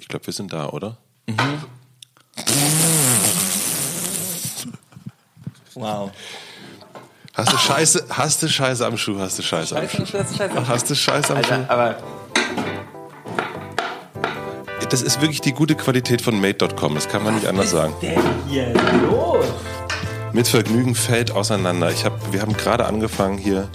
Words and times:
Ich 0.00 0.08
glaube, 0.08 0.26
wir 0.26 0.32
sind 0.32 0.52
da, 0.52 0.68
oder? 0.70 0.96
Wow. 5.74 6.10
Hast 7.34 7.52
du 7.52 7.56
Scheiße, 7.58 8.06
hast 8.10 8.42
du 8.42 8.48
Scheiße 8.48 8.84
am 8.84 8.96
Schuh, 8.96 9.18
hast 9.18 9.38
du 9.38 9.42
Scheiße 9.42 9.78
am 9.78 9.88
Schuh. 9.88 10.04
Scheiße, 10.06 10.34
Scheiße. 10.36 10.68
Hast 10.68 10.90
du 10.90 10.94
Scheiße 10.94 11.36
am 11.36 11.44
Schuh? 11.44 11.52
Alter, 11.52 11.70
aber 11.70 11.96
Das 14.90 15.02
ist 15.02 15.20
wirklich 15.20 15.40
die 15.40 15.52
gute 15.52 15.76
Qualität 15.76 16.20
von 16.20 16.40
Made.com, 16.40 16.94
das 16.96 17.08
kann 17.08 17.22
man 17.22 17.34
nicht 17.36 17.46
anders 17.46 17.70
sagen. 17.70 17.94
denn 18.02 18.18
hier 18.48 18.72
los? 19.08 19.44
Mit 20.32 20.48
Vergnügen 20.48 20.94
fällt 20.94 21.30
auseinander. 21.30 21.90
Ich 21.92 22.04
hab, 22.04 22.32
wir 22.32 22.40
haben 22.40 22.54
gerade 22.56 22.86
angefangen 22.86 23.38
hier. 23.38 23.68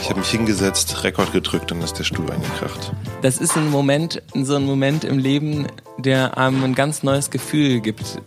Ich 0.00 0.08
habe 0.08 0.20
mich 0.20 0.30
hingesetzt, 0.30 1.04
Rekord 1.04 1.32
gedrückt 1.32 1.72
und 1.72 1.82
ist 1.82 1.98
der 1.98 2.04
Stuhl 2.04 2.30
eingekracht. 2.30 2.92
Das 3.22 3.38
ist 3.38 3.56
ein 3.56 3.70
Moment, 3.70 4.22
so 4.34 4.56
ein 4.56 4.64
Moment 4.64 5.04
im 5.04 5.18
Leben, 5.18 5.66
der 5.98 6.38
einem 6.38 6.64
ein 6.64 6.74
ganz 6.74 7.02
neues 7.02 7.30
Gefühl 7.30 7.80
gibt. 7.80 8.20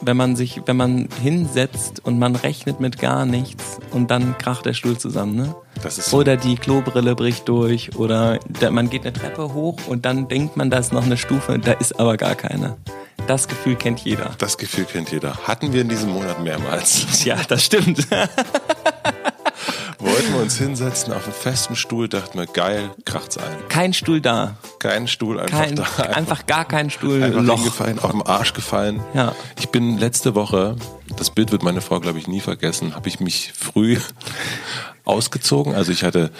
Wenn 0.00 0.16
man 0.16 0.34
sich, 0.34 0.62
wenn 0.66 0.76
man 0.76 1.08
hinsetzt 1.22 2.04
und 2.04 2.18
man 2.18 2.34
rechnet 2.36 2.80
mit 2.80 2.98
gar 2.98 3.24
nichts 3.24 3.78
und 3.92 4.10
dann 4.10 4.36
kracht 4.38 4.66
der 4.66 4.72
Stuhl 4.72 4.98
zusammen, 4.98 5.36
ne? 5.36 5.54
Das 5.82 5.98
ist 5.98 6.12
Oder 6.12 6.36
die 6.36 6.56
Klobrille 6.56 7.14
bricht 7.14 7.48
durch 7.48 7.94
oder 7.96 8.40
man 8.70 8.90
geht 8.90 9.02
eine 9.02 9.12
Treppe 9.12 9.54
hoch 9.54 9.78
und 9.86 10.04
dann 10.04 10.26
denkt 10.28 10.56
man, 10.56 10.70
da 10.70 10.78
ist 10.78 10.92
noch 10.92 11.04
eine 11.04 11.16
Stufe, 11.16 11.58
da 11.58 11.72
ist 11.72 12.00
aber 12.00 12.16
gar 12.16 12.34
keine. 12.34 12.76
Das 13.26 13.46
Gefühl 13.48 13.76
kennt 13.76 14.00
jeder. 14.00 14.30
das 14.38 14.56
Gefühl 14.58 14.84
kennt 14.84 15.10
jeder. 15.10 15.36
Hatten 15.46 15.72
wir 15.72 15.82
in 15.82 15.88
diesem 15.88 16.10
Monat 16.10 16.42
mehrmals. 16.42 17.24
Ja, 17.24 17.36
das 17.48 17.64
stimmt. 17.64 18.06
Uns 20.46 20.58
hinsetzen 20.58 21.12
auf 21.12 21.24
einen 21.24 21.32
festen 21.34 21.74
Stuhl, 21.74 22.08
dachten 22.08 22.38
wir, 22.38 22.46
geil, 22.46 22.92
kracht's 23.04 23.36
ein. 23.36 23.52
Kein 23.68 23.92
Stuhl 23.92 24.20
da. 24.20 24.56
Kein 24.78 25.08
Stuhl, 25.08 25.40
einfach 25.40 25.58
Kein, 25.58 25.74
da. 25.74 25.82
einfach 26.12 26.46
gar 26.46 26.64
kein 26.64 26.88
Stuhl. 26.88 27.20
einfach 27.20 27.42
Loch. 27.42 27.56
hingefallen, 27.56 27.98
auf 27.98 28.12
dem 28.12 28.24
Arsch 28.24 28.52
gefallen. 28.52 29.00
Ja. 29.12 29.34
Ich 29.58 29.70
bin 29.70 29.98
letzte 29.98 30.36
Woche, 30.36 30.76
das 31.16 31.30
Bild 31.30 31.50
wird 31.50 31.64
meine 31.64 31.80
Frau, 31.80 31.98
glaube 31.98 32.20
ich, 32.20 32.28
nie 32.28 32.38
vergessen, 32.38 32.94
habe 32.94 33.08
ich 33.08 33.18
mich 33.18 33.54
früh 33.58 33.98
ausgezogen. 35.04 35.74
Also 35.74 35.90
ich 35.90 36.04
hatte, 36.04 36.30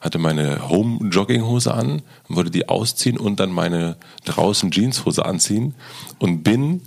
hatte 0.00 0.18
meine 0.18 0.68
Home-Jogginghose 0.68 1.74
an, 1.74 2.02
wollte 2.28 2.52
die 2.52 2.68
ausziehen 2.68 3.18
und 3.18 3.40
dann 3.40 3.50
meine 3.50 3.96
draußen 4.24 4.70
Jeanshose 4.70 5.26
anziehen 5.26 5.74
und 6.20 6.44
bin 6.44 6.82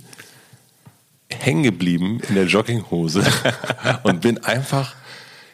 hängen 1.30 1.64
geblieben 1.64 2.20
in 2.30 2.34
der 2.34 2.46
Jogginghose 2.46 3.22
und 4.04 4.22
bin 4.22 4.38
einfach 4.42 4.94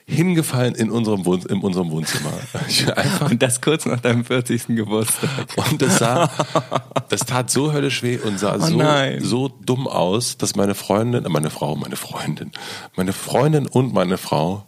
hingefallen 0.09 0.75
in 0.75 0.91
unserem, 0.91 1.27
Wohn 1.27 1.42
in 1.42 1.61
unserem 1.61 1.91
Wohnzimmer. 1.91 2.33
Und 3.31 3.42
das 3.42 3.61
kurz 3.61 3.84
nach 3.84 4.01
deinem 4.01 4.25
40. 4.25 4.69
Geburtstag. 4.69 5.28
und 5.56 5.83
das 5.83 5.98
sah, 5.98 6.31
das 7.11 7.20
tat 7.20 7.50
so 7.50 7.73
höllisch 7.73 8.03
weh 8.03 8.19
und 8.19 8.39
sah 8.39 8.59
so, 8.59 8.75
Oh 8.75 8.78
nein. 8.78 9.23
so 9.23 9.48
dumm 9.48 9.87
aus, 9.87 10.39
dass 10.39 10.56
meine 10.56 10.75
Freundin, 10.75 11.27
äh, 11.27 11.28
meine 11.28 11.50
Frau, 11.50 11.77
meine 11.77 11.97
Freundin, 11.97 12.53
meine 12.97 13.12
Freundin 13.12 13.67
und 13.67 13.92
meine 13.92 14.17
Frau 14.17 14.65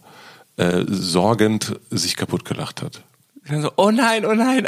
äh, 0.57 0.83
sorgend 0.87 1.79
sich 1.89 2.15
kaputt 2.15 2.45
gelacht 2.45 2.83
hat. 2.83 3.01
So, 3.49 3.71
oh 3.77 3.89
nein, 3.89 4.25
oh 4.25 4.33
nein. 4.35 4.67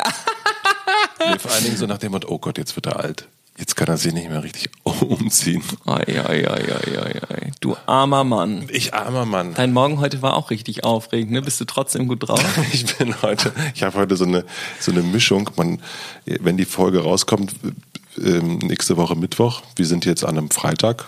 Nee, 1.19 1.37
vor 1.37 1.51
allen 1.51 1.63
Dingen 1.63 1.77
so 1.77 1.85
nach 1.85 1.99
dem 1.99 2.11
Motto, 2.13 2.29
oh 2.29 2.39
Gott, 2.39 2.57
jetzt 2.57 2.75
wird 2.75 2.87
er 2.87 2.99
alt. 2.99 3.27
Jetzt 3.57 3.75
kann 3.75 3.87
er 3.87 3.97
sich 3.97 4.13
nicht 4.13 4.29
mehr 4.29 4.41
richtig 4.41 4.71
umziehen. 4.83 5.63
Oi, 5.85 6.01
oi, 6.07 6.47
oi, 6.47 6.47
oi, 6.47 6.97
oi, 6.97 7.21
oi. 7.29 7.51
Du 7.59 7.77
armer 7.85 8.23
Mann. 8.23 8.65
Ich 8.69 8.93
armer 8.93 9.25
Mann. 9.25 9.53
Dein 9.53 9.73
Morgen 9.73 9.99
heute 9.99 10.23
war 10.23 10.35
auch 10.35 10.49
richtig 10.49 10.83
aufregend, 10.83 11.31
ne? 11.31 11.41
Bist 11.41 11.61
du 11.61 11.65
trotzdem 11.65 12.07
gut 12.07 12.27
drauf? 12.27 12.43
Ich 12.73 12.97
bin 12.97 13.21
heute, 13.21 13.53
ich 13.75 13.83
habe 13.83 13.97
heute 13.97 14.15
so 14.15 14.25
eine, 14.25 14.43
so 14.79 14.91
eine 14.91 15.03
Mischung. 15.03 15.49
Man, 15.55 15.79
wenn 16.25 16.57
die 16.57 16.65
Folge 16.65 17.03
rauskommt, 17.03 17.53
ähm, 18.17 18.57
nächste 18.57 18.97
Woche 18.97 19.15
Mittwoch, 19.15 19.61
wir 19.75 19.85
sind 19.85 20.05
jetzt 20.05 20.23
an 20.23 20.37
einem 20.37 20.49
Freitag. 20.49 21.05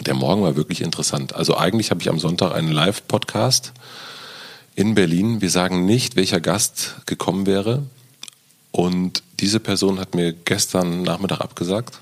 Der 0.00 0.14
Morgen 0.14 0.42
war 0.42 0.56
wirklich 0.56 0.80
interessant. 0.80 1.34
Also 1.34 1.56
eigentlich 1.56 1.90
habe 1.90 2.00
ich 2.00 2.08
am 2.08 2.18
Sonntag 2.18 2.54
einen 2.54 2.72
Live-Podcast 2.72 3.72
in 4.74 4.94
Berlin. 4.94 5.40
Wir 5.40 5.50
sagen 5.50 5.84
nicht, 5.84 6.16
welcher 6.16 6.40
Gast 6.40 6.96
gekommen 7.04 7.46
wäre. 7.46 7.82
Und 8.70 9.22
diese 9.40 9.60
Person 9.60 9.98
hat 9.98 10.14
mir 10.14 10.32
gestern 10.32 11.02
Nachmittag 11.02 11.40
abgesagt. 11.40 11.98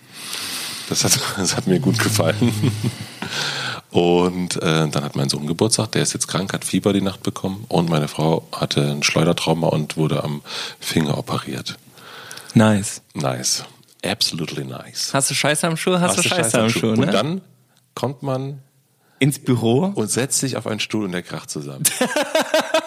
Das 0.89 1.05
hat, 1.05 1.19
das 1.37 1.57
hat 1.57 1.67
mir 1.67 1.81
gut 1.81 1.99
gefallen. 1.99 2.53
Und 3.91 4.57
äh, 4.57 4.89
dann 4.89 5.05
hat 5.05 5.17
mein 5.17 5.29
Sohn 5.29 5.47
Geburtstag, 5.47 5.93
der 5.93 6.03
ist 6.03 6.13
jetzt 6.13 6.27
krank, 6.27 6.53
hat 6.53 6.65
Fieber 6.65 6.93
die 6.93 7.01
Nacht 7.01 7.23
bekommen. 7.23 7.65
Und 7.69 7.89
meine 7.89 8.09
Frau 8.09 8.47
hatte 8.53 8.91
ein 8.91 9.03
Schleudertrauma 9.03 9.69
und 9.69 9.97
wurde 9.97 10.23
am 10.23 10.43
Finger 10.81 11.17
operiert. 11.17 11.79
Nice. 12.53 13.01
Nice. 13.15 13.65
Absolutely 14.05 14.65
nice. 14.65 15.15
Hast 15.15 15.31
du 15.31 15.35
Scheiße 15.35 15.67
am 15.67 15.77
Schuh? 15.77 15.99
Hast, 15.99 16.19
du 16.19 16.23
Scheiße, 16.23 16.61
am 16.61 16.69
Schuh, 16.69 16.95
ne? 16.95 17.07
Und 17.07 17.13
dann 17.13 17.41
kommt 17.95 18.23
man 18.23 18.61
Ins 19.19 19.39
Büro? 19.39 19.93
und 19.95 20.11
setzt 20.11 20.41
sich 20.41 20.57
auf 20.57 20.67
einen 20.67 20.81
Stuhl 20.81 21.05
und 21.05 21.13
der 21.13 21.23
kracht 21.23 21.49
zusammen. 21.49 21.85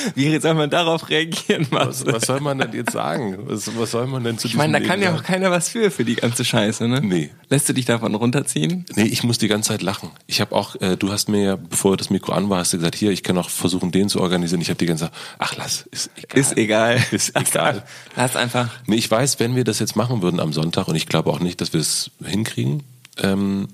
Wie 0.14 0.38
soll 0.40 0.54
man 0.54 0.70
darauf 0.70 1.08
reagieren, 1.08 1.66
Was, 1.70 2.06
was 2.06 2.22
soll 2.26 2.40
man 2.40 2.58
denn 2.58 2.72
jetzt 2.72 2.92
sagen? 2.92 3.38
Was, 3.46 3.76
was 3.76 3.90
soll 3.90 4.06
man 4.06 4.24
denn 4.24 4.38
zu 4.38 4.46
Ich 4.48 4.54
meine, 4.54 4.80
da 4.80 4.86
kann 4.86 5.00
ja 5.00 5.08
Leben 5.10 5.20
auch 5.20 5.24
keiner 5.24 5.50
was 5.50 5.68
für, 5.68 5.90
für 5.90 6.04
die 6.04 6.16
ganze 6.16 6.44
Scheiße, 6.44 6.88
ne? 6.88 7.00
Nee. 7.00 7.30
Lässt 7.48 7.68
du 7.68 7.72
dich 7.72 7.84
davon 7.84 8.14
runterziehen? 8.14 8.84
Nee, 8.94 9.04
ich 9.04 9.22
muss 9.24 9.38
die 9.38 9.48
ganze 9.48 9.68
Zeit 9.70 9.82
lachen. 9.82 10.10
Ich 10.26 10.40
habe 10.40 10.54
auch, 10.54 10.76
äh, 10.80 10.96
du 10.96 11.10
hast 11.12 11.28
mir 11.28 11.42
ja, 11.42 11.56
bevor 11.56 11.96
das 11.96 12.10
Mikro 12.10 12.32
an 12.32 12.48
war, 12.50 12.58
hast 12.58 12.72
du 12.72 12.78
gesagt, 12.78 12.94
hier, 12.96 13.10
ich 13.10 13.22
kann 13.22 13.36
auch 13.38 13.50
versuchen, 13.50 13.90
den 13.90 14.08
zu 14.08 14.20
organisieren. 14.20 14.60
Ich 14.60 14.68
habe 14.68 14.78
die 14.78 14.86
ganze 14.86 15.04
Zeit, 15.06 15.12
ach 15.38 15.56
lass, 15.56 15.82
ist 15.90 16.10
egal. 16.16 16.38
Ist 16.40 16.56
egal. 16.56 16.96
Ist 17.10 17.32
Lass- 17.34 17.50
egal. 17.50 17.82
Lass 18.16 18.36
einfach. 18.36 18.68
Nee, 18.86 18.96
ich 18.96 19.10
weiß, 19.10 19.40
wenn 19.40 19.56
wir 19.56 19.64
das 19.64 19.78
jetzt 19.78 19.96
machen 19.96 20.22
würden 20.22 20.40
am 20.40 20.52
Sonntag, 20.52 20.88
und 20.88 20.96
ich 20.96 21.06
glaube 21.06 21.30
auch 21.30 21.40
nicht, 21.40 21.60
dass 21.60 21.72
wir 21.72 21.80
es 21.80 22.10
hinkriegen, 22.24 22.82
ähm, 23.18 23.68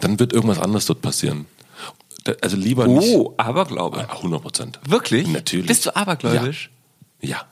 dann 0.00 0.18
wird 0.20 0.32
irgendwas 0.32 0.58
anderes 0.60 0.86
dort 0.86 1.02
passieren. 1.02 1.46
Da- 2.28 2.34
Also 2.42 2.56
lieber 2.58 2.86
nicht. 2.86 3.14
Oh, 3.14 3.32
Aberglaube. 3.38 4.06
Ah, 4.08 4.16
100 4.16 4.42
Prozent. 4.42 4.80
Wirklich? 4.86 5.26
Natürlich. 5.26 5.66
Bist 5.66 5.86
du 5.86 5.96
abergläubisch? 5.96 6.70
Ja. 7.22 7.42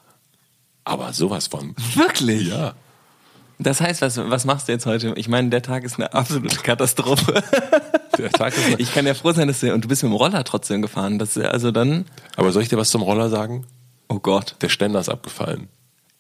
Aber 0.85 1.13
sowas 1.15 1.47
von. 1.47 1.75
Wirklich? 1.95 2.49
Ja. 2.49 2.75
Das 3.59 3.81
heißt, 3.81 4.03
was, 4.03 4.19
was 4.19 4.45
machst 4.45 4.69
du 4.69 4.73
jetzt 4.73 4.85
heute? 4.85 5.15
Ich 5.17 5.29
meine, 5.29 5.49
der 5.49 5.63
Tag 5.63 5.83
ist 5.85 5.97
eine 5.97 6.13
absolute 6.13 6.57
Katastrophe. 6.57 7.43
Der 8.19 8.31
Tag 8.31 8.57
ist 8.57 8.79
Ich 8.81 8.95
kann 8.95 9.07
ja 9.07 9.13
froh 9.13 9.33
sein, 9.33 9.47
dass 9.49 9.61
du, 9.61 9.75
und 9.75 9.85
du 9.85 9.89
bist 9.89 10.03
mit 10.03 10.11
dem 10.11 10.17
Roller 10.17 10.43
trotzdem 10.45 10.81
gefahren, 10.81 11.19
dass 11.19 11.35
du, 11.35 11.51
also 11.51 11.71
dann, 11.71 12.07
Aber 12.37 12.51
soll 12.51 12.63
ich 12.63 12.71
dir 12.71 12.79
was 12.79 12.89
zum 12.89 13.03
Roller 13.03 13.29
sagen? 13.29 13.67
oh 14.09 14.19
Gott, 14.21 14.57
Der 14.63 14.71
Ständer 14.71 15.01
ist 15.01 15.11
abgefallen. 15.11 15.69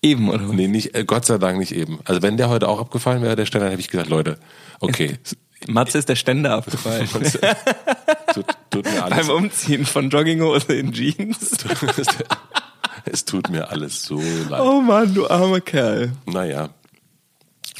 eben, 0.02 0.28
oder? 0.28 0.42
Nee, 0.44 0.68
nicht, 0.68 0.94
äh, 0.94 1.04
Gott 1.06 1.24
sei 1.24 1.38
Dank 1.38 1.58
nicht 1.58 1.72
eben. 1.72 2.00
Also 2.04 2.20
wenn 2.20 2.36
der 2.36 2.50
heute 2.50 2.68
auch 2.68 2.80
abgefallen 2.80 3.22
wäre, 3.22 3.34
der 3.34 3.46
Ständer, 3.46 3.70
hätte 3.70 3.80
ich 3.80 3.88
gesagt, 3.88 4.10
Leute, 4.10 4.38
okay, 4.80 5.18
Matze 5.68 5.96
ist 5.96 6.08
der 6.10 6.16
Ständer 6.16 6.52
abgefallen. 6.54 7.08
tut, 8.36 8.46
tut 8.70 8.84
mir 8.84 9.04
alles, 9.04 9.26
Beim 9.26 9.36
Umziehen 9.36 9.86
von 9.86 10.10
Jogginghose 10.10 10.72
in 10.74 10.92
Jeans. 10.92 11.50
es 13.04 13.24
tut 13.24 13.48
mir 13.50 13.70
alles 13.70 14.02
so 14.02 14.20
leid. 14.48 14.60
Oh 14.60 14.80
Mann, 14.80 15.14
du 15.14 15.26
armer 15.28 15.60
Kerl. 15.60 16.12
Naja, 16.26 16.70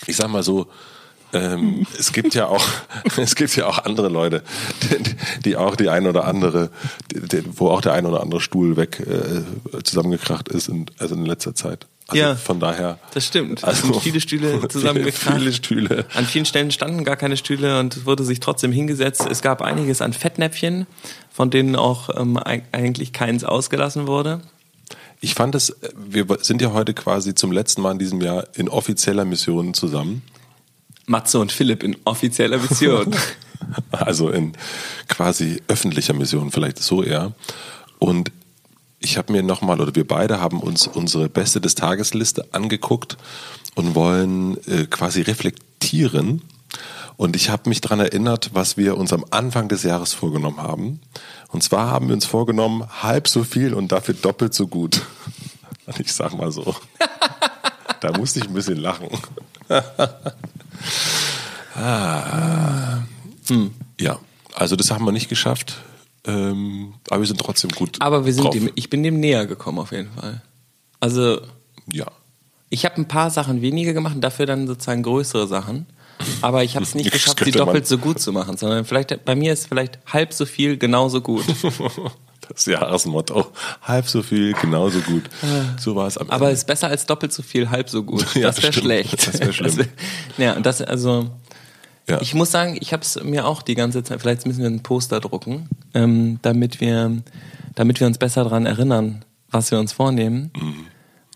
ich 0.07 0.17
sag 0.17 0.29
mal 0.29 0.43
so, 0.43 0.69
ähm, 1.33 1.87
es 1.99 2.13
gibt 2.13 2.35
ja 2.35 2.47
auch, 2.47 2.65
es 3.17 3.35
gibt 3.35 3.55
ja 3.57 3.67
auch 3.67 3.79
andere 3.85 4.09
Leute, 4.09 4.43
die, 4.83 5.17
die 5.45 5.57
auch 5.57 5.77
die 5.77 5.89
ein 5.89 6.07
oder 6.07 6.25
andere, 6.25 6.71
die, 7.13 7.21
die, 7.21 7.43
wo 7.59 7.69
auch 7.69 7.81
der 7.81 7.93
ein 7.93 8.07
oder 8.07 8.23
andere 8.23 8.41
Stuhl 8.41 8.77
weg 8.77 9.01
äh, 9.01 9.83
zusammengekracht 9.83 10.49
ist, 10.49 10.69
in, 10.69 10.87
also 10.99 11.15
in 11.15 11.27
letzter 11.27 11.55
Zeit. 11.55 11.87
Also 12.09 12.23
Ja. 12.23 12.35
von 12.37 12.61
daher. 12.61 12.99
Das 13.15 13.27
stimmt. 13.27 13.65
Also 13.65 13.89
sind 13.93 14.01
viele 14.03 14.21
Stühle 14.21 14.67
zusammengekracht. 14.69 15.39
Viele 15.39 15.53
Stühle. 15.53 16.05
An 16.15 16.25
vielen 16.25 16.45
Stellen 16.45 16.71
standen 16.71 17.03
gar 17.05 17.17
keine 17.17 17.37
Stühle 17.37 17.81
und 17.81 17.97
es 17.97 18.07
wurde 18.07 18.25
sich 18.25 18.39
trotzdem 18.41 18.71
hingesetzt. 18.73 19.27
Es 19.29 19.43
gab 19.43 19.61
einiges 19.63 20.01
an 20.01 20.13
Fettnäpfchen, 20.13 20.87
von 21.33 21.51
denen 21.51 21.75
auch 21.75 22.09
ähm, 22.17 22.39
eig- 22.39 22.63
eigentlich 22.73 23.13
keins 23.13 23.43
ausgelassen 23.43 24.07
wurde. 24.07 24.41
Ich 25.21 25.35
fand 25.35 25.55
es, 25.57 25.75
wir 25.97 26.27
sind 26.43 26.63
ja 26.63 26.73
heute 26.73 26.95
quasi 26.95 27.35
zum 27.35 27.51
letzten 27.51 27.83
Mal 27.83 27.93
in 27.93 27.99
diesem 27.99 28.21
Jahr 28.21 28.45
in 28.55 28.69
offizieller 28.69 29.25
Mission 29.25 29.75
zusammen. 29.75 30.23
Matze 31.07 31.39
und 31.41 31.51
Philipp 31.53 31.83
in 31.83 31.97
offizieller 32.05 32.59
Beziehung. 32.59 33.15
Also 33.91 34.29
in 34.29 34.53
quasi 35.09 35.63
öffentlicher 35.67 36.13
Mission, 36.13 36.53
vielleicht 36.53 36.79
so 36.79 37.03
eher. 37.03 37.33
Und 37.99 38.31
ich 39.07 39.17
habe 39.19 39.33
mir 39.33 39.45
nochmal, 39.45 39.81
oder 39.81 39.95
wir 39.95 40.07
beide 40.07 40.41
haben 40.41 40.59
uns 40.59 40.89
unsere 40.89 41.29
Beste 41.29 41.61
des 41.61 41.77
Tagesliste 41.77 42.49
angeguckt 42.51 43.17
und 43.77 43.95
wollen 43.95 44.59
äh, 44.67 44.87
quasi 44.87 45.21
reflektieren. 45.23 46.43
Und 47.17 47.37
ich 47.37 47.49
habe 47.49 47.69
mich 47.69 47.81
dran 47.81 48.01
erinnert, 48.01 48.51
was 48.53 48.77
wir 48.77 48.99
uns 48.99 49.13
am 49.13 49.25
Anfang 49.31 49.69
des 49.69 49.85
Jahres 49.85 50.13
vorgenommen 50.13 50.61
haben. 50.61 51.01
Und 51.53 51.63
zwar 51.63 51.89
haben 51.89 52.09
wir 52.09 52.15
uns 52.15 52.27
vorgenommen, 52.27 52.85
halb 53.01 53.29
so 53.29 53.45
viel 53.45 53.75
und 53.75 53.93
dafür 53.93 54.15
doppelt 54.15 54.55
so 54.55 54.67
gut. 54.67 55.03
Und 55.87 56.01
ich 56.01 56.13
sag 56.13 56.37
mal 56.37 56.51
so. 56.51 56.75
Da 58.01 58.13
musste 58.19 58.41
ich 58.41 58.47
ein 58.47 58.55
bisschen 58.55 58.77
lachen. 58.77 59.09
Hm. 63.49 63.75
Ja, 64.01 64.19
also 64.55 64.75
das 64.75 64.91
haben 64.91 65.05
wir 65.05 65.13
nicht 65.13 65.29
geschafft. 65.29 65.77
Ähm, 66.27 66.95
aber 67.09 67.21
wir 67.21 67.27
sind 67.27 67.41
trotzdem 67.41 67.71
gut. 67.71 67.97
Aber 68.01 68.25
wir 68.27 68.33
sind 68.33 68.45
drauf. 68.45 68.53
dem, 68.55 68.71
ich 68.75 68.91
bin 68.91 69.03
dem 69.03 69.21
näher 69.21 69.47
gekommen 69.47 69.79
auf 69.79 69.93
jeden 69.93 70.11
Fall. 70.13 70.43
Also 71.01 71.41
Ja. 71.93 72.07
Ich 72.69 72.85
habe 72.85 72.97
ein 72.97 73.07
paar 73.07 73.31
Sachen 73.31 73.63
weniger 73.63 73.93
gemacht 73.93 74.17
dafür 74.19 74.45
dann 74.47 74.67
sozusagen 74.67 75.03
größere 75.05 75.47
Sachen. 75.47 75.87
Aber 76.43 76.65
ich 76.65 76.75
habe 76.75 76.85
es 76.85 76.95
nicht 76.95 77.07
Das 77.07 77.13
geschafft, 77.21 77.39
sie 77.39 77.45
könnte 77.45 77.59
man- 77.61 77.67
doppelt 77.69 77.87
so 77.87 77.99
gut 77.99 78.19
zu 78.21 78.33
machen, 78.33 78.57
sondern 78.57 78.85
vielleicht 78.85 79.25
bei 79.25 79.35
mir 79.37 79.53
ist 79.53 79.67
vielleicht 79.69 79.99
halb 80.13 80.33
so 80.33 80.47
viel 80.47 80.77
genauso 80.77 81.21
gut. 81.21 81.45
Das 82.49 82.65
Jahresmotto. 82.67 83.47
Halb 83.83 84.07
so 84.07 84.23
viel, 84.23 84.53
genauso 84.53 85.01
gut. 85.01 85.25
So 85.81 85.97
war 85.97 86.07
es 86.07 86.17
am 86.17 86.31
Aber 86.31 86.45
Ende. 86.45 86.53
es 86.53 86.61
ist 86.61 86.67
besser 86.69 86.87
als 86.87 87.05
doppelt 87.05 87.33
so 87.33 87.43
viel, 87.43 87.71
halb 87.71 87.91
so 87.91 88.05
gut. 88.05 88.25
Ja, 88.37 88.43
das 88.47 88.63
wäre 88.63 88.73
stimmt. 88.73 88.85
schlecht. 88.85 89.27
Das 89.27 89.41
wär 89.41 89.53
schlimm. 89.53 89.77
wär- 89.79 89.87
ja, 90.39 90.53
und 90.55 90.65
das 90.65 90.81
also. 90.81 91.29
Ja. 92.09 92.21
Ich 92.21 92.35
muss 92.35 92.51
sagen, 92.53 92.77
ich 92.81 92.93
habe 92.93 93.03
es 93.03 93.23
mir 93.23 93.47
auch 93.47 93.63
die 93.63 93.75
ganze 93.75 94.03
Zeit. 94.05 94.21
Vielleicht 94.21 94.47
müssen 94.47 94.61
wir 94.63 94.71
ein 94.71 94.83
Poster 94.83 95.21
drucken, 95.21 95.69
ähm, 95.95 96.39
damit 96.43 96.81
wir, 96.81 97.23
damit 97.75 97.99
wir 98.01 98.07
uns 98.07 98.19
besser 98.19 98.45
daran 98.45 98.65
erinnern, 98.67 99.25
was 99.51 99.71
wir 99.71 99.79
uns 99.79 99.93
vornehmen. 99.93 100.51
Mhm. 100.57 100.75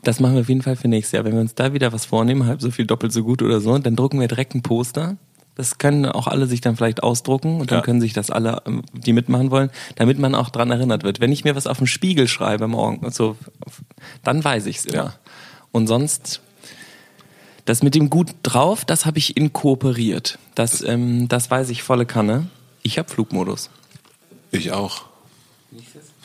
Das 0.03 0.21
machen 0.21 0.35
wir 0.35 0.43
auf 0.43 0.49
jeden 0.49 0.63
Fall 0.63 0.77
für 0.77 0.89
nächstes 0.89 1.13
Jahr. 1.13 1.25
Wenn 1.25 1.35
wir 1.35 1.41
uns 1.41 1.55
da 1.55 1.73
wieder 1.73 1.93
was 1.93 2.05
vornehmen, 2.07 2.47
halb 2.47 2.63
so 2.63 2.71
viel, 2.71 2.87
doppelt 2.87 3.13
so 3.13 3.23
gut 3.25 3.43
oder 3.43 3.61
so, 3.61 3.77
dann 3.79 3.97
drucken 3.97 4.21
wir 4.21 4.29
direkt 4.29 4.55
ein 4.55 4.63
Poster. 4.63 5.17
Das 5.57 5.77
können 5.79 6.07
auch 6.07 6.27
alle 6.27 6.47
sich 6.47 6.61
dann 6.63 6.77
vielleicht 6.77 7.03
ausdrucken 7.03 7.61
und 7.61 7.71
dann 7.71 7.79
Ja. 7.79 7.83
können 7.85 8.01
sich 8.01 8.13
das 8.15 8.31
alle, 8.31 8.63
ähm, 8.67 8.83
die 8.95 9.13
mitmachen 9.13 9.51
wollen, 9.51 9.71
damit 9.97 10.19
man 10.19 10.35
auch 10.35 10.49
dran 10.51 10.71
erinnert 10.71 11.03
wird. 11.03 11.21
Wenn 11.21 11.33
ich 11.33 11.45
mir 11.45 11.55
was 11.57 11.67
auf 11.67 11.79
den 11.79 11.87
Spiegel 11.89 12.29
schreibe 12.29 12.67
morgen, 12.69 13.11
so, 13.11 13.37
dann 14.23 14.43
weiß 14.43 14.67
ich 14.67 14.79
es 14.79 14.85
immer. 14.87 14.95
Ja. 14.97 15.15
Und 15.73 15.87
sonst, 15.89 16.41
das 17.71 17.83
mit 17.85 17.95
dem 17.95 18.11
gut 18.11 18.31
drauf, 18.43 18.85
das 18.85 19.07
habe 19.07 19.19
ich 19.19 19.37
inkooperiert. 19.37 20.41
Das, 20.57 20.83
ähm, 20.83 21.29
das 21.29 21.53
weiß 21.53 21.71
ich 21.71 21.85
volle 21.85 22.05
Kanne. 22.05 22.49
Ich 22.83 22.99
habe 22.99 23.09
Flugmodus. 23.09 23.71
Ich 24.51 24.73
auch. 24.73 25.03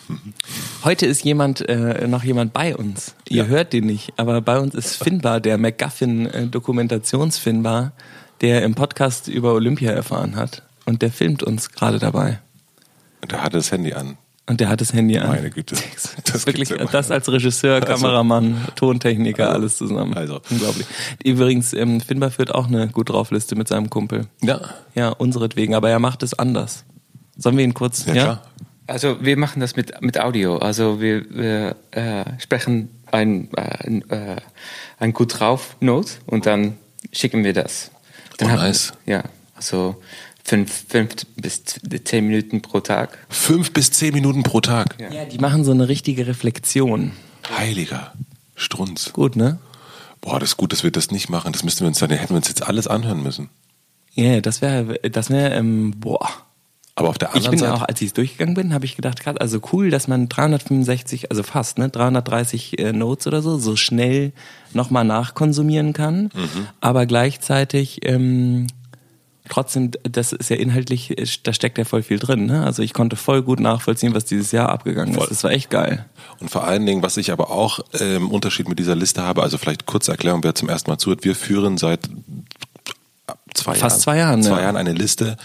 Heute 0.83 1.05
ist 1.05 1.23
jemand, 1.23 1.61
äh, 1.69 2.07
noch 2.07 2.23
jemand 2.23 2.51
bei 2.53 2.75
uns. 2.75 3.13
Ihr 3.29 3.43
Ja. 3.43 3.49
hört 3.49 3.73
den 3.73 3.85
nicht, 3.85 4.13
aber 4.17 4.41
bei 4.41 4.59
uns 4.59 4.73
ist 4.73 4.95
Finbar, 4.95 5.39
der 5.39 5.59
McGuffin-Dokumentationsfinbar, 5.59 7.91
der 8.41 8.63
im 8.63 8.73
Podcast 8.73 9.27
über 9.27 9.53
Olympia 9.53 9.91
erfahren 9.91 10.35
hat. 10.35 10.63
Und 10.85 11.03
der 11.03 11.11
filmt 11.11 11.43
uns 11.43 11.69
gerade 11.71 11.99
dabei. 11.99 12.39
Der 13.29 13.43
hatte 13.43 13.57
das 13.57 13.71
Handy 13.71 13.93
an. 13.93 14.17
Und 14.47 14.59
der 14.59 14.69
hat 14.69 14.79
das 14.79 14.93
Handy 14.93 15.17
an. 15.17 15.29
Meine 15.29 15.49
Güte. 15.49 15.75
Das, 15.95 16.15
Das 16.23 16.45
wirklich, 16.45 16.69
ja 16.69 16.77
das 16.85 17.09
als 17.11 17.31
Regisseur, 17.31 17.75
Also- 17.75 17.87
Kameramann, 17.87 18.63
Tontechniker, 18.75 19.49
alles 19.51 19.77
zusammen. 19.77 20.13
Also. 20.15 20.39
Unglaublich. 20.51 20.85
Übrigens, 21.23 21.73
ähm, 21.73 21.99
Finbar 22.01 22.29
führt 22.31 22.53
auch 22.53 22.67
eine 22.67 22.87
gut 22.89 23.09
drauf 23.09 23.31
Liste 23.31 23.55
mit 23.55 23.67
seinem 23.67 23.89
Kumpel. 23.89 24.27
Ja. 24.43 24.61
Ja, 24.93 25.09
unseretwegen, 25.09 25.73
aber 25.73 25.89
er 25.89 25.99
macht 25.99 26.21
es 26.21 26.33
anders. 26.37 26.83
Sollen 27.37 27.57
wir 27.57 27.63
ihn 27.63 27.73
kurz, 27.73 28.05
Ja, 28.05 28.13
ja? 28.13 28.23
klar. 28.23 28.41
Also 28.87 29.17
wir 29.25 29.35
machen 29.35 29.61
das 29.61 29.75
mit, 29.75 29.99
mit 30.01 30.19
Audio. 30.19 30.57
Also 30.57 31.01
wir, 31.01 31.25
wir 31.31 31.75
äh, 31.91 32.23
sprechen 32.39 32.89
ein, 33.11 33.49
äh, 33.57 33.61
ein, 33.87 34.09
äh, 34.11 34.35
ein 34.99 35.11
gut 35.11 35.39
drauf 35.39 35.75
Note 35.79 36.11
und 36.27 36.45
dann 36.45 36.77
schicken 37.11 37.43
wir 37.43 37.53
das. 37.53 37.89
Dann 38.37 38.49
Oh, 38.49 38.51
haben- 38.51 38.59
nice. 38.59 38.93
Ja, 39.07 39.23
also 39.55 39.95
fünf, 40.45 40.85
fünf 40.87 41.15
bis 41.35 41.63
zehn 42.05 42.27
Minuten 42.27 42.61
pro 42.61 42.79
Tag. 42.79 43.17
Fünf 43.29 43.73
bis 43.73 43.91
zehn 43.91 44.13
Minuten 44.13 44.43
pro 44.43 44.61
Tag. 44.61 44.95
Ja. 44.99 45.11
Ja, 45.11 45.25
die 45.25 45.39
machen 45.39 45.63
so 45.65 45.71
eine 45.71 45.87
richtige 45.89 46.27
Reflexion. 46.27 47.11
Heiliger 47.57 48.13
Strunz. 48.55 49.11
Gut, 49.11 49.35
ne? 49.35 49.57
Boah, 50.21 50.39
das 50.39 50.49
ist 50.51 50.57
gut, 50.57 50.71
dass 50.71 50.83
wir 50.83 50.91
das 50.91 51.11
nicht 51.11 51.29
machen. 51.29 51.51
Das 51.51 51.63
müssten 51.63 51.81
wir 51.81 51.87
uns 51.87 51.99
dann, 51.99 52.09
hätten 52.11 52.29
wir 52.29 52.37
uns 52.37 52.47
jetzt 52.47 52.63
alles 52.65 52.87
anhören 52.87 53.21
müssen. 53.21 53.49
Ja, 54.13 54.39
das 54.39 54.61
wäre, 54.61 54.97
das 55.09 55.29
wäre, 55.29 55.53
ähm, 55.55 55.93
boah. 55.97 56.29
Aber 56.97 57.09
auf 57.09 57.17
der 57.17 57.29
Ich 57.29 57.35
anderen 57.35 57.51
bin 57.51 57.59
Seite. 57.59 57.73
auch, 57.73 57.81
als 57.81 57.99
ich 57.99 58.07
es 58.07 58.13
durchgegangen 58.13 58.53
bin, 58.55 58.73
habe 58.73 58.85
ich 58.85 58.95
gedacht, 58.95 59.19
krass, 59.19 59.35
also 59.35 59.59
cool, 59.73 59.89
dass 59.89 60.07
man 60.07 60.29
365, 60.29 61.29
also 61.29 61.43
fast, 61.43 61.77
ne, 61.77 61.89
330 61.89 62.79
äh, 62.79 62.93
Notes 62.93 63.27
oder 63.27 63.41
so, 63.41 63.57
so 63.57 63.75
schnell 63.75 64.31
nochmal 64.73 65.03
nachkonsumieren 65.03 65.91
kann, 65.91 66.29
Mhm. 66.33 66.67
aber 66.79 67.05
gleichzeitig 67.05 67.99
ähm, 68.03 68.67
trotzdem, 69.49 69.91
das 70.03 70.33
ist 70.33 70.49
ja 70.49 70.55
inhaltlich, 70.55 71.15
da 71.43 71.53
steckt 71.53 71.77
ja 71.77 71.85
voll 71.85 72.03
viel 72.03 72.19
drin. 72.19 72.45
Ne? 72.45 72.63
Also 72.63 72.81
ich 72.81 72.93
konnte 72.93 73.15
voll 73.15 73.41
gut 73.41 73.59
nachvollziehen, 73.59 74.13
was 74.13 74.25
dieses 74.25 74.51
Jahr 74.51 74.69
abgegangen 74.69 75.13
Voll. 75.13 75.23
ist. 75.23 75.31
Das 75.31 75.43
war 75.43 75.51
echt 75.51 75.69
geil. 75.69 76.05
Und 76.39 76.49
vor 76.49 76.65
allen 76.65 76.85
Dingen, 76.85 77.03
was 77.03 77.17
ich 77.17 77.31
aber 77.31 77.51
auch 77.51 77.79
äh, 77.99 78.15
im 78.15 78.29
Unterschied 78.29 78.67
mit 78.67 78.79
dieser 78.79 78.95
Liste 78.95 79.21
habe, 79.21 79.43
also 79.43 79.57
vielleicht 79.57 79.85
kurze 79.85 80.11
Erklärung, 80.11 80.43
wer 80.43 80.55
zum 80.55 80.69
ersten 80.69 80.89
Mal 80.89 80.97
zuhört, 80.97 81.23
wir 81.23 81.35
führen 81.35 81.77
seit 81.77 82.09
zwei 83.53 83.75
Fast 83.75 83.97
Jahren, 83.97 84.01
zwei 84.01 84.17
Jahren, 84.17 84.43
zwei 84.43 84.57
ja. 84.57 84.61
Jahren 84.63 84.77
eine 84.77 84.93
Liste 84.93 85.37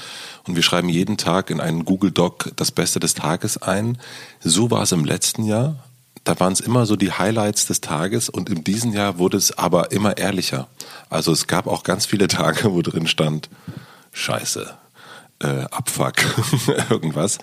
und 0.47 0.57
wir 0.57 0.63
schreiben 0.63 0.89
jeden 0.89 1.17
Tag 1.17 1.51
in 1.51 1.61
einen 1.61 1.85
Google 1.85 2.11
Doc 2.11 2.51
das 2.57 2.71
Beste 2.71 3.01
des 3.01 3.15
Tages 3.15 3.59
ein. 3.59 3.99
So 4.41 4.71
war 4.71 4.83
es 4.83 4.93
im 4.93 5.05
letzten 5.05 5.45
Jahr. 5.45 5.77
Da 6.25 6.39
waren 6.39 6.53
es 6.53 6.61
immer 6.61 6.85
so 6.85 6.97
die 6.97 7.13
Highlights 7.13 7.67
des 7.67 7.81
Tages 7.81 8.29
und 8.29 8.51
in 8.51 8.63
diesem 8.63 8.93
Jahr 8.93 9.19
wurde 9.19 9.39
es 9.39 9.57
aber 9.57 9.93
immer 9.93 10.19
ehrlicher. 10.19 10.69
Also 11.09 11.33
es 11.33 11.47
gab 11.47 11.67
auch 11.67 11.83
ganz 11.83 12.05
viele 12.05 12.29
Tage, 12.29 12.73
wo 12.73 12.83
drin 12.83 13.07
stand, 13.07 13.49
Scheiße, 14.13 14.75
äh, 15.43 15.47
Abfuck, 15.71 16.15
irgendwas. 16.91 17.39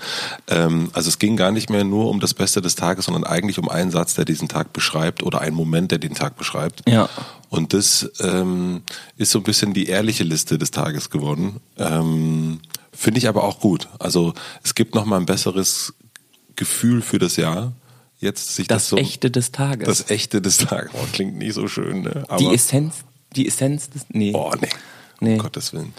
Ähm, 0.48 0.90
also 0.94 1.10
es 1.10 1.20
ging 1.20 1.36
gar 1.38 1.52
nicht 1.52 1.70
mehr 1.70 1.84
nur 1.84 2.10
um 2.10 2.20
das 2.20 2.34
Beste 2.34 2.62
des 2.62 2.76
Tages, 2.76 3.06
sondern 3.06 3.24
eigentlich 3.24 3.58
um 3.60 3.70
einen 3.70 3.92
Satz, 3.92 4.14
der 4.14 4.26
diesen 4.26 4.48
Tag 4.48 4.74
beschreibt 4.74 5.24
oder 5.24 5.42
einen 5.42 5.56
Moment, 5.56 5.92
der 5.92 5.98
den 5.98 6.14
Tag 6.14 6.38
beschreibt. 6.38 6.88
Ja. 6.88 7.10
Und 7.50 7.74
das 7.74 8.10
ähm, 8.20 8.84
ist 9.18 9.32
so 9.32 9.40
ein 9.40 9.44
bisschen 9.44 9.74
die 9.74 9.88
ehrliche 9.88 10.24
Liste 10.24 10.58
des 10.58 10.72
Tages 10.72 11.10
geworden. 11.10 11.60
Ähm, 11.78 12.60
Finde 12.92 13.20
ich 13.20 13.28
aber 13.28 13.44
auch 13.44 13.60
gut. 13.60 13.88
Also 14.00 14.34
es 14.64 14.76
gibt 14.76 14.96
noch 14.96 15.06
mal 15.06 15.18
ein 15.18 15.26
besseres 15.26 15.94
Gefühl 16.56 17.02
für 17.02 17.20
das 17.20 17.36
Jahr. 17.38 17.74
Jetzt 18.20 18.56
sich 18.56 18.68
das, 18.68 18.84
Das, 18.84 18.90
so, 18.90 18.98
Echte 18.98 19.30
des 19.30 19.52
Tages. 19.52 19.88
das 19.88 20.10
echte 20.10 20.42
des 20.42 20.58
Tages. 20.58 20.92
Oh, 20.94 21.06
klingt 21.14 21.38
nicht 21.38 21.54
so 21.54 21.68
schön, 21.68 22.02
ne? 22.02 22.24
Aber, 22.28 22.38
die 22.40 22.54
Essenz, 22.54 22.96
die 23.36 23.48
Essenz 23.48 23.92
des, 23.92 24.06
nee. 24.10 24.34
Oh, 24.34 24.52
nee. 24.60 24.70
Nee. 25.20 25.34
Um 25.34 25.40
Gottes 25.40 25.74
Willen. 25.74 25.94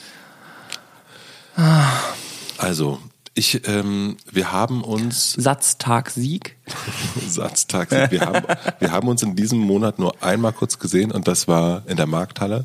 Also, 2.58 2.98
ich, 3.34 3.66
ähm, 3.68 4.16
wir 4.30 4.52
haben 4.52 4.82
uns 4.82 5.32
Satztag 5.32 6.10
Sieg. 6.10 6.56
Satztag. 7.28 7.90
Wir 8.10 8.20
haben, 8.20 8.46
wir 8.78 8.90
haben 8.92 9.08
uns 9.08 9.22
in 9.22 9.36
diesem 9.36 9.58
Monat 9.58 9.98
nur 9.98 10.22
einmal 10.22 10.52
kurz 10.52 10.78
gesehen 10.78 11.12
und 11.12 11.28
das 11.28 11.46
war 11.48 11.82
in 11.86 11.96
der 11.96 12.06
Markthalle, 12.06 12.64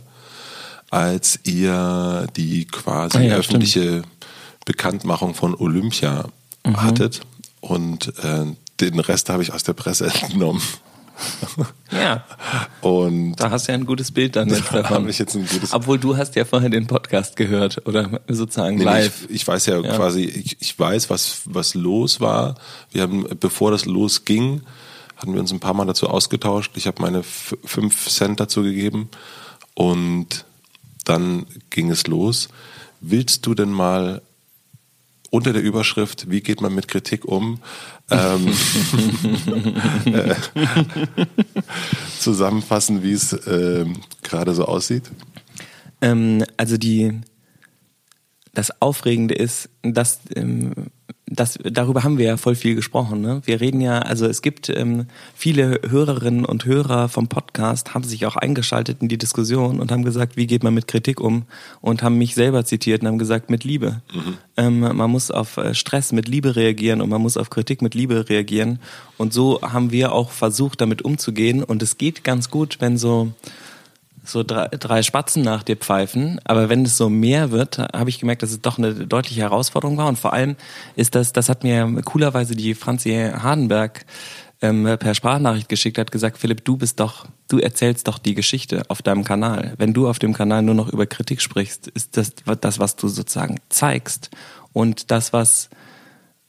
als 0.90 1.40
ihr 1.44 2.28
die 2.36 2.66
quasi 2.66 3.18
Ah 3.18 3.22
ja, 3.22 3.36
öffentliche 3.36 4.04
Bekanntmachung 4.66 5.34
von 5.36 5.56
Olympia 5.56 6.26
Mhm. 6.66 6.82
hattet 6.82 7.22
und 7.60 8.18
äh, 8.24 8.46
den 8.80 9.00
Rest 9.02 9.28
habe 9.28 9.44
ich 9.44 9.52
aus 9.52 9.64
der 9.64 9.74
Presse 9.74 10.06
entnommen. 10.22 10.62
Ja. 11.92 12.24
Und 12.82 13.36
Da 13.36 13.52
hast 13.52 13.68
du 13.68 13.72
ja 13.72 13.78
ein 13.78 13.86
gutes 13.86 14.12
Bild 14.12 14.36
dann 14.36 14.50
jetzt 14.50 14.64
Da 14.72 14.82
davon. 14.82 14.98
habe 14.98 15.10
ich 15.10 15.20
jetzt 15.20 15.36
ein 15.36 15.46
gutes- 15.48 15.74
Obwohl 15.74 16.00
du 16.00 16.18
hast 16.18 16.36
ja 16.36 16.44
vorher 16.46 16.70
den 16.70 16.88
Podcast 16.88 17.36
gehört 17.36 17.86
oder 17.88 18.20
sozusagen 18.28 18.78
Nee, 18.78 18.84
live. 18.84 19.26
Ich, 19.26 19.36
ich 19.36 19.48
weiß 19.48 19.68
ja, 19.68 19.80
Ja. 19.80 19.96
quasi, 19.96 20.24
ich, 20.24 20.58
ich 20.60 20.78
weiß, 20.80 21.10
was, 21.10 21.42
was 21.46 21.76
los 21.76 22.20
war. 22.20 22.56
Wir 22.92 23.04
haben, 23.04 23.26
bevor 23.40 23.72
das 23.72 23.86
losging, 23.86 24.62
hatten 25.18 25.34
wir 25.34 25.40
uns 25.40 25.52
ein 25.54 25.60
paar 25.60 25.74
Mal 25.76 25.86
dazu 25.86 26.10
ausgetauscht. 26.10 26.72
Ich 26.76 26.88
habe 26.88 27.02
meine 27.02 27.22
fünf 27.24 28.08
Cent 28.10 28.40
dazu 28.40 28.64
gegeben 28.64 29.10
und 29.76 30.46
dann 31.06 31.46
ging 31.70 31.92
es 31.92 32.08
los. 32.08 32.50
Willst 33.02 33.46
du 33.46 33.54
denn 33.54 33.70
mal 33.72 34.22
unter 35.34 35.52
der 35.52 35.64
Überschrift, 35.64 36.30
wie 36.30 36.42
geht 36.42 36.62
man 36.62 36.76
mit 36.76 36.88
Kritik 36.88 37.26
um, 37.26 37.60
ähm, 38.12 38.54
äh, 40.06 40.36
zusammenfassen, 42.20 43.02
wie 43.02 43.14
es 43.14 43.36
ähm, 43.48 43.98
gerade 44.22 44.54
so 44.54 44.66
aussieht? 44.66 45.10
Ähm, 46.02 46.44
also 46.56 46.78
die 46.78 47.20
das 48.54 48.80
Aufregende 48.80 49.34
ist, 49.34 49.70
dass 49.82 50.20
ähm, 50.36 50.92
das, 51.26 51.58
darüber 51.64 52.04
haben 52.04 52.18
wir 52.18 52.26
ja 52.26 52.38
voll 52.38 52.56
viel 52.56 52.76
gesprochen. 52.76 53.22
Ne? 53.22 53.42
Wir 53.46 53.60
reden 53.60 53.82
ja, 53.82 54.00
also 54.00 54.26
es 54.28 54.42
gibt 54.42 54.70
ähm, 54.70 55.08
viele 55.36 55.82
Hörerinnen 55.88 56.46
und 56.46 56.66
Hörer 56.66 57.10
vom 57.10 57.28
Podcast, 57.28 57.94
haben 57.94 58.04
sich 58.04 58.26
auch 58.26 58.36
eingeschaltet 58.36 59.02
in 59.02 59.08
die 59.08 59.18
Diskussion 59.18 59.80
und 59.80 59.92
haben 59.92 60.04
gesagt, 60.04 60.38
wie 60.38 60.48
geht 60.48 60.64
man 60.64 60.74
mit 60.74 60.88
Kritik 60.88 61.20
um? 61.20 61.44
Und 61.82 62.04
haben 62.04 62.18
mich 62.18 62.36
selber 62.36 62.66
zitiert 62.66 63.02
und 63.02 63.08
haben 63.08 63.18
gesagt, 63.18 63.50
mit 63.50 63.64
Liebe. 63.64 64.02
Ähm, 64.58 64.80
man 64.82 65.10
muss 65.10 65.32
auf 65.32 65.58
äh, 65.58 65.74
Stress 65.74 66.12
mit 66.12 66.28
Liebe 66.28 66.56
reagieren 66.56 67.02
und 67.02 67.10
man 67.10 67.22
muss 67.22 67.38
auf 67.38 67.50
Kritik 67.50 67.82
mit 67.82 67.96
Liebe 67.96 68.30
reagieren. 68.30 68.80
Und 69.18 69.34
so 69.34 69.62
haben 69.62 69.92
wir 69.92 70.12
auch 70.12 70.32
versucht, 70.32 70.82
damit 70.82 71.02
umzugehen. 71.02 71.64
Und 71.64 71.82
es 71.82 71.98
geht 71.98 72.24
ganz 72.24 72.50
gut, 72.50 72.78
wenn 72.80 72.98
so 72.98 73.32
so 74.24 74.44
drei, 74.44 74.68
drei 74.70 75.04
Spatzen 75.04 75.44
nach 75.44 75.64
dir 75.64 75.76
pfeifen. 75.76 76.40
Aber 76.46 76.70
wenn 76.70 76.86
es 76.86 76.98
so 76.98 77.10
mehr 77.10 77.52
wird, 77.52 77.80
habe 77.80 78.10
ich 78.10 78.20
gemerkt, 78.20 78.44
dass 78.44 78.52
es 78.52 78.62
doch 78.62 78.78
eine 78.78 78.94
deutliche 78.94 79.42
Herausforderung 79.42 79.98
war. 79.98 80.08
Und 80.08 80.18
vor 80.18 80.34
allem 80.34 80.56
ist 80.96 81.16
das, 81.16 81.34
das 81.34 81.50
hat 81.50 81.64
mir 81.64 82.02
coolerweise 82.04 82.56
die 82.56 82.74
Franzi 82.74 83.12
Hardenberg 83.12 84.06
ähm, 84.62 84.84
per 84.98 85.14
Sprachnachricht 85.14 85.68
geschickt, 85.68 85.98
hat 85.98 86.12
gesagt, 86.12 86.38
Philipp, 86.38 86.64
du 86.64 86.78
bist 86.78 87.00
doch, 87.00 87.26
du 87.50 87.60
erzählst 87.60 88.08
doch 88.08 88.18
die 88.18 88.34
Geschichte 88.34 88.84
auf 88.88 89.02
deinem 89.02 89.26
Kanal. 89.26 89.74
Wenn 89.78 89.94
du 89.94 90.08
auf 90.08 90.20
dem 90.20 90.34
Kanal 90.34 90.62
nur 90.62 90.76
noch 90.76 90.88
über 90.88 91.06
Kritik 91.06 91.42
sprichst, 91.42 91.88
ist 91.90 92.16
das 92.16 92.34
das, 92.62 92.80
was 92.80 92.96
du 92.96 93.10
sozusagen 93.10 93.58
zeigst. 93.68 94.30
Und 94.72 95.12
das, 95.12 95.34
was 95.34 95.70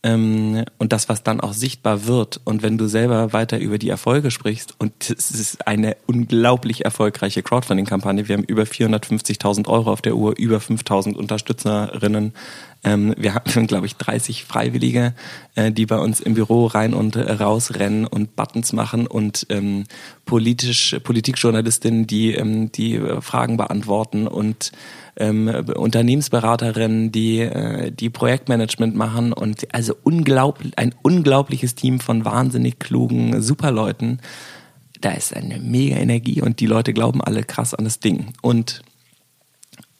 und 0.05 0.67
das, 0.79 1.09
was 1.09 1.23
dann 1.23 1.41
auch 1.41 1.55
sichtbar 1.55 2.07
wird. 2.07 2.39
Und 2.45 2.63
wenn 2.63 2.77
du 2.77 2.89
selber 2.89 3.33
weiter 3.33 3.59
über 3.59 3.79
die 3.79 3.89
Erfolge 3.89 4.31
sprichst, 4.31 4.75
und 4.79 4.93
es 5.09 5.31
ist 5.31 5.67
eine 5.67 5.97
unglaublich 6.07 6.85
erfolgreiche 6.85 7.43
Crowdfunding-Kampagne, 7.43 8.29
wir 8.29 8.37
haben 8.37 8.45
über 8.45 8.65
450.000 8.65 9.67
Euro 9.67 9.91
auf 9.91 10.03
der 10.03 10.15
Uhr, 10.15 10.35
über 10.37 10.59
5.000 10.59 11.15
Unterstützerinnen. 11.15 12.35
Ähm, 12.85 13.15
wir 13.17 13.35
haben, 13.35 13.67
glaube 13.67 13.87
ich, 13.87 13.97
30 13.97 14.45
Freiwillige, 14.45 15.15
äh, 15.55 15.73
die 15.73 15.87
bei 15.87 15.99
uns 15.99 16.21
im 16.21 16.35
Büro 16.35 16.67
rein 16.67 16.95
und 16.95 17.17
äh, 17.17 17.33
raus 17.33 17.75
rennen 17.75 18.07
und 18.07 18.37
Buttons 18.37 18.73
machen 18.73 19.07
und 19.07 19.47
ähm, 19.49 19.85
politisch, 20.25 20.97
Politikjournalistinnen, 21.03 22.07
die 22.07 22.33
ähm, 22.33 22.71
die 22.71 23.01
Fragen 23.21 23.57
beantworten 23.57 24.29
und 24.29 24.73
ähm, 25.17 25.49
Unternehmensberaterinnen, 25.49 27.13
die, 27.13 27.41
äh, 27.41 27.91
die 27.91 28.11
Projektmanagement 28.11 28.95
machen 28.95 29.33
und 29.33 29.73
also 29.75 29.95
unglaublich, 30.03 30.73
ein 30.77 30.95
unglaubliches 31.03 31.75
Team 31.75 32.01
von 32.01 32.25
wahnsinnig 32.25 32.79
klugen 32.79 33.41
Superleuten. 33.41 34.21
Da 35.01 35.13
ist 35.13 35.35
eine 35.35 35.59
mega 35.59 35.97
Energie 35.97 36.41
und 36.41 36.61
die 36.61 36.67
Leute 36.67 36.93
glauben 36.93 37.23
alle 37.23 37.45
krass 37.45 37.75
an 37.75 37.85
das 37.85 38.01
Ding. 38.01 38.33
Und 38.43 38.83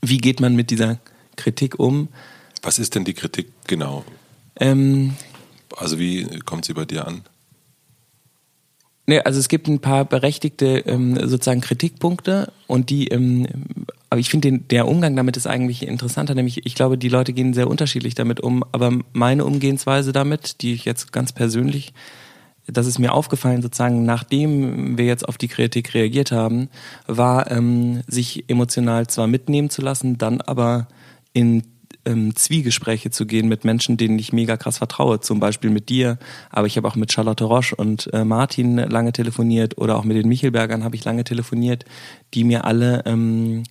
wie 0.03 0.19
geht 0.19 0.41
man 0.41 0.57
mit 0.57 0.71
dieser 0.71 0.99
Kritik 1.37 1.79
um? 1.79 2.09
Was 2.65 2.79
ist 2.79 2.95
denn 2.95 3.05
die 3.05 3.15
Kritik 3.15 3.53
genau? 3.67 4.05
Ähm, 4.59 5.15
also 5.77 5.99
wie 5.99 6.27
kommt 6.41 6.65
sie 6.65 6.73
bei 6.73 6.85
dir 6.85 7.07
an? 7.07 7.23
Nee, 9.07 9.21
also 9.21 9.39
es 9.39 9.49
gibt 9.49 9.69
ein 9.69 9.81
paar 9.81 10.07
berechtigte 10.07 10.79
ähm, 10.79 11.17
sozusagen 11.29 11.61
Kritikpunkte 11.61 12.51
und 12.67 12.89
die, 12.89 13.09
ähm, 13.09 13.47
aber 14.09 14.19
ich 14.19 14.31
finde 14.31 14.59
der 14.59 14.89
Umgang 14.89 15.15
damit 15.15 15.37
ist 15.37 15.47
eigentlich 15.47 15.87
interessanter, 15.87 16.35
nämlich 16.35 16.65
ich 16.65 16.75
glaube, 16.75 16.97
die 16.97 17.11
Leute 17.11 17.35
gehen 17.35 17.53
sehr 17.53 17.69
unterschiedlich 17.69 18.15
damit 18.15 18.41
um, 18.41 18.65
aber 18.73 18.99
meine 19.13 19.45
Umgehensweise 19.45 20.13
damit, 20.13 20.63
die 20.63 20.73
ich 20.73 20.87
jetzt 20.87 21.13
ganz 21.13 21.33
persönlich, 21.33 21.93
das 22.67 22.87
ist 22.87 22.99
mir 22.99 23.13
aufgefallen 23.13 23.61
sozusagen, 23.61 24.07
nachdem 24.07 24.97
wir 24.97 25.05
jetzt 25.05 25.29
auf 25.29 25.37
die 25.37 25.49
Kritik 25.49 25.93
reagiert 25.93 26.33
haben, 26.33 26.71
war 27.07 27.51
ähm, 27.51 28.01
sich 28.07 28.49
emotional 28.49 29.07
zwar 29.07 29.27
mitnehmen 29.27 29.69
zu 29.69 29.83
lassen, 29.83 30.17
dann 30.17 30.41
aber 30.41 30.89
in 31.35 31.63
ähm, 32.07 32.35
Zwiegespräche 32.37 33.11
zu 33.11 33.27
gehen 33.27 33.49
mit 33.49 33.65
Menschen, 33.65 33.97
denen 33.97 34.19
ich 34.19 34.33
mega 34.33 34.57
krass 34.57 34.79
vertraue, 34.79 35.21
zum 35.21 35.41
Beispiel 35.41 35.71
mit 35.71 35.89
dir, 35.89 36.19
aber 36.51 36.67
ich 36.67 36.77
habe 36.77 36.89
auch 36.89 36.97
mit 36.97 37.13
Charlotte 37.13 37.45
Roche 37.45 37.77
und 37.77 38.13
äh, 38.13 38.25
Martin 38.25 38.77
lange 38.77 39.13
telefoniert 39.13 39.79
oder 39.79 39.97
auch 39.97 40.05
mit 40.05 40.17
den 40.17 40.29
Michelbergern 40.29 40.85
habe 40.85 40.97
ich 40.97 41.05
lange 41.05 41.25
telefoniert, 41.25 41.85
die 42.35 42.45
mir 42.45 42.65
alle 42.65 43.03
ähm, 43.07 43.65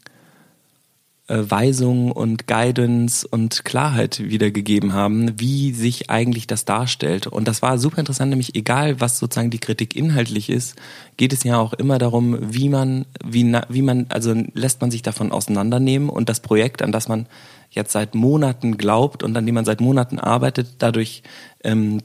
äh, 1.30 1.50
Weisung 1.50 2.12
und 2.12 2.48
Guidance 2.48 3.26
und 3.26 3.64
Klarheit 3.64 4.20
wiedergegeben 4.20 4.92
haben, 4.92 5.40
wie 5.40 5.72
sich 5.72 6.10
eigentlich 6.10 6.48
das 6.48 6.66
darstellt. 6.66 7.28
Und 7.28 7.48
das 7.48 7.62
war 7.62 7.78
super 7.78 8.00
interessant, 8.00 8.30
nämlich 8.30 8.56
egal, 8.56 9.00
was 9.00 9.20
sozusagen 9.20 9.50
die 9.50 9.60
Kritik 9.60 9.96
inhaltlich 9.96 10.50
ist, 10.50 10.76
geht 11.16 11.32
es 11.32 11.46
ja 11.46 11.58
auch 11.58 11.72
immer 11.72 11.98
darum, 11.98 12.38
wie 12.42 12.68
man, 12.68 13.06
wie, 13.24 13.56
wie 13.70 13.82
man, 13.82 14.06
also 14.10 14.34
lässt 14.54 14.82
man 14.82 14.92
sich 14.92 15.02
davon 15.02 15.32
auseinandernehmen 15.32 16.10
und 16.10 16.28
das 16.28 16.42
Projekt, 16.42 16.82
an 16.82 16.92
das 16.92 17.08
man 17.08 17.26
jetzt 17.74 17.92
seit 17.92 18.16
Monaten 18.16 18.78
glaubt 18.78 19.24
und 19.24 19.36
an 19.36 19.46
dem 19.46 19.56
man 19.56 19.66
seit 19.66 19.82
Monaten 19.82 20.20
arbeitet, 20.20 20.76
dadurch 20.80 21.24
ähm, 21.64 22.02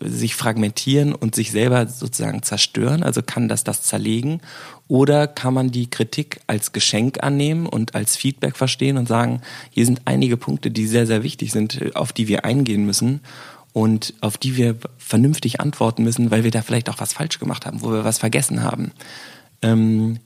sich 0.00 0.34
fragmentieren 0.34 1.14
und 1.14 1.34
sich 1.34 1.50
selber 1.50 1.86
sozusagen 1.86 2.42
zerstören? 2.42 3.02
Also 3.02 3.22
kann 3.22 3.48
das 3.48 3.64
das 3.64 3.82
zerlegen? 3.82 4.40
Oder 4.88 5.26
kann 5.26 5.54
man 5.54 5.70
die 5.70 5.88
Kritik 5.88 6.40
als 6.46 6.72
Geschenk 6.72 7.22
annehmen 7.22 7.66
und 7.66 7.94
als 7.94 8.16
Feedback 8.16 8.56
verstehen 8.56 8.96
und 8.96 9.06
sagen, 9.06 9.42
hier 9.70 9.84
sind 9.84 10.02
einige 10.04 10.36
Punkte, 10.36 10.70
die 10.70 10.86
sehr, 10.86 11.06
sehr 11.06 11.22
wichtig 11.22 11.52
sind, 11.52 11.94
auf 11.96 12.12
die 12.12 12.28
wir 12.28 12.44
eingehen 12.44 12.84
müssen 12.84 13.20
und 13.72 14.14
auf 14.20 14.36
die 14.36 14.56
wir 14.56 14.76
vernünftig 14.98 15.60
antworten 15.60 16.02
müssen, 16.02 16.30
weil 16.30 16.44
wir 16.44 16.50
da 16.50 16.62
vielleicht 16.62 16.88
auch 16.88 17.00
was 17.00 17.12
falsch 17.12 17.38
gemacht 17.38 17.66
haben, 17.66 17.82
wo 17.82 17.92
wir 17.92 18.04
was 18.04 18.18
vergessen 18.18 18.62
haben. 18.62 18.92
Ähm, 19.62 20.18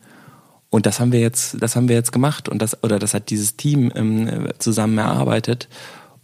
und 0.75 0.87
das 0.87 0.99
haben 0.99 1.13
wir 1.13 1.21
jetzt, 1.21 1.63
das 1.63 1.77
haben 1.77 1.89
wir 1.89 1.95
jetzt 1.95 2.11
gemacht 2.11 2.49
und 2.49 2.61
das, 2.61 2.83
oder 2.83 2.99
das 2.99 3.15
hat 3.15 3.31
dieses 3.31 3.55
Team 3.55 3.93
ähm, 3.95 4.49
zusammen 4.59 4.99
erarbeitet. 4.99 5.69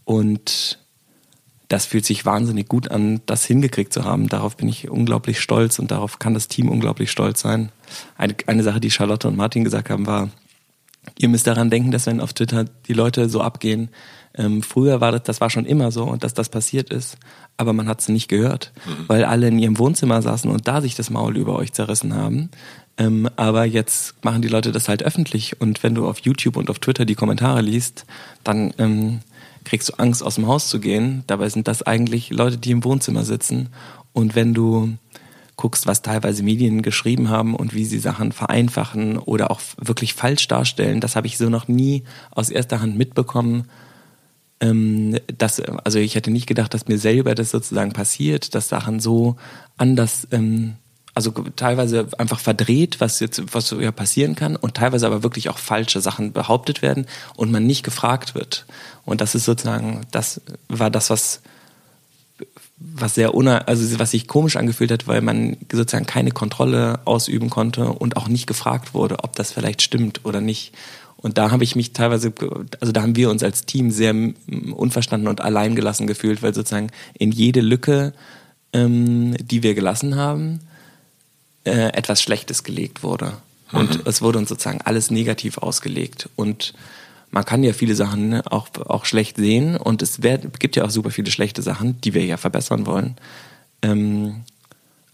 Und 0.03 0.81
das 1.69 1.87
fühlt 1.87 2.05
sich 2.05 2.27
wahnsinnig 2.27 2.67
gut 2.67 2.91
an, 2.91 3.21
das 3.27 3.45
hingekriegt 3.45 3.93
zu 3.93 4.05
haben. 4.05 4.29
Darauf 4.29 4.57
bin 4.57 4.69
ich 4.69 4.91
unglaublich 4.91 5.39
stolz 5.39 5.79
und 5.79 5.93
darauf 5.93 6.19
kann 6.19 6.35
das 6.35 6.49
Team 6.49 6.69
unglaublich 6.69 7.13
stolz 7.13 7.43
sein. 7.43 7.71
Eine, 8.19 8.35
eine 8.49 8.65
Sache, 8.65 8.81
die 8.81 8.91
Charlotte 8.91 9.29
und 9.29 9.37
Martin 9.37 9.63
gesagt 9.63 9.89
haben, 9.89 10.09
war, 10.09 10.31
ihr 11.17 11.29
müsst 11.29 11.47
daran 11.47 11.71
denken, 11.71 11.93
dass 11.93 12.07
wenn 12.07 12.21
auf 12.21 12.33
Twitter 12.33 12.65
die 12.65 12.93
Leute 12.93 13.29
so 13.29 13.43
abgehen, 13.43 13.91
ähm, 14.35 14.65
früher 14.65 15.01
war 15.01 15.13
das, 15.13 15.23
das 15.23 15.41
war 15.41 15.51
schon 15.51 15.65
immer 15.65 15.93
so 15.93 16.03
und 16.03 16.25
dass 16.25 16.35
das 16.35 16.49
passiert 16.49 16.91
ist, 16.91 17.19
aber 17.57 17.73
man 17.73 17.89
hat 17.89 18.01
es 18.01 18.09
nicht 18.09 18.27
gehört, 18.27 18.73
mhm. 18.85 19.05
weil 19.07 19.25
alle 19.25 19.47
in 19.47 19.61
ihrem 19.61 19.79
Wohnzimmer 19.79 20.23
saßen 20.23 20.51
und 20.51 20.67
da 20.67 20.81
sich 20.81 20.97
das 20.97 21.09
Maul 21.11 21.37
über 21.37 21.55
euch 21.55 21.73
zerrissen 21.73 22.17
haben. 22.17 22.51
Ähm, 23.01 23.31
aber 23.37 23.65
jetzt 23.65 24.23
machen 24.27 24.43
die 24.43 24.49
Leute 24.49 24.73
das 24.73 24.91
halt 24.91 25.03
öffentlich 25.03 25.59
und 25.59 25.83
wenn 25.83 25.95
du 25.95 26.07
auf 26.07 26.19
YouTube 26.19 26.59
und 26.59 26.69
auf 26.69 26.81
Twitter 26.81 27.07
die 27.07 27.15
Kommentare 27.15 27.63
liest, 27.63 28.05
dann 28.45 28.75
ähm, 28.77 29.21
kriegst 29.65 29.89
du 29.89 29.95
Angst, 29.95 30.23
aus 30.23 30.35
dem 30.35 30.47
Haus 30.47 30.69
zu 30.69 30.81
gehen. 30.81 31.25
Dabei 31.27 31.49
sind 31.49 31.67
das 31.67 31.83
eigentlich 31.83 32.29
Leute, 32.29 32.59
die 32.59 32.73
im 32.73 32.85
Wohnzimmer 32.85 33.25
sitzen. 33.25 33.71
Und 34.13 34.35
wenn 34.35 34.53
du 34.53 34.99
guckst, 35.57 35.87
was 35.87 36.03
teilweise 36.03 36.43
Medien 36.43 36.83
geschrieben 36.83 37.31
haben 37.31 37.55
und 37.55 37.75
wie 37.75 37.87
sie 37.87 37.99
Sachen 37.99 38.33
vereinfachen 38.33 39.17
oder 39.17 39.51
auch 39.51 39.61
wirklich 39.79 40.13
falsch 40.13 40.47
darstellen, 40.49 41.01
das 41.01 41.17
habe 41.17 41.27
ich 41.27 41.39
so 41.39 41.49
noch 41.49 41.69
nie 41.69 42.05
aus 42.31 42.51
erster 42.51 42.83
Hand 42.83 42.99
mitbekommen. 42.99 43.65
Ähm, 44.61 45.17
dass, 45.39 45.59
also 45.61 45.99
ich 45.99 46.17
hätte 46.17 46.31
nicht 46.31 46.47
gedacht, 46.47 46.75
dass 46.75 46.87
mir 46.87 46.99
selber 46.99 47.35
das 47.35 47.51
sozusagen 47.51 47.93
passiert, 47.93 48.55
dass 48.55 48.69
Sachen 48.69 49.01
so 49.01 49.37
anders 49.79 50.29
ähm, 50.33 50.75
also 51.21 51.33
teilweise 51.55 52.09
einfach 52.17 52.41
verdreht, 52.41 52.99
was 53.01 53.21
jetzt 53.21 53.55
was 53.55 53.69
so 53.69 53.79
ja 53.79 53.93
passieren 53.93 54.35
kann 54.35 54.57
und 54.57 54.75
teilweise 54.75 55.07
aber 55.07 55.23
wirklich 55.23 55.51
auch 55.51 55.59
falsche 55.59 56.01
Sachen 56.01 56.33
behauptet 56.33 56.81
werden 56.81 57.07
und 57.37 57.53
man 57.53 57.67
nicht 57.67 57.83
gefragt 57.83 58.35
wird. 58.35 58.65
Und 59.05 59.21
das 59.21 59.35
ist 59.35 59.45
sozusagen, 59.45 60.07
das 60.11 60.41
war 60.69 60.91
das, 60.91 61.11
was 61.11 61.43
was 62.79 63.15
sehr 63.15 63.35
una 63.35 63.59
also 63.59 63.99
was 63.99 64.13
sich 64.13 64.27
komisch 64.27 64.57
angefühlt 64.57 64.91
hat, 64.91 65.07
weil 65.07 65.21
man 65.21 65.59
sozusagen 65.71 66.07
keine 66.07 66.31
Kontrolle 66.31 67.01
ausüben 67.05 67.51
konnte 67.51 67.85
und 67.85 68.17
auch 68.17 68.29
nicht 68.29 68.47
gefragt 68.47 68.95
wurde, 68.95 69.23
ob 69.23 69.37
das 69.37 69.53
vielleicht 69.53 69.83
stimmt 69.83 70.25
oder 70.25 70.41
nicht. 70.41 70.73
Und 71.19 71.37
da 71.37 71.51
habe 71.51 71.65
ich 71.65 71.77
mich 71.77 71.93
teilweise, 71.93 72.33
also 72.81 72.93
da 72.93 73.03
haben 73.03 73.15
wir 73.15 73.29
uns 73.29 73.43
als 73.43 73.67
Team 73.67 73.91
sehr 73.91 74.15
unverstanden 74.75 75.29
und 75.29 75.43
alleingelassen 75.43 76.07
gefühlt, 76.07 76.43
weil 76.43 76.55
sozusagen 76.55 76.91
in 77.13 77.31
jede 77.31 77.61
Lücke, 77.61 78.15
ähm, 78.73 79.37
die 79.39 79.63
wir 79.63 79.75
gelassen 79.75 80.17
haben, 80.17 80.61
äh, 81.71 81.93
etwas 81.97 82.23
Schlechtes 82.23 82.65
gelegt 82.65 83.03
wurde. 83.03 83.35
Und 83.73 83.99
mhm. 83.99 84.03
es 84.05 84.21
wurde 84.21 84.39
uns 84.39 84.49
sozusagen 84.49 84.81
alles 84.83 85.11
negativ 85.11 85.59
ausgelegt. 85.59 86.29
Und 86.37 86.75
man 87.31 87.45
kann 87.45 87.63
ja 87.63 87.73
viele 87.73 87.95
Sachen 87.95 88.31
ne, 88.31 88.43
auch, 88.51 88.69
auch 88.87 89.05
schlecht 89.05 89.37
sehen 89.37 89.77
und 89.77 90.03
es 90.03 90.23
wär, 90.23 90.39
gibt 90.39 90.77
ja 90.77 90.85
auch 90.85 90.91
super 90.91 91.11
viele 91.11 91.31
schlechte 91.31 91.63
Sachen, 91.63 92.01
die 92.01 92.15
wir 92.15 92.25
ja 92.25 92.37
verbessern 92.37 92.87
wollen. 92.87 93.17
Ähm, 93.83 94.43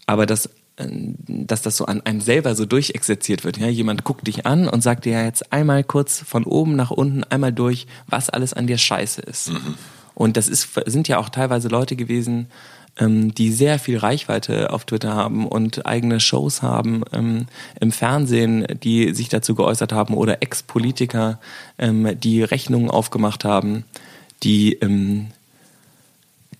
aber 0.07 0.25
dass, 0.25 0.47
äh, 0.77 0.87
dass 1.27 1.61
das 1.61 1.77
so 1.77 1.85
an 1.85 2.01
einem 2.01 2.21
selber 2.21 2.55
so 2.55 2.65
durchexerziert 2.65 3.43
wird. 3.43 3.57
Ja? 3.57 3.67
Jemand 3.67 4.03
guckt 4.03 4.25
dich 4.25 4.47
an 4.47 4.67
und 4.67 4.81
sagt 4.81 5.05
dir 5.05 5.13
ja 5.13 5.25
jetzt 5.25 5.53
einmal 5.53 5.83
kurz 5.83 6.19
von 6.19 6.43
oben 6.45 6.75
nach 6.75 6.89
unten 6.89 7.23
einmal 7.23 7.53
durch, 7.53 7.85
was 8.07 8.29
alles 8.29 8.53
an 8.53 8.65
dir 8.65 8.79
scheiße 8.79 9.21
ist. 9.21 9.51
Mhm. 9.51 9.75
Und 10.15 10.35
das 10.35 10.47
ist, 10.47 10.69
sind 10.87 11.07
ja 11.07 11.19
auch 11.19 11.29
teilweise 11.29 11.67
Leute 11.67 11.95
gewesen, 11.95 12.47
ähm, 12.99 13.33
die 13.33 13.51
sehr 13.51 13.79
viel 13.79 13.97
Reichweite 13.97 14.71
auf 14.71 14.85
Twitter 14.85 15.13
haben 15.13 15.47
und 15.47 15.85
eigene 15.85 16.19
Shows 16.19 16.61
haben 16.61 17.03
ähm, 17.13 17.47
im 17.79 17.91
Fernsehen, 17.91 18.65
die 18.83 19.13
sich 19.13 19.29
dazu 19.29 19.55
geäußert 19.55 19.91
haben 19.91 20.13
oder 20.13 20.41
Ex-Politiker, 20.41 21.39
ähm, 21.77 22.19
die 22.19 22.43
Rechnungen 22.43 22.89
aufgemacht 22.89 23.45
haben, 23.45 23.85
die 24.43 24.73
ähm, 24.73 25.27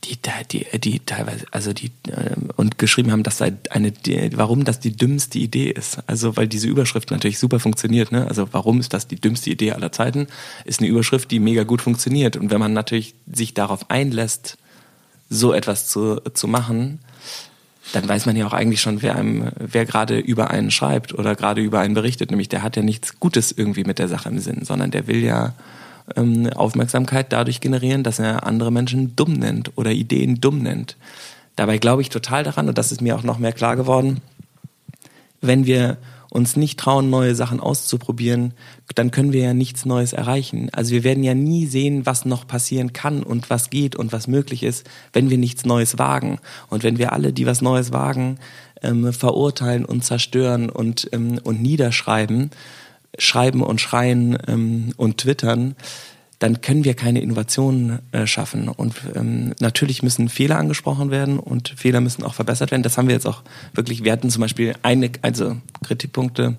die, 0.04 0.18
die, 0.52 0.80
die 0.80 1.00
teilweise, 1.00 1.46
also 1.52 1.74
die, 1.74 1.88
äh, 2.08 2.36
und 2.56 2.78
geschrieben 2.78 3.12
haben, 3.12 3.24
dass 3.24 3.42
eine, 3.42 3.94
warum 4.34 4.64
das 4.64 4.80
die 4.80 4.96
dümmste 4.96 5.40
Idee 5.40 5.70
ist. 5.72 6.00
Also, 6.08 6.38
weil 6.38 6.48
diese 6.48 6.68
Überschrift 6.68 7.12
natürlich 7.12 7.40
super 7.40 7.60
funktioniert, 7.60 8.12
ne? 8.12 8.28
Also, 8.28 8.48
warum 8.52 8.80
ist 8.80 8.94
das 8.94 9.08
die 9.08 9.16
dümmste 9.16 9.50
Idee 9.50 9.72
aller 9.72 9.92
Zeiten? 9.92 10.28
Ist 10.66 10.80
eine 10.80 10.90
Überschrift, 10.90 11.32
die 11.32 11.40
mega 11.40 11.64
gut 11.64 11.82
funktioniert. 11.82 12.38
Und 12.38 12.52
wenn 12.52 12.60
man 12.60 12.74
natürlich 12.74 13.16
sich 13.32 13.54
darauf 13.54 13.90
einlässt, 13.90 14.58
so 15.30 15.54
etwas 15.54 15.88
zu, 15.88 16.22
zu 16.34 16.48
machen, 16.48 17.00
dann 17.94 18.08
weiß 18.08 18.26
man 18.26 18.36
ja 18.36 18.46
auch 18.46 18.54
eigentlich 18.54 18.82
schon, 18.82 19.02
wer 19.02 19.16
einem, 19.16 19.52
wer 19.58 19.86
gerade 19.86 20.20
über 20.20 20.50
einen 20.50 20.72
schreibt 20.72 21.14
oder 21.14 21.36
gerade 21.36 21.62
über 21.62 21.80
einen 21.80 21.94
berichtet. 21.94 22.32
Nämlich 22.32 22.50
der 22.50 22.62
hat 22.62 22.76
ja 22.76 22.82
nichts 22.82 23.20
Gutes 23.20 23.52
irgendwie 23.52 23.84
mit 23.84 24.00
der 24.00 24.08
Sache 24.08 24.30
im 24.30 24.40
Sinn, 24.40 24.66
sondern 24.66 24.92
der 24.92 25.08
will 25.08 25.24
ja 25.24 25.54
ähm, 26.16 26.50
Aufmerksamkeit 26.54 27.32
dadurch 27.32 27.62
generieren, 27.62 28.04
dass 28.04 28.20
er 28.20 28.46
andere 28.46 28.72
Menschen 28.72 29.16
dumm 29.16 29.34
nennt 29.34 29.72
oder 29.76 29.92
Ideen 29.92 30.42
dumm 30.42 30.60
nennt. 30.60 30.98
Dabei 31.56 31.78
glaube 31.78 32.02
ich 32.02 32.10
total 32.10 32.44
daran, 32.44 32.68
und 32.68 32.78
das 32.78 32.92
ist 32.92 33.02
mir 33.02 33.16
auch 33.16 33.24
noch 33.24 33.40
mehr 33.40 33.54
klar 33.54 33.76
geworden, 33.76 34.22
wenn 35.42 35.66
wir 35.66 35.98
uns 36.30 36.56
nicht 36.56 36.80
trauen, 36.80 37.10
neue 37.10 37.36
Sachen 37.36 37.60
auszuprobieren, 37.60 38.54
dann 38.96 39.12
können 39.12 39.34
wir 39.34 39.42
ja 39.42 39.54
nichts 39.54 39.86
Neues 39.86 40.14
erreichen. 40.14 40.70
Also 40.72 40.92
wir 40.92 41.04
werden 41.04 41.24
ja 41.24 41.34
nie 41.34 41.66
sehen, 41.66 42.06
was 42.06 42.26
noch 42.26 42.48
passieren 42.48 42.94
kann 42.94 43.24
und 43.24 43.50
was 43.50 43.70
geht 43.70 43.96
und 43.96 44.12
was 44.12 44.28
möglich 44.28 44.64
ist, 44.64 44.86
wenn 45.14 45.30
wir 45.30 45.38
nichts 45.38 45.66
Neues 45.66 45.98
wagen. 45.98 46.40
Und 46.70 46.84
wenn 46.84 46.98
wir 46.98 47.14
alle, 47.14 47.34
die 47.34 47.46
was 47.46 47.62
Neues 47.62 47.92
wagen, 47.92 48.40
ähm, 48.82 49.14
verurteilen 49.14 49.86
und 49.86 50.04
zerstören 50.04 50.70
und, 50.70 51.10
ähm, 51.12 51.40
und 51.44 51.62
niederschreiben, 51.62 52.52
schreiben 53.18 53.64
und 53.64 53.82
schreien 53.82 54.38
ähm, 54.48 54.94
und 54.98 55.18
twittern, 55.18 55.76
dann 56.40 56.62
können 56.62 56.84
wir 56.84 56.94
keine 56.94 57.22
Innovationen 57.22 58.00
äh, 58.12 58.28
schaffen. 58.28 58.70
Und 58.70 58.96
ähm, 59.16 59.54
natürlich 59.60 60.04
müssen 60.04 60.30
Fehler 60.30 60.58
angesprochen 60.58 61.10
werden 61.10 61.40
und 61.40 61.70
Fehler 61.70 62.00
müssen 62.00 62.24
auch 62.24 62.36
verbessert 62.36 62.72
werden. 62.72 62.84
Das 62.84 62.98
haben 62.98 63.08
wir 63.08 63.16
jetzt 63.16 63.26
auch 63.26 63.42
wirklich. 63.74 64.04
Wir 64.04 64.12
hatten 64.12 64.30
zum 64.30 64.42
Beispiel 64.42 64.76
eine, 64.84 65.12
also 65.22 65.58
Kritikpunkte 65.84 66.56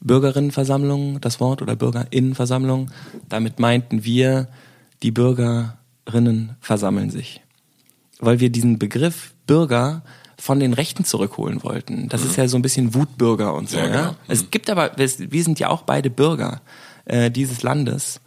Bürgerinnenversammlung, 0.00 1.20
das 1.20 1.40
Wort 1.40 1.62
oder 1.62 1.76
Bürgerinnenversammlung. 1.76 2.90
Damit 3.28 3.58
meinten 3.58 4.04
wir, 4.04 4.48
die 5.02 5.10
Bürgerinnen 5.10 6.56
versammeln 6.60 7.10
sich. 7.10 7.40
Weil 8.18 8.40
wir 8.40 8.50
diesen 8.50 8.78
Begriff 8.78 9.32
Bürger 9.46 10.02
von 10.36 10.60
den 10.60 10.74
Rechten 10.74 11.04
zurückholen 11.04 11.62
wollten. 11.62 12.08
Das 12.08 12.22
mhm. 12.22 12.30
ist 12.30 12.36
ja 12.36 12.48
so 12.48 12.56
ein 12.58 12.62
bisschen 12.62 12.94
Wutbürger 12.94 13.54
und 13.54 13.70
so. 13.70 13.78
Ja, 13.78 13.86
genau. 13.86 13.96
ja? 13.96 14.16
Es 14.28 14.50
gibt 14.50 14.68
aber, 14.70 14.90
wir 14.96 15.44
sind 15.44 15.60
ja 15.60 15.68
auch 15.68 15.82
beide 15.82 16.10
Bürger 16.10 16.60
äh, 17.04 17.30
dieses 17.30 17.62
Landes 17.62 18.20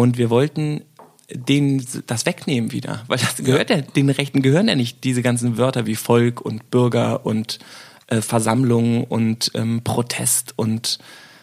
und 0.00 0.16
wir 0.16 0.30
wollten 0.30 0.82
denen 1.30 1.86
das 2.06 2.24
wegnehmen 2.24 2.72
wieder, 2.72 3.04
weil 3.06 3.18
das 3.18 3.36
gehört 3.36 3.68
ja, 3.68 3.82
den 3.82 4.08
Rechten 4.08 4.40
gehören 4.40 4.66
ja 4.66 4.74
nicht 4.74 5.04
diese 5.04 5.20
ganzen 5.20 5.58
Wörter 5.58 5.84
wie 5.84 5.94
Volk 5.94 6.40
und 6.40 6.70
Bürger 6.70 7.26
und 7.26 7.58
äh, 8.06 8.22
Versammlung 8.22 9.04
und 9.04 9.50
ähm, 9.54 9.82
Protest 9.84 10.54
und 10.56 10.98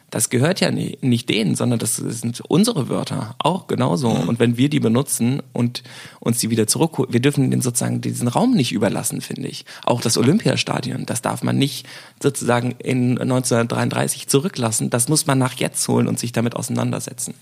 das 0.09 0.29
gehört 0.29 0.59
ja 0.59 0.71
nie, 0.71 0.97
nicht 1.01 1.29
denen, 1.29 1.55
sondern 1.55 1.77
das 1.79 1.97
sind 1.97 2.41
unsere 2.47 2.89
Wörter 2.89 3.35
auch 3.39 3.67
genauso. 3.67 4.09
Mhm. 4.09 4.29
Und 4.29 4.39
wenn 4.39 4.57
wir 4.57 4.69
die 4.69 4.79
benutzen 4.79 5.43
und 5.51 5.83
uns 6.21 6.39
die 6.39 6.49
wieder 6.49 6.65
zurückholen, 6.65 7.11
wir 7.11 7.19
dürfen 7.19 7.51
den 7.51 7.61
sozusagen 7.61 7.99
diesen 7.99 8.29
Raum 8.29 8.53
nicht 8.53 8.71
überlassen, 8.71 9.19
finde 9.19 9.49
ich. 9.49 9.65
Auch 9.83 9.99
das 9.99 10.17
Olympiastadion, 10.17 11.05
das 11.05 11.21
darf 11.21 11.43
man 11.43 11.57
nicht 11.57 11.85
sozusagen 12.23 12.71
in 12.79 13.19
1933 13.19 14.27
zurücklassen. 14.27 14.89
Das 14.89 15.09
muss 15.09 15.27
man 15.27 15.37
nach 15.37 15.53
jetzt 15.55 15.85
holen 15.89 16.07
und 16.07 16.17
sich 16.17 16.31
damit 16.31 16.55
auseinandersetzen. 16.55 17.33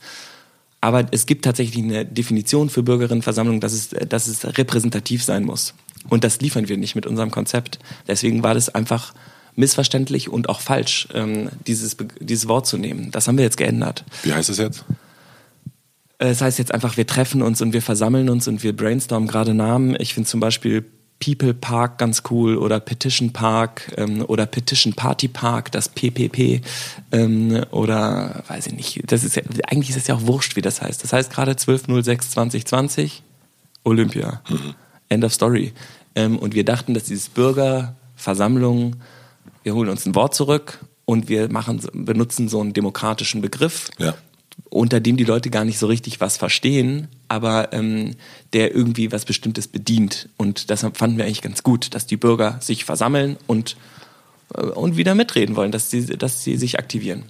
Aber 0.85 1.07
es 1.09 1.25
gibt 1.25 1.45
tatsächlich 1.45 1.83
eine 1.83 2.05
Definition 2.05 2.69
für 2.69 2.83
Bürgerinnenversammlung, 2.83 3.59
dass 3.59 3.73
es, 3.73 3.89
dass 3.89 4.27
es 4.27 4.45
repräsentativ 4.55 5.23
sein 5.23 5.43
muss. 5.43 5.73
Und 6.09 6.23
das 6.23 6.41
liefern 6.41 6.69
wir 6.69 6.77
nicht 6.77 6.93
mit 6.93 7.07
unserem 7.07 7.31
Konzept. 7.31 7.79
Deswegen 8.07 8.43
war 8.43 8.53
das 8.53 8.69
einfach 8.69 9.15
missverständlich 9.55 10.29
und 10.29 10.47
auch 10.47 10.59
falsch, 10.59 11.07
ähm, 11.15 11.49
dieses, 11.65 11.97
dieses 12.19 12.47
Wort 12.47 12.67
zu 12.67 12.77
nehmen. 12.77 13.09
Das 13.09 13.27
haben 13.27 13.35
wir 13.35 13.43
jetzt 13.43 13.57
geändert. 13.57 14.05
Wie 14.21 14.31
heißt 14.31 14.51
es 14.51 14.59
jetzt? 14.59 14.85
Äh, 16.19 16.27
es 16.27 16.41
heißt 16.41 16.59
jetzt 16.59 16.71
einfach, 16.71 16.97
wir 16.97 17.07
treffen 17.07 17.41
uns 17.41 17.63
und 17.63 17.73
wir 17.73 17.81
versammeln 17.81 18.29
uns 18.29 18.47
und 18.47 18.61
wir 18.61 18.75
brainstormen 18.75 19.27
gerade 19.27 19.55
Namen. 19.55 19.97
Ich 19.99 20.13
finde 20.13 20.29
zum 20.29 20.39
Beispiel 20.39 20.85
People 21.19 21.53
Park 21.53 21.97
ganz 21.97 22.23
cool 22.29 22.57
oder 22.57 22.79
Petition 22.79 23.31
Park 23.31 23.93
ähm, 23.97 24.23
oder 24.27 24.45
Petition 24.45 24.93
Party 24.93 25.27
Park, 25.27 25.71
das 25.71 25.89
PPP 25.89 26.61
ähm, 27.11 27.65
oder 27.71 28.43
weiß 28.47 28.67
ich 28.67 28.73
nicht. 28.73 29.11
Das 29.11 29.23
ist 29.23 29.35
ja, 29.35 29.43
eigentlich 29.67 29.89
ist 29.89 29.97
es 29.97 30.07
ja 30.07 30.15
auch 30.15 30.27
wurscht, 30.27 30.55
wie 30.55 30.61
das 30.61 30.81
heißt. 30.81 31.03
Das 31.03 31.13
heißt 31.13 31.31
gerade 31.31 31.53
12.06.2020 31.53 33.21
Olympia. 33.83 34.41
Mhm. 34.49 34.75
End 35.09 35.23
of 35.23 35.33
Story. 35.33 35.73
Ähm, 36.15 36.37
und 36.37 36.53
wir 36.53 36.65
dachten, 36.65 36.93
dass 36.93 37.05
dieses 37.05 37.29
Bürgerversammlung, 37.29 38.97
wir 39.63 39.73
holen 39.73 39.89
uns 39.89 40.05
ein 40.05 40.15
Wort 40.15 40.35
zurück 40.35 40.79
und 41.05 41.29
wir 41.29 41.51
machen, 41.51 41.81
benutzen 41.93 42.49
so 42.49 42.59
einen 42.59 42.73
demokratischen 42.73 43.41
Begriff. 43.41 43.89
Ja 43.97 44.15
unter 44.69 44.99
dem 44.99 45.17
die 45.17 45.23
Leute 45.23 45.49
gar 45.49 45.65
nicht 45.65 45.79
so 45.79 45.87
richtig 45.87 46.19
was 46.19 46.37
verstehen, 46.37 47.07
aber 47.35 47.73
ähm, 47.73 48.15
der 48.53 48.73
irgendwie 48.73 49.11
was 49.11 49.25
Bestimmtes 49.25 49.67
bedient. 49.67 50.29
Und 50.37 50.69
deshalb 50.69 50.95
fanden 50.95 51.17
wir 51.17 51.25
eigentlich 51.25 51.41
ganz 51.41 51.63
gut, 51.63 51.93
dass 51.93 52.07
die 52.07 52.15
Bürger 52.15 52.57
sich 52.61 52.85
versammeln 52.85 53.35
und, 53.45 53.75
äh, 54.55 54.61
und 54.61 54.95
wieder 54.95 55.13
mitreden 55.15 55.57
wollen, 55.57 55.73
dass 55.73 55.91
sie, 55.91 56.05
dass 56.05 56.45
sie 56.45 56.55
sich 56.55 56.79
aktivieren. 56.79 57.25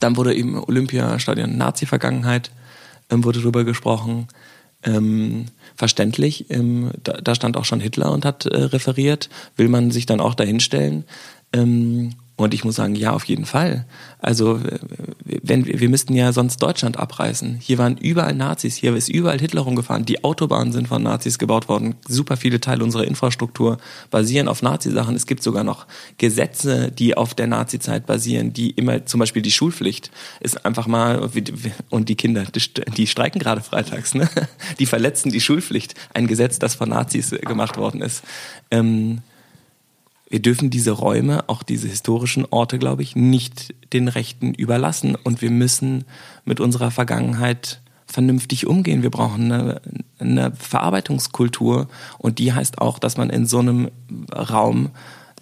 Dann 0.00 0.16
wurde 0.16 0.34
eben 0.34 0.58
Olympiastadion 0.58 1.56
Nazi-Vergangenheit, 1.56 2.50
ähm, 3.08 3.22
wurde 3.22 3.40
drüber 3.40 3.62
gesprochen. 3.62 4.26
Ähm, 4.82 5.46
verständlich, 5.76 6.50
ähm, 6.50 6.90
da, 7.04 7.12
da, 7.12 7.36
stand 7.36 7.56
auch 7.56 7.64
schon 7.64 7.80
Hitler 7.80 8.10
und 8.10 8.24
hat 8.24 8.46
äh, 8.46 8.64
referiert. 8.64 9.30
Will 9.56 9.68
man 9.68 9.92
sich 9.92 10.06
dann 10.06 10.20
auch 10.20 10.34
dahinstellen? 10.34 11.04
Ähm, 11.52 12.16
und 12.36 12.52
ich 12.52 12.64
muss 12.64 12.74
sagen, 12.74 12.96
ja, 12.96 13.12
auf 13.12 13.24
jeden 13.24 13.46
Fall. 13.46 13.86
Also, 14.18 14.58
wenn 15.24 15.66
wir, 15.66 15.88
müssten 15.88 16.14
ja 16.14 16.32
sonst 16.32 16.56
Deutschland 16.60 16.98
abreißen. 16.98 17.58
Hier 17.60 17.78
waren 17.78 17.96
überall 17.96 18.34
Nazis, 18.34 18.74
hier 18.74 18.94
ist 18.96 19.08
überall 19.08 19.38
Hitler 19.38 19.60
rumgefahren. 19.60 20.04
Die 20.04 20.24
Autobahnen 20.24 20.72
sind 20.72 20.88
von 20.88 21.02
Nazis 21.02 21.38
gebaut 21.38 21.68
worden. 21.68 21.94
Super 22.08 22.36
viele 22.36 22.58
Teile 22.58 22.82
unserer 22.82 23.04
Infrastruktur 23.04 23.78
basieren 24.10 24.48
auf 24.48 24.62
Nazi-Sachen. 24.62 25.14
Es 25.14 25.26
gibt 25.26 25.44
sogar 25.44 25.62
noch 25.62 25.86
Gesetze, 26.18 26.90
die 26.90 27.16
auf 27.16 27.34
der 27.34 27.46
Nazi-Zeit 27.46 28.04
basieren, 28.04 28.52
die 28.52 28.70
immer, 28.70 29.06
zum 29.06 29.20
Beispiel 29.20 29.42
die 29.42 29.52
Schulpflicht 29.52 30.10
ist 30.40 30.66
einfach 30.66 30.88
mal, 30.88 31.30
und 31.90 32.08
die 32.08 32.16
Kinder, 32.16 32.44
die 32.96 33.06
streiken 33.06 33.38
gerade 33.38 33.60
freitags, 33.60 34.14
ne? 34.14 34.28
Die 34.78 34.86
verletzen 34.86 35.30
die 35.30 35.40
Schulpflicht. 35.40 35.94
Ein 36.14 36.26
Gesetz, 36.26 36.58
das 36.58 36.74
von 36.74 36.88
Nazis 36.88 37.30
gemacht 37.30 37.76
worden 37.76 38.00
ist. 38.00 38.24
Ähm, 38.70 39.20
wir 40.28 40.40
dürfen 40.40 40.70
diese 40.70 40.90
Räume, 40.90 41.48
auch 41.48 41.62
diese 41.62 41.88
historischen 41.88 42.46
Orte, 42.50 42.78
glaube 42.78 43.02
ich, 43.02 43.14
nicht 43.14 43.74
den 43.92 44.08
Rechten 44.08 44.54
überlassen. 44.54 45.16
Und 45.16 45.42
wir 45.42 45.50
müssen 45.50 46.04
mit 46.44 46.60
unserer 46.60 46.90
Vergangenheit 46.90 47.80
vernünftig 48.06 48.66
umgehen. 48.66 49.02
Wir 49.02 49.10
brauchen 49.10 49.52
eine, 49.52 49.80
eine 50.18 50.52
Verarbeitungskultur 50.56 51.88
und 52.18 52.38
die 52.38 52.52
heißt 52.52 52.78
auch, 52.78 52.98
dass 52.98 53.16
man 53.16 53.30
in 53.30 53.46
so 53.46 53.58
einem 53.58 53.90
Raum 54.32 54.90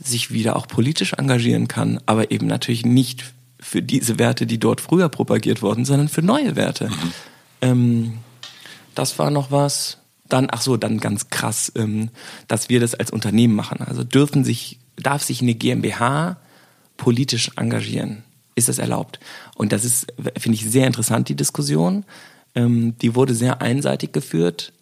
sich 0.02 0.32
wieder 0.32 0.56
auch 0.56 0.66
politisch 0.66 1.12
engagieren 1.12 1.68
kann, 1.68 2.00
aber 2.06 2.30
eben 2.30 2.46
natürlich 2.46 2.84
nicht 2.84 3.34
für 3.60 3.82
diese 3.82 4.18
Werte, 4.18 4.46
die 4.46 4.58
dort 4.58 4.80
früher 4.80 5.08
propagiert 5.08 5.62
wurden, 5.62 5.84
sondern 5.84 6.08
für 6.08 6.22
neue 6.22 6.56
Werte. 6.56 6.88
Mhm. 6.88 7.12
Ähm, 7.60 8.12
das 8.94 9.18
war 9.18 9.30
noch 9.30 9.50
was. 9.50 9.98
Dann, 10.32 10.48
ach 10.50 10.62
so, 10.62 10.78
dann 10.78 10.96
ganz 10.98 11.28
krass, 11.28 11.70
ähm, 11.76 12.08
dass 12.48 12.70
wir 12.70 12.80
das 12.80 12.94
als 12.94 13.10
Unternehmen 13.10 13.54
machen. 13.54 13.82
Also 13.82 14.02
dürfen 14.02 14.44
sich, 14.44 14.78
darf 14.96 15.22
sich 15.22 15.42
eine 15.42 15.54
GmbH 15.54 16.38
politisch 16.96 17.50
engagieren? 17.56 18.22
Ist 18.54 18.70
das 18.70 18.78
erlaubt? 18.78 19.20
Und 19.54 19.72
das 19.72 19.84
ist, 19.84 20.06
finde 20.38 20.56
ich, 20.56 20.64
sehr 20.64 20.86
interessant, 20.86 21.28
die 21.28 21.34
Diskussion. 21.34 22.06
Ähm, 22.54 22.96
die 23.02 23.14
wurde 23.14 23.34
sehr 23.34 23.60
einseitig 23.60 24.12
geführt 24.12 24.72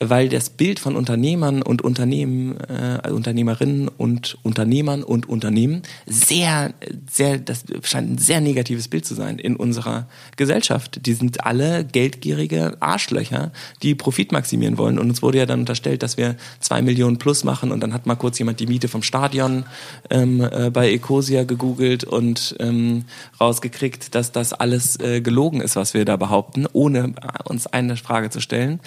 weil 0.00 0.28
das 0.28 0.50
Bild 0.50 0.78
von 0.78 0.94
Unternehmern 0.94 1.60
und 1.60 1.82
Unternehmen, 1.82 2.56
äh, 2.68 3.10
Unternehmerinnen 3.10 3.88
und 3.88 4.38
Unternehmern 4.44 5.02
und 5.02 5.28
Unternehmen 5.28 5.82
sehr, 6.06 6.72
sehr, 7.10 7.38
das 7.38 7.64
scheint 7.82 8.12
ein 8.12 8.18
sehr 8.18 8.40
negatives 8.40 8.86
Bild 8.86 9.04
zu 9.04 9.14
sein 9.14 9.40
in 9.40 9.56
unserer 9.56 10.06
Gesellschaft. 10.36 11.04
Die 11.04 11.14
sind 11.14 11.44
alle 11.44 11.84
geldgierige 11.84 12.76
Arschlöcher, 12.78 13.50
die 13.82 13.96
Profit 13.96 14.30
maximieren 14.30 14.78
wollen. 14.78 15.00
Und 15.00 15.08
uns 15.08 15.20
wurde 15.20 15.38
ja 15.38 15.46
dann 15.46 15.60
unterstellt, 15.60 16.04
dass 16.04 16.16
wir 16.16 16.36
zwei 16.60 16.80
Millionen 16.80 17.18
plus 17.18 17.42
machen 17.42 17.72
und 17.72 17.80
dann 17.80 17.92
hat 17.92 18.06
mal 18.06 18.14
kurz 18.14 18.38
jemand 18.38 18.60
die 18.60 18.68
Miete 18.68 18.86
vom 18.86 19.02
Stadion 19.02 19.64
ähm, 20.10 20.40
äh, 20.40 20.70
bei 20.70 20.92
Ecosia 20.92 21.42
gegoogelt 21.42 22.04
und 22.04 22.54
ähm, 22.60 23.04
rausgekriegt, 23.40 24.14
dass 24.14 24.30
das 24.30 24.52
alles 24.52 25.00
äh, 25.00 25.20
gelogen 25.20 25.60
ist, 25.60 25.74
was 25.74 25.92
wir 25.92 26.04
da 26.04 26.16
behaupten, 26.16 26.66
ohne 26.72 27.14
uns 27.44 27.66
eine 27.66 27.96
Frage 27.96 28.30
zu 28.30 28.40
stellen. 28.40 28.78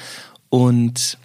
Und 0.51 1.17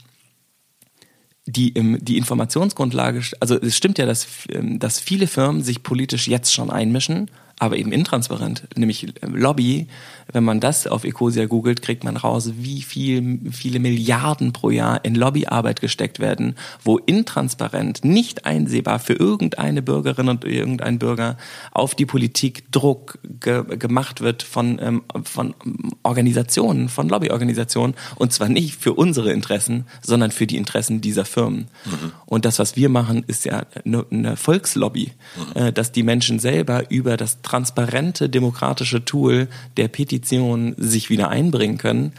die, 1.44 1.74
die 1.74 2.16
Informationsgrundlage, 2.16 3.22
also 3.40 3.60
es 3.60 3.76
stimmt 3.76 3.98
ja, 3.98 4.06
dass, 4.06 4.26
ähm, 4.48 4.78
dass 4.78 4.98
viele 4.98 5.26
Firmen 5.26 5.62
sich 5.62 5.82
politisch 5.82 6.26
jetzt 6.26 6.54
schon 6.54 6.70
einmischen 6.70 7.28
aber 7.58 7.76
eben 7.76 7.92
intransparent, 7.92 8.68
nämlich 8.76 9.06
Lobby. 9.22 9.86
Wenn 10.32 10.42
man 10.42 10.58
das 10.58 10.88
auf 10.88 11.04
Ecosia 11.04 11.46
googelt, 11.46 11.82
kriegt 11.82 12.02
man 12.02 12.16
raus, 12.16 12.52
wie 12.56 12.82
viel, 12.82 13.40
viele 13.52 13.78
Milliarden 13.78 14.52
pro 14.52 14.70
Jahr 14.70 15.04
in 15.04 15.14
Lobbyarbeit 15.14 15.80
gesteckt 15.80 16.18
werden, 16.18 16.56
wo 16.82 16.98
intransparent, 16.98 18.04
nicht 18.04 18.44
einsehbar 18.44 18.98
für 18.98 19.12
irgendeine 19.12 19.82
Bürgerin 19.82 20.28
und 20.28 20.44
irgendein 20.44 20.98
Bürger 20.98 21.36
auf 21.70 21.94
die 21.94 22.06
Politik 22.06 22.70
Druck 22.72 23.18
ge 23.40 23.64
gemacht 23.76 24.20
wird 24.20 24.42
von, 24.42 24.78
ähm, 24.82 25.02
von 25.24 25.54
Organisationen, 26.02 26.88
von 26.88 27.08
Lobbyorganisationen 27.08 27.94
und 28.16 28.32
zwar 28.32 28.48
nicht 28.48 28.74
für 28.74 28.94
unsere 28.94 29.32
Interessen, 29.32 29.86
sondern 30.02 30.32
für 30.32 30.46
die 30.46 30.56
Interessen 30.56 31.00
dieser 31.00 31.24
Firmen. 31.24 31.68
Mhm. 31.84 32.12
Und 32.26 32.44
das, 32.44 32.58
was 32.58 32.76
wir 32.76 32.88
machen, 32.88 33.24
ist 33.26 33.44
ja 33.44 33.64
eine, 33.84 34.04
eine 34.10 34.36
Volkslobby, 34.36 35.12
mhm. 35.54 35.62
äh, 35.62 35.72
dass 35.72 35.92
die 35.92 36.02
Menschen 36.02 36.40
selber 36.40 36.90
über 36.90 37.16
das 37.16 37.42
transparente 37.42 38.28
demokratische 38.28 39.04
Tool 39.04 39.48
der 39.76 39.88
Petition 39.88 40.15
sich 40.76 41.10
wieder 41.10 41.28
einbringen 41.28 41.78
können. 41.78 42.12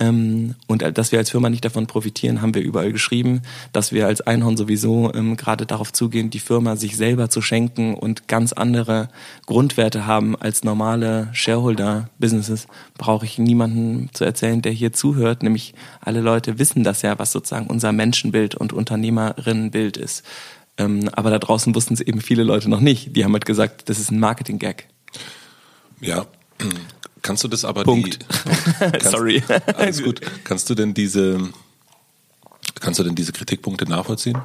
Ähm, 0.00 0.56
und 0.66 0.82
dass 0.98 1.12
wir 1.12 1.20
als 1.20 1.30
Firma 1.30 1.48
nicht 1.48 1.64
davon 1.64 1.86
profitieren, 1.86 2.42
haben 2.42 2.54
wir 2.54 2.62
überall 2.62 2.90
geschrieben, 2.90 3.42
dass 3.72 3.92
wir 3.92 4.06
als 4.08 4.20
Einhorn 4.20 4.56
sowieso 4.56 5.12
ähm, 5.14 5.36
gerade 5.36 5.66
darauf 5.66 5.92
zugehen, 5.92 6.30
die 6.30 6.40
Firma 6.40 6.74
sich 6.74 6.96
selber 6.96 7.30
zu 7.30 7.40
schenken 7.40 7.94
und 7.94 8.26
ganz 8.26 8.52
andere 8.52 9.08
Grundwerte 9.46 10.04
haben 10.06 10.34
als 10.34 10.64
normale 10.64 11.28
Shareholder-Businesses, 11.32 12.66
brauche 12.98 13.24
ich 13.24 13.38
niemanden 13.38 14.10
zu 14.12 14.24
erzählen, 14.24 14.62
der 14.62 14.72
hier 14.72 14.92
zuhört. 14.92 15.44
Nämlich 15.44 15.74
alle 16.00 16.20
Leute 16.20 16.58
wissen 16.58 16.82
das 16.82 17.02
ja, 17.02 17.16
was 17.20 17.30
sozusagen 17.30 17.68
unser 17.68 17.92
Menschenbild 17.92 18.56
und 18.56 18.72
Unternehmerinnenbild 18.72 19.96
ist. 19.96 20.24
Ähm, 20.76 21.08
aber 21.12 21.30
da 21.30 21.38
draußen 21.38 21.72
wussten 21.72 21.94
es 21.94 22.00
eben 22.00 22.20
viele 22.20 22.42
Leute 22.42 22.68
noch 22.68 22.80
nicht. 22.80 23.14
Die 23.14 23.24
haben 23.24 23.32
halt 23.32 23.46
gesagt, 23.46 23.88
das 23.88 24.00
ist 24.00 24.10
ein 24.10 24.18
Marketing-Gag. 24.18 24.88
Ja, 26.00 26.26
Kannst 27.24 27.42
du 27.42 27.48
das 27.48 27.64
aber 27.64 27.84
Punkt. 27.84 28.18
Die, 28.22 29.00
Sorry. 29.08 29.42
Alles 29.78 30.02
gut. 30.02 30.20
Kannst 30.44 30.68
du 30.68 30.74
denn 30.74 30.92
diese 30.92 31.40
kannst 32.80 33.00
du 33.00 33.04
denn 33.04 33.14
diese 33.14 33.32
Kritikpunkte 33.32 33.88
nachvollziehen? 33.88 34.38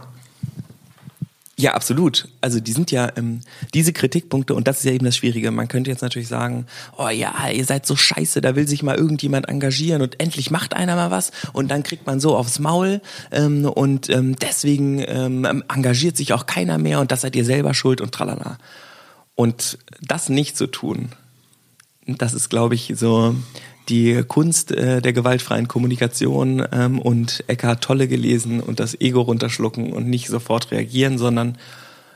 Ja, 1.58 1.74
absolut. 1.74 2.30
Also 2.40 2.62
die 2.62 2.72
sind 2.72 2.90
ja 2.90 3.12
ähm, 3.18 3.42
diese 3.74 3.92
Kritikpunkte 3.92 4.56
und 4.56 4.66
das 4.70 4.78
ist 4.78 4.86
ja 4.86 4.94
eben 4.94 5.04
das 5.04 5.18
Schwierige. 5.18 5.52
Man 5.52 5.68
könnte 5.68 5.90
jetzt 5.90 6.02
natürlich 6.02 6.30
sagen, 6.30 6.68
oh 6.98 7.10
ja, 7.10 7.50
ihr 7.50 7.66
seid 7.66 7.86
so 7.86 7.98
scheiße, 7.98 8.40
da 8.40 8.56
will 8.56 8.66
sich 8.66 8.82
mal 8.82 8.96
irgendjemand 8.96 9.50
engagieren 9.50 10.02
und 10.02 10.22
endlich 10.22 10.50
macht 10.50 10.74
einer 10.74 10.96
mal 10.96 11.12
was 11.12 11.32
und 11.52 11.70
dann 11.70 11.84
kriegt 11.84 12.08
man 12.08 12.22
so 12.22 12.38
aufs 12.38 12.60
Maul 12.60 13.02
ähm, 13.32 13.66
und 13.66 14.10
ähm, 14.10 14.38
deswegen 14.38 15.04
ähm, 15.06 15.64
engagiert 15.68 16.16
sich 16.16 16.32
auch 16.32 16.46
keiner 16.46 16.78
mehr 16.78 17.02
und 17.02 17.12
das 17.12 17.22
seid 17.22 17.36
ihr 17.36 17.44
selber 17.44 17.74
schuld 17.74 18.00
und 18.00 18.14
tralala. 18.14 18.58
Und 19.36 19.80
das 20.00 20.30
nicht 20.30 20.56
zu 20.56 20.68
tun, 20.68 21.10
das 22.18 22.34
ist, 22.34 22.50
glaube 22.50 22.76
ich, 22.76 22.94
so 22.96 23.36
die 23.90 24.24
Kunst 24.28 24.72
äh, 24.72 25.02
der 25.02 25.14
gewaltfreien 25.14 25.68
Kommunikation 25.68 26.66
ähm, 26.72 27.00
und 27.00 27.44
Eckhart 27.48 27.84
Tolle 27.84 28.08
gelesen 28.08 28.60
und 28.60 28.80
das 28.80 29.00
Ego 29.00 29.22
runterschlucken 29.22 29.92
und 29.94 30.08
nicht 30.08 30.28
sofort 30.28 30.72
reagieren, 30.72 31.18
sondern 31.18 31.58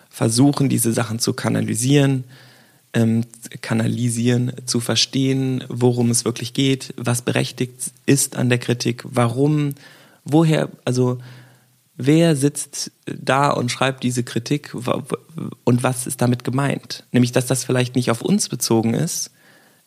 versuchen, 0.09 0.69
diese 0.69 0.93
Sachen 0.93 1.17
zu 1.19 1.33
kanalisieren, 1.33 2.25
ähm, 2.93 3.25
kanalisieren, 3.61 4.53
zu 4.65 4.79
verstehen, 4.79 5.63
worum 5.67 6.11
es 6.11 6.25
wirklich 6.25 6.53
geht, 6.53 6.93
was 6.97 7.23
berechtigt 7.23 7.91
ist 8.05 8.35
an 8.35 8.49
der 8.49 8.59
Kritik, 8.59 9.03
warum, 9.05 9.73
woher, 10.23 10.69
also 10.85 11.17
wer 11.97 12.35
sitzt 12.35 12.91
da 13.05 13.49
und 13.49 13.71
schreibt 13.71 14.03
diese 14.03 14.23
Kritik 14.23 14.75
und 15.63 15.83
was 15.83 16.05
ist 16.05 16.21
damit 16.21 16.43
gemeint? 16.43 17.03
Nämlich, 17.11 17.31
dass 17.31 17.47
das 17.47 17.63
vielleicht 17.63 17.95
nicht 17.95 18.11
auf 18.11 18.21
uns 18.21 18.49
bezogen 18.49 18.93
ist, 18.93 19.31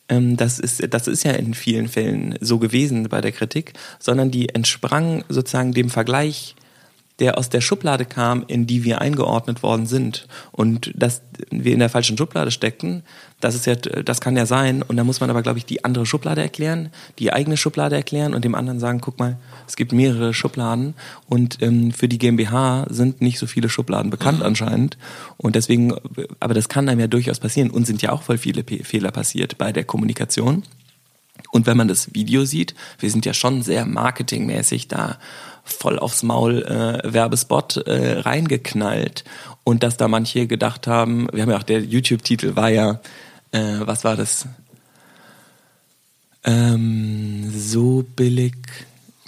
das, 0.09 0.59
ist, 0.59 0.93
das 0.93 1.09
ist 1.09 1.25
ja 1.25 1.33
in 1.33 1.55
vielen 1.55 1.89
Fällen 1.89 2.37
so 2.41 2.59
gewesen 2.59 3.09
bei 3.09 3.21
der 3.21 3.33
Kritik, 3.33 3.73
sondern 3.99 4.31
die 4.31 4.51
entsprang 4.51 5.25
sozusagen 5.29 5.73
dem 5.73 5.91
Vergleich, 5.91 6.55
der 7.19 7.39
aus 7.39 7.49
der 7.49 7.63
Schublade 7.63 8.05
kam, 8.05 8.45
in 8.47 8.67
die 8.67 8.85
wir 8.85 9.01
eingeordnet 9.01 9.63
worden 9.63 9.87
sind. 9.87 10.27
Und 10.53 10.93
dass 10.95 11.23
wir 11.51 11.73
in 11.73 11.79
der 11.79 11.89
falschen 11.89 12.19
Schublade 12.19 12.51
steckten, 12.51 13.03
das 13.41 13.55
ist 13.55 13.67
ja, 13.67 13.75
das 13.75 14.21
kann 14.21 14.37
ja 14.37 14.45
sein. 14.45 14.83
Und 14.83 14.97
da 14.97 15.05
muss 15.05 15.21
man 15.21 15.31
aber, 15.31 15.43
glaube 15.43 15.59
ich, 15.59 15.65
die 15.65 15.85
andere 15.85 16.05
Schublade 16.05 16.43
erklären, 16.43 16.91
die 17.19 17.33
eigene 17.33 17.57
Schublade 17.57 17.97
erklären 17.97 18.35
und 18.35 18.45
dem 18.45 18.55
anderen 18.55 18.81
sagen, 18.81 19.01
guck 19.01 19.19
mal, 19.19 19.39
es 19.67 19.77
gibt 19.77 19.93
mehrere 19.93 20.35
Schubladen 20.35 20.95
und 21.27 21.63
ähm, 21.63 21.91
für 21.93 22.09
die 22.09 22.19
GmbH 22.19 22.87
sind 22.91 23.23
nicht 23.23 23.39
so 23.39 23.47
viele 23.47 23.69
Schubladen 23.69 24.11
bekannt 24.11 24.41
mhm. 24.41 24.47
anscheinend. 24.47 24.99
Und 25.39 25.57
deswegen, 25.57 25.95
aber 26.39 26.55
das 26.55 26.69
kann 26.69 26.89
einem 26.89 27.01
ja 27.01 27.07
durchaus 27.07 27.41
passieren 27.41 27.71
und 27.71 27.87
sind 27.87 28.03
ja 28.03 28.13
auch 28.13 28.23
voll 28.23 28.39
viele 28.39 28.63
P 28.63 28.85
Fehler 28.85 29.11
passiert 29.11 29.57
bei 29.57 29.73
der 29.73 29.85
Kommunikation. 29.85 30.65
Und 31.51 31.67
wenn 31.67 31.77
man 31.77 31.89
das 31.89 32.15
Video 32.15 32.45
sieht, 32.45 32.75
wir 32.99 33.11
sind 33.11 33.25
ja 33.27 33.35
schon 33.35 33.63
sehr 33.63 33.87
marketingmäßig 33.87 34.89
da 34.89 35.19
voll 35.67 35.99
aufs 35.99 36.23
Maul 36.23 36.63
äh, 36.63 37.13
Werbespot 37.13 37.77
äh, 37.87 38.21
reingeknallt 38.21 39.25
und 39.65 39.83
dass 39.83 39.97
da 39.97 40.09
manche 40.09 40.47
gedacht 40.47 40.87
haben, 40.87 41.29
wir 41.33 41.43
haben 41.43 41.51
ja 41.51 41.59
auch 41.59 41.63
der 41.63 41.81
YouTube-Titel 41.81 42.57
war 42.57 42.71
ja, 42.71 43.01
äh, 43.51 43.81
was 43.81 44.05
war 44.05 44.17
das? 44.17 44.47
Ähm, 46.45 47.53
so 47.55 48.05
billig 48.15 48.55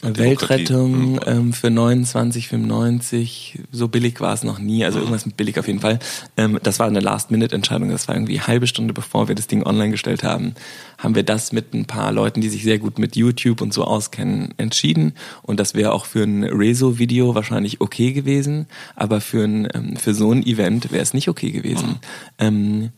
Weltrettung 0.02 1.12
mhm. 1.12 1.20
ähm, 1.26 1.52
für 1.52 1.68
29,95. 1.68 3.58
So 3.72 3.88
billig 3.88 4.20
war 4.20 4.32
es 4.32 4.44
noch 4.44 4.58
nie. 4.58 4.84
Also 4.84 4.98
irgendwas 4.98 5.26
mit 5.26 5.36
billig 5.36 5.58
auf 5.58 5.66
jeden 5.66 5.80
Fall. 5.80 5.98
Ähm, 6.36 6.58
das 6.62 6.78
war 6.78 6.86
eine 6.86 7.00
Last-Minute-Entscheidung. 7.00 7.90
Das 7.90 8.06
war 8.08 8.14
irgendwie 8.14 8.38
eine 8.38 8.46
halbe 8.46 8.66
Stunde 8.66 8.94
bevor 8.94 9.28
wir 9.28 9.34
das 9.34 9.48
Ding 9.48 9.64
online 9.64 9.90
gestellt 9.90 10.22
haben. 10.22 10.54
Haben 10.98 11.14
wir 11.14 11.24
das 11.24 11.52
mit 11.52 11.74
ein 11.74 11.86
paar 11.86 12.12
Leuten, 12.12 12.40
die 12.40 12.48
sich 12.48 12.62
sehr 12.62 12.78
gut 12.78 12.98
mit 12.98 13.16
YouTube 13.16 13.60
und 13.60 13.74
so 13.74 13.84
auskennen, 13.84 14.54
entschieden. 14.56 15.14
Und 15.42 15.58
das 15.58 15.74
wäre 15.74 15.92
auch 15.92 16.06
für 16.06 16.22
ein 16.22 16.44
Rezo-Video 16.44 17.34
wahrscheinlich 17.34 17.80
okay 17.80 18.12
gewesen. 18.12 18.66
Aber 18.94 19.20
für, 19.20 19.44
ein, 19.44 19.68
ähm, 19.74 19.96
für 19.96 20.14
so 20.14 20.32
ein 20.32 20.46
Event 20.46 20.92
wäre 20.92 21.02
es 21.02 21.14
nicht 21.14 21.28
okay 21.28 21.50
gewesen. 21.50 22.00
Mhm. 22.40 22.90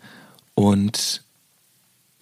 Und 0.55 1.23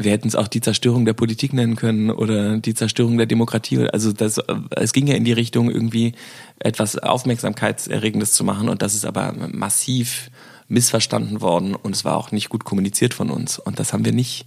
wir 0.01 0.13
hätten 0.13 0.29
es 0.29 0.37
auch 0.37 0.47
die 0.47 0.61
Zerstörung 0.61 1.05
der 1.05 1.13
Politik 1.13 1.53
nennen 1.53 1.75
können 1.75 2.11
oder 2.11 2.59
die 2.59 2.75
Zerstörung 2.75 3.19
der 3.19 3.27
Demokratie. 3.27 3.89
Also 3.89 4.13
das, 4.13 4.41
es 4.71 4.93
ging 4.93 5.09
ja 5.09 5.17
in 5.17 5.25
die 5.25 5.33
Richtung, 5.33 5.71
irgendwie 5.71 6.13
etwas 6.61 6.97
Aufmerksamkeitserregendes 6.99 8.33
zu 8.33 8.45
machen 8.45 8.69
und 8.69 8.81
das 8.81 8.95
ist 8.95 9.05
aber 9.05 9.35
massiv 9.53 10.31
missverstanden 10.69 11.41
worden 11.41 11.75
und 11.75 11.97
es 11.97 12.05
war 12.05 12.17
auch 12.17 12.31
nicht 12.31 12.49
gut 12.49 12.65
kommuniziert 12.65 13.13
von 13.13 13.31
uns. 13.31 13.59
Und 13.59 13.81
das 13.81 13.93
haben 13.93 14.05
wir 14.05 14.13
nicht, 14.13 14.47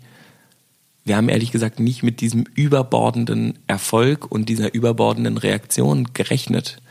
wir 1.03 1.17
haben 1.17 1.27
ehrlich 1.27 1.51
gesagt 1.51 1.79
nicht 1.81 2.01
mit 2.01 2.21
diesem 2.21 2.45
überbordenden 2.55 3.59
Erfolg 3.67 4.31
und 4.31 4.47
dieser 4.47 4.73
überbordenden 4.73 5.37
Reaktion 5.37 6.13
gerechnet. 6.13 6.81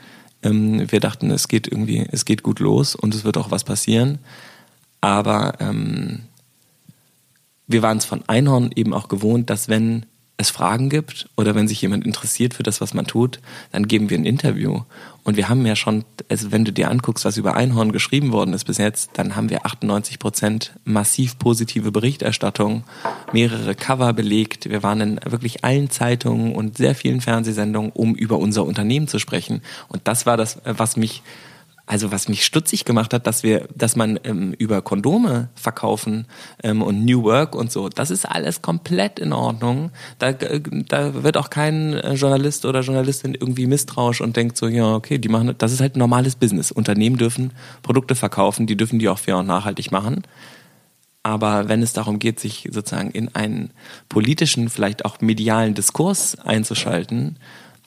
Ähm, 0.43 0.91
wir 0.91 0.99
dachten, 0.99 1.31
es 1.31 1.47
geht 1.47 1.67
irgendwie, 1.67 2.05
es 2.11 2.25
geht 2.25 2.43
gut 2.43 2.59
los 2.59 2.93
und 2.93 3.15
es 3.15 3.23
wird 3.23 3.37
auch 3.37 3.49
was 3.49 3.63
passieren. 3.63 4.19
Aber 4.99 5.55
ähm, 5.59 6.19
wir 7.71 7.81
waren 7.81 7.97
es 7.97 8.05
von 8.05 8.23
Einhorn 8.27 8.71
eben 8.75 8.93
auch 8.93 9.07
gewohnt, 9.07 9.49
dass 9.49 9.69
wenn 9.69 10.05
es 10.41 10.49
Fragen 10.49 10.89
gibt 10.89 11.29
oder 11.37 11.55
wenn 11.55 11.67
sich 11.67 11.81
jemand 11.81 12.05
interessiert 12.05 12.53
für 12.53 12.63
das, 12.63 12.81
was 12.81 12.93
man 12.93 13.05
tut, 13.05 13.39
dann 13.71 13.87
geben 13.87 14.09
wir 14.09 14.17
ein 14.17 14.25
Interview. 14.25 14.81
Und 15.23 15.37
wir 15.37 15.49
haben 15.49 15.65
ja 15.65 15.75
schon, 15.75 16.03
also 16.29 16.51
wenn 16.51 16.65
du 16.65 16.73
dir 16.73 16.89
anguckst, 16.89 17.25
was 17.25 17.37
über 17.37 17.55
Einhorn 17.55 17.91
geschrieben 17.91 18.31
worden 18.31 18.53
ist 18.53 18.65
bis 18.65 18.79
jetzt, 18.79 19.11
dann 19.13 19.35
haben 19.35 19.49
wir 19.49 19.65
98 19.65 20.17
Prozent 20.17 20.73
massiv 20.83 21.37
positive 21.37 21.91
Berichterstattung, 21.91 22.83
mehrere 23.31 23.75
Cover 23.75 24.13
belegt. 24.13 24.69
Wir 24.69 24.81
waren 24.81 25.01
in 25.01 25.19
wirklich 25.25 25.63
allen 25.63 25.91
Zeitungen 25.91 26.55
und 26.55 26.77
sehr 26.77 26.95
vielen 26.95 27.21
Fernsehsendungen, 27.21 27.91
um 27.91 28.15
über 28.15 28.39
unser 28.39 28.65
Unternehmen 28.65 29.07
zu 29.07 29.19
sprechen. 29.19 29.61
Und 29.89 30.07
das 30.07 30.25
war 30.25 30.37
das, 30.37 30.59
was 30.65 30.97
mich 30.97 31.21
also 31.91 32.09
was 32.09 32.29
mich 32.29 32.45
stutzig 32.45 32.85
gemacht 32.85 33.13
hat, 33.13 33.27
dass 33.27 33.43
wir, 33.43 33.67
dass 33.75 33.97
man 33.97 34.17
ähm, 34.23 34.53
über 34.53 34.81
Kondome 34.81 35.49
verkaufen 35.55 36.25
ähm, 36.63 36.81
und 36.81 37.03
New 37.03 37.23
Work 37.23 37.53
und 37.53 37.69
so, 37.69 37.89
das 37.89 38.11
ist 38.11 38.23
alles 38.23 38.61
komplett 38.61 39.19
in 39.19 39.33
Ordnung. 39.33 39.91
Da, 40.17 40.29
äh, 40.29 40.61
da 40.87 41.21
wird 41.21 41.35
auch 41.35 41.49
kein 41.49 41.95
äh, 41.95 42.13
Journalist 42.13 42.63
oder 42.63 42.79
Journalistin 42.79 43.33
irgendwie 43.33 43.67
misstrauisch 43.67 44.21
und 44.21 44.37
denkt 44.37 44.55
so, 44.55 44.69
ja, 44.69 44.95
okay, 44.95 45.17
die 45.17 45.27
machen, 45.27 45.53
das 45.57 45.73
ist 45.73 45.81
halt 45.81 45.97
ein 45.97 45.99
normales 45.99 46.37
Business. 46.37 46.71
Unternehmen 46.71 47.17
dürfen 47.17 47.51
Produkte 47.83 48.15
verkaufen, 48.15 48.67
die 48.67 48.77
dürfen 48.77 48.97
die 48.97 49.09
auch 49.09 49.19
fair 49.19 49.39
und 49.39 49.47
nachhaltig 49.47 49.91
machen. 49.91 50.23
Aber 51.23 51.67
wenn 51.67 51.83
es 51.83 51.91
darum 51.91 52.19
geht, 52.19 52.39
sich 52.39 52.69
sozusagen 52.71 53.11
in 53.11 53.35
einen 53.35 53.71
politischen, 54.07 54.69
vielleicht 54.69 55.03
auch 55.03 55.19
medialen 55.19 55.73
Diskurs 55.73 56.39
einzuschalten, 56.39 57.35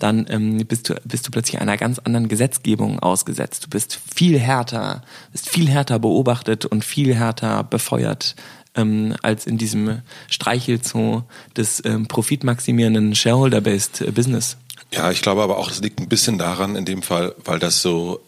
dann 0.05 0.27
ähm, 0.29 0.59
bist, 0.67 0.90
du, 0.90 0.95
bist 1.05 1.27
du 1.27 1.31
plötzlich 1.31 1.61
einer 1.62 1.79
ganz 1.79 1.99
anderen 1.99 2.29
Gesetzgebung 2.29 3.01
ausgesetzt. 3.01 3.64
Du 3.64 3.71
bist 3.71 3.99
viel 4.14 4.38
härter, 4.38 5.03
bist 5.33 5.49
viel 5.49 5.67
härter 5.69 5.99
beobachtet 5.99 6.67
und 6.67 6.85
viel 6.85 7.14
härter 7.14 7.64
befeuert 7.64 8.37
ähm, 8.75 9.14
als 9.23 9.47
in 9.47 9.57
diesem 9.57 10.03
Streichelzoo 10.29 11.23
des 11.57 11.83
ähm, 11.87 12.07
profitmaximierenden 12.07 13.14
Shareholder-based 13.14 14.14
Business. 14.14 14.59
Ja, 14.93 15.11
ich 15.11 15.23
glaube 15.23 15.43
aber 15.43 15.57
auch, 15.57 15.71
es 15.71 15.81
liegt 15.81 15.99
ein 15.99 16.09
bisschen 16.09 16.37
daran 16.37 16.77
in 16.77 16.85
dem 16.85 17.01
Fall, 17.01 17.35
weil 17.43 17.59
das 17.59 17.81
so 17.81 18.21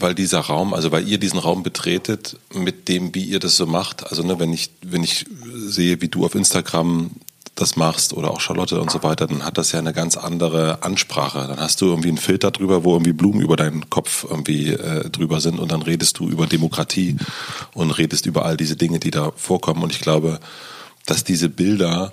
weil 0.00 0.14
dieser 0.14 0.40
Raum, 0.40 0.74
also 0.74 0.90
weil 0.90 1.08
ihr 1.08 1.18
diesen 1.18 1.38
Raum 1.38 1.62
betretet 1.62 2.36
mit 2.52 2.88
dem, 2.88 3.14
wie 3.14 3.24
ihr 3.24 3.38
das 3.38 3.56
so 3.56 3.64
macht. 3.66 4.04
Also 4.04 4.24
ne, 4.24 4.38
wenn 4.40 4.52
ich 4.52 4.70
wenn 4.82 5.04
ich 5.04 5.24
sehe, 5.54 6.02
wie 6.02 6.08
du 6.08 6.26
auf 6.26 6.34
Instagram 6.34 7.12
das 7.56 7.74
machst 7.74 8.12
oder 8.12 8.30
auch 8.30 8.40
Charlotte 8.40 8.80
und 8.80 8.90
so 8.90 9.02
weiter, 9.02 9.26
dann 9.26 9.42
hat 9.42 9.56
das 9.56 9.72
ja 9.72 9.78
eine 9.78 9.94
ganz 9.94 10.16
andere 10.16 10.82
Ansprache. 10.82 11.46
Dann 11.48 11.58
hast 11.58 11.80
du 11.80 11.86
irgendwie 11.86 12.08
einen 12.08 12.18
Filter 12.18 12.50
drüber, 12.50 12.84
wo 12.84 12.92
irgendwie 12.92 13.14
Blumen 13.14 13.40
über 13.40 13.56
deinen 13.56 13.88
Kopf 13.88 14.26
irgendwie 14.28 14.72
äh, 14.72 15.08
drüber 15.08 15.40
sind 15.40 15.58
und 15.58 15.72
dann 15.72 15.82
redest 15.82 16.18
du 16.18 16.28
über 16.28 16.46
Demokratie 16.46 17.16
und 17.72 17.90
redest 17.92 18.26
über 18.26 18.44
all 18.44 18.58
diese 18.58 18.76
Dinge, 18.76 19.00
die 19.00 19.10
da 19.10 19.32
vorkommen. 19.36 19.82
Und 19.82 19.92
ich 19.92 20.00
glaube, 20.00 20.38
dass 21.06 21.24
diese 21.24 21.48
Bilder, 21.48 22.12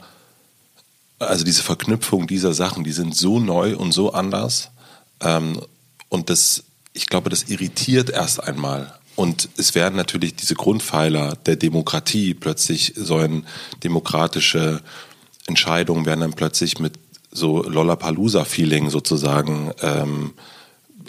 also 1.20 1.44
diese 1.44 1.62
Verknüpfung 1.62 2.26
dieser 2.26 2.54
Sachen, 2.54 2.86
die 2.86 2.94
sind 2.94 3.14
so 3.14 3.40
neu 3.40 3.76
und 3.76 3.92
so 3.92 4.14
anders. 4.14 4.72
Ähm, 5.20 5.60
und 6.08 6.30
das, 6.30 6.64
ich 6.94 7.08
glaube, 7.08 7.30
das 7.30 7.44
irritiert 7.44 8.10
erst 8.10 8.42
einmal. 8.42 8.94
Und 9.16 9.50
es 9.58 9.76
werden 9.76 9.96
natürlich 9.96 10.36
diese 10.36 10.56
Grundpfeiler 10.56 11.36
der 11.46 11.58
Demokratie 11.58 12.34
plötzlich 12.34 12.94
so 12.96 13.18
ein 13.18 13.46
demokratische 13.84 14.82
Entscheidungen 15.48 16.06
werden 16.06 16.22
dann 16.22 16.34
plötzlich 16.34 16.80
mit 16.80 16.94
so 17.32 17.64
Lollapalooza-Feeling 17.64 18.90
sozusagen 18.90 19.72
ähm, 19.82 20.34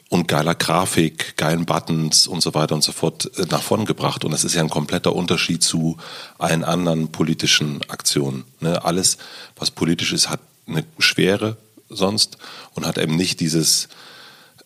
und 0.08 0.28
geiler 0.28 0.54
Grafik, 0.54 1.36
geilen 1.36 1.66
Buttons 1.66 2.26
und 2.26 2.42
so 2.42 2.54
weiter 2.54 2.74
und 2.74 2.82
so 2.82 2.92
fort 2.92 3.30
äh, 3.36 3.46
nach 3.50 3.62
vorn 3.62 3.84
gebracht. 3.84 4.24
Und 4.24 4.30
das 4.30 4.44
ist 4.44 4.54
ja 4.54 4.62
ein 4.62 4.70
kompletter 4.70 5.14
Unterschied 5.14 5.62
zu 5.62 5.96
allen 6.38 6.64
anderen 6.64 7.08
politischen 7.08 7.80
Aktionen. 7.88 8.44
Ne? 8.60 8.84
Alles, 8.84 9.18
was 9.56 9.70
politisch 9.70 10.12
ist, 10.12 10.30
hat 10.30 10.40
eine 10.66 10.84
Schwere 10.98 11.56
sonst 11.88 12.38
und 12.74 12.86
hat 12.86 12.98
eben 12.98 13.16
nicht 13.16 13.40
dieses 13.40 13.88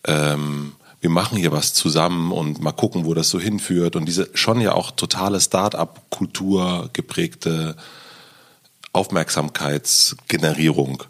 ähm, 0.04 0.72
wir 1.00 1.10
machen 1.10 1.38
hier 1.38 1.52
was 1.52 1.74
zusammen 1.74 2.32
und 2.32 2.60
mal 2.60 2.72
gucken, 2.72 3.04
wo 3.04 3.14
das 3.14 3.30
so 3.30 3.38
hinführt. 3.38 3.94
Und 3.94 4.06
diese 4.06 4.28
schon 4.34 4.60
ja 4.60 4.72
auch 4.72 4.90
totale 4.90 5.40
Start-up-Kultur 5.40 6.90
geprägte 6.92 7.76
Aufmerksamkeitsgenerierung 8.92 11.04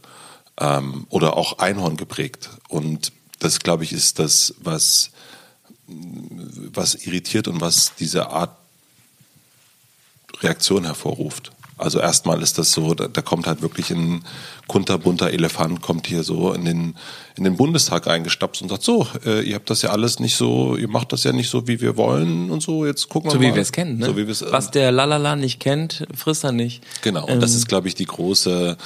ähm, 0.60 1.06
oder 1.10 1.36
auch 1.36 1.58
Einhorn 1.58 1.96
geprägt. 1.96 2.50
Und 2.68 3.12
das, 3.38 3.60
glaube 3.60 3.84
ich, 3.84 3.92
ist 3.92 4.18
das, 4.18 4.54
was, 4.58 5.10
was 5.86 6.94
irritiert 6.94 7.48
und 7.48 7.60
was 7.60 7.92
diese 7.98 8.30
Art 8.30 8.56
Reaktion 10.40 10.84
hervorruft. 10.84 11.52
Also 11.78 12.00
erstmal 12.00 12.42
ist 12.42 12.58
das 12.58 12.72
so, 12.72 12.94
da, 12.94 13.08
da, 13.08 13.22
kommt 13.22 13.46
halt 13.46 13.62
wirklich 13.62 13.90
ein 13.90 14.24
kunterbunter 14.66 15.30
Elefant, 15.30 15.80
kommt 15.80 16.06
hier 16.06 16.22
so 16.22 16.52
in 16.52 16.64
den, 16.64 16.96
in 17.36 17.44
den 17.44 17.56
Bundestag 17.56 18.06
eingestapst 18.08 18.62
und 18.62 18.68
sagt, 18.68 18.82
so, 18.82 19.06
äh, 19.24 19.42
ihr 19.42 19.54
habt 19.54 19.70
das 19.70 19.82
ja 19.82 19.90
alles 19.90 20.18
nicht 20.18 20.36
so, 20.36 20.76
ihr 20.76 20.88
macht 20.88 21.12
das 21.12 21.24
ja 21.24 21.32
nicht 21.32 21.48
so, 21.48 21.68
wie 21.68 21.80
wir 21.80 21.96
wollen 21.96 22.50
und 22.50 22.62
so, 22.62 22.84
jetzt 22.84 23.08
gucken 23.08 23.28
wir 23.28 23.32
so 23.32 23.38
mal. 23.38 23.44
So 23.44 23.50
wie 23.50 23.54
wir 23.54 23.62
es 23.62 23.72
kennen, 23.72 23.98
ne? 23.98 24.06
So 24.06 24.16
wie 24.16 24.22
äh, 24.22 24.52
Was 24.52 24.70
der 24.70 24.90
Lalala 24.92 25.36
nicht 25.36 25.60
kennt, 25.60 26.06
frisst 26.14 26.44
er 26.44 26.52
nicht. 26.52 26.82
Genau, 27.02 27.24
und 27.24 27.34
ähm. 27.34 27.40
das 27.40 27.54
ist, 27.54 27.68
glaube 27.68 27.88
ich, 27.88 27.94
die 27.94 28.06
große, 28.06 28.76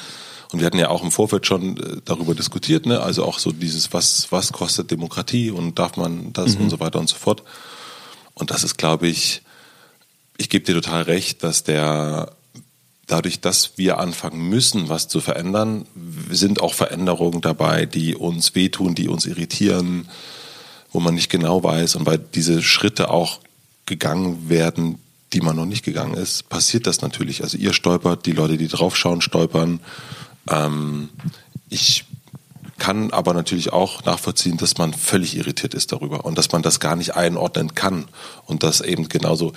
und 0.52 0.60
wir 0.60 0.66
hatten 0.66 0.78
ja 0.78 0.90
auch 0.90 1.02
im 1.02 1.10
Vorfeld 1.10 1.46
schon 1.46 1.78
äh, 1.78 2.00
darüber 2.04 2.34
diskutiert, 2.34 2.84
ne? 2.86 3.00
also 3.00 3.24
auch 3.24 3.38
so 3.38 3.52
dieses, 3.52 3.92
was, 3.92 4.26
was 4.30 4.52
kostet 4.52 4.90
Demokratie 4.90 5.50
und 5.50 5.78
darf 5.78 5.96
man 5.96 6.32
das 6.32 6.56
mhm. 6.56 6.64
und 6.64 6.70
so 6.70 6.80
weiter 6.80 6.98
und 6.98 7.08
so 7.08 7.16
fort. 7.16 7.42
Und 8.34 8.50
das 8.50 8.64
ist, 8.64 8.76
glaube 8.76 9.08
ich, 9.08 9.42
ich 10.36 10.48
gebe 10.48 10.64
dir 10.64 10.74
total 10.74 11.02
recht, 11.02 11.42
dass 11.42 11.62
der 11.62 12.32
dadurch, 13.12 13.40
dass 13.40 13.76
wir 13.76 13.98
anfangen 13.98 14.48
müssen, 14.48 14.88
was 14.88 15.06
zu 15.06 15.20
verändern, 15.20 15.86
sind 16.30 16.60
auch 16.60 16.72
Veränderungen 16.72 17.42
dabei, 17.42 17.84
die 17.84 18.14
uns 18.14 18.54
wehtun, 18.54 18.94
die 18.94 19.08
uns 19.08 19.26
irritieren, 19.26 20.08
wo 20.92 21.00
man 21.00 21.14
nicht 21.14 21.30
genau 21.30 21.62
weiß. 21.62 21.96
Und 21.96 22.06
weil 22.06 22.18
diese 22.18 22.62
Schritte 22.62 23.10
auch 23.10 23.40
gegangen 23.84 24.48
werden, 24.48 24.98
die 25.34 25.42
man 25.42 25.56
noch 25.56 25.66
nicht 25.66 25.84
gegangen 25.84 26.14
ist, 26.14 26.48
passiert 26.48 26.86
das 26.86 27.02
natürlich. 27.02 27.42
Also 27.42 27.58
ihr 27.58 27.74
stolpert, 27.74 28.24
die 28.24 28.32
Leute, 28.32 28.56
die 28.56 28.68
draufschauen, 28.68 29.20
stolpern. 29.20 29.80
Ähm, 30.50 31.10
ich 31.68 32.04
kann 32.78 33.12
aber 33.12 33.34
natürlich 33.34 33.72
auch 33.72 34.04
nachvollziehen, 34.04 34.56
dass 34.56 34.78
man 34.78 34.94
völlig 34.94 35.36
irritiert 35.36 35.74
ist 35.74 35.92
darüber 35.92 36.24
und 36.24 36.36
dass 36.38 36.50
man 36.50 36.62
das 36.62 36.80
gar 36.80 36.96
nicht 36.96 37.14
einordnen 37.14 37.74
kann 37.74 38.06
und 38.46 38.62
dass 38.62 38.80
eben 38.80 39.08
genauso 39.08 39.52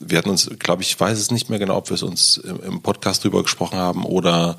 wir 0.00 0.18
hatten 0.18 0.30
uns, 0.30 0.50
glaube 0.58 0.82
ich, 0.82 0.98
weiß 0.98 1.18
es 1.18 1.30
nicht 1.30 1.50
mehr 1.50 1.58
genau, 1.58 1.76
ob 1.76 1.90
wir 1.90 1.94
es 1.94 2.02
uns 2.02 2.38
im, 2.38 2.80
Podcast 2.80 3.22
drüber 3.22 3.42
gesprochen 3.42 3.78
haben 3.78 4.04
oder 4.04 4.58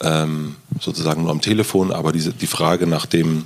ähm, 0.00 0.56
sozusagen 0.80 1.22
nur 1.22 1.32
am 1.32 1.40
Telefon, 1.40 1.92
aber 1.92 2.12
diese, 2.12 2.32
die 2.32 2.46
Frage 2.46 2.86
nach 2.86 3.04
dem, 3.04 3.44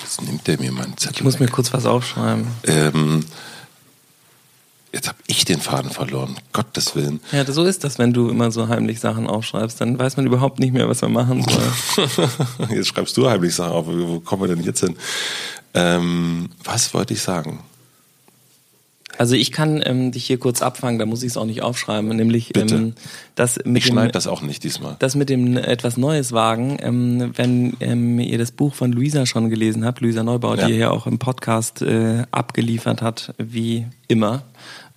jetzt 0.00 0.22
nimmt 0.22 0.46
der 0.46 0.58
mir 0.58 0.72
meinen 0.72 0.96
Zettel. 0.96 1.18
Ich 1.18 1.24
muss 1.24 1.34
weg. 1.34 1.40
mir 1.40 1.48
kurz 1.48 1.72
was 1.72 1.84
aufschreiben. 1.84 2.46
Ähm, 2.64 3.24
jetzt 4.92 5.08
habe 5.08 5.18
ich 5.26 5.44
den 5.44 5.60
Faden 5.60 5.90
verloren, 5.90 6.36
Gottes 6.54 6.96
Willen. 6.96 7.20
Ja, 7.30 7.44
so 7.44 7.64
ist 7.64 7.84
das, 7.84 7.98
wenn 7.98 8.14
du 8.14 8.30
immer 8.30 8.50
so 8.50 8.68
heimlich 8.68 9.00
Sachen 9.00 9.26
aufschreibst, 9.26 9.82
dann 9.82 9.98
weiß 9.98 10.16
man 10.16 10.26
überhaupt 10.26 10.60
nicht 10.60 10.72
mehr, 10.72 10.88
was 10.88 11.02
man 11.02 11.12
machen 11.12 11.44
soll. 11.44 12.28
jetzt 12.70 12.88
schreibst 12.88 13.16
du 13.18 13.28
heimlich 13.28 13.54
Sachen 13.54 13.72
auf, 13.72 13.86
wo 13.86 14.20
kommen 14.20 14.44
wir 14.44 14.54
denn 14.54 14.64
jetzt 14.64 14.80
hin? 14.80 14.96
Ähm, 15.74 16.48
was 16.64 16.94
wollte 16.94 17.12
ich 17.12 17.20
sagen? 17.20 17.60
Also 19.20 19.34
ich 19.34 19.52
kann 19.52 19.82
ähm, 19.84 20.12
dich 20.12 20.24
hier 20.24 20.38
kurz 20.38 20.62
abfangen, 20.62 20.98
da 20.98 21.04
muss 21.04 21.22
ich 21.22 21.32
es 21.32 21.36
auch 21.36 21.44
nicht 21.44 21.60
aufschreiben, 21.60 22.08
nämlich 22.08 22.56
ähm, 22.56 22.94
das 23.34 23.58
mit 23.66 23.82
ich 23.82 23.88
schneide 23.88 24.12
das 24.12 24.26
auch 24.26 24.40
nicht 24.40 24.64
diesmal. 24.64 24.96
Das 24.98 25.14
mit 25.14 25.28
dem 25.28 25.58
etwas 25.58 25.98
Neues 25.98 26.32
wagen, 26.32 26.78
ähm, 26.80 27.32
wenn 27.36 27.76
ähm, 27.80 28.18
ihr 28.18 28.38
das 28.38 28.50
Buch 28.50 28.72
von 28.72 28.92
Luisa 28.92 29.26
schon 29.26 29.50
gelesen 29.50 29.84
habt, 29.84 30.00
Luisa 30.00 30.22
Neubauer, 30.22 30.56
ja. 30.56 30.66
die 30.66 30.72
ihr 30.72 30.78
ja 30.78 30.90
auch 30.90 31.06
im 31.06 31.18
Podcast 31.18 31.82
äh, 31.82 32.22
abgeliefert 32.30 33.02
hat, 33.02 33.34
wie 33.36 33.84
immer. 34.08 34.44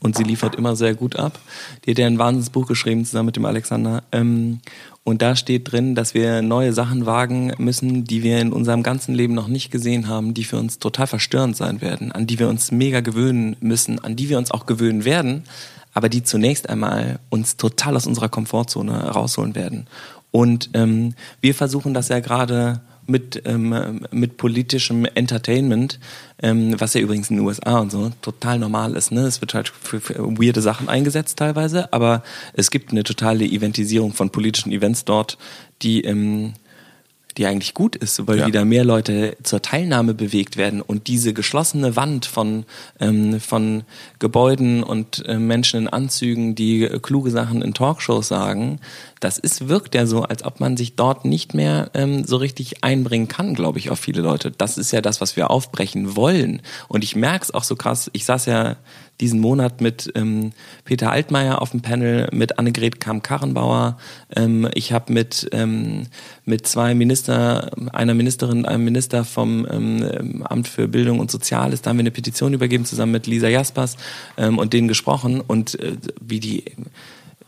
Und 0.04 0.18
sie 0.18 0.24
liefert 0.24 0.56
immer 0.56 0.76
sehr 0.76 0.94
gut 0.94 1.16
ab. 1.16 1.40
Die 1.86 1.92
hat 1.92 1.98
ja 1.98 2.06
ein 2.06 2.20
Wahnsinnsbuch 2.20 2.68
geschrieben 2.68 3.06
zusammen 3.06 3.28
mit 3.28 3.38
dem 3.38 3.46
Alexander. 3.46 4.04
Ähm, 4.12 4.60
und 5.06 5.22
da 5.22 5.36
steht 5.36 5.72
drin, 5.72 5.96
dass 5.96 6.14
wir 6.14 6.42
neue 6.42 6.74
Sachen 6.74 7.06
wagen 7.06 7.54
müssen, 7.58 8.04
die 8.04 8.22
wir 8.22 8.40
in 8.40 8.54
unserem 8.54 8.84
ganzen 8.84 9.16
Leben 9.16 9.34
noch 9.34 9.48
nicht 9.48 9.72
gesehen 9.72 10.08
haben, 10.08 10.34
die 10.34 10.44
für 10.44 10.58
uns 10.58 10.78
total 10.78 11.08
verstörend 11.08 11.58
sein 11.58 11.82
werden, 11.82 12.12
an 12.12 12.28
die 12.28 12.38
wir 12.38 12.50
uns 12.50 12.72
mega 12.72 13.00
gewöhnen 13.00 13.56
müssen, 13.62 14.00
an 14.00 14.16
die 14.16 14.30
wir 14.30 14.38
uns 14.38 14.52
auch 14.52 14.66
gewöhnen 14.66 15.06
werden, 15.06 15.44
aber 15.94 16.10
die 16.10 16.24
zunächst 16.24 16.70
einmal 16.70 17.20
uns 17.30 17.58
total 17.58 17.96
aus 17.96 18.08
unserer 18.08 18.30
Komfortzone 18.30 19.10
rausholen 19.12 19.56
werden. 19.56 19.88
Und 20.32 20.70
ähm, 20.74 21.14
wir 21.42 21.54
versuchen 21.54 21.94
das 21.94 22.10
ja 22.10 22.20
gerade 22.20 22.82
mit, 23.06 23.42
ähm, 23.46 24.06
mit 24.12 24.38
politischem 24.38 25.06
Entertainment, 25.06 26.00
ähm, 26.42 26.80
was 26.80 26.94
ja 26.94 27.02
übrigens 27.02 27.30
in 27.30 27.38
den 27.38 27.46
USA 27.46 27.80
und 27.80 27.92
so 27.92 28.12
total 28.22 28.60
normal 28.60 28.96
ist. 28.96 29.12
Ne? 29.12 29.22
Es 29.22 29.42
wird 29.42 29.54
halt 29.54 29.70
für, 29.70 30.00
für 30.00 30.16
weirde 30.16 30.62
Sachen 30.62 30.90
eingesetzt 30.90 31.38
teilweise, 31.38 31.92
aber 31.92 32.24
es 32.54 32.72
gibt 32.72 32.92
eine 32.92 33.04
totale 33.04 33.46
Eventisierung 33.46 34.14
von 34.14 34.30
politischen 34.30 34.72
Events 34.72 35.06
dort, 35.06 35.38
die 35.82 36.02
ähm, 36.02 36.54
die 37.38 37.46
eigentlich 37.46 37.74
gut 37.74 37.96
ist, 37.96 38.28
weil 38.28 38.40
ja. 38.40 38.48
wieder 38.48 38.66
mehr 38.66 38.86
Leute 38.86 39.38
zur 39.44 39.62
Teilnahme 39.62 40.14
bewegt 40.14 40.58
werden 40.58 40.82
und 40.82 41.08
diese 41.08 41.34
geschlossene 41.34 41.96
Wand 41.96 42.26
von, 42.26 42.66
ähm, 43.00 43.40
von 43.40 43.84
Gebäuden 44.20 44.84
und 44.84 45.26
äh, 45.28 45.38
Menschen 45.38 45.82
in 45.82 45.88
Anzügen, 45.88 46.56
die 46.56 46.84
äh, 46.84 47.00
kluge 47.00 47.32
Sachen 47.32 47.62
in 47.62 47.74
Talkshows 47.74 48.28
sagen, 48.28 48.80
das 49.20 49.38
ist, 49.38 49.70
wirkt 49.70 49.96
ja 49.96 50.06
so, 50.06 50.24
als 50.24 50.44
ob 50.44 50.60
man 50.60 50.78
sich 50.78 50.96
dort 50.96 51.26
nicht 51.26 51.54
mehr 51.54 51.90
ähm, 51.94 52.26
so 52.26 52.38
richtig 52.38 52.84
einbringen 52.84 53.28
kann, 53.28 53.54
glaube 53.54 53.80
ich, 53.80 53.90
auf 53.90 54.00
viele 54.00 54.22
Leute. 54.22 54.52
Das 54.52 54.78
ist 54.78 54.92
ja 54.92 55.02
das, 55.02 55.22
was 55.22 55.36
wir 55.36 55.50
aufbrechen 55.50 56.16
wollen. 56.16 56.62
Und 56.88 57.04
ich 57.04 57.16
merke 57.16 57.46
es 57.46 57.54
auch 57.54 57.64
so 57.64 57.76
krass, 57.76 58.10
ich 58.14 58.26
saß 58.26 58.46
ja 58.48 58.76
diesen 59.22 59.40
Monat 59.40 59.80
mit 59.82 60.12
ähm, 60.16 60.52
Peter 60.86 61.12
Altmaier 61.12 61.62
auf 61.62 61.72
dem 61.72 61.82
Panel, 61.82 62.30
mit 62.32 62.60
Annegret 62.60 63.00
Kamm-Karrenbauer. 63.00 63.98
Ähm, 64.36 64.68
ich 64.74 64.92
habe 64.92 65.14
mit, 65.14 65.48
ähm, 65.52 66.08
mit 66.46 66.68
zwei 66.68 66.96
Minister, 66.96 67.72
einer 67.94 68.14
Ministerin, 68.14 68.66
einem 68.66 68.86
Minister 68.86 69.24
vom 69.24 69.68
ähm, 69.70 70.44
Amt 70.48 70.68
für 70.68 70.88
Bildung 70.88 71.20
und 71.20 71.32
Soziales, 71.32 71.82
da 71.82 71.90
haben 71.90 71.98
wir 71.98 72.04
eine 72.04 72.12
Petition 72.12 72.54
übergeben, 72.54 72.86
zusammen 72.86 73.12
mit 73.12 73.28
Lisa 73.28 73.48
Jaspers 73.48 73.98
ähm, 74.38 74.58
und 74.58 74.74
denen 74.74 74.88
gesprochen 74.88 75.42
und 75.42 75.80
äh, 75.80 75.98
wie 76.20 76.40
die 76.40 76.66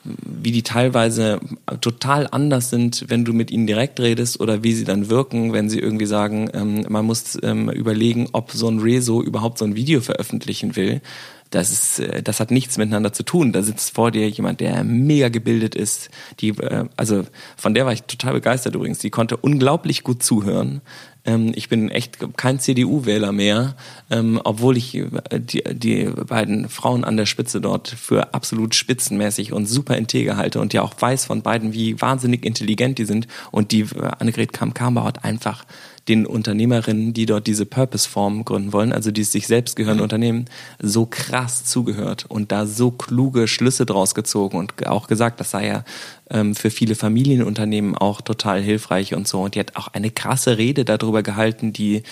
wie 0.05 0.51
die 0.51 0.63
teilweise 0.63 1.39
total 1.81 2.27
anders 2.29 2.69
sind, 2.69 3.05
wenn 3.07 3.25
du 3.25 3.33
mit 3.33 3.51
ihnen 3.51 3.67
direkt 3.67 3.99
redest 3.99 4.39
oder 4.39 4.63
wie 4.63 4.73
sie 4.73 4.83
dann 4.83 5.09
wirken, 5.09 5.53
wenn 5.53 5.69
sie 5.69 5.79
irgendwie 5.79 6.05
sagen, 6.05 6.49
ähm, 6.53 6.85
man 6.87 7.05
muss 7.05 7.37
ähm, 7.41 7.69
überlegen, 7.69 8.29
ob 8.31 8.51
so 8.51 8.69
ein 8.69 8.79
Rezo 8.79 9.21
überhaupt 9.21 9.57
so 9.57 9.65
ein 9.65 9.75
Video 9.75 10.01
veröffentlichen 10.01 10.75
will. 10.75 11.01
Das 11.49 11.71
ist, 11.71 11.99
äh, 11.99 12.21
das 12.21 12.39
hat 12.39 12.51
nichts 12.51 12.77
miteinander 12.77 13.13
zu 13.13 13.23
tun. 13.23 13.51
Da 13.51 13.63
sitzt 13.63 13.95
vor 13.95 14.11
dir 14.11 14.29
jemand, 14.29 14.59
der 14.59 14.83
mega 14.83 15.29
gebildet 15.29 15.73
ist. 15.73 16.09
Die, 16.39 16.49
äh, 16.49 16.85
also 16.97 17.25
von 17.57 17.73
der 17.73 17.85
war 17.85 17.93
ich 17.93 18.03
total 18.03 18.33
begeistert 18.33 18.75
übrigens. 18.75 18.99
Die 18.99 19.09
konnte 19.09 19.37
unglaublich 19.37 20.03
gut 20.03 20.21
zuhören. 20.21 20.81
Ähm, 21.25 21.51
ich 21.55 21.69
bin 21.69 21.89
echt 21.89 22.19
kein 22.37 22.59
CDU-Wähler 22.59 23.31
mehr, 23.31 23.75
ähm, 24.09 24.39
obwohl 24.43 24.77
ich 24.77 24.95
äh, 24.95 25.05
die, 25.31 25.63
die 25.63 26.05
beiden 26.05 26.69
Frauen 26.69 27.03
an 27.03 27.17
der 27.17 27.25
Spitze 27.25 27.61
dort 27.61 27.89
für 27.89 28.33
absolut 28.33 28.75
spitzenmäßig 28.75 29.53
und 29.53 29.65
super 29.65 29.97
integer 29.97 30.37
halte 30.37 30.59
und 30.59 30.73
ja 30.73 30.81
auch 30.81 30.93
weiß 30.99 31.25
von 31.25 31.41
beiden, 31.41 31.73
wie 31.73 31.99
wahnsinnig 32.01 32.45
intelligent 32.45 32.97
die 32.97 33.05
sind. 33.05 33.27
Und 33.51 33.71
die 33.71 33.85
Annegret 34.19 34.53
Kamm-Kambauer 34.53 35.05
hat 35.07 35.25
einfach 35.25 35.65
den 36.07 36.25
Unternehmerinnen, 36.25 37.13
die 37.13 37.25
dort 37.25 37.47
diese 37.47 37.65
Purpose-Form 37.65 38.45
gründen 38.45 38.73
wollen, 38.73 38.93
also 38.93 39.11
die 39.11 39.23
sich 39.23 39.47
selbst 39.47 39.75
gehörende 39.75 40.01
mhm. 40.01 40.05
Unternehmen, 40.05 40.45
so 40.79 41.05
krass 41.05 41.65
zugehört 41.65 42.25
und 42.27 42.51
da 42.51 42.65
so 42.65 42.91
kluge 42.91 43.47
Schlüsse 43.47 43.85
draus 43.85 44.13
gezogen 44.13 44.57
und 44.57 44.87
auch 44.87 45.07
gesagt, 45.07 45.39
das 45.39 45.51
sei 45.51 45.67
ja 45.67 45.83
ähm, 46.29 46.55
für 46.55 46.69
viele 46.69 46.95
Familienunternehmen 46.95 47.95
auch 47.97 48.21
total 48.21 48.61
hilfreich 48.61 49.15
und 49.15 49.27
so. 49.27 49.41
Und 49.41 49.55
die 49.55 49.59
hat 49.59 49.75
auch 49.75 49.87
eine 49.89 50.11
krasse 50.11 50.57
Rede 50.57 50.85
darüber 50.85 51.23
gehalten, 51.23 51.73
die 51.73 52.03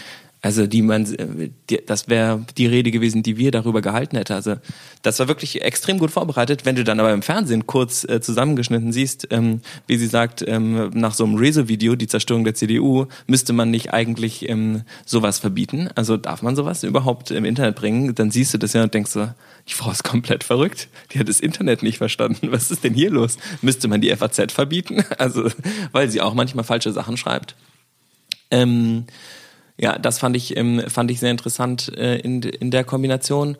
Also 0.43 0.67
die 0.67 0.81
man, 0.81 1.05
äh, 1.15 1.49
die, 1.69 1.79
das 1.85 2.09
wäre 2.09 2.45
die 2.57 2.65
Rede 2.65 2.91
gewesen, 2.91 3.23
die 3.23 3.37
wir 3.37 3.49
darüber 3.49 3.81
gehalten 3.81 4.17
hätten. 4.17 4.33
Also 4.33 4.57
das 5.01 5.17
war 5.19 5.29
wirklich 5.29 5.61
extrem 5.61 5.99
gut 5.99 6.11
vorbereitet. 6.11 6.65
Wenn 6.65 6.75
du 6.75 6.83
dann 6.83 6.99
aber 6.99 7.13
im 7.13 7.21
Fernsehen 7.21 7.65
kurz 7.65 8.03
äh, 8.03 8.19
zusammengeschnitten 8.19 8.91
siehst, 8.91 9.29
ähm, 9.31 9.61
wie 9.87 9.95
sie 9.95 10.05
sagt, 10.05 10.43
ähm, 10.45 10.91
nach 10.93 11.13
so 11.13 11.23
einem 11.23 11.35
Rezo-Video, 11.35 11.95
die 11.95 12.07
Zerstörung 12.07 12.43
der 12.43 12.55
CDU, 12.55 13.05
müsste 13.25 13.53
man 13.53 13.71
nicht 13.71 13.93
eigentlich 13.93 14.49
ähm, 14.49 14.81
sowas 15.05 15.39
verbieten. 15.39 15.89
Also 15.95 16.17
darf 16.17 16.41
man 16.41 16.57
sowas 16.57 16.83
überhaupt 16.83 17.31
im 17.31 17.45
Internet 17.45 17.77
bringen? 17.77 18.13
Dann 18.13 18.29
siehst 18.29 18.53
du 18.53 18.57
das 18.57 18.73
ja 18.73 18.83
und 18.83 18.93
denkst 18.93 19.11
so, 19.11 19.29
die 19.69 19.73
Frau 19.73 19.91
ist 19.91 20.03
komplett 20.03 20.43
verrückt. 20.43 20.89
Die 21.13 21.19
hat 21.19 21.29
das 21.29 21.39
Internet 21.39 21.83
nicht 21.83 21.99
verstanden. 21.99 22.51
Was 22.51 22.69
ist 22.69 22.83
denn 22.83 22.93
hier 22.93 23.11
los? 23.11 23.37
Müsste 23.61 23.87
man 23.87 24.01
die 24.01 24.13
FAZ 24.13 24.51
verbieten? 24.51 25.05
Also 25.17 25.49
weil 25.93 26.09
sie 26.09 26.19
auch 26.19 26.33
manchmal 26.33 26.65
falsche 26.65 26.91
Sachen 26.91 27.15
schreibt. 27.15 27.55
Ähm, 28.51 29.05
ja, 29.77 29.97
das 29.97 30.19
fand 30.19 30.35
ich, 30.35 30.55
ähm, 30.57 30.81
fand 30.87 31.11
ich 31.11 31.19
sehr 31.19 31.31
interessant 31.31 31.91
äh, 31.97 32.17
in, 32.17 32.41
in 32.41 32.71
der 32.71 32.83
Kombination. 32.83 33.57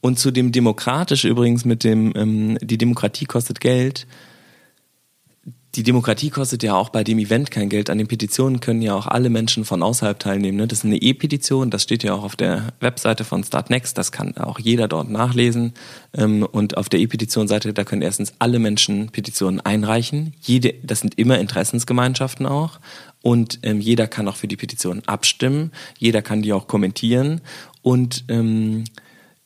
Und 0.00 0.18
zu 0.18 0.30
dem 0.32 0.50
demokratisch 0.50 1.24
übrigens 1.24 1.64
mit 1.64 1.84
dem, 1.84 2.12
ähm, 2.16 2.58
die 2.60 2.78
Demokratie 2.78 3.24
kostet 3.24 3.60
Geld. 3.60 4.06
Die 5.74 5.82
Demokratie 5.82 6.28
kostet 6.28 6.62
ja 6.62 6.74
auch 6.74 6.90
bei 6.90 7.02
dem 7.02 7.18
Event 7.18 7.50
kein 7.50 7.70
Geld. 7.70 7.88
An 7.88 7.96
den 7.96 8.06
Petitionen 8.06 8.60
können 8.60 8.82
ja 8.82 8.94
auch 8.94 9.06
alle 9.06 9.30
Menschen 9.30 9.64
von 9.64 9.82
außerhalb 9.82 10.18
teilnehmen. 10.18 10.58
Ne? 10.58 10.66
Das 10.66 10.80
ist 10.80 10.84
eine 10.84 11.00
E-Petition, 11.00 11.70
das 11.70 11.82
steht 11.82 12.02
ja 12.02 12.12
auch 12.12 12.24
auf 12.24 12.36
der 12.36 12.74
Webseite 12.80 13.24
von 13.24 13.42
Startnext, 13.42 13.96
das 13.96 14.12
kann 14.12 14.36
auch 14.36 14.58
jeder 14.58 14.86
dort 14.86 15.08
nachlesen. 15.08 15.72
Ähm, 16.12 16.42
und 16.42 16.76
auf 16.76 16.90
der 16.90 17.00
E-Petition-Seite, 17.00 17.72
da 17.72 17.84
können 17.84 18.02
erstens 18.02 18.34
alle 18.38 18.58
Menschen 18.58 19.08
Petitionen 19.08 19.60
einreichen. 19.60 20.34
Jede, 20.42 20.74
das 20.82 21.00
sind 21.00 21.18
immer 21.18 21.38
Interessensgemeinschaften 21.38 22.44
auch. 22.44 22.78
Und 23.22 23.60
ähm, 23.62 23.80
jeder 23.80 24.08
kann 24.08 24.28
auch 24.28 24.36
für 24.36 24.48
die 24.48 24.56
Petition 24.56 25.02
abstimmen, 25.06 25.72
jeder 25.96 26.20
kann 26.20 26.42
die 26.42 26.52
auch 26.52 26.66
kommentieren. 26.66 27.40
Und 27.80 28.24
ähm, 28.28 28.84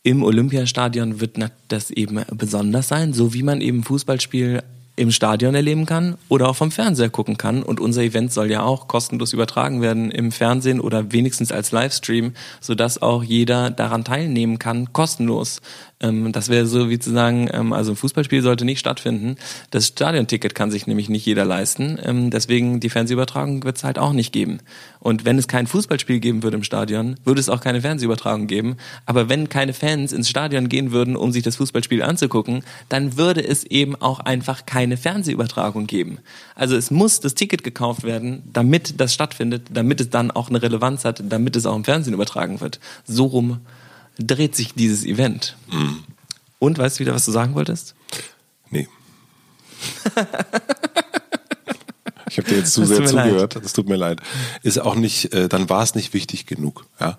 im 0.03 0.25
Olympiastadion 0.25 1.21
wird 1.21 1.37
das 1.69 1.91
eben 1.93 2.21
besonders 2.33 2.89
sein, 2.89 3.13
so 3.13 3.33
wie 3.33 3.45
man 3.45 3.61
eben 3.61 3.85
Fußballspiel 3.85 4.63
im 4.97 5.11
Stadion 5.11 5.55
erleben 5.55 5.85
kann 5.85 6.17
oder 6.29 6.49
auch 6.49 6.57
vom 6.57 6.71
Fernseher 6.71 7.11
gucken 7.11 7.37
kann. 7.37 7.63
Und 7.63 7.81
unser 7.81 8.03
Event 8.03 8.33
soll 8.33 8.51
ja 8.51 8.63
auch 8.63 8.89
kostenlos 8.89 9.35
übertragen 9.35 9.83
werden 9.83 10.11
im 10.11 10.33
Fernsehen 10.33 10.81
oder 10.81 11.13
wenigstens 11.13 11.53
als 11.53 11.71
Livestream, 11.71 12.33
sodass 12.61 13.01
auch 13.03 13.23
jeder 13.23 13.71
daran 13.71 14.05
teilnehmen 14.05 14.59
kann, 14.59 14.93
kostenlos. 14.93 15.61
Ähm, 16.01 16.33
das 16.33 16.49
wäre 16.49 16.67
so 16.67 16.91
wie 16.91 16.99
zu 16.99 17.11
sagen, 17.11 17.49
ähm, 17.53 17.73
also 17.73 17.93
ein 17.93 17.97
Fußballspiel 17.97 18.43
sollte 18.43 18.65
nicht 18.65 18.79
stattfinden. 18.79 19.37
Das 19.71 19.87
Stadionticket 19.87 20.55
kann 20.55 20.71
sich 20.71 20.87
nämlich 20.87 21.09
nicht 21.09 21.25
jeder 21.25 21.45
leisten. 21.45 21.99
Ähm, 22.03 22.31
deswegen 22.31 22.81
die 22.81 22.91
Fernsehübertragung 22.91 23.65
wird 23.65 23.79
es 23.79 23.85
halt 23.85 23.99
auch 23.99 24.13
nicht 24.13 24.33
geben. 24.33 24.59
Und 25.01 25.25
wenn 25.25 25.39
es 25.39 25.49
kein 25.49 25.67
Fußballspiel 25.67 26.21
geben 26.21 26.43
würde 26.43 26.59
im 26.59 26.63
Stadion, 26.63 27.17
würde 27.25 27.41
es 27.41 27.49
auch 27.49 27.61
keine 27.61 27.81
Fernsehübertragung 27.81 28.47
geben. 28.47 28.77
Aber 29.07 29.29
wenn 29.31 29.49
keine 29.49 29.73
Fans 29.73 30.13
ins 30.13 30.29
Stadion 30.29 30.69
gehen 30.69 30.93
würden, 30.93 31.17
um 31.17 31.33
sich 31.33 31.43
das 31.43 31.57
Fußballspiel 31.57 32.03
anzugucken, 32.03 32.63
dann 32.91 33.17
würde 33.17 33.47
es 33.47 33.65
eben 33.65 33.97
auch 33.97 34.21
einfach 34.21 34.67
keine 34.67 34.99
Fernsehübertragung 34.99 35.87
geben. 35.87 36.19
Also 36.55 36.77
es 36.77 36.91
muss 36.91 37.21
das 37.21 37.35
Ticket 37.35 37.65
gekauft 37.65 38.03
werden, 38.03 38.43
damit 38.53 39.01
das 39.01 39.15
stattfindet, 39.15 39.69
damit 39.73 40.01
es 40.01 40.11
dann 40.11 40.31
auch 40.31 40.51
eine 40.51 40.61
Relevanz 40.61 41.07
hat, 41.07 41.23
damit 41.27 41.57
es 41.57 41.65
auch 41.65 41.77
im 41.77 41.85
Fernsehen 41.85 42.13
übertragen 42.13 42.61
wird. 42.61 42.81
So 43.07 43.25
rum 43.25 43.61
dreht 44.19 44.57
sich 44.57 44.75
dieses 44.75 45.05
Event. 45.05 45.57
Mhm. 45.71 46.05
Und 46.59 46.79
weißt 46.79 46.99
du 46.99 47.01
wieder, 47.01 47.15
was 47.15 47.25
du 47.25 47.33
sagen 47.33 47.55
wolltest? 47.55 47.95
Nee. 48.71 48.89
ich 52.29 52.39
habe 52.39 52.49
dir 52.49 52.59
jetzt 52.59 52.73
zu 52.73 52.81
das 52.81 52.89
sehr 52.91 53.05
zugehört. 53.05 53.57
Das 53.57 53.73
tut 53.73 53.89
mir 53.89 53.97
leid. 53.97 54.21
Ist 54.63 54.79
auch 54.79 54.95
nicht, 54.95 55.35
äh, 55.35 55.49
dann 55.49 55.69
war 55.69 55.83
es 55.83 55.95
nicht 55.95 56.15
wichtig 56.15 56.47
genug. 56.47 56.87
Ja. 56.99 57.19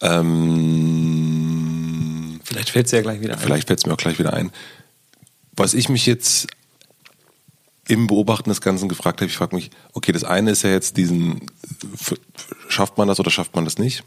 Ähm, 0.00 0.40
vielleicht 2.44 2.70
fällt 2.70 2.86
es 2.86 2.92
ja 2.92 3.02
gleich 3.02 3.20
wieder 3.20 3.34
ein. 3.34 3.40
Vielleicht 3.40 3.66
fällt 3.66 3.80
es 3.80 3.86
mir 3.86 3.92
auch 3.92 3.98
gleich 3.98 4.18
wieder 4.18 4.32
ein. 4.32 4.50
Was 5.52 5.74
ich 5.74 5.90
mich 5.90 6.06
jetzt 6.06 6.46
im 7.86 8.06
Beobachten 8.06 8.48
des 8.48 8.60
Ganzen 8.60 8.88
gefragt 8.88 9.20
habe, 9.20 9.28
ich 9.28 9.36
frage 9.36 9.56
mich, 9.56 9.70
okay, 9.92 10.12
das 10.12 10.24
eine 10.24 10.52
ist 10.52 10.62
ja 10.62 10.70
jetzt 10.70 10.96
diesen, 10.96 11.46
schafft 12.68 12.96
man 12.96 13.08
das 13.08 13.18
oder 13.20 13.30
schafft 13.30 13.54
man 13.56 13.64
das 13.64 13.78
nicht? 13.78 14.04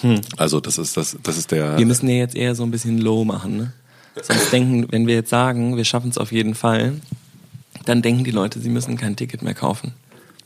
Hm. 0.00 0.20
Also 0.36 0.60
das 0.60 0.78
ist 0.78 0.96
das, 0.96 1.16
das 1.22 1.36
ist 1.36 1.50
der. 1.50 1.78
Wir 1.78 1.86
müssen 1.86 2.08
ja 2.08 2.16
jetzt 2.16 2.34
eher 2.34 2.54
so 2.54 2.64
ein 2.64 2.70
bisschen 2.70 2.98
low 2.98 3.24
machen, 3.24 3.56
ne? 3.56 3.72
Sonst 4.22 4.52
denken, 4.52 4.86
wenn 4.90 5.06
wir 5.06 5.14
jetzt 5.14 5.30
sagen, 5.30 5.76
wir 5.76 5.84
schaffen 5.84 6.10
es 6.10 6.18
auf 6.18 6.30
jeden 6.30 6.54
Fall, 6.54 7.00
dann 7.84 8.00
denken 8.00 8.24
die 8.24 8.30
Leute, 8.30 8.60
sie 8.60 8.68
müssen 8.68 8.96
kein 8.96 9.16
Ticket 9.16 9.42
mehr 9.42 9.54
kaufen. 9.54 9.92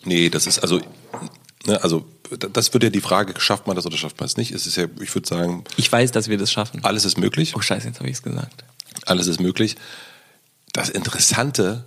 Nee, 0.04 0.30
das 0.30 0.46
ist 0.46 0.60
also, 0.60 0.80
ne, 1.66 1.82
also 1.82 2.06
das 2.52 2.72
wird 2.72 2.84
ja 2.84 2.90
die 2.90 3.00
Frage, 3.00 3.38
schafft 3.38 3.66
man 3.66 3.76
das 3.76 3.84
oder 3.84 3.96
schafft 3.96 4.20
man 4.20 4.26
es 4.26 4.36
nicht? 4.36 4.52
Es 4.52 4.66
ist 4.66 4.76
ja, 4.76 4.86
ich 5.00 5.14
würde 5.14 5.28
sagen. 5.28 5.64
Ich 5.76 5.90
weiß, 5.90 6.12
dass 6.12 6.28
wir 6.28 6.38
das 6.38 6.50
schaffen. 6.50 6.82
Alles 6.84 7.04
ist 7.04 7.18
möglich. 7.18 7.54
Oh 7.56 7.60
Scheiße, 7.60 7.86
jetzt 7.86 7.98
habe 7.98 8.08
ich 8.08 8.16
es 8.16 8.22
gesagt. 8.22 8.64
Alles 9.06 9.26
ist 9.26 9.40
möglich. 9.40 9.76
Das 10.72 10.88
Interessante 10.88 11.84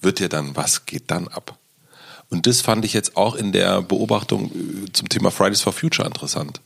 wird 0.00 0.20
ja 0.20 0.28
dann, 0.28 0.56
was 0.56 0.86
geht 0.86 1.10
dann 1.10 1.28
ab? 1.28 1.58
Und 2.32 2.46
das 2.46 2.62
fand 2.62 2.86
ich 2.86 2.94
jetzt 2.94 3.18
auch 3.18 3.34
in 3.34 3.52
der 3.52 3.82
Beobachtung 3.82 4.46
äh, 4.46 4.92
zum 4.94 5.10
Thema 5.10 5.30
Fridays 5.30 5.60
for 5.60 5.74
Future 5.74 6.08
interessant. 6.08 6.62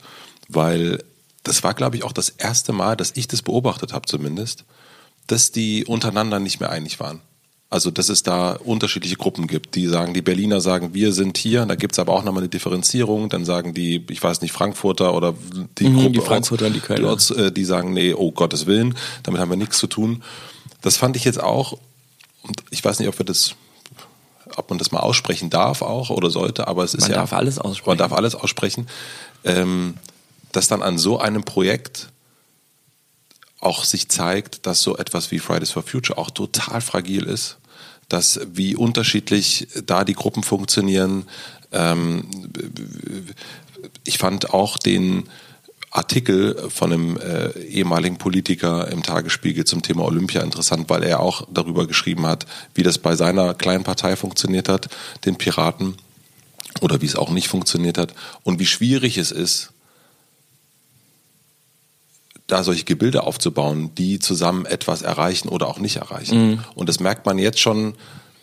Weil 0.47 1.03
das 1.43 1.61
war, 1.61 1.73
glaube 1.73 1.97
ich, 1.97 2.05
auch 2.05 2.13
das 2.13 2.29
erste 2.29 2.71
Mal, 2.71 2.95
dass 2.95 3.11
ich 3.15 3.27
das 3.27 3.41
beobachtet 3.41 3.91
habe 3.91 4.05
zumindest, 4.07 4.63
dass 5.27 5.51
die 5.51 5.83
untereinander 5.83 6.39
nicht 6.39 6.61
mehr 6.61 6.69
einig 6.69 7.01
waren. 7.01 7.19
Also, 7.69 7.91
dass 7.91 8.07
es 8.07 8.23
da 8.23 8.53
unterschiedliche 8.53 9.17
Gruppen 9.17 9.45
gibt, 9.45 9.75
die 9.75 9.87
sagen, 9.87 10.13
die 10.13 10.21
Berliner 10.21 10.61
sagen, 10.61 10.93
wir 10.93 11.11
sind 11.11 11.37
hier, 11.37 11.65
da 11.65 11.75
gibt 11.75 11.95
es 11.95 11.99
aber 11.99 12.13
auch 12.13 12.23
nochmal 12.23 12.43
eine 12.43 12.49
Differenzierung, 12.49 13.27
dann 13.27 13.43
sagen 13.43 13.73
die, 13.73 14.05
ich 14.09 14.23
weiß 14.23 14.39
nicht, 14.39 14.53
Frankfurter 14.53 15.13
oder 15.13 15.33
die 15.77 15.89
mhm, 15.89 15.95
Gruppe, 15.95 16.11
die 16.11 16.21
Frankfurter, 16.21 16.69
die 16.69 16.79
die, 16.79 17.03
Orts, 17.03 17.29
äh, 17.31 17.51
die 17.51 17.65
sagen, 17.65 17.91
nee, 17.91 18.13
oh 18.13 18.31
Gottes 18.31 18.67
Willen, 18.67 18.95
damit 19.23 19.41
haben 19.41 19.49
wir 19.49 19.57
nichts 19.57 19.79
zu 19.79 19.87
tun. 19.87 20.23
Das 20.81 20.95
fand 20.95 21.17
ich 21.17 21.25
jetzt 21.25 21.43
auch, 21.43 21.77
und 22.43 22.63
ich 22.69 22.85
weiß 22.85 22.99
nicht, 22.99 23.09
ob 23.09 23.19
wir 23.19 23.25
das, 23.25 23.55
ob 24.57 24.69
man 24.69 24.79
das 24.79 24.91
mal 24.91 24.99
aussprechen 24.99 25.49
darf 25.49 25.81
auch 25.81 26.09
oder 26.09 26.29
sollte, 26.29 26.67
aber 26.67 26.83
es 26.83 26.93
ist 26.93 27.01
man 27.01 27.11
ja. 27.11 27.17
Man 27.17 27.25
darf 27.25 27.33
alles 27.33 27.59
aussprechen. 27.59 27.89
Man 27.89 27.97
darf 27.97 28.13
alles 28.13 28.35
aussprechen. 28.35 28.87
Ähm, 29.43 29.95
dass 30.51 30.67
dann 30.67 30.81
an 30.81 30.97
so 30.97 31.19
einem 31.19 31.43
Projekt 31.43 32.09
auch 33.59 33.83
sich 33.83 34.09
zeigt, 34.09 34.65
dass 34.65 34.81
so 34.81 34.97
etwas 34.97 35.31
wie 35.31 35.39
Fridays 35.39 35.71
for 35.71 35.83
Future 35.83 36.17
auch 36.17 36.31
total 36.31 36.81
fragil 36.81 37.23
ist, 37.23 37.57
dass 38.09 38.39
wie 38.53 38.75
unterschiedlich 38.75 39.67
da 39.85 40.03
die 40.03 40.13
Gruppen 40.13 40.43
funktionieren. 40.43 41.27
Ähm, 41.71 42.27
ich 44.03 44.17
fand 44.17 44.53
auch 44.53 44.77
den 44.77 45.29
Artikel 45.91 46.69
von 46.69 46.91
einem 46.91 47.17
äh, 47.17 47.57
ehemaligen 47.61 48.17
Politiker 48.17 48.89
im 48.89 49.03
Tagesspiegel 49.03 49.65
zum 49.65 49.81
Thema 49.81 50.03
Olympia 50.03 50.41
interessant, 50.41 50.89
weil 50.89 51.03
er 51.03 51.21
auch 51.21 51.47
darüber 51.51 51.87
geschrieben 51.87 52.25
hat, 52.25 52.45
wie 52.73 52.83
das 52.83 52.97
bei 52.97 53.15
seiner 53.15 53.53
kleinen 53.53 53.83
Partei 53.83 54.15
funktioniert 54.15 54.69
hat, 54.69 54.89
den 55.25 55.37
Piraten, 55.37 55.95
oder 56.81 57.01
wie 57.01 57.05
es 57.05 57.15
auch 57.15 57.29
nicht 57.29 57.47
funktioniert 57.47 57.97
hat 57.97 58.13
und 58.43 58.59
wie 58.59 58.65
schwierig 58.65 59.17
es 59.17 59.31
ist, 59.31 59.71
da 62.47 62.63
solche 62.63 62.85
Gebilde 62.85 63.23
aufzubauen, 63.23 63.93
die 63.95 64.19
zusammen 64.19 64.65
etwas 64.65 65.01
erreichen 65.01 65.49
oder 65.49 65.67
auch 65.67 65.79
nicht 65.79 65.97
erreichen. 65.97 66.51
Mhm. 66.51 66.63
Und 66.75 66.87
das 66.87 66.99
merkt 66.99 67.25
man 67.25 67.37
jetzt 67.39 67.59
schon 67.59 67.95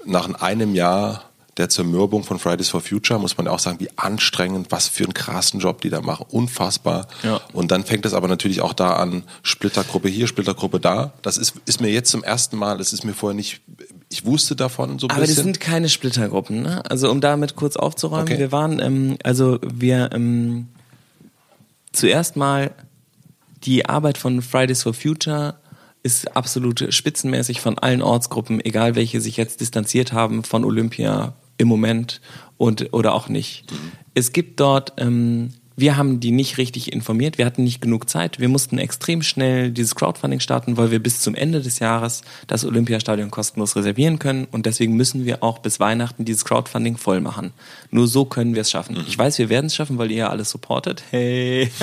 nach 0.05 0.29
einem 0.41 0.75
Jahr 0.75 1.31
der 1.57 1.69
Zermürbung 1.69 2.25
von 2.25 2.39
Fridays 2.39 2.69
for 2.69 2.81
Future, 2.81 3.19
muss 3.21 3.37
man 3.37 3.47
auch 3.47 3.59
sagen, 3.59 3.79
wie 3.81 3.89
anstrengend, 3.97 4.71
was 4.71 4.89
für 4.89 5.05
einen 5.05 5.15
krassen 5.15 5.61
Job 5.61 5.81
die 5.81 5.91
da 5.91 6.01
machen. 6.01 6.27
Unfassbar. 6.31 7.07
Ja. 7.23 7.41
Und 7.53 7.71
dann 7.71 7.85
fängt 7.85 8.05
es 8.07 8.15
aber 8.15 8.29
natürlich 8.29 8.61
auch 8.61 8.73
da 8.73 8.95
an, 8.95 9.23
Splittergruppe 9.43 10.09
hier, 10.09 10.27
Splittergruppe 10.27 10.81
da. 10.81 11.13
Das 11.23 11.39
ist, 11.39 11.55
ist 11.67 11.81
mir 11.81 11.91
jetzt 11.91 12.11
zum 12.11 12.25
ersten 12.25 12.57
Mal, 12.57 12.79
das 12.79 12.93
ist 12.93 13.05
mir 13.05 13.15
vorher 13.15 13.35
nicht, 13.35 13.61
ich 14.11 14.27
wusste 14.27 14.57
davon 14.57 14.99
so 14.99 15.07
ein 15.07 15.11
aber 15.13 15.21
bisschen. 15.21 15.39
Aber 15.39 15.47
das 15.49 15.57
sind 15.57 15.61
keine 15.61 15.89
Splittergruppen, 15.89 16.63
ne? 16.63 16.83
Also 16.91 17.11
um 17.11 17.21
damit 17.21 17.55
kurz 17.55 17.77
aufzuräumen, 17.77 18.25
okay. 18.25 18.39
wir 18.39 18.51
waren, 18.51 18.81
ähm, 18.81 19.17
also 19.23 19.59
wir 19.63 20.11
ähm, 20.13 20.69
zuerst 21.93 22.37
mal 22.37 22.73
die 23.65 23.87
Arbeit 23.87 24.19
von 24.19 24.43
Fridays 24.43 24.83
for 24.83 24.93
Future 24.93 25.55
ist 26.03 26.37
absolut 26.37 26.93
spitzenmäßig 26.93 27.63
von 27.63 27.79
allen 27.79 28.03
Ortsgruppen, 28.03 28.63
egal 28.63 28.95
welche 28.95 29.23
sich 29.23 29.39
jetzt 29.39 29.61
distanziert 29.61 30.13
haben 30.13 30.45
von 30.45 30.65
Olympia 30.65 31.33
im 31.59 31.69
Moment 31.69 32.21
und 32.57 32.93
oder 32.93 33.15
auch 33.15 33.29
nicht. 33.29 33.71
Mhm. 33.71 33.93
Es 34.15 34.33
gibt 34.33 34.61
dort, 34.61 34.93
ähm, 34.97 35.51
wir 35.77 35.97
haben 35.97 36.21
die 36.21 36.31
nicht 36.31 36.57
richtig 36.57 36.93
informiert, 36.93 37.37
wir 37.37 37.47
hatten 37.47 37.65
nicht 37.65 37.81
genug 37.81 38.09
Zeit, 38.09 38.39
wir 38.39 38.49
mussten 38.49 38.79
extrem 38.79 39.23
schnell 39.23 39.73
dieses 39.73 39.97
Crowdfunding 39.97 40.39
starten, 40.39 40.77
weil 40.77 40.93
wir 40.93 41.03
bis 41.03 41.21
zum 41.21 41.35
Ende 41.35 41.61
des 41.61 41.81
Jahres 41.81 42.23
das 42.47 42.65
Olympiastadion 42.65 43.31
kostenlos 43.31 43.75
reservieren 43.75 44.21
können 44.21 44.47
und 44.53 44.67
deswegen 44.67 44.95
müssen 44.95 45.25
wir 45.25 45.43
auch 45.43 45.59
bis 45.59 45.81
Weihnachten 45.81 46.25
dieses 46.25 46.45
Crowdfunding 46.45 46.97
voll 46.97 47.21
machen. 47.21 47.53
Nur 47.91 48.07
so 48.07 48.25
können 48.25 48.55
wir 48.55 48.63
es 48.63 48.71
schaffen. 48.71 48.97
Mhm. 48.97 49.05
Ich 49.09 49.19
weiß, 49.19 49.39
wir 49.39 49.49
werden 49.49 49.67
es 49.67 49.75
schaffen, 49.75 49.99
weil 49.99 50.11
ihr 50.11 50.19
ja 50.19 50.31
alles 50.31 50.51
supportet. 50.51 51.03
Hey. 51.11 51.71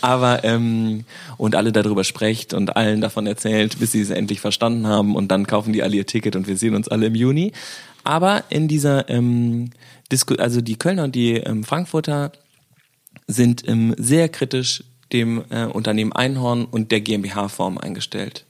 Aber 0.00 0.44
ähm, 0.44 1.04
und 1.36 1.54
alle 1.54 1.72
darüber 1.72 2.04
sprecht 2.04 2.54
und 2.54 2.76
allen 2.76 3.00
davon 3.00 3.26
erzählt, 3.26 3.78
bis 3.78 3.92
sie 3.92 4.00
es 4.00 4.10
endlich 4.10 4.40
verstanden 4.40 4.86
haben 4.86 5.14
und 5.14 5.28
dann 5.28 5.46
kaufen 5.46 5.72
die 5.72 5.82
alle 5.82 5.96
ihr 5.96 6.06
Ticket 6.06 6.36
und 6.36 6.46
wir 6.46 6.56
sehen 6.56 6.74
uns 6.74 6.88
alle 6.88 7.06
im 7.06 7.14
Juni. 7.14 7.52
Aber 8.06 8.44
in 8.50 8.68
dieser 8.68 9.08
ähm, 9.08 9.70
Disku 10.12 10.34
also 10.36 10.60
die 10.60 10.76
Kölner 10.76 11.04
und 11.04 11.14
die 11.14 11.34
ähm, 11.34 11.64
Frankfurter 11.64 12.32
sind 13.26 13.68
ähm, 13.68 13.94
sehr 13.98 14.28
kritisch 14.28 14.84
dem 15.12 15.44
äh, 15.50 15.64
Unternehmen 15.64 16.12
Einhorn 16.12 16.64
und 16.64 16.92
der 16.92 17.00
GmbH-Form 17.00 17.78
eingestellt. 17.78 18.44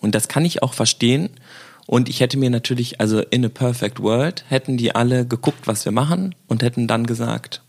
Und 0.00 0.14
das 0.14 0.28
kann 0.28 0.44
ich 0.44 0.62
auch 0.62 0.74
verstehen. 0.74 1.30
Und 1.86 2.08
ich 2.08 2.20
hätte 2.20 2.38
mir 2.38 2.50
natürlich, 2.50 3.00
also 3.00 3.20
in 3.20 3.44
a 3.44 3.48
perfect 3.48 4.00
world, 4.00 4.44
hätten 4.48 4.76
die 4.76 4.94
alle 4.94 5.26
geguckt, 5.26 5.66
was 5.66 5.84
wir 5.84 5.92
machen 5.92 6.34
und 6.46 6.62
hätten 6.62 6.86
dann 6.86 7.06
gesagt, 7.06 7.62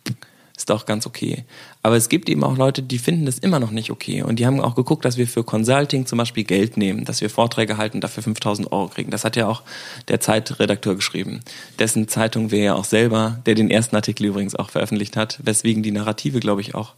ist 0.63 0.69
doch 0.69 0.85
ganz 0.85 1.05
okay. 1.05 1.43
Aber 1.81 1.97
es 1.97 2.07
gibt 2.07 2.29
eben 2.29 2.41
auch 2.45 2.55
Leute, 2.57 2.81
die 2.81 2.97
finden 2.97 3.25
das 3.25 3.37
immer 3.37 3.59
noch 3.59 3.71
nicht 3.71 3.91
okay. 3.91 4.23
Und 4.23 4.37
die 4.39 4.45
haben 4.45 4.61
auch 4.61 4.75
geguckt, 4.75 5.03
dass 5.03 5.17
wir 5.17 5.27
für 5.27 5.43
Consulting 5.43 6.05
zum 6.05 6.17
Beispiel 6.17 6.45
Geld 6.45 6.77
nehmen, 6.77 7.03
dass 7.03 7.19
wir 7.19 7.29
Vorträge 7.29 7.75
halten, 7.75 7.99
dafür 7.99 8.23
5000 8.23 8.71
Euro 8.71 8.87
kriegen. 8.87 9.11
Das 9.11 9.25
hat 9.25 9.35
ja 9.35 9.49
auch 9.49 9.63
der 10.07 10.21
Zeitredakteur 10.21 10.95
geschrieben. 10.95 11.41
Dessen 11.79 12.07
Zeitung 12.07 12.51
wäre 12.51 12.63
ja 12.63 12.75
auch 12.75 12.85
selber, 12.85 13.41
der 13.45 13.55
den 13.55 13.69
ersten 13.69 13.97
Artikel 13.97 14.25
übrigens 14.25 14.55
auch 14.55 14.69
veröffentlicht 14.69 15.17
hat, 15.17 15.39
weswegen 15.43 15.83
die 15.83 15.91
Narrative, 15.91 16.39
glaube 16.39 16.61
ich, 16.61 16.75
auch 16.75 16.93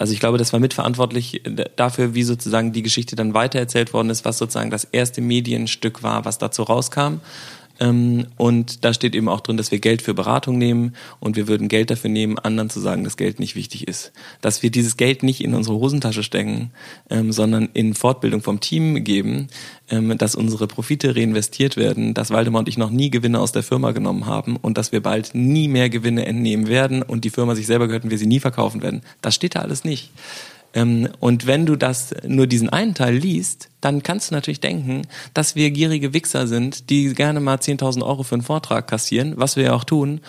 also 0.00 0.12
ich 0.12 0.18
glaube, 0.18 0.38
das 0.38 0.52
war 0.52 0.58
mitverantwortlich 0.58 1.42
dafür, 1.76 2.14
wie 2.14 2.24
sozusagen 2.24 2.72
die 2.72 2.82
Geschichte 2.82 3.14
dann 3.14 3.32
weitererzählt 3.32 3.92
worden 3.92 4.10
ist, 4.10 4.24
was 4.24 4.38
sozusagen 4.38 4.70
das 4.70 4.82
erste 4.82 5.20
Medienstück 5.20 6.02
war, 6.02 6.24
was 6.24 6.38
dazu 6.38 6.64
rauskam. 6.64 7.20
Ähm, 7.80 8.26
und 8.36 8.84
da 8.84 8.94
steht 8.94 9.14
eben 9.14 9.28
auch 9.28 9.40
drin, 9.40 9.56
dass 9.56 9.70
wir 9.70 9.78
Geld 9.78 10.02
für 10.02 10.14
Beratung 10.14 10.58
nehmen 10.58 10.94
und 11.20 11.36
wir 11.36 11.48
würden 11.48 11.68
Geld 11.68 11.90
dafür 11.90 12.10
nehmen, 12.10 12.38
anderen 12.38 12.70
zu 12.70 12.80
sagen, 12.80 13.04
dass 13.04 13.16
Geld 13.16 13.40
nicht 13.40 13.56
wichtig 13.56 13.88
ist. 13.88 14.12
Dass 14.40 14.62
wir 14.62 14.70
dieses 14.70 14.96
Geld 14.96 15.22
nicht 15.22 15.42
in 15.42 15.54
unsere 15.54 15.76
Hosentasche 15.76 16.22
stecken, 16.22 16.70
ähm, 17.10 17.32
sondern 17.32 17.68
in 17.74 17.94
Fortbildung 17.94 18.42
vom 18.42 18.60
Team 18.60 19.02
geben, 19.02 19.48
ähm, 19.90 20.16
dass 20.16 20.34
unsere 20.34 20.66
Profite 20.66 21.16
reinvestiert 21.16 21.76
werden, 21.76 22.14
dass 22.14 22.30
Waldemar 22.30 22.60
und 22.60 22.68
ich 22.68 22.78
noch 22.78 22.90
nie 22.90 23.10
Gewinne 23.10 23.40
aus 23.40 23.52
der 23.52 23.62
Firma 23.62 23.90
genommen 23.92 24.26
haben 24.26 24.56
und 24.56 24.78
dass 24.78 24.92
wir 24.92 25.02
bald 25.02 25.34
nie 25.34 25.68
mehr 25.68 25.90
Gewinne 25.90 26.26
entnehmen 26.26 26.68
werden 26.68 27.02
und 27.02 27.24
die 27.24 27.30
Firma 27.30 27.54
sich 27.54 27.66
selber 27.66 27.86
gehört 27.86 28.04
und 28.04 28.10
wir 28.10 28.18
sie 28.18 28.26
nie 28.26 28.40
verkaufen 28.40 28.82
werden. 28.82 29.02
Das 29.20 29.34
steht 29.34 29.56
da 29.56 29.60
alles 29.60 29.84
nicht. 29.84 30.10
Ähm, 30.74 31.08
und 31.20 31.46
wenn 31.46 31.66
du 31.66 31.76
das 31.76 32.14
nur 32.26 32.46
diesen 32.46 32.68
einen 32.68 32.94
Teil 32.94 33.14
liest, 33.14 33.70
dann 33.80 34.02
kannst 34.02 34.30
du 34.30 34.34
natürlich 34.34 34.60
denken, 34.60 35.02
dass 35.32 35.56
wir 35.56 35.70
gierige 35.70 36.12
Wichser 36.12 36.46
sind, 36.46 36.90
die 36.90 37.14
gerne 37.14 37.40
mal 37.40 37.56
10.000 37.56 38.04
Euro 38.04 38.22
für 38.24 38.34
einen 38.34 38.42
Vortrag 38.42 38.86
kassieren, 38.88 39.34
was 39.36 39.56
wir 39.56 39.64
ja 39.64 39.72
auch 39.72 39.84
tun. 39.84 40.20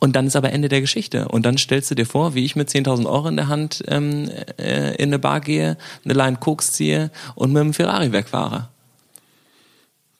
Und 0.00 0.16
dann 0.16 0.26
ist 0.26 0.36
aber 0.36 0.52
Ende 0.52 0.68
der 0.68 0.80
Geschichte. 0.80 1.28
Und 1.28 1.46
dann 1.46 1.56
stellst 1.56 1.90
du 1.90 1.94
dir 1.94 2.06
vor, 2.06 2.34
wie 2.34 2.44
ich 2.44 2.56
mit 2.56 2.68
10.000 2.68 3.06
Euro 3.06 3.28
in 3.28 3.36
der 3.36 3.48
Hand 3.48 3.84
ähm, 3.88 4.28
äh, 4.58 4.94
in 4.96 5.10
eine 5.10 5.18
Bar 5.18 5.40
gehe, 5.40 5.78
eine 6.04 6.14
Line 6.14 6.36
Koks 6.38 6.72
ziehe 6.72 7.10
und 7.34 7.52
mit 7.52 7.60
einem 7.60 7.72
Ferrari 7.72 8.12
wegfahre 8.12 8.68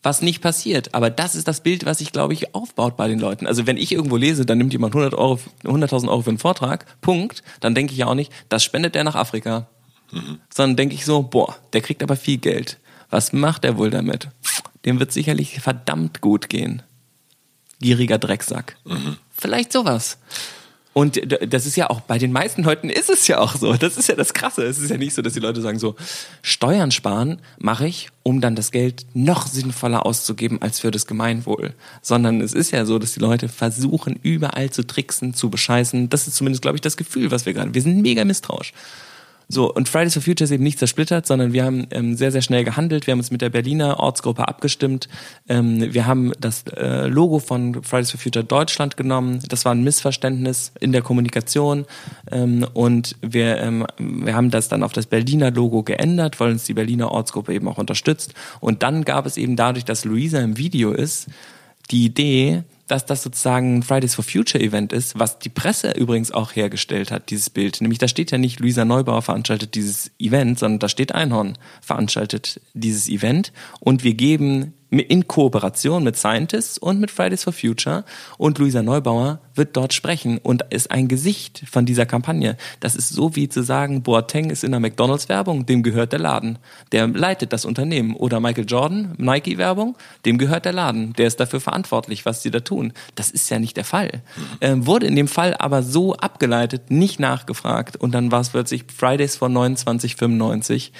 was 0.03 0.23
nicht 0.23 0.41
passiert. 0.41 0.95
Aber 0.95 1.11
das 1.11 1.35
ist 1.35 1.47
das 1.49 1.61
Bild, 1.61 1.87
was 1.87 1.99
sich, 1.99 2.13
glaube 2.13 2.33
ich, 2.33 2.55
aufbaut 2.55 2.97
bei 2.97 3.09
den 3.09 3.21
Leuten. 3.21 3.47
Also 3.47 3.67
wenn 3.67 3.77
ich 3.77 3.93
irgendwo 3.93 4.17
lese, 4.17 4.45
dann 4.45 4.59
nimmt 4.59 4.73
jemand 4.73 4.95
100 4.95 5.15
Euro, 5.15 5.39
100.000 5.65 6.09
Euro 6.09 6.23
für 6.23 6.31
einen 6.31 6.39
Vortrag, 6.39 6.87
Punkt, 7.01 7.43
dann 7.61 7.75
denke 7.75 7.93
ich 7.93 7.99
ja 7.99 8.07
auch 8.07 8.15
nicht, 8.15 8.33
das 8.49 8.65
spendet 8.65 8.95
der 8.95 9.05
nach 9.05 9.15
Afrika. 9.15 9.69
Mhm. 10.11 10.41
Sondern 10.53 10.77
denke 10.77 10.95
ich 10.95 11.05
so, 11.05 11.23
boah, 11.23 11.57
der 11.73 11.81
kriegt 11.81 12.03
aber 12.03 12.17
viel 12.17 12.39
Geld. 12.39 12.79
Was 13.11 13.33
macht 13.33 13.65
er 13.65 13.77
wohl 13.77 13.91
damit? 13.91 14.29
Dem 14.85 14.99
wird 14.99 15.13
sicherlich 15.13 15.61
verdammt 15.61 16.21
gut 16.21 16.49
gehen. 16.49 16.83
Gieriger 17.81 18.19
Drecksack. 18.19 18.77
Mhm. 18.85 19.17
Vielleicht 19.31 19.73
sowas. 19.73 20.19
Und 20.95 21.21
das 21.51 21.65
ist 21.65 21.77
ja 21.77 21.89
auch, 21.89 22.01
bei 22.01 22.19
den 22.19 22.33
meisten 22.33 22.63
Leuten 22.65 22.91
ist 22.91 23.09
es 23.09 23.27
ja 23.27 23.39
auch 23.39 23.57
so. 23.57 23.73
Das 23.73 23.97
ist 23.97 24.09
ja 24.09 24.15
das 24.15 24.35
Krasse. 24.35 24.65
Es 24.65 24.79
ist 24.79 24.91
ja 24.91 24.99
nicht 24.99 25.15
so, 25.15 25.23
dass 25.23 25.33
die 25.33 25.41
Leute 25.41 25.63
sagen 25.63 25.79
so, 25.79 25.97
Steuern 26.43 26.91
sparen 26.91 27.39
mache 27.59 27.87
ich, 27.87 28.11
um 28.23 28.43
dann 28.43 28.57
das 28.57 28.73
Geld 28.73 29.07
noch 29.15 29.47
sinnvoller 29.47 30.05
auszugeben 30.05 30.61
als 30.61 30.81
für 30.81 30.91
das 30.91 31.07
Gemeinwohl. 31.07 31.73
Sondern 32.03 32.43
es 32.43 32.53
ist 32.53 32.73
ja 32.73 32.85
so, 32.85 32.99
dass 32.99 33.13
die 33.13 33.21
Leute 33.21 33.49
versuchen, 33.49 34.19
überall 34.23 34.71
zu 34.71 34.87
tricksen, 34.87 35.33
zu 35.33 35.49
bescheißen. 35.49 36.11
Das 36.11 36.27
ist 36.27 36.37
zumindest, 36.37 36.61
glaube 36.61 36.77
ich, 36.77 36.83
das 36.83 36.99
Gefühl, 36.99 37.31
was 37.31 37.47
wir 37.47 37.55
gerade, 37.55 37.73
wir 37.73 37.83
sind 37.83 38.03
mega 38.03 38.25
misstrauisch. 38.25 38.75
So, 39.53 39.71
und 39.71 39.87
Fridays 39.87 40.15
for 40.15 40.23
Future 40.23 40.45
ist 40.45 40.51
eben 40.51 40.65
nicht 40.65 40.79
zersplittert, 40.79 41.27
sondern 41.27 41.53
wir 41.53 41.67
haben 41.67 41.87
ähm, 41.91 42.17
sehr, 42.17 42.33
sehr 42.33 42.41
schnell 42.41 42.65
gehandelt. 42.65 43.07
Wir 43.07 43.13
haben 43.13 43.19
uns 43.19 43.31
mit 43.31 43.43
der 43.43 43.51
Berliner 43.51 44.01
Ortsgruppe 44.01 44.49
abgestimmt. 44.49 45.11
Ähm, 45.47 45.93
wir 45.93 46.07
haben 46.07 46.33
das 46.41 46.65
äh, 46.75 47.07
Logo 47.07 47.39
von 47.39 47.83
Fridays 47.85 48.13
for 48.13 48.19
Future 48.19 48.47
Deutschland 48.47 48.97
genommen. 48.97 49.41
Das 49.47 49.67
war 49.67 49.75
ein 49.75 49.85
Missverständnis 49.85 50.73
in 50.81 50.93
der 50.93 51.03
Kommunikation. 51.03 51.85
Ähm, 52.31 52.67
und 52.73 53.17
wir, 53.21 53.59
ähm, 53.59 53.87
wir 53.99 54.35
haben 54.35 54.51
das 54.51 54.71
dann 54.71 54.83
auf 54.83 54.95
das 54.95 55.05
Berliner 55.05 55.51
Logo 55.51 55.83
geändert, 55.83 56.41
weil 56.41 56.53
uns 56.53 56.65
die 56.65 56.73
Berliner 56.73 57.13
Ortsgruppe 57.13 57.53
eben 57.53 57.69
auch 57.69 57.77
unterstützt. 57.77 58.33
Und 58.61 58.83
dann 58.83 59.05
gab 59.05 59.27
es 59.27 59.37
eben 59.37 59.57
dadurch, 59.57 59.85
dass 59.85 60.07
Luisa 60.07 60.41
im 60.41 60.57
Video 60.57 60.93
ist, 60.93 61.27
die 61.91 62.07
Idee, 62.07 62.63
dass 62.87 63.07
das 63.07 63.23
sozusagen 63.23 63.79
ein 63.79 63.83
Fridays 63.83 64.15
for 64.15 64.25
Future 64.25 64.63
Event 64.63 64.93
ist, 64.93 65.19
was 65.19 65.39
die 65.39 65.49
Presse 65.49 65.93
übrigens 65.93 66.33
auch 66.33 66.55
hergestellt 66.55 67.11
hat, 67.11 67.31
dieses 67.31 67.51
Bild. 67.51 67.81
Nämlich 67.81 67.99
da 67.99 68.09
steht 68.09 68.31
ja 68.31 68.39
nicht, 68.39 68.61
Luisa 68.61 68.85
Neubauer 68.85 69.23
veranstaltet 69.23 69.75
dieses 69.75 70.11
Event, 70.19 70.59
sondern 70.59 70.81
da 70.81 70.89
steht 70.89 71.15
Einhorn 71.15 71.59
veranstaltet 71.81 72.61
dieses 72.75 73.09
Event 73.09 73.53
und 73.81 74.05
wir 74.05 74.15
geben 74.15 74.75
in 75.01 75.27
Kooperation 75.27 76.05
mit 76.05 76.17
Scientists 76.17 76.77
und 76.77 77.01
mit 77.01 77.11
Fridays 77.11 77.45
for 77.45 77.53
Future. 77.53 78.05
Und 78.37 78.59
Luisa 78.59 78.83
Neubauer 78.83 79.41
wird 79.55 79.77
dort 79.77 79.95
sprechen 79.95 80.39
und 80.39 80.65
ist 80.71 80.91
ein 80.91 81.09
Gesicht 81.09 81.65
von 81.71 81.87
dieser 81.87 82.07
Kampagne. 82.07 82.57
Das 82.81 82.95
ist 82.95 83.09
so 83.09 83.35
wie 83.35 83.49
zu 83.49 83.63
sagen, 83.63 84.03
Boateng 84.03 84.51
ist 84.51 84.65
in 84.65 84.71
der 84.71 84.81
McDonalds-Werbung, 84.81 85.67
dem 85.67 85.83
gehört 85.83 86.13
der 86.13 86.19
Laden. 86.19 86.59
Der 86.93 87.07
leitet 87.09 87.53
das 87.53 87.65
Unternehmen. 87.65 88.15
Oder 88.15 88.41
Michael 88.41 88.67
Jordan, 88.67 89.15
Nike-Werbung, 89.17 89.97
dem 90.27 90.39
gehört 90.39 90.65
der 90.65 90.73
Laden. 90.73 91.15
Der 91.15 91.27
ist 91.27 91.41
dafür 91.41 91.61
verantwortlich, 91.61 92.27
was 92.27 92.43
sie 92.43 92.51
da 92.51 92.61
tun. 92.61 92.93
Das 93.15 93.31
ist 93.31 93.49
ja 93.51 93.59
nicht 93.59 93.77
der 93.77 93.85
Fall. 93.85 94.23
Ähm, 94.61 94.87
wurde 94.87 95.07
in 95.07 95.17
dem 95.17 95.29
Fall 95.29 95.55
aber 95.59 95.83
so 95.83 96.15
abgeleitet, 96.17 96.91
nicht 96.91 97.19
nachgefragt. 97.19 97.97
Und 97.97 98.13
dann 98.13 98.31
war 98.31 98.41
es 98.41 98.51
plötzlich 98.51 98.85
Fridays 98.95 99.37
von 99.37 99.53
2995 99.53 100.93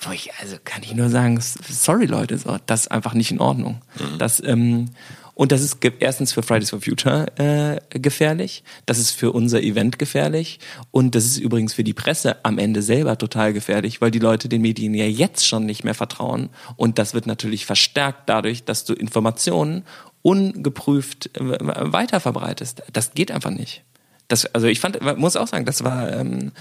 wo 0.00 0.10
ich, 0.10 0.30
also 0.40 0.56
kann 0.64 0.82
ich 0.82 0.94
nur 0.94 1.08
sagen, 1.08 1.40
sorry 1.40 2.06
Leute, 2.06 2.38
so, 2.38 2.58
das 2.66 2.82
ist 2.82 2.88
einfach 2.88 3.14
nicht 3.14 3.30
in 3.30 3.40
Ordnung. 3.40 3.80
Mhm. 3.98 4.18
Das, 4.18 4.42
ähm, 4.44 4.90
und 5.34 5.52
das 5.52 5.60
ist 5.60 5.78
erstens 6.00 6.32
für 6.32 6.42
Fridays 6.42 6.70
for 6.70 6.80
Future 6.80 7.26
äh, 7.38 7.98
gefährlich, 7.98 8.64
das 8.86 8.98
ist 8.98 9.10
für 9.10 9.32
unser 9.32 9.62
Event 9.62 9.98
gefährlich 9.98 10.60
und 10.90 11.14
das 11.14 11.24
ist 11.24 11.38
übrigens 11.38 11.74
für 11.74 11.84
die 11.84 11.92
Presse 11.92 12.44
am 12.44 12.58
Ende 12.58 12.80
selber 12.82 13.18
total 13.18 13.52
gefährlich, 13.52 14.00
weil 14.00 14.10
die 14.10 14.18
Leute 14.18 14.48
den 14.48 14.62
Medien 14.62 14.94
ja 14.94 15.04
jetzt 15.04 15.46
schon 15.46 15.66
nicht 15.66 15.84
mehr 15.84 15.94
vertrauen 15.94 16.48
und 16.76 16.98
das 16.98 17.12
wird 17.12 17.26
natürlich 17.26 17.66
verstärkt 17.66 18.28
dadurch, 18.28 18.64
dass 18.64 18.84
du 18.84 18.94
Informationen 18.94 19.84
ungeprüft 20.22 21.30
äh, 21.38 21.58
weiter 21.60 22.20
verbreitest. 22.20 22.82
Das 22.92 23.12
geht 23.12 23.30
einfach 23.30 23.50
nicht 23.50 23.82
das, 24.28 24.46
also 24.46 24.66
ich 24.66 24.80
fand, 24.80 25.00
muss 25.18 25.36
auch 25.36 25.46
sagen, 25.46 25.64
das 25.64 25.84
war, 25.84 26.12
ähm, 26.12 26.52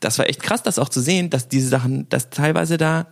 das 0.00 0.18
war 0.18 0.28
echt 0.28 0.42
krass, 0.42 0.62
das 0.62 0.78
auch 0.78 0.88
zu 0.88 1.00
sehen, 1.00 1.30
dass 1.30 1.48
diese 1.48 1.68
Sachen, 1.68 2.08
dass 2.08 2.30
teilweise 2.30 2.76
da 2.76 3.06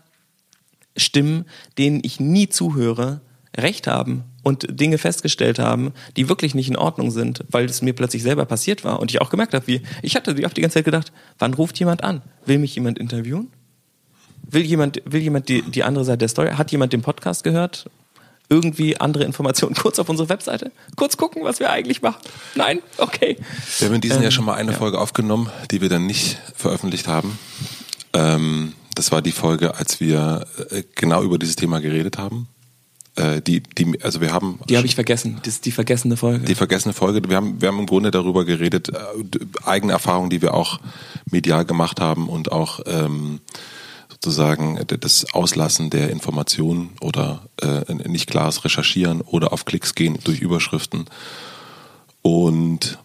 Stimmen, 0.96 1.46
denen 1.78 2.00
ich 2.04 2.20
nie 2.20 2.48
zuhöre, 2.48 3.22
recht 3.56 3.86
haben 3.86 4.24
und 4.42 4.66
Dinge 4.80 4.98
festgestellt 4.98 5.58
haben, 5.58 5.92
die 6.16 6.28
wirklich 6.28 6.54
nicht 6.54 6.68
in 6.68 6.76
Ordnung 6.76 7.10
sind, 7.10 7.44
weil 7.50 7.66
es 7.66 7.82
mir 7.82 7.94
plötzlich 7.94 8.22
selber 8.22 8.44
passiert 8.46 8.84
war 8.84 9.00
und 9.00 9.10
ich 9.10 9.20
auch 9.20 9.30
gemerkt 9.30 9.54
habe, 9.54 9.66
wie 9.66 9.82
ich 10.02 10.16
hatte 10.16 10.30
habe 10.30 10.54
die 10.54 10.60
ganze 10.60 10.74
Zeit 10.74 10.84
gedacht, 10.84 11.12
wann 11.38 11.54
ruft 11.54 11.78
jemand 11.78 12.02
an? 12.02 12.22
Will 12.46 12.58
mich 12.58 12.74
jemand 12.74 12.98
interviewen? 12.98 13.48
Will 14.50 14.62
jemand 14.62 15.02
will 15.04 15.20
jemand 15.20 15.48
die 15.48 15.62
die 15.62 15.84
andere 15.84 16.04
Seite 16.04 16.18
der 16.18 16.28
Story? 16.28 16.50
Hat 16.52 16.72
jemand 16.72 16.92
den 16.92 17.02
Podcast 17.02 17.44
gehört? 17.44 17.90
Irgendwie 18.48 19.00
andere 19.00 19.24
Informationen 19.24 19.74
kurz 19.80 19.98
auf 19.98 20.08
unsere 20.08 20.28
Webseite? 20.28 20.72
Kurz 20.96 21.16
gucken, 21.16 21.44
was 21.44 21.60
wir 21.60 21.70
eigentlich 21.70 22.02
machen? 22.02 22.20
Nein? 22.54 22.80
Okay. 22.98 23.36
Wir 23.78 23.88
haben 23.88 23.94
in 23.94 24.00
diesem 24.00 24.18
ähm, 24.18 24.22
Jahr 24.24 24.32
schon 24.32 24.44
mal 24.44 24.54
eine 24.54 24.72
ja. 24.72 24.78
Folge 24.78 24.98
aufgenommen, 24.98 25.50
die 25.70 25.80
wir 25.80 25.88
dann 25.88 26.06
nicht 26.06 26.38
veröffentlicht 26.54 27.08
haben. 27.08 27.38
Ähm, 28.12 28.74
das 28.94 29.10
war 29.12 29.22
die 29.22 29.32
Folge, 29.32 29.74
als 29.74 30.00
wir 30.00 30.46
äh, 30.70 30.82
genau 30.94 31.22
über 31.22 31.38
dieses 31.38 31.56
Thema 31.56 31.80
geredet 31.80 32.18
haben. 32.18 32.48
Äh, 33.14 33.42
die, 33.42 33.62
die, 33.62 34.00
also 34.02 34.20
wir 34.20 34.32
haben. 34.32 34.58
Die 34.68 34.76
habe 34.76 34.86
ich 34.86 34.94
vergessen. 34.94 35.38
Das 35.42 35.54
ist 35.54 35.66
die 35.66 35.70
vergessene 35.70 36.16
Folge. 36.16 36.46
Die 36.46 36.54
vergessene 36.54 36.94
Folge. 36.94 37.20
Wir 37.28 37.36
haben, 37.36 37.60
wir 37.60 37.68
haben 37.68 37.78
im 37.78 37.86
Grunde 37.86 38.10
darüber 38.10 38.44
geredet, 38.44 38.88
äh, 38.88 38.96
eigene 39.64 39.92
Erfahrungen, 39.92 40.30
die 40.30 40.40
wir 40.40 40.54
auch 40.54 40.80
medial 41.30 41.64
gemacht 41.64 42.00
haben 42.00 42.28
und 42.28 42.52
auch 42.52 42.80
ähm, 42.86 43.40
sozusagen 44.22 44.78
das 44.86 45.34
Auslassen 45.34 45.90
der 45.90 46.10
Informationen 46.10 46.90
oder 47.00 47.42
äh, 47.60 47.92
nicht 47.92 48.30
klares 48.30 48.64
Recherchieren 48.64 49.20
oder 49.20 49.52
auf 49.52 49.64
Klicks 49.64 49.96
gehen 49.96 50.16
durch 50.22 50.40
Überschriften. 50.40 51.06
Und 52.22 52.98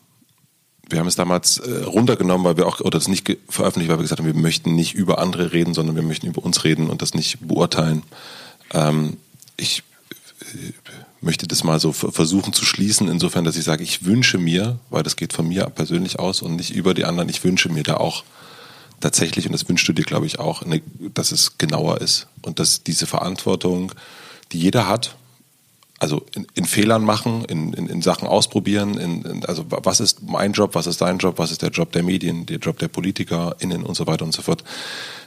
wir 0.89 0.99
haben 0.99 1.07
es 1.07 1.15
damals 1.15 1.57
äh, 1.57 1.85
runtergenommen, 1.85 2.45
weil 2.45 2.57
wir 2.57 2.67
auch, 2.67 2.81
oder 2.81 2.99
das 2.99 3.07
nicht 3.07 3.35
veröffentlicht, 3.49 3.89
weil 3.89 3.97
wir 3.97 4.03
gesagt 4.03 4.19
haben, 4.19 4.27
wir 4.27 4.39
möchten 4.39 4.75
nicht 4.75 4.93
über 4.93 5.17
andere 5.17 5.53
reden, 5.53 5.73
sondern 5.73 5.95
wir 5.95 6.03
möchten 6.03 6.27
über 6.27 6.45
uns 6.45 6.63
reden 6.63 6.87
und 6.87 7.01
das 7.01 7.15
nicht 7.15 7.39
beurteilen. 7.41 8.03
Ähm, 8.73 9.17
ich 9.57 9.81
äh, 10.41 10.71
möchte 11.19 11.47
das 11.47 11.63
mal 11.63 11.79
so 11.79 11.93
versuchen 11.93 12.53
zu 12.53 12.63
schließen, 12.63 13.07
insofern, 13.07 13.43
dass 13.43 13.57
ich 13.57 13.63
sage, 13.63 13.83
ich 13.83 14.05
wünsche 14.05 14.37
mir, 14.37 14.77
weil 14.91 15.01
das 15.01 15.15
geht 15.15 15.33
von 15.33 15.47
mir 15.47 15.65
persönlich 15.65 16.19
aus 16.19 16.43
und 16.43 16.57
nicht 16.57 16.75
über 16.75 16.93
die 16.93 17.05
anderen, 17.05 17.27
ich 17.27 17.43
wünsche 17.43 17.69
mir 17.69 17.81
da 17.81 17.95
auch 17.95 18.23
tatsächlich, 18.99 19.45
und 19.45 19.51
das 19.51 19.67
wünschst 19.67 19.87
du 19.87 19.93
dir, 19.93 20.03
glaube 20.03 20.25
ich, 20.25 20.39
auch, 20.39 20.61
eine, 20.61 20.81
dass 21.13 21.31
es 21.31 21.57
genauer 21.57 22.01
ist 22.01 22.27
und 22.41 22.59
dass 22.59 22.83
diese 22.83 23.07
Verantwortung, 23.07 23.91
die 24.51 24.59
jeder 24.59 24.87
hat, 24.87 25.15
also 25.99 26.25
in, 26.35 26.45
in 26.53 26.65
Fehlern 26.65 27.03
machen, 27.03 27.43
in, 27.45 27.73
in, 27.73 27.87
in 27.87 28.01
Sachen 28.01 28.27
ausprobieren, 28.27 28.97
in, 28.97 29.45
also 29.45 29.65
was 29.67 29.99
ist 29.99 30.21
mein 30.21 30.53
Job, 30.53 30.75
was 30.75 30.87
ist 30.87 31.01
dein 31.01 31.17
Job, 31.17 31.39
was 31.39 31.51
ist 31.51 31.61
der 31.61 31.71
Job 31.71 31.91
der 31.91 32.03
Medien, 32.03 32.45
der 32.45 32.57
Job 32.57 32.77
der 32.79 32.87
PolitikerInnen 32.87 33.83
und 33.83 33.95
so 33.95 34.05
weiter 34.05 34.23
und 34.23 34.33
so 34.33 34.41
fort, 34.41 34.63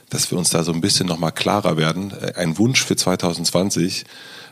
dass 0.09 0.31
wir 0.31 0.37
uns 0.37 0.49
da 0.49 0.63
so 0.63 0.71
ein 0.71 0.81
bisschen 0.81 1.07
nochmal 1.07 1.31
klarer 1.31 1.77
werden. 1.77 2.11
Äh, 2.11 2.33
ein 2.35 2.57
Wunsch 2.57 2.83
für 2.83 2.95
2020, 2.95 4.05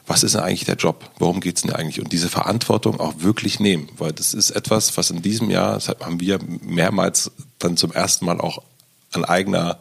was 0.07 0.23
ist 0.23 0.33
denn 0.33 0.41
eigentlich 0.41 0.65
der 0.65 0.75
Job? 0.75 1.09
Worum 1.19 1.39
geht's 1.39 1.61
denn 1.61 1.71
eigentlich? 1.71 2.01
Und 2.01 2.11
diese 2.11 2.29
Verantwortung 2.29 2.99
auch 2.99 3.13
wirklich 3.19 3.59
nehmen, 3.59 3.89
weil 3.97 4.11
das 4.11 4.33
ist 4.33 4.51
etwas, 4.51 4.97
was 4.97 5.11
in 5.11 5.21
diesem 5.21 5.49
Jahr, 5.49 5.75
das 5.75 5.89
haben 5.89 6.19
wir 6.19 6.39
mehrmals 6.61 7.31
dann 7.59 7.77
zum 7.77 7.91
ersten 7.91 8.25
Mal 8.25 8.41
auch 8.41 8.63
an 9.11 9.25
eigener 9.25 9.79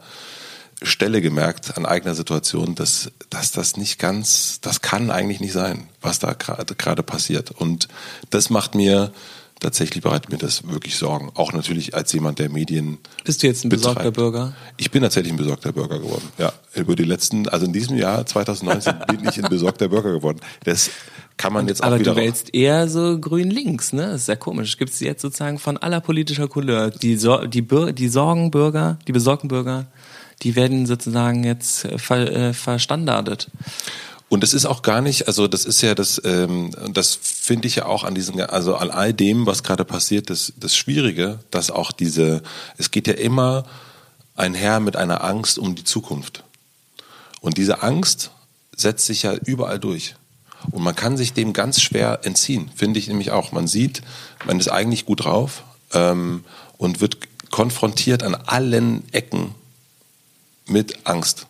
Stelle 0.81 1.21
gemerkt, 1.21 1.77
an 1.77 1.85
eigener 1.85 2.15
Situation, 2.15 2.75
dass, 2.75 3.11
dass 3.29 3.51
das 3.51 3.75
nicht 3.75 3.99
ganz, 3.99 4.61
das 4.61 4.81
kann 4.81 5.11
eigentlich 5.11 5.41
nicht 5.41 5.53
sein, 5.53 5.89
was 6.01 6.19
da 6.19 6.33
gerade 6.33 7.03
passiert. 7.03 7.51
Und 7.51 7.87
das 8.29 8.49
macht 8.49 8.75
mir 8.75 9.11
tatsächlich 9.59 10.03
bereitet 10.03 10.31
mir 10.31 10.37
das 10.37 10.67
wirklich 10.67 10.95
Sorgen. 10.95 11.31
Auch 11.35 11.53
natürlich 11.53 11.93
als 11.93 12.11
jemand, 12.13 12.39
der 12.39 12.49
Medien. 12.49 12.97
Bist 13.23 13.43
du 13.43 13.47
jetzt 13.47 13.65
ein 13.65 13.69
besorgter 13.69 14.11
betreibt. 14.11 14.15
Bürger? 14.15 14.53
Ich 14.77 14.91
bin 14.91 15.01
tatsächlich 15.03 15.33
ein 15.33 15.37
besorgter 15.37 15.73
Bürger 15.73 15.99
geworden. 15.99 16.27
Ja, 16.37 16.53
über 16.75 16.95
die 16.95 17.03
letzten, 17.03 17.47
also 17.49 17.65
in 17.65 17.73
diesem 17.73 17.97
Jahr 17.97 18.25
2019 18.25 18.95
bin 19.07 19.27
ich 19.27 19.43
ein 19.43 19.49
besorgter 19.49 19.89
Bürger 19.89 20.13
geworden. 20.13 20.39
Das 20.63 20.89
kann 21.39 21.53
man 21.53 21.67
jetzt 21.67 21.81
auch 21.81 21.87
Aber 21.87 21.99
wieder. 21.99 22.11
Aber 22.11 22.19
du 22.19 22.25
wählst 22.27 22.53
eher 22.53 22.87
so 22.87 23.17
grün-links, 23.19 23.93
ne? 23.93 24.03
Das 24.03 24.21
ist 24.21 24.25
sehr 24.27 24.37
komisch. 24.37 24.77
Gibt 24.77 24.91
es 24.91 24.99
jetzt 24.99 25.23
sozusagen 25.23 25.57
von 25.57 25.77
aller 25.77 26.01
politischer 26.01 26.47
Couleur 26.47 26.91
die, 26.91 27.17
Sor 27.17 27.47
die, 27.47 27.63
Bür 27.63 27.93
die 27.93 28.09
Sorgenbürger, 28.09 28.99
die 29.07 29.11
besorgten 29.11 29.47
Bürger 29.47 29.87
die 30.41 30.55
werden 30.55 30.85
sozusagen 30.85 31.43
jetzt 31.43 31.85
äh, 31.85 31.97
ver, 31.97 32.31
äh, 32.31 32.53
verstandardet. 32.53 33.47
Und 34.29 34.43
das 34.43 34.53
ist 34.53 34.65
auch 34.65 34.83
gar 34.83 35.01
nicht, 35.01 35.27
also 35.27 35.47
das 35.47 35.65
ist 35.65 35.81
ja 35.81 35.95
das, 35.95 36.21
ähm, 36.23 36.71
das 36.93 37.17
finde 37.21 37.67
ich 37.67 37.77
ja 37.77 37.85
auch 37.85 38.03
an 38.03 38.13
diesem, 38.13 38.39
also 38.39 38.75
an 38.75 38.91
all 38.91 39.11
dem, 39.11 39.47
was 39.47 39.63
gerade 39.63 39.85
passiert, 39.85 40.29
das, 40.29 40.53
das 40.55 40.75
Schwierige, 40.75 41.39
dass 41.49 41.71
auch 41.71 41.91
diese, 41.91 42.43
es 42.77 42.91
geht 42.91 43.07
ja 43.07 43.15
immer 43.15 43.63
einher 44.35 44.79
mit 44.79 44.95
einer 44.95 45.23
Angst 45.23 45.57
um 45.57 45.73
die 45.73 45.83
Zukunft. 45.83 46.43
Und 47.41 47.57
diese 47.57 47.81
Angst 47.81 48.29
setzt 48.75 49.07
sich 49.07 49.23
ja 49.23 49.33
überall 49.33 49.79
durch. 49.79 50.15
Und 50.71 50.83
man 50.83 50.95
kann 50.95 51.17
sich 51.17 51.33
dem 51.33 51.53
ganz 51.53 51.81
schwer 51.81 52.19
entziehen, 52.23 52.69
finde 52.75 52.99
ich 52.99 53.07
nämlich 53.07 53.31
auch. 53.31 53.51
Man 53.51 53.67
sieht, 53.67 54.01
man 54.45 54.59
ist 54.59 54.69
eigentlich 54.69 55.05
gut 55.05 55.25
drauf 55.25 55.63
ähm, 55.93 56.43
und 56.77 57.01
wird 57.01 57.17
konfrontiert 57.49 58.23
an 58.23 58.35
allen 58.35 59.03
Ecken 59.11 59.55
mit 60.67 61.05
Angst. 61.05 61.47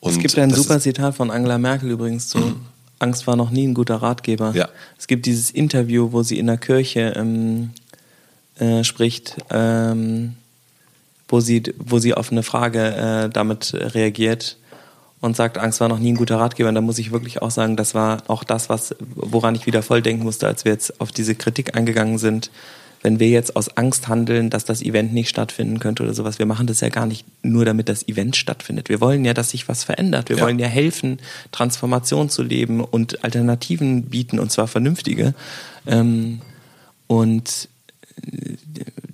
Und 0.00 0.12
es 0.12 0.18
gibt 0.18 0.38
ein 0.38 0.52
super 0.52 0.80
Zitat 0.80 1.14
von 1.14 1.30
Angela 1.30 1.58
Merkel 1.58 1.90
übrigens 1.90 2.28
zu. 2.28 2.38
Mhm. 2.38 2.56
Angst 2.98 3.26
war 3.26 3.36
noch 3.36 3.50
nie 3.50 3.66
ein 3.66 3.74
guter 3.74 3.96
Ratgeber. 3.96 4.52
Ja. 4.54 4.68
Es 4.98 5.06
gibt 5.06 5.26
dieses 5.26 5.50
Interview, 5.50 6.12
wo 6.12 6.22
sie 6.22 6.38
in 6.38 6.46
der 6.46 6.58
Kirche 6.58 7.12
ähm, 7.16 7.70
äh, 8.58 8.82
spricht, 8.82 9.36
ähm, 9.50 10.34
wo, 11.28 11.40
sie, 11.40 11.62
wo 11.78 11.98
sie 11.98 12.14
auf 12.14 12.32
eine 12.32 12.42
Frage 12.42 13.26
äh, 13.26 13.30
damit 13.30 13.72
reagiert 13.74 14.56
und 15.20 15.36
sagt, 15.36 15.58
Angst 15.58 15.80
war 15.80 15.88
noch 15.88 15.98
nie 15.98 16.12
ein 16.12 16.16
guter 16.16 16.38
Ratgeber. 16.38 16.68
Und 16.68 16.74
da 16.74 16.80
muss 16.80 16.98
ich 16.98 17.12
wirklich 17.12 17.42
auch 17.42 17.50
sagen, 17.50 17.76
das 17.76 17.94
war 17.94 18.22
auch 18.28 18.44
das, 18.44 18.68
was, 18.68 18.94
woran 18.98 19.54
ich 19.54 19.66
wieder 19.66 19.82
voll 19.82 20.02
denken 20.02 20.24
musste, 20.24 20.46
als 20.46 20.64
wir 20.64 20.72
jetzt 20.72 21.00
auf 21.00 21.12
diese 21.12 21.34
Kritik 21.34 21.76
eingegangen 21.76 22.18
sind 22.18 22.50
wenn 23.02 23.20
wir 23.20 23.28
jetzt 23.28 23.56
aus 23.56 23.76
Angst 23.76 24.08
handeln, 24.08 24.50
dass 24.50 24.64
das 24.64 24.82
Event 24.82 25.12
nicht 25.12 25.28
stattfinden 25.28 25.78
könnte 25.78 26.02
oder 26.02 26.14
sowas. 26.14 26.38
Wir 26.38 26.46
machen 26.46 26.66
das 26.66 26.80
ja 26.80 26.88
gar 26.88 27.06
nicht 27.06 27.24
nur, 27.42 27.64
damit 27.64 27.88
das 27.88 28.06
Event 28.08 28.36
stattfindet. 28.36 28.88
Wir 28.88 29.00
wollen 29.00 29.24
ja, 29.24 29.34
dass 29.34 29.50
sich 29.50 29.68
was 29.68 29.84
verändert. 29.84 30.28
Wir 30.28 30.38
ja. 30.38 30.42
wollen 30.42 30.58
ja 30.58 30.66
helfen, 30.66 31.18
Transformation 31.52 32.28
zu 32.28 32.42
leben 32.42 32.82
und 32.82 33.22
Alternativen 33.24 34.04
bieten, 34.04 34.38
und 34.38 34.50
zwar 34.50 34.66
vernünftige. 34.66 35.34
Ähm, 35.86 36.40
und 37.06 37.68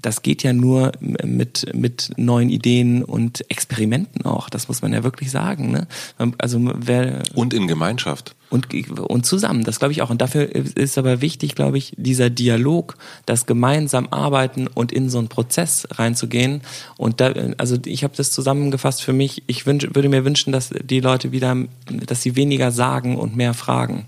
das 0.04 0.20
geht 0.20 0.42
ja 0.42 0.52
nur 0.52 0.92
mit, 1.00 1.74
mit 1.74 2.10
neuen 2.16 2.50
Ideen 2.50 3.02
und 3.02 3.50
Experimenten 3.50 4.26
auch. 4.26 4.50
Das 4.50 4.68
muss 4.68 4.82
man 4.82 4.92
ja 4.92 5.02
wirklich 5.02 5.30
sagen. 5.30 5.70
Ne? 5.70 5.86
Also 6.36 6.60
wer, 6.76 7.22
und 7.34 7.54
in 7.54 7.66
Gemeinschaft. 7.66 8.34
Und, 8.50 8.68
und 9.00 9.24
zusammen, 9.24 9.64
das 9.64 9.78
glaube 9.78 9.92
ich 9.92 10.02
auch. 10.02 10.10
Und 10.10 10.20
dafür 10.20 10.54
ist 10.54 10.98
aber 10.98 11.22
wichtig, 11.22 11.54
glaube 11.54 11.78
ich, 11.78 11.94
dieser 11.96 12.28
Dialog, 12.28 12.96
das 13.24 13.46
gemeinsam 13.46 14.08
arbeiten 14.10 14.66
und 14.66 14.92
in 14.92 15.08
so 15.08 15.18
einen 15.18 15.28
Prozess 15.28 15.88
reinzugehen. 15.90 16.60
Und 16.98 17.20
da, 17.20 17.32
also 17.56 17.78
ich 17.86 18.04
habe 18.04 18.14
das 18.14 18.30
zusammengefasst 18.30 19.02
für 19.02 19.14
mich. 19.14 19.42
Ich 19.46 19.64
wünsch, 19.64 19.88
würde 19.94 20.10
mir 20.10 20.24
wünschen, 20.26 20.52
dass 20.52 20.68
die 20.68 21.00
Leute 21.00 21.32
wieder, 21.32 21.56
dass 21.86 22.22
sie 22.22 22.36
weniger 22.36 22.70
sagen 22.70 23.16
und 23.16 23.36
mehr 23.36 23.54
fragen 23.54 24.06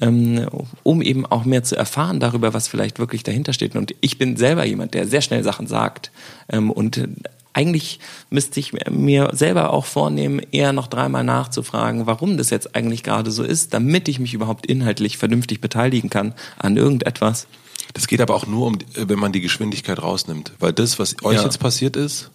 ähm, 0.00 0.46
um 0.82 1.02
eben 1.02 1.26
auch 1.26 1.44
mehr 1.44 1.62
zu 1.62 1.76
erfahren 1.76 2.20
darüber, 2.20 2.54
was 2.54 2.68
vielleicht 2.68 2.98
wirklich 2.98 3.22
dahinter 3.22 3.52
steht. 3.52 3.76
Und 3.76 3.94
ich 4.00 4.18
bin 4.18 4.36
selber 4.36 4.64
jemand, 4.64 4.94
der 4.94 5.06
sehr 5.06 5.20
schnell 5.20 5.42
Sachen 5.42 5.66
sagt 5.66 6.10
ähm, 6.48 6.70
und 6.70 7.08
eigentlich 7.52 7.98
müsste 8.30 8.60
ich 8.60 8.72
mir 8.90 9.30
selber 9.32 9.72
auch 9.72 9.84
vornehmen, 9.84 10.40
eher 10.52 10.72
noch 10.72 10.86
dreimal 10.86 11.24
nachzufragen, 11.24 12.06
warum 12.06 12.36
das 12.36 12.50
jetzt 12.50 12.76
eigentlich 12.76 13.02
gerade 13.02 13.30
so 13.30 13.42
ist, 13.42 13.74
damit 13.74 14.08
ich 14.08 14.20
mich 14.20 14.34
überhaupt 14.34 14.66
inhaltlich 14.66 15.18
vernünftig 15.18 15.60
beteiligen 15.60 16.10
kann 16.10 16.34
an 16.58 16.76
irgendetwas. 16.76 17.46
Das 17.92 18.06
geht 18.06 18.20
aber 18.20 18.34
auch 18.34 18.46
nur 18.46 18.66
um, 18.66 18.78
wenn 18.94 19.18
man 19.18 19.32
die 19.32 19.40
Geschwindigkeit 19.40 20.00
rausnimmt. 20.00 20.52
Weil 20.60 20.72
das, 20.72 20.98
was 20.98 21.16
euch 21.24 21.38
ja. 21.38 21.44
jetzt 21.44 21.58
passiert 21.58 21.96
ist, 21.96 22.30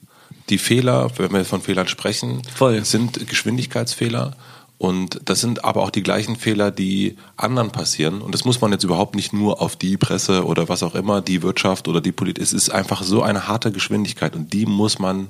die 0.50 0.58
Fehler, 0.58 1.10
wenn 1.18 1.32
wir 1.32 1.46
von 1.46 1.62
Fehlern 1.62 1.88
sprechen, 1.88 2.42
Voll. 2.54 2.84
sind 2.84 3.28
Geschwindigkeitsfehler. 3.28 4.36
Und 4.78 5.22
das 5.26 5.40
sind 5.40 5.64
aber 5.64 5.84
auch 5.84 5.90
die 5.90 6.04
gleichen 6.04 6.36
Fehler, 6.36 6.70
die 6.70 7.16
anderen 7.38 7.72
passieren. 7.72 8.22
Und 8.22 8.34
das 8.34 8.44
muss 8.44 8.60
man 8.60 8.72
jetzt 8.72 8.84
überhaupt 8.84 9.16
nicht 9.16 9.32
nur 9.32 9.62
auf 9.62 9.76
die 9.76 9.96
Presse 9.96 10.46
oder 10.46 10.68
was 10.68 10.84
auch 10.84 10.96
immer, 10.96 11.22
die 11.22 11.44
Wirtschaft 11.44 11.88
oder 11.88 12.02
die 12.02 12.12
Politik. 12.12 12.44
Es 12.44 12.52
ist 12.52 12.70
einfach 12.70 13.02
so 13.04 13.22
eine 13.22 13.48
harte 13.48 13.72
Geschwindigkeit 13.72 14.36
und 14.36 14.52
die 14.52 14.66
muss 14.66 15.00
man 15.00 15.30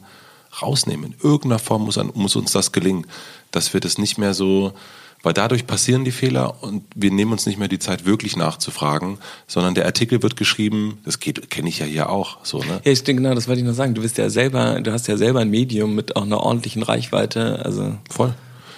rausnehmen. 0.61 1.11
In 1.11 1.15
irgendeiner 1.21 1.59
Form 1.59 1.83
muss, 1.83 1.97
an, 1.97 2.11
muss 2.15 2.35
uns 2.35 2.51
das 2.51 2.71
gelingen, 2.71 3.05
dass 3.51 3.73
wir 3.73 3.81
das 3.81 3.97
nicht 3.99 4.17
mehr 4.17 4.33
so, 4.33 4.73
weil 5.21 5.33
dadurch 5.33 5.67
passieren 5.67 6.05
die 6.05 6.11
Fehler 6.11 6.63
und 6.63 6.83
wir 6.95 7.11
nehmen 7.11 7.31
uns 7.31 7.45
nicht 7.45 7.59
mehr 7.59 7.67
die 7.67 7.79
Zeit, 7.79 8.05
wirklich 8.05 8.35
nachzufragen, 8.35 9.17
sondern 9.47 9.75
der 9.75 9.85
Artikel 9.85 10.23
wird 10.23 10.37
geschrieben, 10.37 10.99
das 11.03 11.19
geht, 11.19 11.49
kenne 11.49 11.69
ich 11.69 11.79
ja 11.79 11.85
hier 11.85 12.09
auch, 12.09 12.37
so, 12.43 12.59
ne? 12.59 12.81
Ja, 12.83 12.91
ich 12.91 13.03
denke, 13.03 13.21
genau, 13.21 13.35
das 13.35 13.47
wollte 13.47 13.61
ich 13.61 13.67
noch 13.67 13.73
sagen. 13.73 13.93
Du 13.93 14.01
bist 14.01 14.17
ja 14.17 14.29
selber, 14.29 14.79
du 14.81 14.91
hast 14.91 15.07
ja 15.07 15.17
selber 15.17 15.39
ein 15.39 15.49
Medium 15.49 15.95
mit 15.95 16.15
auch 16.15 16.23
einer 16.23 16.41
ordentlichen 16.41 16.83
Reichweite, 16.83 17.63
also. 17.63 17.95
Voll. 18.09 18.33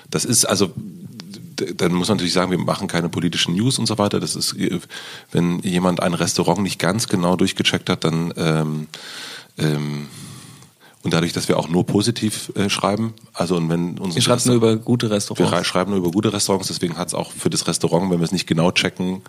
Das 0.09 0.25
ist 0.25 0.45
also 0.45 0.71
dann 1.75 1.93
muss 1.93 2.07
man 2.07 2.17
natürlich 2.17 2.33
sagen, 2.33 2.51
wir 2.51 2.59
machen 2.59 2.87
keine 2.87 3.09
politischen 3.09 3.55
News 3.55 3.79
und 3.79 3.87
so 3.87 3.97
weiter. 3.97 4.19
Das 4.19 4.35
ist, 4.35 4.55
wenn 5.31 5.59
jemand 5.61 6.01
ein 6.01 6.13
Restaurant 6.13 6.61
nicht 6.61 6.77
ganz 6.79 7.07
genau 7.07 7.35
durchgecheckt 7.35 7.89
hat, 7.89 8.03
dann 8.03 8.31
ähm, 8.37 8.87
ähm, 9.57 10.07
und 11.03 11.13
dadurch, 11.13 11.31
dass 11.31 11.47
wir 11.47 11.57
auch 11.57 11.69
nur 11.69 11.85
positiv 11.85 12.51
äh, 12.55 12.69
schreiben, 12.69 13.13
also 13.33 13.55
und 13.55 13.69
wenn 13.69 13.97
unsere 13.97 14.15
wir 14.15 14.21
schreiben 14.21 14.41
nur 14.45 14.55
über 14.55 14.75
gute 14.75 15.09
Restaurants. 15.09 15.51
Wir 15.51 15.63
schreiben 15.63 15.91
nur 15.91 15.99
über 15.99 16.11
gute 16.11 16.33
Restaurants, 16.33 16.67
deswegen 16.67 16.97
hat 16.97 17.07
es 17.07 17.13
auch 17.13 17.31
für 17.31 17.49
das 17.49 17.67
Restaurant, 17.67 18.11
wenn 18.11 18.19
wir 18.19 18.25
es 18.25 18.31
nicht 18.31 18.47
genau 18.47 18.71
checken, 18.71 19.21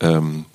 ähm, 0.00 0.46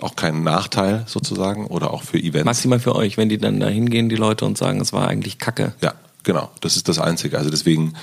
auch 0.00 0.16
keinen 0.16 0.42
Nachteil 0.42 1.04
sozusagen 1.06 1.66
oder 1.66 1.92
auch 1.92 2.02
für 2.02 2.18
Events. 2.18 2.44
Maximal 2.44 2.80
für 2.80 2.96
euch, 2.96 3.16
wenn 3.16 3.28
die 3.28 3.38
dann 3.38 3.60
da 3.60 3.68
hingehen, 3.68 4.08
die 4.08 4.16
Leute 4.16 4.44
und 4.44 4.58
sagen, 4.58 4.80
es 4.80 4.92
war 4.92 5.08
eigentlich 5.08 5.38
Kacke. 5.38 5.74
Ja, 5.80 5.94
Genau, 6.22 6.50
das 6.60 6.76
ist 6.76 6.88
das 6.88 6.98
Einzige. 6.98 7.38
Also 7.38 7.50
deswegen 7.50 7.94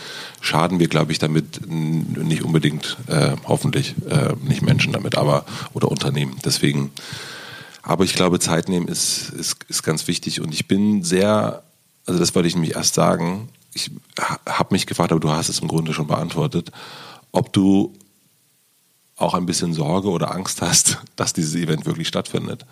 schaden 0.41 0.79
wir, 0.79 0.87
glaube 0.87 1.11
ich, 1.11 1.19
damit 1.19 1.69
nicht 1.69 2.43
unbedingt, 2.43 2.97
äh, 3.07 3.35
hoffentlich 3.45 3.95
äh, 4.09 4.33
nicht 4.41 4.61
Menschen 4.61 4.93
damit, 4.93 5.15
aber 5.17 5.45
oder 5.73 5.91
Unternehmen. 5.91 6.37
Deswegen, 6.43 6.91
aber 7.83 8.05
ich 8.05 8.15
glaube, 8.15 8.39
Zeit 8.39 8.69
nehmen 8.69 8.87
ist, 8.87 9.29
ist, 9.29 9.63
ist 9.67 9.83
ganz 9.83 10.07
wichtig 10.07 10.41
und 10.41 10.53
ich 10.53 10.67
bin 10.67 11.03
sehr, 11.03 11.63
also 12.07 12.19
das 12.19 12.33
wollte 12.33 12.47
ich 12.47 12.55
nämlich 12.55 12.75
erst 12.75 12.95
sagen, 12.95 13.49
ich 13.73 13.91
habe 14.49 14.73
mich 14.73 14.87
gefragt, 14.87 15.11
aber 15.11 15.21
du 15.21 15.29
hast 15.29 15.49
es 15.49 15.59
im 15.59 15.67
Grunde 15.67 15.93
schon 15.93 16.07
beantwortet, 16.07 16.71
ob 17.31 17.53
du 17.53 17.93
auch 19.15 19.35
ein 19.35 19.45
bisschen 19.45 19.73
Sorge 19.73 20.09
oder 20.09 20.33
Angst 20.33 20.61
hast, 20.61 20.99
dass 21.15 21.33
dieses 21.33 21.53
Event 21.53 21.85
wirklich 21.85 22.07
stattfindet. 22.07 22.65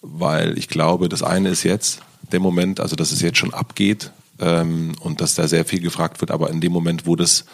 Weil 0.00 0.58
ich 0.58 0.68
glaube, 0.68 1.08
das 1.08 1.22
eine 1.22 1.50
ist 1.50 1.62
jetzt 1.62 2.00
der 2.32 2.40
Moment, 2.40 2.80
also 2.80 2.96
dass 2.96 3.12
es 3.12 3.20
jetzt 3.20 3.38
schon 3.38 3.54
abgeht, 3.54 4.10
ähm, 4.42 4.92
und 5.00 5.20
dass 5.20 5.36
da 5.36 5.48
sehr 5.48 5.64
viel 5.64 5.80
gefragt 5.80 6.20
wird. 6.20 6.30
Aber 6.30 6.50
in 6.50 6.60
dem 6.60 6.72
Moment, 6.72 7.06
wo 7.06 7.16
das 7.16 7.44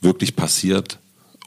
wirklich 0.00 0.36
passiert 0.36 0.98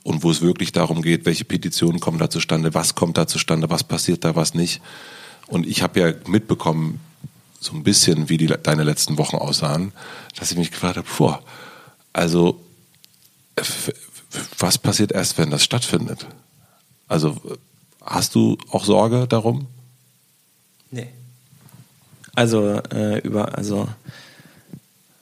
und 0.04 0.24
wo 0.24 0.30
es 0.30 0.42
wirklich 0.42 0.72
darum 0.72 1.02
geht, 1.02 1.26
welche 1.26 1.46
Petitionen 1.46 2.00
kommen 2.00 2.20
da 2.20 2.30
zustande, 2.30 2.74
was 2.74 2.94
kommt 2.94 3.18
da 3.18 3.28
zustande, 3.28 3.70
was 3.70 3.84
passiert 3.84 4.24
da, 4.24 4.36
was 4.36 4.54
nicht. 4.54 4.82
Und 5.48 5.66
ich 5.66 5.82
habe 5.82 6.00
ja 6.00 6.14
mitbekommen, 6.28 7.00
so 7.60 7.74
ein 7.74 7.84
bisschen, 7.84 8.30
wie 8.30 8.38
die, 8.38 8.48
deine 8.48 8.84
letzten 8.84 9.18
Wochen 9.18 9.38
aussahen, 9.38 9.92
dass 10.38 10.52
ich 10.52 10.58
mich 10.58 10.72
gefragt 10.72 10.98
habe, 10.98 11.08
boah, 11.18 11.42
also 12.14 12.60
was 14.60 14.78
passiert 14.78 15.12
erst, 15.12 15.38
wenn 15.38 15.50
das 15.50 15.64
stattfindet? 15.64 16.28
Also 17.08 17.38
hast 18.02 18.36
du 18.36 18.58
auch 18.70 18.86
Sorge 18.86 19.28
darum? 19.28 19.68
Nee. 20.92 21.08
Also 22.36 22.82
äh, 22.92 23.20
über, 23.22 23.58
also 23.58 23.88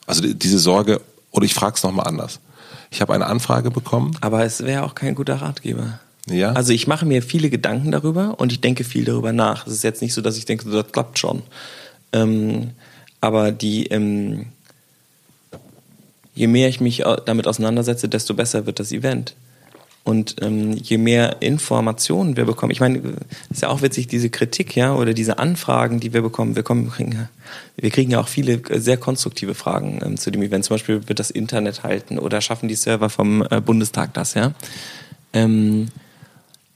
also 0.06 0.22
diese 0.22 0.60
Sorge, 0.60 1.02
oder 1.32 1.46
ich 1.46 1.54
frage 1.54 1.76
es 1.76 1.84
nochmal 1.84 2.08
anders. 2.08 2.40
Ich 2.92 3.02
habe 3.02 3.14
eine 3.14 3.26
Anfrage 3.26 3.72
bekommen. 3.72 4.16
Aber 4.22 4.44
es 4.46 4.64
wäre 4.64 4.84
auch 4.84 4.96
kein 4.96 5.16
guter 5.16 5.36
Ratgeber. 5.36 6.00
Ja. 6.28 6.54
Also 6.54 6.74
ich 6.74 6.88
mache 6.88 7.06
mir 7.06 7.22
viele 7.22 7.50
Gedanken 7.50 7.92
darüber 7.92 8.40
und 8.40 8.52
ich 8.52 8.62
denke 8.62 8.84
viel 8.84 9.06
darüber 9.06 9.32
nach. 9.32 9.68
Es 9.68 9.74
ist 9.74 9.84
jetzt 9.84 10.02
nicht 10.02 10.14
so, 10.14 10.22
dass 10.22 10.38
ich 10.38 10.46
denke, 10.46 10.70
das 10.70 10.92
klappt 10.92 11.20
schon. 11.20 11.44
Ähm, 12.14 12.72
aber 13.22 13.52
die, 13.52 13.88
ähm, 13.88 14.48
je 16.34 16.48
mehr 16.48 16.70
ich 16.70 16.80
mich 16.80 17.04
damit 17.26 17.48
auseinandersetze, 17.48 18.10
desto 18.10 18.34
besser 18.34 18.66
wird 18.66 18.80
das 18.80 18.92
Event. 18.92 19.36
Und 20.06 20.36
ähm, 20.44 20.74
je 20.74 21.00
mehr 21.00 21.42
Informationen 21.42 22.38
wir 22.38 22.46
bekommen, 22.46 22.72
ich 22.72 22.80
meine, 22.80 23.02
ist 23.50 23.64
ja 23.64 23.70
auch 23.70 23.82
witzig, 23.82 24.06
diese 24.06 24.30
Kritik, 24.30 24.76
ja, 24.76 24.94
oder 24.94 25.16
diese 25.16 25.40
Anfragen, 25.40 26.00
die 26.00 26.14
wir 26.14 26.22
bekommen, 26.22 26.56
wir, 26.56 26.62
kommen, 26.62 26.92
wir 27.76 27.90
kriegen 27.90 28.12
ja 28.12 28.20
auch 28.20 28.28
viele 28.28 28.62
äh, 28.70 28.80
sehr 28.80 28.98
konstruktive 28.98 29.56
Fragen 29.56 30.00
ähm, 30.06 30.18
zu 30.18 30.30
dem 30.30 30.44
Event. 30.44 30.64
Zum 30.64 30.76
Beispiel 30.76 31.08
wird 31.08 31.18
das 31.18 31.32
Internet 31.32 31.82
halten 31.82 32.20
oder 32.20 32.40
schaffen 32.42 32.70
die 32.70 32.76
Server 32.76 33.10
vom 33.10 33.44
äh, 33.50 33.60
Bundestag 33.62 34.14
das, 34.14 34.36
ja. 34.36 34.54
Ähm, 35.34 35.88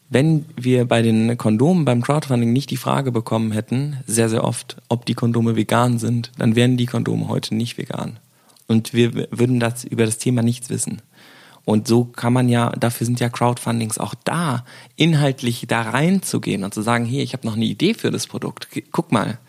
wenn 0.09 0.45
wir 0.55 0.85
bei 0.85 1.03
den 1.03 1.37
Kondomen 1.37 1.85
beim 1.85 2.01
Crowdfunding 2.01 2.51
nicht 2.51 2.71
die 2.71 2.77
Frage 2.77 3.11
bekommen 3.11 3.51
hätten, 3.51 3.97
sehr, 4.07 4.27
sehr 4.27 4.43
oft, 4.43 4.77
ob 4.89 5.05
die 5.05 5.13
Kondome 5.13 5.55
vegan 5.55 5.99
sind, 5.99 6.31
dann 6.39 6.55
wären 6.55 6.77
die 6.77 6.87
Kondome 6.87 7.27
heute 7.27 7.53
nicht 7.53 7.77
vegan. 7.77 8.17
Und 8.65 8.93
wir 8.93 9.27
würden 9.29 9.59
das 9.59 9.83
über 9.83 10.05
das 10.05 10.17
Thema 10.17 10.41
nichts 10.41 10.71
wissen. 10.71 11.03
Und 11.69 11.87
so 11.87 12.05
kann 12.05 12.33
man 12.33 12.49
ja, 12.49 12.71
dafür 12.71 13.05
sind 13.05 13.19
ja 13.19 13.29
Crowdfundings 13.29 13.99
auch 13.99 14.15
da, 14.23 14.65
inhaltlich 14.99 15.65
da 15.65 15.81
reinzugehen 15.81 16.65
und 16.65 16.73
zu 16.73 16.81
sagen, 16.81 17.05
hier, 17.05 17.23
ich 17.23 17.31
habe 17.31 17.47
noch 17.47 17.55
eine 17.55 17.63
Idee 17.63 17.93
für 17.93 18.11
das 18.11 18.27
Produkt. 18.27 18.67
Guck 18.91 19.13
mal, 19.13 19.39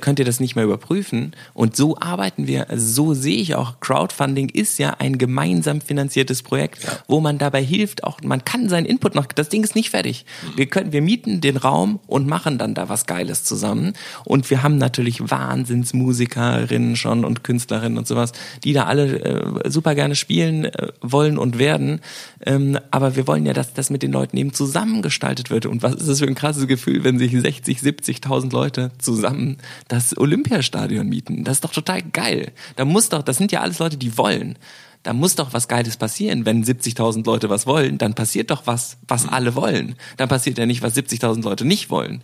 könnt 0.00 0.18
ihr 0.18 0.24
das 0.24 0.40
nicht 0.40 0.56
mehr 0.56 0.64
überprüfen. 0.64 1.36
Und 1.54 1.76
so 1.76 1.96
arbeiten 1.98 2.48
wir, 2.48 2.68
also 2.68 2.84
so 2.84 3.14
sehe 3.14 3.36
ich 3.36 3.54
auch, 3.54 3.78
Crowdfunding 3.78 4.48
ist 4.48 4.78
ja 4.80 4.96
ein 4.98 5.16
gemeinsam 5.16 5.80
finanziertes 5.80 6.42
Projekt, 6.42 6.84
wo 7.06 7.20
man 7.20 7.38
dabei 7.38 7.62
hilft, 7.62 8.02
auch 8.02 8.20
man 8.24 8.44
kann 8.44 8.68
seinen 8.68 8.86
Input 8.86 9.14
noch, 9.14 9.26
das 9.26 9.48
Ding 9.48 9.62
ist 9.62 9.76
nicht 9.76 9.90
fertig. 9.90 10.26
Wir 10.56 10.66
können, 10.66 10.92
wir 10.92 11.00
mieten 11.00 11.40
den 11.40 11.56
Raum 11.56 12.00
und 12.08 12.26
machen 12.26 12.58
dann 12.58 12.74
da 12.74 12.88
was 12.88 13.06
Geiles 13.06 13.44
zusammen. 13.44 13.92
Und 14.24 14.50
wir 14.50 14.64
haben 14.64 14.78
natürlich 14.78 15.30
Wahnsinnsmusikerinnen 15.30 16.96
schon 16.96 17.24
und 17.24 17.44
Künstlerinnen 17.44 17.98
und 17.98 18.08
sowas, 18.08 18.32
die 18.64 18.72
da 18.72 18.86
alle 18.86 19.20
äh, 19.64 19.70
super 19.70 19.94
gerne 19.94 20.16
spielen 20.16 20.64
äh, 20.64 20.88
wollen 21.00 21.38
und 21.38 21.60
werden. 21.60 22.00
Ähm, 22.44 22.78
aber 22.90 23.14
wir 23.14 23.28
wollen 23.28 23.46
ja, 23.46 23.52
dass 23.52 23.74
das 23.74 23.90
mit 23.90 24.02
den 24.02 24.10
Leuten 24.10 24.36
eben 24.36 24.52
zusammengestaltet 24.88 25.50
wird. 25.50 25.66
Und 25.66 25.82
was 25.82 25.94
ist 25.94 26.08
das 26.08 26.18
für 26.20 26.26
ein 26.26 26.34
krasses 26.34 26.66
Gefühl, 26.66 27.04
wenn 27.04 27.18
sich 27.18 27.32
60, 27.32 27.78
70.000 27.78 28.52
Leute 28.52 28.90
zusammen 28.98 29.58
das 29.88 30.16
Olympiastadion 30.16 31.08
mieten? 31.08 31.44
Das 31.44 31.58
ist 31.58 31.64
doch 31.64 31.72
total 31.72 32.02
geil. 32.02 32.52
Da 32.76 32.84
muss 32.84 33.08
doch, 33.08 33.22
das 33.22 33.36
sind 33.36 33.52
ja 33.52 33.60
alles 33.60 33.78
Leute, 33.78 33.96
die 33.96 34.16
wollen. 34.16 34.58
Da 35.02 35.12
muss 35.12 35.36
doch 35.36 35.52
was 35.52 35.68
Geiles 35.68 35.96
passieren. 35.96 36.44
Wenn 36.44 36.64
70.000 36.64 37.24
Leute 37.24 37.48
was 37.50 37.66
wollen, 37.66 37.98
dann 37.98 38.14
passiert 38.14 38.50
doch 38.50 38.66
was, 38.66 38.96
was 39.06 39.28
alle 39.28 39.54
wollen. 39.54 39.94
Dann 40.16 40.28
passiert 40.28 40.58
ja 40.58 40.66
nicht, 40.66 40.82
was 40.82 40.96
70.000 40.96 41.42
Leute 41.42 41.64
nicht 41.64 41.90
wollen. 41.90 42.22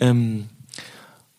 Ähm, 0.00 0.46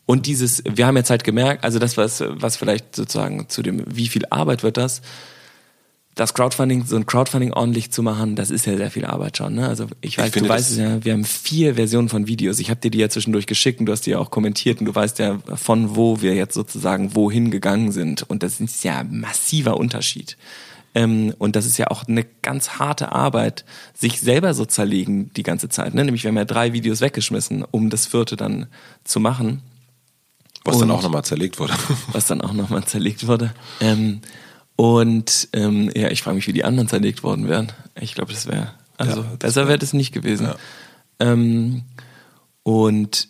und 0.06 0.26
dieses, 0.26 0.64
wir 0.66 0.88
haben 0.88 0.96
jetzt 0.96 1.10
halt 1.10 1.24
gemerkt, 1.24 1.66
also 1.66 1.80
das, 1.80 1.98
was, 1.98 2.24
was 2.26 2.56
vielleicht 2.56 2.96
sozusagen 2.96 3.50
zu 3.50 3.62
dem, 3.62 3.84
wie 3.88 4.08
viel 4.08 4.26
Arbeit 4.30 4.64
wird 4.64 4.78
das, 4.78 5.02
das 6.18 6.34
Crowdfunding, 6.34 6.86
so 6.86 6.96
ein 6.98 7.06
Crowdfunding 7.06 7.54
ordentlich 7.54 7.92
zu 7.92 8.04
machen, 8.04 8.36
das 8.36 8.50
ist 8.50 8.66
ja 8.66 8.76
sehr 8.76 8.92
viel 8.92 9.06
Arbeit 9.06 9.38
schon. 9.38 9.56
Ne? 9.56 9.68
Also 9.68 9.88
ich 10.02 10.18
weiß, 10.18 10.32
finde 10.32 10.50
du 10.50 10.54
weißt 10.56 10.72
es 10.72 10.78
ja, 10.78 11.04
wir 11.06 11.14
haben 11.14 11.24
vier 11.24 11.76
Versionen 11.76 12.10
von 12.10 12.28
Videos. 12.28 12.60
Ich 12.60 12.70
habe 12.70 12.80
dir 12.82 12.92
die 12.92 12.98
ja 12.98 13.08
zwischendurch 13.10 13.46
geschickt 13.48 13.80
und 13.80 13.86
du 13.86 13.92
hast 13.92 14.02
die 14.02 14.10
ja 14.12 14.20
auch 14.20 14.32
kommentiert 14.32 14.80
und 14.80 14.86
du 14.88 14.94
weißt 14.96 15.20
ja, 15.20 15.38
von 15.56 15.96
wo 15.96 16.22
wir 16.22 16.34
jetzt 16.36 16.56
sozusagen 16.56 17.16
wohin 17.16 17.52
gegangen 17.52 17.92
sind. 17.92 18.24
Und 18.30 18.44
das 18.44 18.60
ist 18.60 18.84
ja 18.84 19.00
ein 19.00 19.20
massiver 19.22 19.78
Unterschied. 19.78 20.38
Ähm, 20.96 21.34
und 21.38 21.56
das 21.56 21.66
ist 21.68 21.78
ja 21.78 21.88
auch 21.92 22.08
eine 22.08 22.26
ganz 22.42 22.80
harte 22.80 23.12
Arbeit, 23.12 23.64
sich 23.94 24.20
selber 24.20 24.54
so 24.56 24.66
zerlegen 24.66 25.32
die 25.36 25.44
ganze 25.44 25.70
Zeit. 25.70 25.94
Ne? 25.94 26.04
Nämlich 26.04 26.24
wir 26.24 26.30
haben 26.30 26.38
ja 26.38 26.46
drei 26.46 26.74
Videos 26.74 27.02
weggeschmissen, 27.02 27.64
um 27.70 27.90
das 27.92 28.08
vierte 28.08 28.36
dann 28.36 28.66
zu 29.04 29.20
machen 29.20 29.62
Was 30.66 30.80
dann 30.80 30.90
Und- 30.90 30.98
auch 30.98 31.04
nochmal 31.04 31.24
zerlegt 31.24 31.60
wurde. 31.60 31.74
was 32.12 32.26
dann 32.26 32.42
auch 32.42 32.54
nochmal 32.54 32.84
zerlegt 32.86 33.28
wurde. 33.28 33.54
Ähm, 33.82 34.22
und 34.78 35.50
ähm, 35.54 35.90
ja, 35.96 36.10
ich 36.10 36.22
frage 36.22 36.36
mich, 36.36 36.48
wie 36.48 36.54
die 36.54 36.64
anderen 36.64 36.88
zerlegt 36.88 37.24
worden 37.24 37.50
wären. 37.50 37.72
Ich 38.00 38.14
glaube, 38.14 38.32
das 38.32 38.46
wäre, 38.46 38.74
also 38.98 39.22
Ja, 39.22 39.28
das 39.32 39.40
besser 39.40 39.68
wäre 39.68 39.80
das 39.80 39.92
nicht 39.92 40.14
gewesen. 40.14 40.46
Ja. 40.46 40.56
Ähm, 41.20 41.82
und 42.62 43.28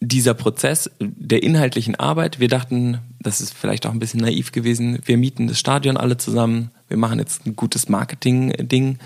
dieser 0.00 0.34
Prozess 0.34 0.90
der 1.00 1.42
inhaltlichen 1.42 1.94
Arbeit, 1.94 2.40
wir 2.40 2.48
dachten, 2.48 2.98
das 3.20 3.40
ist 3.40 3.54
vielleicht 3.54 3.86
auch 3.86 3.92
ein 3.92 3.98
bisschen 3.98 4.20
naiv 4.20 4.52
gewesen, 4.52 4.98
wir 5.06 5.16
mieten 5.16 5.48
das 5.48 5.58
Stadion 5.58 5.96
alle 5.96 6.18
zusammen, 6.18 6.70
wir 6.88 6.98
machen 6.98 7.18
jetzt 7.18 7.46
ein 7.46 7.56
gutes 7.56 7.88
Marketing-Ding 7.88 8.98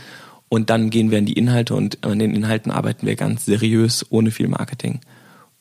und 0.49 0.71
dann 0.71 0.91
gehen 0.91 1.13
wir 1.13 1.19
in 1.19 1.27
die 1.27 1.35
Inhalte 1.35 1.77
und 1.77 2.05
an 2.05 2.19
den 2.19 2.35
Inhalten 2.35 2.73
arbeiten 2.73 3.07
wir 3.07 3.15
ganz 3.15 3.45
seriös, 3.45 4.05
ohne 4.11 4.33
viel 4.33 4.49
Marketing. 4.49 5.01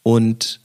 Und 0.02 0.60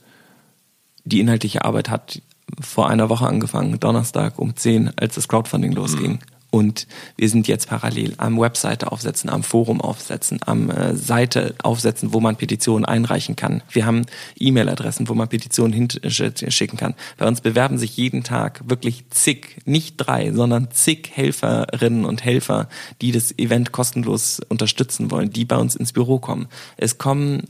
die 1.03 1.19
inhaltliche 1.19 1.65
Arbeit 1.65 1.89
hat 1.89 2.21
vor 2.59 2.89
einer 2.89 3.09
Woche 3.09 3.27
angefangen, 3.27 3.79
Donnerstag 3.79 4.39
um 4.39 4.55
10, 4.55 4.91
als 4.97 5.15
das 5.15 5.27
Crowdfunding 5.27 5.71
losging. 5.71 6.19
Und 6.53 6.85
wir 7.17 7.29
sind 7.29 7.47
jetzt 7.47 7.67
parallel 7.67 8.13
am 8.17 8.39
Webseite 8.39 8.91
aufsetzen, 8.91 9.27
am 9.27 9.41
Forum 9.41 9.81
aufsetzen, 9.81 10.39
am 10.45 10.69
äh, 10.69 10.95
Seite 10.95 11.55
aufsetzen, 11.63 12.13
wo 12.13 12.19
man 12.19 12.35
Petitionen 12.35 12.85
einreichen 12.85 13.35
kann. 13.35 13.63
Wir 13.71 13.87
haben 13.87 14.05
E-Mail-Adressen, 14.37 15.09
wo 15.09 15.15
man 15.15 15.27
Petitionen 15.27 15.73
hinschicken 15.73 16.77
kann. 16.77 16.93
Bei 17.17 17.27
uns 17.27 17.41
bewerben 17.41 17.79
sich 17.79 17.97
jeden 17.97 18.23
Tag 18.23 18.61
wirklich 18.69 19.09
zig, 19.09 19.61
nicht 19.65 19.95
drei, 19.97 20.31
sondern 20.31 20.69
zig 20.69 21.09
Helferinnen 21.11 22.05
und 22.05 22.23
Helfer, 22.23 22.69
die 23.01 23.11
das 23.11 23.35
Event 23.39 23.71
kostenlos 23.71 24.39
unterstützen 24.47 25.09
wollen, 25.09 25.31
die 25.31 25.45
bei 25.45 25.57
uns 25.57 25.75
ins 25.75 25.91
Büro 25.91 26.19
kommen. 26.19 26.49
Es 26.77 26.99
kommen 26.99 27.47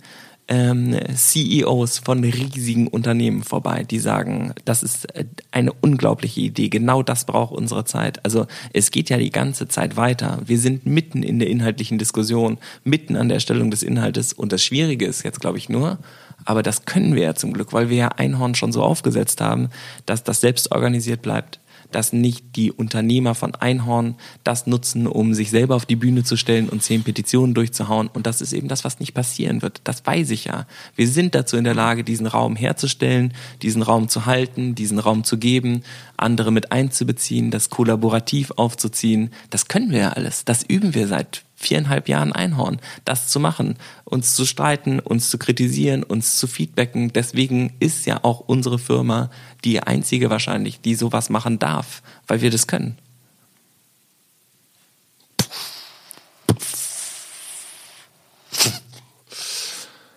ähm, 0.48 0.98
CEOs 1.16 2.00
von 2.00 2.24
riesigen 2.24 2.88
Unternehmen 2.88 3.44
vorbei, 3.44 3.84
die 3.84 4.00
sagen, 4.00 4.54
das 4.66 4.84
ist 4.84 5.06
äh, 5.16 5.26
eine 5.52 5.72
unglaubliche 5.74 6.42
Idee, 6.42 6.70
genau 6.70 7.04
das 7.04 7.26
braucht 7.26 7.54
unsere 7.54 7.86
Zeit. 7.86 8.24
Also 8.26 8.48
es 8.74 8.92
geht 8.92 9.10
ja 9.10 9.18
die 9.18 9.32
ganze 9.32 9.68
Zeit 9.68 9.96
weiter. 9.96 10.40
Wir 10.46 10.60
sind 10.60 10.86
mitten 10.86 11.24
in 11.24 11.40
der 11.40 11.50
inhaltlichen 11.50 11.98
Diskussion, 11.98 12.58
mitten 12.84 13.16
an 13.16 13.30
der 13.30 13.36
Erstellung 13.36 13.72
des 13.72 13.84
Inhaltes 13.84 14.34
und 14.34 14.52
das 14.52 14.64
Schwierige 14.64 15.06
ist 15.06 15.24
jetzt, 15.24 15.40
glaube 15.40 15.58
ich, 15.58 15.70
nur, 15.70 16.00
aber 16.46 16.62
das 16.62 16.86
können 16.86 17.16
wir 17.16 17.24
ja 17.24 17.36
zum 17.36 17.54
Glück, 17.54 17.72
weil 17.72 17.90
wir 17.90 17.98
ja 17.98 18.08
Einhorn 18.10 18.56
schon 18.56 18.72
so 18.74 18.84
aufgesetzt 18.84 19.40
haben, 19.40 19.70
dass 20.06 20.24
das 20.24 20.42
selbst 20.42 20.72
organisiert 20.72 21.22
bleibt 21.22 21.60
dass 21.96 22.14
nicht 22.14 22.56
die 22.56 22.72
Unternehmer 22.72 23.36
von 23.36 23.56
Einhorn 23.56 24.16
das 24.44 24.68
nutzen, 24.68 25.08
um 25.08 25.34
sich 25.34 25.50
selber 25.50 25.76
auf 25.76 25.86
die 25.86 25.96
Bühne 25.96 26.24
zu 26.24 26.36
stellen 26.36 26.70
und 26.70 26.84
zehn 26.84 27.04
Petitionen 27.04 27.54
durchzuhauen. 27.54 28.10
Und 28.14 28.28
das 28.28 28.42
ist 28.42 28.54
eben 28.54 28.68
das, 28.68 28.84
was 28.84 29.00
nicht 29.00 29.14
passieren 29.14 29.62
wird. 29.62 29.82
Das 29.86 30.06
weiß 30.06 30.32
ich 30.32 30.46
ja. 30.46 30.68
Wir 30.96 31.08
sind 31.08 31.36
dazu 31.36 31.56
in 31.56 31.64
der 31.64 31.76
Lage, 31.76 32.04
diesen 32.04 32.28
Raum 32.28 32.56
herzustellen, 32.56 33.34
diesen 33.62 33.82
Raum 33.82 34.10
zu 34.10 34.26
halten, 34.26 34.76
diesen 34.76 35.00
Raum 35.00 35.24
zu 35.24 35.38
geben, 35.38 35.84
andere 36.18 36.52
mit 36.52 36.72
einzubeziehen, 36.72 37.52
das 37.52 37.70
kollaborativ 37.70 38.52
aufzuziehen. 38.58 39.32
Das 39.50 39.68
können 39.68 39.92
wir 39.92 40.00
ja 40.00 40.10
alles. 40.10 40.46
Das 40.46 40.64
üben 40.64 40.94
wir 40.94 41.08
seit 41.08 41.44
viereinhalb 41.64 42.08
Jahren 42.10 42.32
Einhorn, 42.34 42.80
das 43.06 43.28
zu 43.28 43.40
machen, 43.40 43.76
uns 44.04 44.36
zu 44.36 44.46
streiten, 44.46 45.00
uns 45.00 45.30
zu 45.30 45.38
kritisieren, 45.38 46.04
uns 46.04 46.38
zu 46.38 46.48
feedbacken. 46.48 47.14
Deswegen 47.14 47.74
ist 47.80 48.06
ja 48.06 48.24
auch 48.24 48.42
unsere 48.42 48.80
Firma 48.80 49.30
die 49.64 49.82
einzige 49.82 50.30
wahrscheinlich, 50.30 50.82
die 50.82 50.96
sowas 50.96 51.30
machen 51.30 51.60
darf, 51.60 52.04
weil 52.28 52.42
wir 52.42 52.52
das 52.52 52.68
können. 52.68 52.98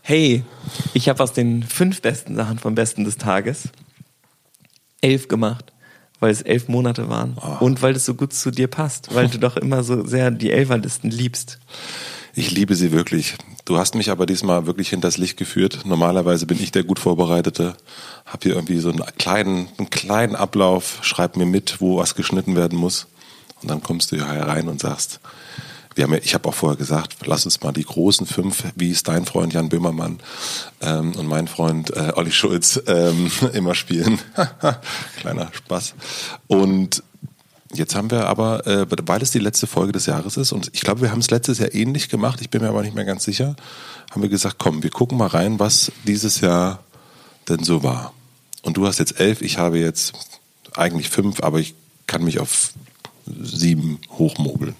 Hey, 0.02 0.44
ich 0.94 1.08
habe 1.08 1.20
aus 1.20 1.32
den 1.32 1.64
fünf 1.64 2.00
besten 2.00 2.36
Sachen 2.36 2.60
vom 2.60 2.76
Besten 2.76 3.02
des 3.02 3.16
Tages 3.16 3.70
elf 5.00 5.28
gemacht, 5.28 5.72
weil 6.20 6.30
es 6.30 6.42
elf 6.42 6.68
Monate 6.68 7.08
waren 7.08 7.36
und 7.60 7.82
weil 7.82 7.94
es 7.94 8.04
so 8.04 8.14
gut 8.14 8.32
zu 8.32 8.50
dir 8.50 8.68
passt, 8.68 9.14
weil 9.14 9.28
du 9.28 9.38
doch 9.40 9.56
immer 9.56 9.82
so 9.82 10.06
sehr 10.06 10.30
die 10.30 10.50
Elferlisten 10.50 11.10
liebst. 11.10 11.58
Ich 12.34 12.50
liebe 12.50 12.74
sie 12.74 12.92
wirklich. 12.92 13.34
Du 13.64 13.78
hast 13.78 13.94
mich 13.94 14.10
aber 14.10 14.26
diesmal 14.26 14.66
wirklich 14.66 14.90
hinters 14.90 15.16
Licht 15.16 15.38
geführt. 15.38 15.80
Normalerweise 15.86 16.46
bin 16.46 16.62
ich 16.62 16.70
der 16.70 16.84
gut 16.84 16.98
Vorbereitete, 16.98 17.76
Hab 18.26 18.42
hier 18.42 18.54
irgendwie 18.54 18.78
so 18.78 18.90
einen 18.90 19.02
kleinen, 19.18 19.68
einen 19.78 19.90
kleinen 19.90 20.36
Ablauf, 20.36 20.98
schreib 21.00 21.36
mir 21.36 21.46
mit, 21.46 21.80
wo 21.80 21.96
was 21.96 22.14
geschnitten 22.14 22.54
werden 22.54 22.78
muss. 22.78 23.06
Und 23.62 23.70
dann 23.70 23.82
kommst 23.82 24.12
du 24.12 24.16
hier 24.16 24.28
herein 24.28 24.68
und 24.68 24.80
sagst, 24.80 25.20
wir 25.96 26.04
haben 26.04 26.12
ja, 26.12 26.20
ich 26.22 26.34
habe 26.34 26.48
auch 26.48 26.54
vorher 26.54 26.76
gesagt, 26.76 27.16
lass 27.24 27.46
uns 27.46 27.62
mal 27.62 27.72
die 27.72 27.84
großen 27.84 28.26
fünf, 28.26 28.64
wie 28.76 28.90
es 28.90 29.02
dein 29.02 29.24
Freund 29.24 29.54
Jan 29.54 29.70
Böhmermann 29.70 30.20
ähm, 30.82 31.14
und 31.16 31.26
mein 31.26 31.48
Freund 31.48 31.90
äh, 31.96 32.12
Olli 32.14 32.32
Schulz 32.32 32.80
ähm, 32.86 33.30
immer 33.54 33.74
spielen. 33.74 34.20
Kleiner 35.20 35.48
Spaß. 35.52 35.94
Und 36.46 37.02
Jetzt 37.74 37.96
haben 37.96 38.10
wir 38.10 38.26
aber, 38.26 38.64
äh, 38.66 38.86
weil 38.88 39.22
es 39.22 39.32
die 39.32 39.40
letzte 39.40 39.66
Folge 39.66 39.92
des 39.92 40.06
Jahres 40.06 40.36
ist, 40.36 40.52
und 40.52 40.70
ich 40.72 40.82
glaube, 40.82 41.00
wir 41.02 41.10
haben 41.10 41.18
es 41.18 41.30
letztes 41.30 41.58
Jahr 41.58 41.74
ähnlich 41.74 42.08
gemacht, 42.08 42.40
ich 42.40 42.48
bin 42.48 42.62
mir 42.62 42.68
aber 42.68 42.82
nicht 42.82 42.94
mehr 42.94 43.04
ganz 43.04 43.24
sicher, 43.24 43.56
haben 44.10 44.22
wir 44.22 44.28
gesagt, 44.28 44.56
komm, 44.58 44.84
wir 44.84 44.90
gucken 44.90 45.18
mal 45.18 45.26
rein, 45.26 45.58
was 45.58 45.90
dieses 46.04 46.40
Jahr 46.40 46.78
denn 47.48 47.64
so 47.64 47.82
war. 47.82 48.14
Und 48.62 48.76
du 48.76 48.86
hast 48.86 48.98
jetzt 48.98 49.18
elf, 49.20 49.42
ich 49.42 49.58
habe 49.58 49.78
jetzt 49.78 50.12
eigentlich 50.76 51.10
fünf, 51.10 51.42
aber 51.42 51.58
ich 51.58 51.74
kann 52.06 52.22
mich 52.22 52.38
auf 52.38 52.70
sieben 53.26 53.98
hochmogeln. 54.10 54.76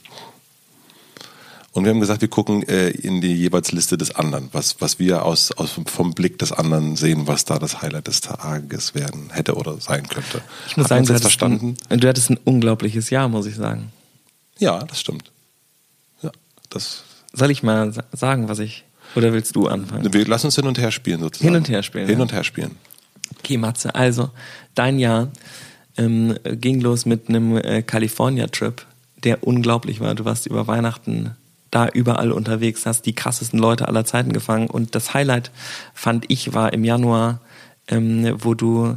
Und 1.77 1.85
wir 1.85 1.91
haben 1.91 2.01
gesagt, 2.01 2.22
wir 2.22 2.29
gucken 2.29 2.66
äh, 2.68 2.89
in 2.89 3.20
die 3.20 3.35
jeweils 3.35 3.70
Liste 3.70 3.99
des 3.99 4.14
anderen, 4.16 4.49
was, 4.53 4.81
was 4.81 4.99
wir 4.99 5.27
aus, 5.27 5.53
aus 5.53 5.79
vom 5.85 6.14
Blick 6.14 6.39
des 6.39 6.51
anderen 6.51 6.97
sehen, 6.97 7.27
was 7.27 7.45
da 7.45 7.59
das 7.59 7.83
Highlight 7.83 8.07
des 8.07 8.22
Tages 8.22 8.95
werden 8.95 9.29
hätte 9.31 9.57
oder 9.57 9.79
sein 9.79 10.09
könnte. 10.09 10.41
Ich 10.68 10.79
muss 10.79 10.85
Hat 10.85 10.89
sagen, 10.89 11.05
du 11.05 11.11
hattest, 11.11 11.22
verstanden? 11.24 11.77
Ein, 11.91 12.01
du 12.01 12.09
hattest 12.09 12.31
ein 12.31 12.39
unglaubliches 12.43 13.11
Jahr, 13.11 13.29
muss 13.29 13.45
ich 13.45 13.57
sagen. 13.57 13.93
Ja, 14.59 14.79
das 14.85 15.01
stimmt. 15.01 15.31
Ja, 16.22 16.31
das. 16.70 17.05
Soll 17.35 17.51
ich 17.51 17.62
mal 17.62 17.93
sa- 17.93 18.05
sagen, 18.11 18.49
was 18.49 18.59
ich. 18.59 18.85
Oder 19.14 19.35
willst 19.35 19.55
du 19.55 19.68
anfangen? 19.68 20.11
Wir 20.14 20.27
lassen 20.27 20.47
uns 20.47 20.55
hin 20.57 20.66
und 20.66 20.79
her 20.79 20.91
spielen 20.91 21.20
sozusagen. 21.20 21.49
Hin 21.49 21.57
und 21.57 21.68
her 21.68 21.83
spielen, 21.83 22.07
Hin 22.07 22.16
ja. 22.16 22.22
und 22.22 22.33
her 22.33 22.43
spielen. 22.43 22.77
Okay, 23.39 23.59
Matze, 23.59 23.95
also 23.95 24.31
dein 24.74 24.99
Jahr 24.99 25.29
ähm, 25.99 26.37
ging 26.53 26.81
los 26.81 27.05
mit 27.05 27.29
einem 27.29 27.59
äh, 27.59 27.83
California-Trip, 27.83 28.87
der 29.24 29.47
unglaublich 29.47 30.01
war. 30.01 30.14
Du 30.14 30.24
warst 30.24 30.47
über 30.47 30.66
Weihnachten 30.66 31.37
da 31.77 31.89
überall 31.89 32.33
unterwegs, 32.33 32.87
hast 32.87 33.03
die 33.03 33.14
krassesten 33.14 33.59
Leute 33.59 33.87
aller 33.87 34.07
Zeiten 34.07 34.33
gefangen. 34.33 34.68
Und 34.70 34.95
das 34.95 35.12
Highlight, 35.12 35.51
fand 35.93 36.24
ich, 36.29 36.55
war 36.55 36.72
im 36.72 36.85
Januar, 36.85 37.43
ähm, 37.89 38.35
wo 38.39 38.55
du 38.55 38.97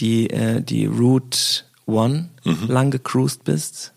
die, 0.00 0.30
äh, 0.30 0.62
die 0.62 0.86
Route 0.86 1.38
One 1.84 2.30
lang 2.44 2.90
gecruised 2.90 3.44
bist 3.44 3.92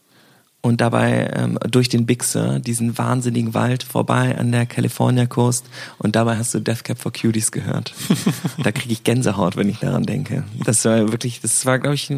und 0.62 0.82
dabei 0.82 1.32
ähm, 1.34 1.58
durch 1.70 1.88
den 1.88 2.06
Big 2.06 2.26
Sur, 2.26 2.60
diesen 2.60 2.98
wahnsinnigen 2.98 3.54
Wald 3.54 3.84
vorbei 3.84 4.38
an 4.38 4.52
der 4.52 4.66
California 4.66 5.26
Coast 5.26 5.66
und 5.98 6.18
dabei 6.18 6.36
hast 6.36 6.54
du 6.54 6.60
Death 6.60 6.84
Cab 6.84 7.00
for 7.00 7.14
Cuties 7.14 7.54
gehört. 7.54 7.94
da 8.64 8.74
kriege 8.74 8.92
ich 8.92 9.06
Gänsehaut, 9.06 9.56
wenn 9.56 9.70
ich 9.70 9.80
daran 9.80 10.04
denke. 10.04 10.44
Das 10.66 10.84
war 10.84 11.10
wirklich, 11.14 11.40
das 11.40 11.66
war, 11.66 11.80
glaube 11.80 11.96
ich, 11.96 12.14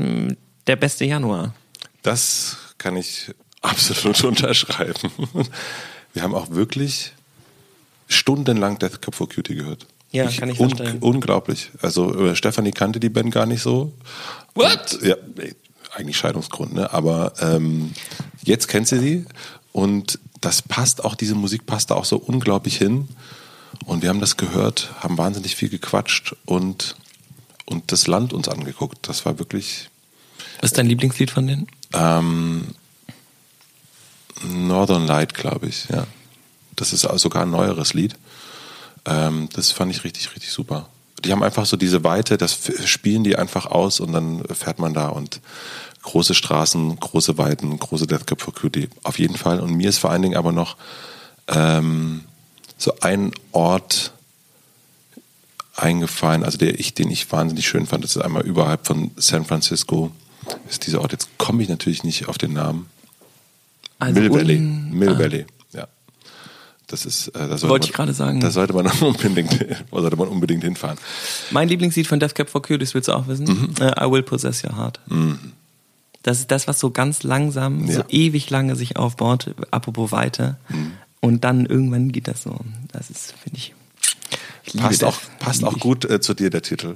der 0.66 0.76
beste 0.78 1.06
Januar. 1.06 1.54
Das 2.02 2.58
kann 2.80 2.98
ich 2.98 3.32
absolut 3.62 4.24
unterschreiben. 4.24 5.12
Wir 6.14 6.24
haben 6.24 6.36
auch 6.36 6.50
wirklich 6.52 7.14
stundenlang 8.08 8.78
Death 8.80 9.02
Cup 9.02 9.16
for 9.16 9.30
Cutie 9.30 9.56
gehört. 9.56 9.86
Ja, 10.12 10.24
Wirklich 10.24 10.40
kann 10.40 10.50
ich 10.50 10.60
un 10.60 10.70
verstehen. 10.76 11.00
Unglaublich. 11.00 11.72
Also 11.82 12.14
äh, 12.28 12.36
Stefanie 12.36 12.72
kannte 12.72 13.00
die 13.00 13.10
Band 13.10 13.32
gar 13.32 13.46
nicht 13.46 13.62
so. 13.62 13.94
What? 14.56 14.94
Und, 14.96 15.04
ja, 15.04 15.16
eigentlich 15.94 16.18
Scheidungsgrund, 16.18 16.74
ne? 16.74 16.92
Aber 16.92 17.34
ähm, 17.40 17.94
jetzt 18.44 18.68
kennt 18.68 18.88
sie 18.88 19.00
sie 19.00 19.26
und 19.72 20.20
das 20.42 20.62
passt 20.62 21.04
auch, 21.06 21.16
diese 21.16 21.36
Musik 21.36 21.66
passt 21.66 21.92
da 21.92 21.96
auch 21.96 22.06
so 22.06 22.18
unglaublich 22.18 22.78
hin. 22.78 23.08
Und 23.86 24.02
wir 24.02 24.10
haben 24.10 24.20
das 24.20 24.36
gehört, 24.38 24.92
haben 25.00 25.18
wahnsinnig 25.18 25.56
viel 25.56 25.70
gequatscht 25.70 26.36
und, 26.46 26.96
und 27.66 27.92
das 27.92 28.08
Land 28.08 28.34
uns 28.34 28.50
angeguckt. 28.50 29.08
Das 29.08 29.26
war 29.26 29.40
wirklich 29.40 29.90
Was 30.60 30.72
ist 30.72 30.78
dein 30.78 30.88
Lieblingslied 30.88 31.32
von 31.32 31.48
denen? 31.48 31.68
ähm, 31.94 32.68
Northern 34.44 35.06
Light, 35.06 35.34
glaube 35.34 35.68
ich, 35.68 35.88
ja. 35.90 36.08
Das 36.76 36.94
ist 36.94 37.02
sogar 37.02 37.44
ein 37.44 37.52
neueres 37.52 37.94
Lied. 37.94 38.16
Ähm, 39.06 39.50
das 39.54 39.72
fand 39.72 39.92
ich 39.92 40.04
richtig, 40.04 40.34
richtig 40.34 40.52
super. 40.52 40.88
Die 41.24 41.32
haben 41.32 41.44
einfach 41.44 41.66
so 41.66 41.78
diese 41.78 42.04
Weite, 42.04 42.38
das 42.38 42.58
spielen 42.86 43.24
die 43.24 43.36
einfach 43.36 43.68
aus 43.68 44.00
und 44.00 44.12
dann 44.14 44.44
fährt 44.46 44.80
man 44.80 44.94
da 44.94 45.10
und 45.10 45.42
große 46.02 46.34
Straßen, 46.34 47.00
große 47.00 47.38
Weiten, 47.38 47.78
große 47.78 48.08
Death 48.08 48.26
Cab 48.26 48.42
for 48.42 48.54
Cutie, 48.54 48.90
auf 49.04 49.20
jeden 49.20 49.38
Fall. 49.38 49.60
Und 49.60 49.74
mir 49.76 49.90
ist 49.90 50.00
vor 50.00 50.10
allen 50.10 50.24
Dingen 50.24 50.38
aber 50.38 50.52
noch 50.52 50.78
ähm, 51.48 52.24
so 52.78 52.94
ein 53.02 53.32
Ort 53.52 54.14
eingefallen, 55.76 56.44
also 56.44 56.58
der 56.58 56.80
ich, 56.80 56.94
den 56.94 57.12
ich 57.12 57.32
wahnsinnig 57.32 57.68
schön 57.68 57.86
fand. 57.86 58.04
Das 58.04 58.16
ist 58.16 58.22
einmal 58.22 58.44
überhalb 58.44 58.88
von 58.88 59.12
San 59.16 59.46
Francisco. 59.46 60.12
Ist 60.70 60.88
dieser 60.88 61.02
Ort. 61.02 61.12
Jetzt 61.12 61.30
komme 61.38 61.62
ich 61.62 61.70
natürlich 61.70 62.04
nicht 62.04 62.28
auf 62.28 62.38
den 62.38 62.54
Namen. 62.54 62.90
Mill 64.10 64.32
Valley. 64.32 64.60
Mill 64.60 65.10
ah. 65.10 65.20
Valley. 65.20 65.46
Ja. 65.74 65.88
Das 66.88 67.06
ist. 67.06 67.30
Äh, 67.30 67.32
da 67.34 67.48
sollte 67.58 67.70
Wollte 67.70 67.70
man- 67.70 67.82
ich 67.90 67.94
gerade 67.94 68.14
sagen. 68.14 68.40
Da 68.40 68.52
sollte 68.52 68.74
man 68.74 68.88
unbedingt, 69.02 69.66
sollte 69.92 70.16
man 70.18 70.28
unbedingt 70.28 70.64
hinfahren. 70.64 70.98
Mein 71.52 71.68
Lieblingslied 71.70 72.08
von 72.08 72.20
Death 72.20 72.36
Cab 72.36 72.50
for 72.50 72.62
Cuties, 72.62 72.94
willst 72.94 73.08
du 73.08 73.14
auch 73.14 73.28
wissen? 73.28 73.46
Mhm. 73.46 73.74
Äh, 73.80 74.06
I 74.06 74.12
Will 74.12 74.24
Possess 74.24 74.64
Your 74.64 74.76
Heart. 74.78 75.00
Das 76.24 76.40
ist 76.40 76.52
das, 76.52 76.68
was 76.68 76.80
so 76.80 76.92
ganz 76.92 77.24
langsam, 77.24 77.88
so 77.88 78.00
Ja. 78.00 78.06
ewig 78.10 78.50
lange 78.50 78.76
sich 78.76 78.98
aufbaut, 78.98 79.56
apropos 79.72 80.12
Weite. 80.12 80.58
Mhm. 80.70 80.92
Und 81.20 81.44
dann 81.44 81.66
irgendwann 81.66 82.12
geht 82.12 82.28
das 82.28 82.44
so. 82.44 82.60
Das 82.92 83.10
ist, 83.10 83.34
finde 83.44 83.58
ich. 83.58 83.74
ich 84.66 84.80
Passt 84.80 85.02
das. 85.02 85.10
auch, 85.16 85.20
passt 85.40 85.64
auch 85.64 85.78
gut 85.80 86.06
äh, 86.06 86.20
zu 86.22 86.34
dir 86.34 86.50
der 86.50 86.62
Titel. 86.62 86.96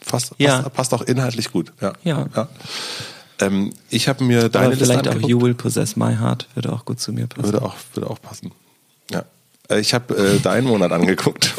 Fast, 0.00 0.34
Ja. 0.38 0.62
passt, 0.62 0.74
passt 0.74 0.94
auch 0.94 1.02
inhaltlich 1.02 1.50
gut. 1.50 1.72
Ja. 1.80 1.92
Ja. 2.04 2.48
Ähm, 3.40 3.72
ich 3.90 4.08
habe 4.08 4.24
mir 4.24 4.48
deine 4.48 4.66
Aber 4.66 4.74
Liste 4.74 4.86
vielleicht 4.86 5.08
auch 5.08 5.12
angeguckt. 5.12 5.30
You 5.30 5.40
Will 5.40 5.54
Possess 5.54 5.96
My 5.96 6.16
Heart 6.16 6.48
würde 6.54 6.72
auch 6.72 6.84
gut 6.84 7.00
zu 7.00 7.12
mir 7.12 7.26
passen. 7.26 7.44
Würde 7.44 7.62
auch, 7.62 7.74
würde 7.94 8.10
auch 8.10 8.20
passen. 8.20 8.52
Ja. 9.10 9.24
Äh, 9.68 9.80
Ich 9.80 9.94
habe 9.94 10.16
äh, 10.16 10.38
deinen 10.40 10.66
Monat 10.66 10.92
angeguckt. 10.92 11.54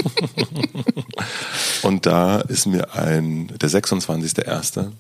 Und 1.84 2.06
da 2.06 2.42
ist 2.42 2.66
mir 2.66 2.94
ein, 2.96 3.48
der 3.60 3.70
26.01. 3.70 4.92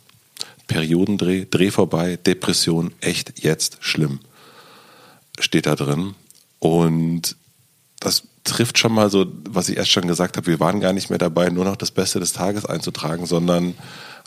Periodendreh, 0.67 1.45
Dreh 1.49 1.71
vorbei, 1.71 2.17
Depression, 2.17 2.93
echt 2.99 3.43
jetzt 3.43 3.77
schlimm. 3.79 4.19
Steht 5.39 5.65
da 5.65 5.75
drin. 5.75 6.13
Und 6.59 7.35
das 7.99 8.23
trifft 8.43 8.77
schon 8.77 8.93
mal 8.93 9.09
so, 9.09 9.25
was 9.49 9.69
ich 9.69 9.77
erst 9.77 9.91
schon 9.91 10.07
gesagt 10.07 10.37
habe, 10.37 10.47
wir 10.47 10.59
waren 10.59 10.79
gar 10.79 10.93
nicht 10.93 11.09
mehr 11.09 11.19
dabei, 11.19 11.49
nur 11.49 11.65
noch 11.65 11.75
das 11.75 11.91
Beste 11.91 12.19
des 12.19 12.33
Tages 12.33 12.65
einzutragen, 12.65 13.25
sondern 13.25 13.75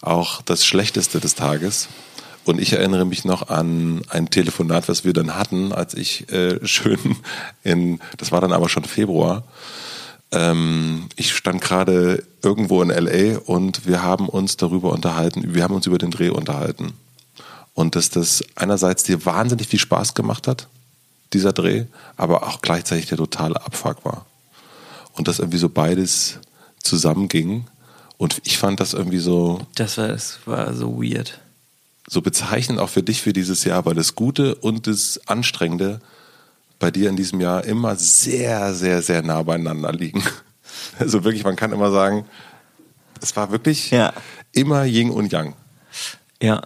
auch 0.03 0.43
das 0.43 0.65
Schlechteste 0.65 1.21
des 1.21 1.35
Tages. 1.35 1.89
Und 2.45 2.61
ich 2.61 2.73
erinnere 2.73 3.05
mich 3.05 3.25
noch 3.25 3.49
an 3.49 4.03
ein 4.09 4.31
Telefonat, 4.31 4.89
was 4.89 5.05
wir 5.05 5.13
dann 5.13 5.35
hatten, 5.37 5.73
als 5.73 5.95
ich 5.95 6.31
äh, 6.33 6.59
schön 6.67 7.17
in, 7.63 8.01
das 8.17 8.33
war 8.33 8.41
dann 8.41 8.53
aber 8.53 8.69
schon 8.69 8.85
Februar, 8.85 9.45
ähm, 10.33 11.09
ich 11.17 11.35
stand 11.35 11.61
gerade 11.61 12.25
irgendwo 12.43 12.83
in 12.83 12.91
LA 12.91 13.39
und 13.39 13.87
wir 13.87 14.03
haben 14.03 14.29
uns 14.29 14.57
darüber 14.57 14.93
unterhalten, 14.93 15.55
wir 15.55 15.63
haben 15.63 15.75
uns 15.75 15.87
über 15.87 15.99
den 15.99 16.11
Dreh 16.11 16.31
unterhalten. 16.31 16.95
Und 17.75 17.97
dass 17.97 18.11
das 18.11 18.45
einerseits 18.57 19.03
dir 19.05 19.25
wahnsinnig 19.25 19.67
viel 19.67 19.79
Spaß 19.79 20.15
gemacht 20.15 20.47
hat, 20.47 20.69
dieser 21.33 21.53
Dreh, 21.53 21.85
aber 22.17 22.47
auch 22.47 22.61
gleichzeitig 22.61 23.07
der 23.07 23.19
totale 23.19 23.57
Abfuck 23.65 24.05
war. 24.05 24.27
Und 25.13 25.29
dass 25.29 25.39
irgendwie 25.39 25.59
so 25.59 25.69
beides 25.69 26.39
zusammenging. 26.83 27.67
Und 28.17 28.41
ich 28.45 28.59
fand 28.59 28.81
das 28.81 28.95
irgendwie 28.95 29.19
so, 29.19 29.67
Das 29.75 29.99
war, 29.99 30.09
das 30.09 30.39
war 30.47 30.75
so 30.75 31.03
weird. 31.03 31.41
So 32.13 32.21
bezeichnend 32.23 32.81
auch 32.81 32.89
für 32.89 33.05
dich 33.05 33.23
für 33.23 33.33
dieses 33.33 33.63
Jahr, 33.63 33.87
weil 33.87 33.95
das 33.95 34.17
Gute 34.17 34.57
und 34.57 34.89
das 34.89 35.21
Anstrengende 35.27 36.01
bei 36.81 36.91
dir 36.91 37.09
in 37.09 37.15
diesem 37.15 37.41
Jahr 37.41 37.65
immer 37.65 37.95
sehr, 37.95 38.75
sehr, 38.75 39.01
sehr 39.01 39.23
nah 39.23 39.43
beieinander 39.43 39.93
liegen. 39.93 40.23
Also 40.99 41.25
wirklich, 41.25 41.45
man 41.45 41.57
kann 41.57 41.73
immer 41.73 41.91
sagen, 41.91 42.25
es 43.21 43.35
war 43.37 43.51
wirklich 43.51 43.91
Ja. 43.91 44.13
immer 44.53 44.85
Yin 44.85 45.11
und 45.11 45.33
Yang. 45.33 45.55
Ja. 46.41 46.63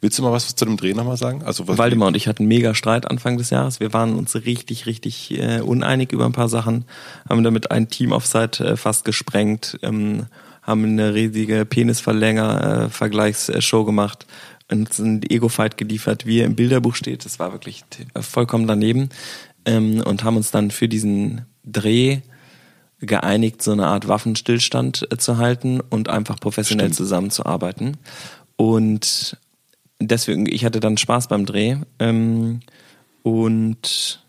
Willst 0.00 0.18
du 0.18 0.22
mal 0.22 0.32
was 0.32 0.54
zu 0.54 0.64
dem 0.64 0.76
Dreh 0.76 0.94
nochmal 0.94 1.16
sagen? 1.16 1.42
Also 1.44 1.66
was 1.68 1.78
Waldemar 1.78 2.08
und 2.08 2.16
ich 2.16 2.26
hatten 2.28 2.42
einen 2.42 2.48
mega 2.48 2.74
Streit 2.74 3.08
Anfang 3.08 3.38
des 3.38 3.50
Jahres. 3.50 3.80
Wir 3.80 3.92
waren 3.92 4.14
uns 4.16 4.34
richtig, 4.34 4.86
richtig 4.86 5.38
äh, 5.38 5.60
uneinig 5.60 6.12
über 6.12 6.26
ein 6.26 6.32
paar 6.32 6.48
Sachen, 6.48 6.84
haben 7.28 7.44
damit 7.44 7.70
ein 7.70 7.88
Team-Offside 7.88 8.64
äh, 8.64 8.76
fast 8.76 9.04
gesprengt, 9.04 9.78
ähm, 9.82 10.26
haben 10.68 10.84
eine 10.84 11.14
riesige 11.14 11.64
Penisverlänger-Vergleichsshow 11.64 13.84
gemacht 13.84 14.26
und 14.70 15.00
einen 15.00 15.22
Ego-Fight 15.22 15.78
geliefert, 15.78 16.26
wie 16.26 16.40
er 16.40 16.46
im 16.46 16.56
Bilderbuch 16.56 16.94
steht. 16.94 17.24
Das 17.24 17.38
war 17.38 17.52
wirklich 17.52 17.86
vollkommen 18.20 18.66
daneben 18.66 19.08
ähm, 19.64 20.02
und 20.02 20.24
haben 20.24 20.36
uns 20.36 20.50
dann 20.50 20.70
für 20.70 20.88
diesen 20.88 21.46
Dreh 21.64 22.18
geeinigt, 23.00 23.62
so 23.62 23.72
eine 23.72 23.86
Art 23.86 24.08
Waffenstillstand 24.08 25.10
äh, 25.10 25.16
zu 25.16 25.38
halten 25.38 25.80
und 25.80 26.10
einfach 26.10 26.38
professionell 26.38 26.88
Stimmt. 26.88 26.96
zusammenzuarbeiten. 26.96 27.96
Und 28.56 29.38
deswegen, 30.00 30.44
ich 30.46 30.66
hatte 30.66 30.80
dann 30.80 30.98
Spaß 30.98 31.28
beim 31.28 31.46
Dreh. 31.46 31.76
Ähm, 31.98 32.60
und 33.22 34.22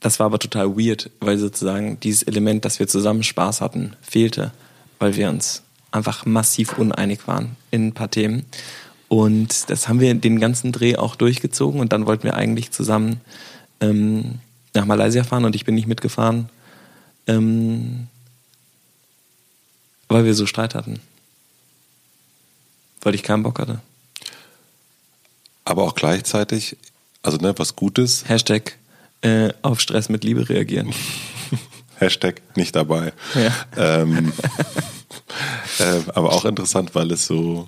das 0.00 0.18
war 0.20 0.26
aber 0.26 0.38
total 0.38 0.78
weird, 0.78 1.10
weil 1.20 1.36
sozusagen 1.36 2.00
dieses 2.00 2.22
Element, 2.22 2.64
dass 2.64 2.78
wir 2.78 2.88
zusammen 2.88 3.24
Spaß 3.24 3.60
hatten, 3.60 3.94
fehlte, 4.00 4.52
weil 4.98 5.16
wir 5.16 5.28
uns 5.28 5.62
einfach 5.90 6.26
massiv 6.26 6.78
uneinig 6.78 7.26
waren 7.26 7.56
in 7.70 7.88
ein 7.88 7.92
paar 7.92 8.10
Themen. 8.10 8.44
Und 9.08 9.70
das 9.70 9.88
haben 9.88 10.00
wir 10.00 10.12
den 10.14 10.40
ganzen 10.40 10.72
Dreh 10.72 10.96
auch 10.96 11.16
durchgezogen 11.16 11.80
und 11.80 11.92
dann 11.92 12.06
wollten 12.06 12.24
wir 12.24 12.34
eigentlich 12.34 12.70
zusammen 12.70 13.20
ähm, 13.80 14.40
nach 14.74 14.84
Malaysia 14.84 15.24
fahren 15.24 15.44
und 15.44 15.54
ich 15.54 15.64
bin 15.64 15.74
nicht 15.74 15.86
mitgefahren, 15.86 16.48
ähm, 17.26 18.08
weil 20.08 20.24
wir 20.24 20.34
so 20.34 20.46
Streit 20.46 20.74
hatten. 20.74 21.00
Weil 23.00 23.14
ich 23.14 23.22
keinen 23.22 23.42
Bock 23.42 23.58
hatte. 23.60 23.80
Aber 25.64 25.84
auch 25.84 25.94
gleichzeitig, 25.94 26.76
also 27.22 27.38
ne, 27.38 27.54
was 27.56 27.76
Gutes, 27.76 28.28
Hashtag 28.28 28.76
äh, 29.22 29.52
auf 29.62 29.80
Stress 29.80 30.08
mit 30.08 30.24
Liebe 30.24 30.48
reagieren. 30.48 30.92
Hashtag 31.98 32.42
nicht 32.56 32.76
dabei. 32.76 33.12
Ja. 33.34 33.52
Ähm, 33.76 34.32
äh, 35.78 36.00
aber 36.14 36.32
auch 36.32 36.44
interessant, 36.44 36.94
weil 36.94 37.10
es 37.10 37.26
so, 37.26 37.66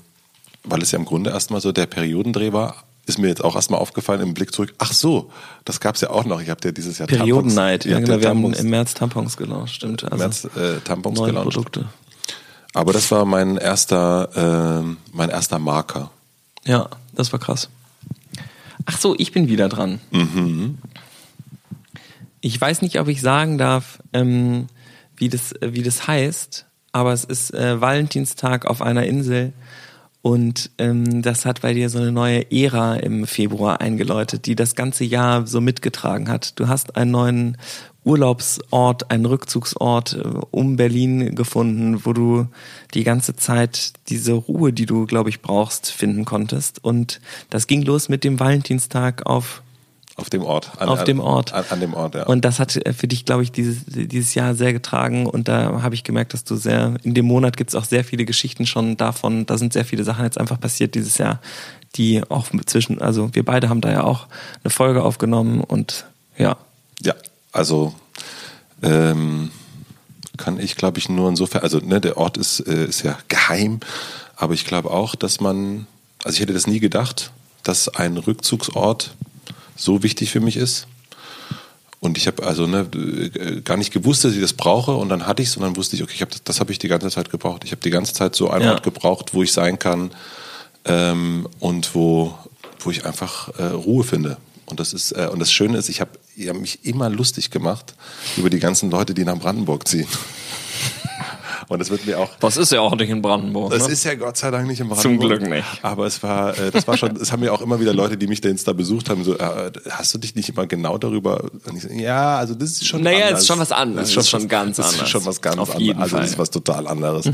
weil 0.64 0.82
es 0.82 0.92
ja 0.92 0.98
im 0.98 1.04
Grunde 1.04 1.30
erstmal 1.30 1.60
so 1.60 1.72
der 1.72 1.86
Periodendreh 1.86 2.52
war, 2.52 2.84
ist 3.06 3.18
mir 3.18 3.28
jetzt 3.28 3.42
auch 3.42 3.56
erstmal 3.56 3.80
aufgefallen 3.80 4.20
im 4.20 4.34
Blick 4.34 4.52
zurück. 4.52 4.74
Ach 4.78 4.92
so, 4.92 5.30
das 5.64 5.80
gab's 5.80 6.00
ja 6.02 6.10
auch 6.10 6.24
noch. 6.24 6.40
Ich 6.40 6.50
habe 6.50 6.60
ja 6.64 6.72
dieses 6.72 6.98
Jahr. 6.98 7.08
Tampons, 7.08 7.54
Ja, 7.84 8.00
genau. 8.00 8.20
Wir 8.20 8.28
haben 8.28 8.52
im 8.52 8.70
März 8.70 8.94
Tampons 8.94 9.36
gelauncht, 9.36 9.74
stimmt. 9.74 10.04
Also 10.04 10.16
März, 10.16 10.44
äh, 10.56 10.80
Tampons 10.84 11.18
neue 11.18 11.28
gelauncht. 11.28 11.54
Produkte. 11.54 11.86
Aber 12.74 12.92
das 12.92 13.10
war 13.10 13.24
mein 13.24 13.56
erster, 13.56 14.28
ähm, 14.82 14.98
mein 15.12 15.30
erster 15.30 15.58
Marker. 15.58 16.10
Ja, 16.64 16.88
das 17.14 17.32
war 17.32 17.40
krass. 17.40 17.70
Ach 18.84 18.98
so, 18.98 19.14
ich 19.18 19.32
bin 19.32 19.48
wieder 19.48 19.68
dran. 19.68 20.00
Ich 22.40 22.60
weiß 22.60 22.82
nicht, 22.82 23.00
ob 23.00 23.08
ich 23.08 23.20
sagen 23.20 23.58
darf, 23.58 23.98
ähm, 24.12 24.68
wie, 25.16 25.28
das, 25.28 25.52
äh, 25.52 25.72
wie 25.72 25.82
das 25.82 26.06
heißt, 26.06 26.66
aber 26.92 27.12
es 27.12 27.24
ist 27.24 27.52
äh, 27.52 27.80
Valentinstag 27.80 28.66
auf 28.66 28.82
einer 28.82 29.04
Insel 29.04 29.52
und 30.20 30.70
ähm, 30.78 31.22
das 31.22 31.46
hat 31.46 31.62
bei 31.62 31.72
dir 31.72 31.88
so 31.90 31.98
eine 31.98 32.12
neue 32.12 32.50
Ära 32.50 32.96
im 32.96 33.26
Februar 33.26 33.80
eingeläutet, 33.80 34.46
die 34.46 34.56
das 34.56 34.74
ganze 34.74 35.04
Jahr 35.04 35.46
so 35.46 35.60
mitgetragen 35.60 36.28
hat. 36.28 36.58
Du 36.58 36.68
hast 36.68 36.96
einen 36.96 37.12
neuen 37.12 37.56
Urlaubsort, 38.04 39.10
einen 39.10 39.26
Rückzugsort 39.26 40.14
äh, 40.14 40.28
um 40.50 40.76
Berlin 40.76 41.34
gefunden, 41.34 42.04
wo 42.04 42.12
du 42.12 42.46
die 42.94 43.04
ganze 43.04 43.36
Zeit 43.36 43.92
diese 44.08 44.32
Ruhe, 44.32 44.72
die 44.72 44.86
du, 44.86 45.06
glaube 45.06 45.30
ich, 45.30 45.40
brauchst, 45.40 45.90
finden 45.90 46.24
konntest. 46.24 46.82
Und 46.82 47.20
das 47.48 47.66
ging 47.66 47.82
los 47.82 48.08
mit 48.08 48.24
dem 48.24 48.40
Valentinstag 48.40 49.24
auf 49.24 49.62
Auf 50.18 50.30
dem 50.30 50.42
Ort. 50.42 50.72
An, 50.78 50.88
auf 50.88 51.04
dem 51.04 51.20
Ort. 51.20 51.52
An, 51.52 51.64
an 51.70 51.78
dem 51.78 51.94
Ort, 51.94 52.16
ja. 52.16 52.26
Und 52.26 52.44
das 52.44 52.58
hat 52.58 52.74
äh, 52.74 52.92
für 52.92 53.06
dich, 53.06 53.24
glaube 53.24 53.44
ich, 53.44 53.52
dieses, 53.52 53.84
dieses 53.86 54.34
Jahr 54.34 54.56
sehr 54.56 54.72
getragen. 54.72 55.26
Und 55.26 55.46
da 55.46 55.80
habe 55.80 55.94
ich 55.94 56.02
gemerkt, 56.02 56.34
dass 56.34 56.42
du 56.42 56.56
sehr, 56.56 56.96
in 57.04 57.14
dem 57.14 57.24
Monat 57.24 57.56
gibt 57.56 57.70
es 57.70 57.76
auch 57.76 57.84
sehr 57.84 58.02
viele 58.02 58.24
Geschichten 58.24 58.66
schon 58.66 58.96
davon. 58.96 59.46
Da 59.46 59.56
sind 59.56 59.72
sehr 59.72 59.84
viele 59.84 60.02
Sachen 60.02 60.24
jetzt 60.24 60.36
einfach 60.36 60.58
passiert 60.58 60.96
dieses 60.96 61.18
Jahr, 61.18 61.40
die 61.94 62.20
auch 62.28 62.48
zwischen, 62.66 63.00
also 63.00 63.32
wir 63.32 63.44
beide 63.44 63.68
haben 63.68 63.80
da 63.80 63.92
ja 63.92 64.02
auch 64.02 64.26
eine 64.64 64.70
Folge 64.70 65.04
aufgenommen 65.04 65.60
und 65.60 66.04
ja. 66.36 66.56
Ja, 67.00 67.14
also 67.52 67.94
ähm, 68.82 69.52
kann 70.36 70.58
ich, 70.58 70.74
glaube 70.74 70.98
ich, 70.98 71.08
nur 71.08 71.28
insofern, 71.28 71.62
also 71.62 71.78
ne, 71.78 72.00
der 72.00 72.16
Ort 72.16 72.36
ist, 72.38 72.58
äh, 72.58 72.86
ist 72.86 73.04
ja 73.04 73.16
geheim, 73.28 73.78
aber 74.34 74.54
ich 74.54 74.64
glaube 74.64 74.90
auch, 74.90 75.14
dass 75.14 75.40
man, 75.40 75.86
also 76.24 76.34
ich 76.34 76.40
hätte 76.40 76.54
das 76.54 76.66
nie 76.66 76.80
gedacht, 76.80 77.30
dass 77.62 77.88
ein 77.88 78.16
Rückzugsort 78.16 79.14
so 79.78 80.02
wichtig 80.02 80.30
für 80.30 80.40
mich 80.40 80.56
ist. 80.56 80.86
Und 82.00 82.16
ich 82.16 82.26
habe 82.26 82.44
also 82.44 82.66
ne, 82.66 82.86
gar 83.64 83.76
nicht 83.76 83.92
gewusst, 83.92 84.24
dass 84.24 84.34
ich 84.34 84.40
das 84.40 84.52
brauche 84.52 84.92
und 84.92 85.08
dann 85.08 85.26
hatte 85.26 85.42
ich 85.42 85.48
es 85.48 85.56
und 85.56 85.62
dann 85.62 85.76
wusste 85.76 85.96
ich, 85.96 86.02
okay, 86.02 86.12
ich 86.14 86.22
hab 86.22 86.30
das, 86.30 86.44
das 86.44 86.60
habe 86.60 86.70
ich 86.70 86.78
die 86.78 86.86
ganze 86.88 87.10
Zeit 87.10 87.30
gebraucht. 87.30 87.64
Ich 87.64 87.72
habe 87.72 87.80
die 87.80 87.90
ganze 87.90 88.12
Zeit 88.12 88.36
so 88.36 88.50
einen 88.50 88.64
Ja. 88.64 88.72
Ort 88.74 88.82
gebraucht, 88.84 89.34
wo 89.34 89.42
ich 89.42 89.52
sein 89.52 89.78
kann 89.78 90.12
ähm, 90.84 91.48
und 91.58 91.94
wo, 91.94 92.38
wo 92.80 92.90
ich 92.90 93.04
einfach 93.04 93.48
äh, 93.58 93.64
Ruhe 93.64 94.04
finde. 94.04 94.36
Und 94.66 94.78
das 94.78 94.92
ist 94.92 95.12
äh, 95.12 95.28
und 95.32 95.40
das 95.40 95.50
Schöne 95.50 95.78
ist, 95.78 95.88
ich 95.88 96.00
habe 96.00 96.10
hab 96.46 96.56
mich 96.56 96.84
immer 96.84 97.08
lustig 97.08 97.50
gemacht 97.50 97.94
über 98.36 98.50
die 98.50 98.60
ganzen 98.60 98.90
Leute, 98.90 99.14
die 99.14 99.24
nach 99.24 99.38
Brandenburg 99.38 99.88
ziehen. 99.88 100.08
Und 101.68 101.78
das 101.80 101.90
wird 101.90 102.06
mir 102.06 102.18
auch 102.18 102.30
Was 102.40 102.56
ist 102.56 102.72
ja 102.72 102.80
auch 102.80 102.96
nicht 102.96 103.10
in 103.10 103.20
Brandenburg. 103.20 103.70
das 103.72 103.88
ist 103.88 104.02
ja 104.04 104.14
Gott 104.14 104.38
sei 104.38 104.50
Dank 104.50 104.66
nicht 104.66 104.80
im 104.80 104.88
ne? 104.88 104.94
Zum 104.96 105.18
Brandenburg. 105.18 105.40
Glück 105.40 105.50
nicht. 105.50 105.66
Aber 105.84 106.06
es 106.06 106.22
war, 106.22 106.58
äh, 106.58 106.70
das 106.70 106.88
war 106.88 106.96
schon, 106.96 107.14
es 107.16 107.30
haben 107.30 107.40
mir 107.40 107.52
auch 107.52 107.60
immer 107.60 107.78
wieder 107.78 107.92
Leute, 107.92 108.16
die 108.16 108.26
mich 108.26 108.40
da 108.40 108.48
da 108.50 108.72
besucht 108.72 109.10
haben, 109.10 109.22
so, 109.22 109.36
äh, 109.36 109.70
hast 109.90 110.14
du 110.14 110.18
dich 110.18 110.34
nicht 110.34 110.48
immer 110.48 110.66
genau 110.66 110.96
darüber? 110.96 111.44
So, 111.64 111.88
ja, 111.94 112.38
also 112.38 112.54
das 112.54 112.70
ist 112.70 112.86
schon 112.86 113.02
Naja, 113.02 113.26
anders. 113.26 113.40
ist 113.42 113.46
schon 113.48 113.58
was 113.58 113.72
anderes. 113.72 114.08
Das 114.08 114.16
Es 114.16 114.24
ist 114.24 114.30
schon 114.30 114.48
ganz 114.48 114.76
das 114.78 114.86
anders. 114.86 115.02
ist 115.02 115.08
schon 115.10 115.24
was 115.26 115.40
ganz 115.42 115.58
Auf 115.58 115.68
anderes. 115.70 115.86
jeden 115.86 116.00
Also 116.00 116.16
das 116.16 116.20
Fall. 116.20 116.26
Mhm. 116.26 116.32
ist 116.32 116.38
was 116.38 116.50
total 116.50 116.86
anderes. 116.86 117.30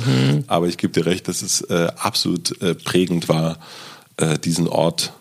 Aber 0.49 0.67
ich 0.67 0.79
gebe 0.79 0.93
dir 0.93 1.07
recht, 1.07 1.29
dass 1.29 1.41
es 1.43 1.61
äh, 1.63 1.89
absolut 1.97 2.61
äh, 2.61 2.75
prägend 2.75 3.29
war, 3.29 3.59
äh, 4.17 4.37
diesen 4.39 4.67
Ort 4.69 5.13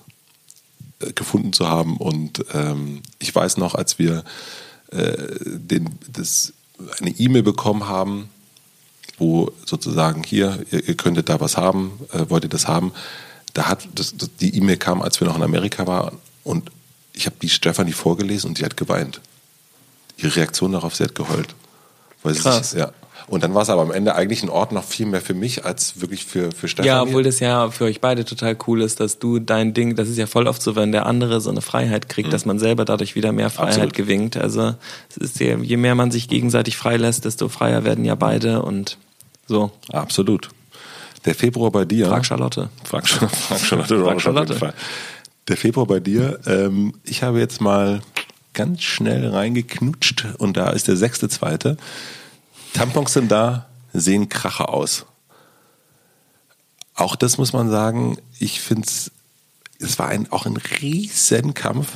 äh, 1.02 1.14
gefunden 1.14 1.54
zu 1.54 1.68
haben. 1.70 1.98
Und 1.98 2.44
ähm, 2.54 3.02
ich 3.20 3.34
weiß 3.34 3.58
noch, 3.58 3.76
als 3.76 4.00
wir 4.00 4.24
äh, 4.92 5.14
den, 5.46 5.90
das, 6.12 6.54
eine 7.00 7.12
E-Mail 7.12 7.44
bekommen 7.44 7.88
haben, 7.88 8.30
wo 9.18 9.52
sozusagen 9.66 10.24
hier, 10.24 10.60
ihr, 10.72 10.88
ihr 10.90 10.96
könntet 10.96 11.30
da 11.30 11.40
was 11.40 11.58
haben, 11.58 12.00
äh, 12.12 12.30
wollt 12.30 12.44
ihr 12.44 12.50
das 12.50 12.68
haben? 12.68 12.92
Da 13.54 13.68
hat 13.68 13.88
das, 13.96 14.16
das, 14.18 14.30
die 14.40 14.56
E-Mail 14.58 14.78
kam, 14.78 15.02
als 15.02 15.20
wir 15.20 15.28
noch 15.28 15.36
in 15.36 15.44
Amerika 15.44 15.86
waren 15.88 16.18
und 16.44 16.72
ich 17.14 17.26
habe 17.28 17.36
die 17.42 17.50
Stefanie 17.50 17.94
vorgelesen 17.94 18.50
und 18.50 18.58
sie 18.58 18.66
hat 18.66 18.76
geweint. 18.76 19.22
Ihre 20.18 20.36
Reaktion 20.36 20.72
darauf, 20.72 20.96
sie 20.96 21.04
hat 21.04 21.16
geheult. 21.16 21.56
Weil 22.24 22.34
sie 22.34 22.42
Krass. 22.42 22.72
Sich, 22.72 22.80
ja. 22.80 22.92
Und 23.28 23.44
dann 23.44 23.54
war 23.54 23.62
es 23.62 23.70
aber 23.70 23.82
am 23.82 23.92
Ende 23.92 24.16
eigentlich 24.16 24.44
ein 24.44 24.50
Ort 24.50 24.72
noch 24.72 24.84
viel 24.84 25.06
mehr 25.06 25.22
für 25.22 25.34
mich 25.34 25.66
als 25.66 26.02
wirklich 26.02 26.26
für, 26.26 26.52
für 26.52 26.68
Stefanie. 26.68 26.88
Ja, 26.88 27.02
obwohl 27.02 27.24
das 27.24 27.40
ja 27.40 27.70
für 27.72 27.86
euch 27.86 28.02
beide 28.02 28.26
total 28.26 28.58
cool 28.68 28.82
ist, 28.82 29.00
dass 29.00 29.20
du 29.20 29.40
dein 29.40 29.74
Ding, 29.74 29.96
das 29.96 30.10
ist 30.10 30.18
ja 30.18 30.28
voll 30.28 30.48
oft 30.48 30.62
so, 30.62 30.76
wenn 30.76 30.92
der 30.92 31.06
andere 31.06 31.42
so 31.42 31.50
eine 31.50 31.62
Freiheit 31.62 32.10
kriegt, 32.10 32.34
dass 32.34 32.46
man 32.46 32.60
selber 32.60 32.86
dadurch 32.86 33.16
wieder 33.16 33.32
mehr 33.32 33.50
Freiheit 33.50 33.74
Absolut. 33.74 33.94
gewinnt. 33.94 34.38
Also 34.38 34.76
es 35.10 35.18
ist 35.18 35.40
ja, 35.40 35.58
je 35.58 35.78
mehr 35.78 35.96
man 35.96 36.12
sich 36.12 36.28
gegenseitig 36.28 36.78
freilässt, 36.78 37.26
desto 37.26 37.50
freier 37.50 37.84
werden 37.84 38.06
ja 38.06 38.16
beide 38.16 38.62
und 38.62 38.98
so. 39.48 39.72
Absolut. 39.90 40.50
Der 41.26 41.36
Februar 41.36 41.72
bei 41.72 41.86
dir. 41.86 42.08
Frag 42.08 42.26
Charlotte. 42.26 42.70
Frag, 42.84 43.08
frag 43.08 43.60
Charlotte 43.60 44.04
auf 44.04 44.22
Charlotte. 44.22 44.74
Der 45.48 45.58
Februar 45.58 45.88
bei 45.88 46.00
dir. 46.00 46.40
Ähm, 46.46 46.94
ich 47.04 47.24
habe 47.24 47.40
jetzt 47.40 47.62
mal 47.62 48.02
ganz 48.54 48.82
schnell 48.82 49.28
reingeknutscht 49.28 50.26
und 50.38 50.58
da 50.58 50.70
ist 50.70 50.88
der 50.88 50.96
sechste, 50.96 51.28
zweite. 51.30 51.78
Tampons 52.74 53.14
sind 53.14 53.32
da, 53.32 53.68
sehen 53.94 54.30
Kracher 54.30 54.70
aus. 54.70 55.06
Auch 56.96 57.16
das 57.16 57.38
muss 57.38 57.54
man 57.54 57.70
sagen, 57.70 58.18
ich 58.40 58.62
finde 58.62 58.88
es, 58.88 59.12
es 59.80 59.98
war 60.00 60.08
ein, 60.10 60.32
auch 60.32 60.46
ein 60.46 60.58
Riesenkampf. 60.58 61.88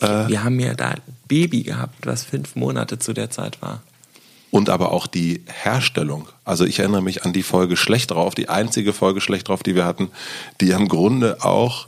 Äh, 0.00 0.28
Wir 0.28 0.44
haben 0.44 0.60
ja 0.60 0.74
da 0.74 0.90
ein 0.90 1.02
Baby 1.28 1.62
gehabt, 1.62 2.06
was 2.06 2.24
fünf 2.24 2.56
Monate 2.56 2.98
zu 2.98 3.12
der 3.12 3.30
Zeit 3.30 3.62
war. 3.62 3.82
und 4.50 4.68
aber 4.70 4.92
auch 4.92 5.06
die 5.06 5.42
Herstellung. 5.46 6.28
Also 6.44 6.64
ich 6.64 6.78
erinnere 6.78 7.02
mich 7.02 7.24
an 7.24 7.32
die 7.32 7.42
Folge 7.42 7.76
Schlecht 7.76 8.10
drauf, 8.12 8.34
die 8.34 8.48
einzige 8.48 8.92
Folge 8.92 9.20
Schlecht 9.20 9.48
drauf, 9.48 9.62
die 9.62 9.74
wir 9.74 9.84
hatten, 9.84 10.10
die 10.60 10.70
im 10.70 10.88
Grunde 10.88 11.42
auch, 11.42 11.86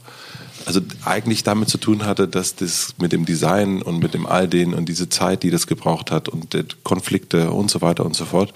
also 0.67 0.81
eigentlich 1.05 1.43
damit 1.43 1.69
zu 1.69 1.77
tun 1.77 2.05
hatte, 2.05 2.27
dass 2.27 2.55
das 2.55 2.95
mit 2.97 3.13
dem 3.13 3.25
Design 3.25 3.81
und 3.81 3.99
mit 3.99 4.13
dem 4.13 4.25
all 4.25 4.49
den 4.49 4.73
und 4.73 4.89
diese 4.89 5.07
Zeit, 5.07 5.43
die 5.43 5.49
das 5.49 5.65
gebraucht 5.65 6.11
hat 6.11 6.27
und 6.27 6.53
Konflikte 6.83 7.51
und 7.51 7.71
so 7.71 7.79
weiter 7.79 8.05
und 8.05 8.17
so 8.17 8.25
fort. 8.25 8.53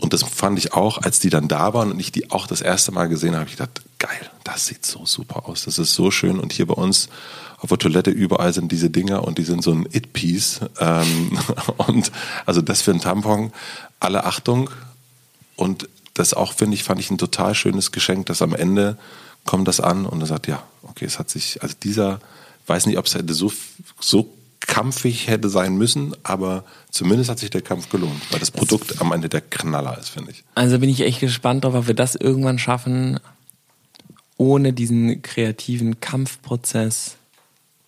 Und 0.00 0.12
das 0.12 0.22
fand 0.22 0.58
ich 0.58 0.74
auch, 0.74 0.98
als 0.98 1.18
die 1.18 1.30
dann 1.30 1.48
da 1.48 1.72
waren 1.72 1.92
und 1.92 1.98
ich 1.98 2.12
die 2.12 2.30
auch 2.30 2.46
das 2.46 2.60
erste 2.60 2.92
Mal 2.92 3.08
gesehen 3.08 3.34
habe, 3.34 3.46
ich 3.46 3.52
gedacht, 3.52 3.80
geil, 3.98 4.30
das 4.44 4.66
sieht 4.66 4.84
so 4.84 5.06
super 5.06 5.48
aus, 5.48 5.64
das 5.64 5.78
ist 5.78 5.94
so 5.94 6.10
schön 6.10 6.38
und 6.38 6.52
hier 6.52 6.66
bei 6.66 6.74
uns 6.74 7.08
auf 7.56 7.70
der 7.70 7.78
Toilette 7.78 8.10
überall 8.10 8.52
sind 8.52 8.70
diese 8.70 8.90
Dinger 8.90 9.24
und 9.24 9.38
die 9.38 9.44
sind 9.44 9.64
so 9.64 9.72
ein 9.72 9.88
It-Piece. 9.90 10.60
Ähm, 10.78 11.38
und 11.78 12.12
also 12.44 12.60
das 12.60 12.82
für 12.82 12.90
einen 12.90 13.00
Tampon, 13.00 13.50
alle 13.98 14.24
Achtung. 14.24 14.68
Und 15.56 15.88
das 16.12 16.34
auch, 16.34 16.52
finde 16.52 16.74
ich, 16.74 16.84
fand 16.84 17.00
ich 17.00 17.10
ein 17.10 17.18
total 17.18 17.54
schönes 17.54 17.92
Geschenk, 17.92 18.26
dass 18.26 18.42
am 18.42 18.54
Ende 18.54 18.98
kommt 19.44 19.68
das 19.68 19.80
an 19.80 20.06
und 20.06 20.20
er 20.20 20.26
sagt, 20.26 20.46
ja, 20.46 20.62
okay, 20.82 21.04
es 21.04 21.18
hat 21.18 21.30
sich, 21.30 21.62
also 21.62 21.74
dieser, 21.82 22.20
weiß 22.66 22.86
nicht, 22.86 22.98
ob 22.98 23.06
es 23.06 23.14
hätte 23.14 23.34
so, 23.34 23.52
so 23.98 24.32
kampfig 24.60 25.26
hätte 25.26 25.48
sein 25.48 25.76
müssen, 25.76 26.14
aber 26.22 26.64
zumindest 26.90 27.30
hat 27.30 27.38
sich 27.38 27.50
der 27.50 27.62
Kampf 27.62 27.88
gelohnt, 27.88 28.20
weil 28.30 28.38
das 28.38 28.50
Produkt 28.50 29.00
am 29.00 29.12
Ende 29.12 29.28
der 29.28 29.40
Knaller 29.40 29.98
ist, 29.98 30.10
finde 30.10 30.30
ich. 30.30 30.44
Also 30.54 30.78
bin 30.78 30.90
ich 30.90 31.00
echt 31.00 31.20
gespannt 31.20 31.64
darauf, 31.64 31.80
ob 31.80 31.86
wir 31.88 31.94
das 31.94 32.14
irgendwann 32.14 32.58
schaffen, 32.58 33.18
ohne 34.36 34.72
diesen 34.72 35.22
kreativen 35.22 36.00
Kampfprozess 36.00 37.16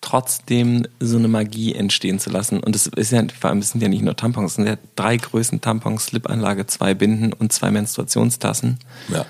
trotzdem 0.02 0.86
so 1.00 1.16
eine 1.16 1.28
Magie 1.28 1.74
entstehen 1.74 2.18
zu 2.18 2.28
lassen. 2.30 2.60
Und 2.60 2.74
es 2.74 2.88
ist 2.88 3.12
ja, 3.12 3.22
vor 3.38 3.50
allem, 3.50 3.60
es 3.60 3.70
sind 3.70 3.80
ja 3.80 3.88
nicht 3.88 4.02
nur 4.02 4.16
Tampons, 4.16 4.50
es 4.50 4.56
sind 4.56 4.66
ja 4.66 4.76
drei 4.96 5.16
Größen 5.16 5.60
Tampons, 5.60 6.06
Slipanlage, 6.06 6.66
zwei 6.66 6.92
Binden 6.92 7.32
und 7.32 7.52
zwei 7.52 7.70
Menstruationstassen. 7.70 8.78
Ja. 9.08 9.24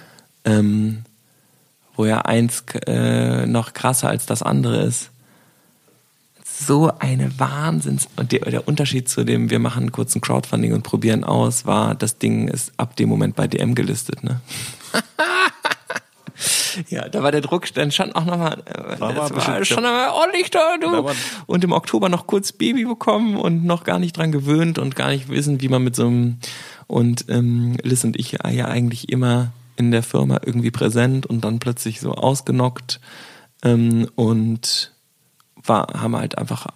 Ähm, 0.44 1.04
wo 1.96 2.04
ja 2.04 2.22
eins 2.22 2.64
äh, 2.86 3.46
noch 3.46 3.72
krasser 3.72 4.08
als 4.08 4.26
das 4.26 4.42
andere 4.42 4.82
ist. 4.82 5.10
So 6.44 6.92
eine 6.98 7.38
Wahnsinns... 7.38 8.08
Und 8.16 8.32
der, 8.32 8.40
der 8.40 8.68
Unterschied 8.68 9.08
zu 9.08 9.24
dem, 9.24 9.50
wir 9.50 9.58
machen 9.58 9.90
kurz 9.90 10.14
ein 10.14 10.20
Crowdfunding 10.20 10.72
und 10.72 10.82
probieren 10.82 11.24
aus, 11.24 11.66
war, 11.66 11.94
das 11.94 12.18
Ding 12.18 12.48
ist 12.48 12.72
ab 12.76 12.96
dem 12.96 13.08
Moment 13.08 13.34
bei 13.34 13.48
DM 13.48 13.74
gelistet, 13.74 14.22
ne? 14.22 14.40
ja, 16.88 17.08
da 17.08 17.22
war 17.22 17.32
der 17.32 17.40
Druck, 17.40 17.72
dann 17.74 17.90
stand 17.90 18.14
auch 18.14 18.24
nochmal, 18.24 18.62
äh, 18.66 18.96
das 18.98 19.34
war 19.34 19.64
schon 19.64 19.84
einmal 19.84 20.10
ordentlich 20.10 20.50
da, 20.50 20.76
du. 20.80 20.90
Da 20.90 21.12
Und 21.46 21.64
im 21.64 21.72
Oktober 21.72 22.08
noch 22.08 22.26
kurz 22.26 22.52
Baby 22.52 22.84
bekommen 22.84 23.36
und 23.36 23.64
noch 23.64 23.84
gar 23.84 23.98
nicht 23.98 24.16
dran 24.16 24.32
gewöhnt 24.32 24.78
und 24.78 24.96
gar 24.96 25.10
nicht 25.10 25.28
wissen, 25.28 25.60
wie 25.60 25.68
man 25.68 25.82
mit 25.82 25.96
so 25.96 26.06
einem 26.06 26.38
und 26.86 27.26
ähm, 27.28 27.76
Liz 27.82 28.04
und 28.04 28.18
ich 28.18 28.32
ja 28.32 28.66
eigentlich 28.66 29.08
immer 29.08 29.52
in 29.76 29.90
der 29.90 30.02
Firma 30.02 30.40
irgendwie 30.44 30.70
präsent 30.70 31.26
und 31.26 31.42
dann 31.42 31.58
plötzlich 31.58 32.00
so 32.00 32.12
ausgenockt 32.12 33.00
ähm, 33.62 34.08
und 34.14 34.92
war, 35.64 35.88
haben 35.94 36.16
halt 36.16 36.38
einfach 36.38 36.66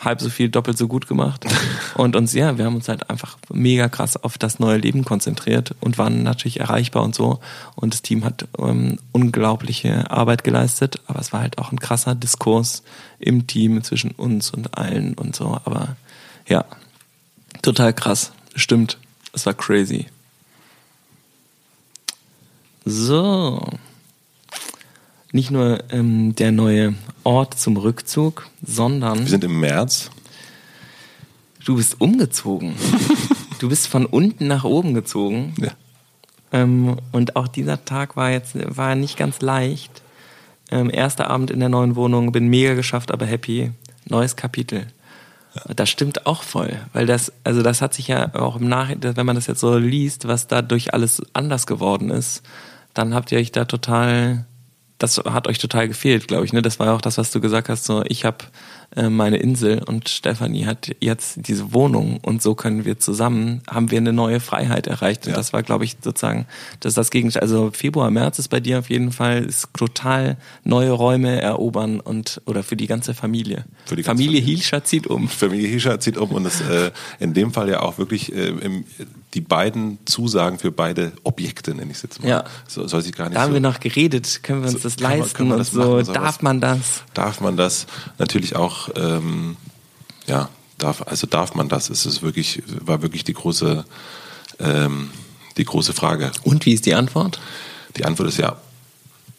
halb 0.00 0.20
so 0.20 0.30
viel 0.30 0.48
doppelt 0.48 0.78
so 0.78 0.88
gut 0.88 1.06
gemacht. 1.06 1.44
Und 1.94 2.16
uns, 2.16 2.32
ja, 2.32 2.56
wir 2.56 2.64
haben 2.64 2.76
uns 2.76 2.88
halt 2.88 3.10
einfach 3.10 3.36
mega 3.52 3.88
krass 3.88 4.16
auf 4.16 4.38
das 4.38 4.58
neue 4.58 4.78
Leben 4.78 5.04
konzentriert 5.04 5.74
und 5.80 5.98
waren 5.98 6.22
natürlich 6.22 6.60
erreichbar 6.60 7.02
und 7.02 7.14
so. 7.14 7.40
Und 7.74 7.92
das 7.92 8.00
Team 8.00 8.24
hat 8.24 8.48
ähm, 8.58 8.98
unglaubliche 9.12 10.10
Arbeit 10.10 10.44
geleistet, 10.44 11.00
aber 11.06 11.20
es 11.20 11.32
war 11.32 11.40
halt 11.40 11.58
auch 11.58 11.72
ein 11.72 11.80
krasser 11.80 12.14
Diskurs 12.14 12.82
im 13.18 13.46
Team 13.46 13.82
zwischen 13.82 14.12
uns 14.12 14.50
und 14.50 14.78
allen 14.78 15.14
und 15.14 15.36
so. 15.36 15.60
Aber 15.64 15.96
ja, 16.48 16.64
total 17.60 17.92
krass. 17.92 18.32
Stimmt. 18.54 18.96
Es 19.32 19.44
war 19.44 19.54
crazy. 19.54 20.06
So. 22.84 23.66
Nicht 25.32 25.50
nur 25.50 25.84
ähm, 25.90 26.34
der 26.34 26.50
neue 26.50 26.94
Ort 27.22 27.58
zum 27.58 27.76
Rückzug, 27.76 28.48
sondern 28.66 29.20
Wir 29.20 29.26
sind 29.26 29.44
im 29.44 29.60
März. 29.60 30.10
du 31.64 31.76
bist 31.76 32.00
umgezogen. 32.00 32.74
du 33.60 33.68
bist 33.68 33.86
von 33.86 34.06
unten 34.06 34.48
nach 34.48 34.64
oben 34.64 34.94
gezogen. 34.94 35.54
Ja. 35.58 35.70
Ähm, 36.52 36.96
und 37.12 37.36
auch 37.36 37.46
dieser 37.46 37.84
Tag 37.84 38.16
war 38.16 38.30
jetzt 38.30 38.56
war 38.76 38.94
nicht 38.96 39.16
ganz 39.16 39.40
leicht. 39.40 40.02
Ähm, 40.72 40.90
erster 40.92 41.30
Abend 41.30 41.50
in 41.50 41.60
der 41.60 41.68
neuen 41.68 41.96
Wohnung, 41.96 42.32
bin 42.32 42.48
mega 42.48 42.74
geschafft, 42.74 43.12
aber 43.12 43.26
happy. 43.26 43.70
Neues 44.08 44.34
Kapitel. 44.34 44.86
Das 45.74 45.90
stimmt 45.90 46.26
auch 46.26 46.44
voll, 46.44 46.78
weil 46.92 47.06
das, 47.06 47.32
also 47.42 47.62
das 47.62 47.82
hat 47.82 47.92
sich 47.92 48.08
ja 48.08 48.32
auch 48.34 48.56
im 48.56 48.68
Nachhinein, 48.68 49.16
wenn 49.16 49.26
man 49.26 49.34
das 49.34 49.48
jetzt 49.48 49.60
so 49.60 49.76
liest, 49.76 50.28
was 50.28 50.46
dadurch 50.46 50.94
alles 50.94 51.22
anders 51.32 51.66
geworden 51.66 52.10
ist, 52.10 52.42
dann 52.94 53.14
habt 53.14 53.32
ihr 53.32 53.38
euch 53.38 53.52
da 53.52 53.64
total, 53.64 54.46
das 54.98 55.18
hat 55.18 55.48
euch 55.48 55.58
total 55.58 55.88
gefehlt, 55.88 56.28
glaube 56.28 56.44
ich. 56.44 56.52
Ne? 56.52 56.62
Das 56.62 56.78
war 56.78 56.88
ja 56.88 56.94
auch 56.94 57.00
das, 57.00 57.18
was 57.18 57.30
du 57.30 57.40
gesagt 57.40 57.68
hast. 57.68 57.84
So, 57.84 58.02
ich 58.06 58.24
habe 58.24 58.38
äh, 58.96 59.08
meine 59.08 59.36
Insel 59.36 59.82
und 59.84 60.08
Stefanie 60.08 60.66
hat 60.66 60.90
jetzt 61.00 61.46
diese 61.48 61.72
Wohnung 61.72 62.18
und 62.22 62.42
so 62.42 62.54
können 62.54 62.84
wir 62.84 62.98
zusammen, 62.98 63.62
haben 63.68 63.90
wir 63.90 63.98
eine 63.98 64.12
neue 64.12 64.40
Freiheit 64.40 64.86
erreicht. 64.86 65.26
Und 65.26 65.30
Ja. 65.32 65.36
das 65.36 65.52
war, 65.52 65.62
glaube 65.62 65.84
ich, 65.84 65.96
sozusagen, 66.02 66.46
das 66.80 66.90
ist 66.90 66.96
das 66.98 67.10
Gegenteil. 67.10 67.42
Also 67.42 67.70
Februar, 67.72 68.10
März 68.10 68.38
ist 68.38 68.48
bei 68.48 68.60
dir 68.60 68.78
auf 68.80 68.90
jeden 68.90 69.12
Fall 69.12 69.44
ist 69.44 69.68
total 69.74 70.36
neue 70.64 70.90
Räume 70.90 71.40
erobern 71.40 72.00
und 72.00 72.40
oder 72.46 72.62
für 72.62 72.76
die 72.76 72.86
ganze 72.86 73.14
Familie. 73.14 73.64
Für 73.86 73.96
die 73.96 74.02
ganze 74.02 74.22
Familie 74.22 74.40
Familie. 74.40 74.56
Hilscher 74.56 74.84
zieht 74.84 75.06
um. 75.06 75.28
Familie 75.28 75.68
Hischer 75.68 76.00
zieht 76.00 76.16
um 76.16 76.30
und 76.32 76.46
es 76.46 76.60
äh, 76.60 76.90
in 77.20 77.32
dem 77.34 77.52
Fall 77.52 77.68
ja 77.70 77.80
auch 77.80 77.98
wirklich 77.98 78.32
äh, 78.34 78.48
im, 78.48 78.84
die 79.34 79.40
beiden 79.40 79.98
Zusagen 80.06 80.58
für 80.58 80.72
beide 80.72 81.12
Objekte, 81.22 81.72
nenne 81.74 81.90
ich 81.92 81.98
es 81.98 82.02
jetzt 82.02 82.20
mal. 82.22 82.28
Ja. 82.28 82.44
So, 82.66 82.88
soll 82.88 83.02
sie 83.02 83.12
gar 83.12 83.26
nicht 83.26 83.36
Da 83.36 83.42
haben 83.42 83.50
so, 83.50 83.54
wir 83.54 83.60
noch 83.60 83.78
geredet, 83.78 84.42
können 84.42 84.62
wir 84.62 84.68
uns 84.70 84.82
So, 84.82 84.88
das 84.88 84.98
leisten 84.98 85.48
man 85.48 85.58
und 85.60 85.64
so. 85.64 85.78
machen, 85.78 85.90
sowas? 86.04 86.06
Darf 86.12 86.42
man 86.42 86.60
das? 86.60 87.02
Darf 87.14 87.40
man 87.40 87.56
das? 87.56 87.86
Natürlich 88.18 88.56
auch, 88.56 88.79
ähm, 88.94 89.56
ja, 90.26 90.48
darf, 90.78 91.02
also 91.06 91.26
darf 91.26 91.54
man 91.54 91.68
das? 91.68 91.90
Es 91.90 92.06
ist 92.06 92.22
wirklich, 92.22 92.62
war 92.66 93.02
wirklich 93.02 93.24
die 93.24 93.34
große, 93.34 93.84
ähm, 94.58 95.10
die 95.56 95.64
große 95.64 95.92
Frage. 95.92 96.32
Und 96.42 96.66
wie 96.66 96.72
ist 96.72 96.86
die 96.86 96.94
Antwort? 96.94 97.40
Die 97.96 98.04
Antwort 98.04 98.28
ist 98.28 98.38
ja. 98.38 98.56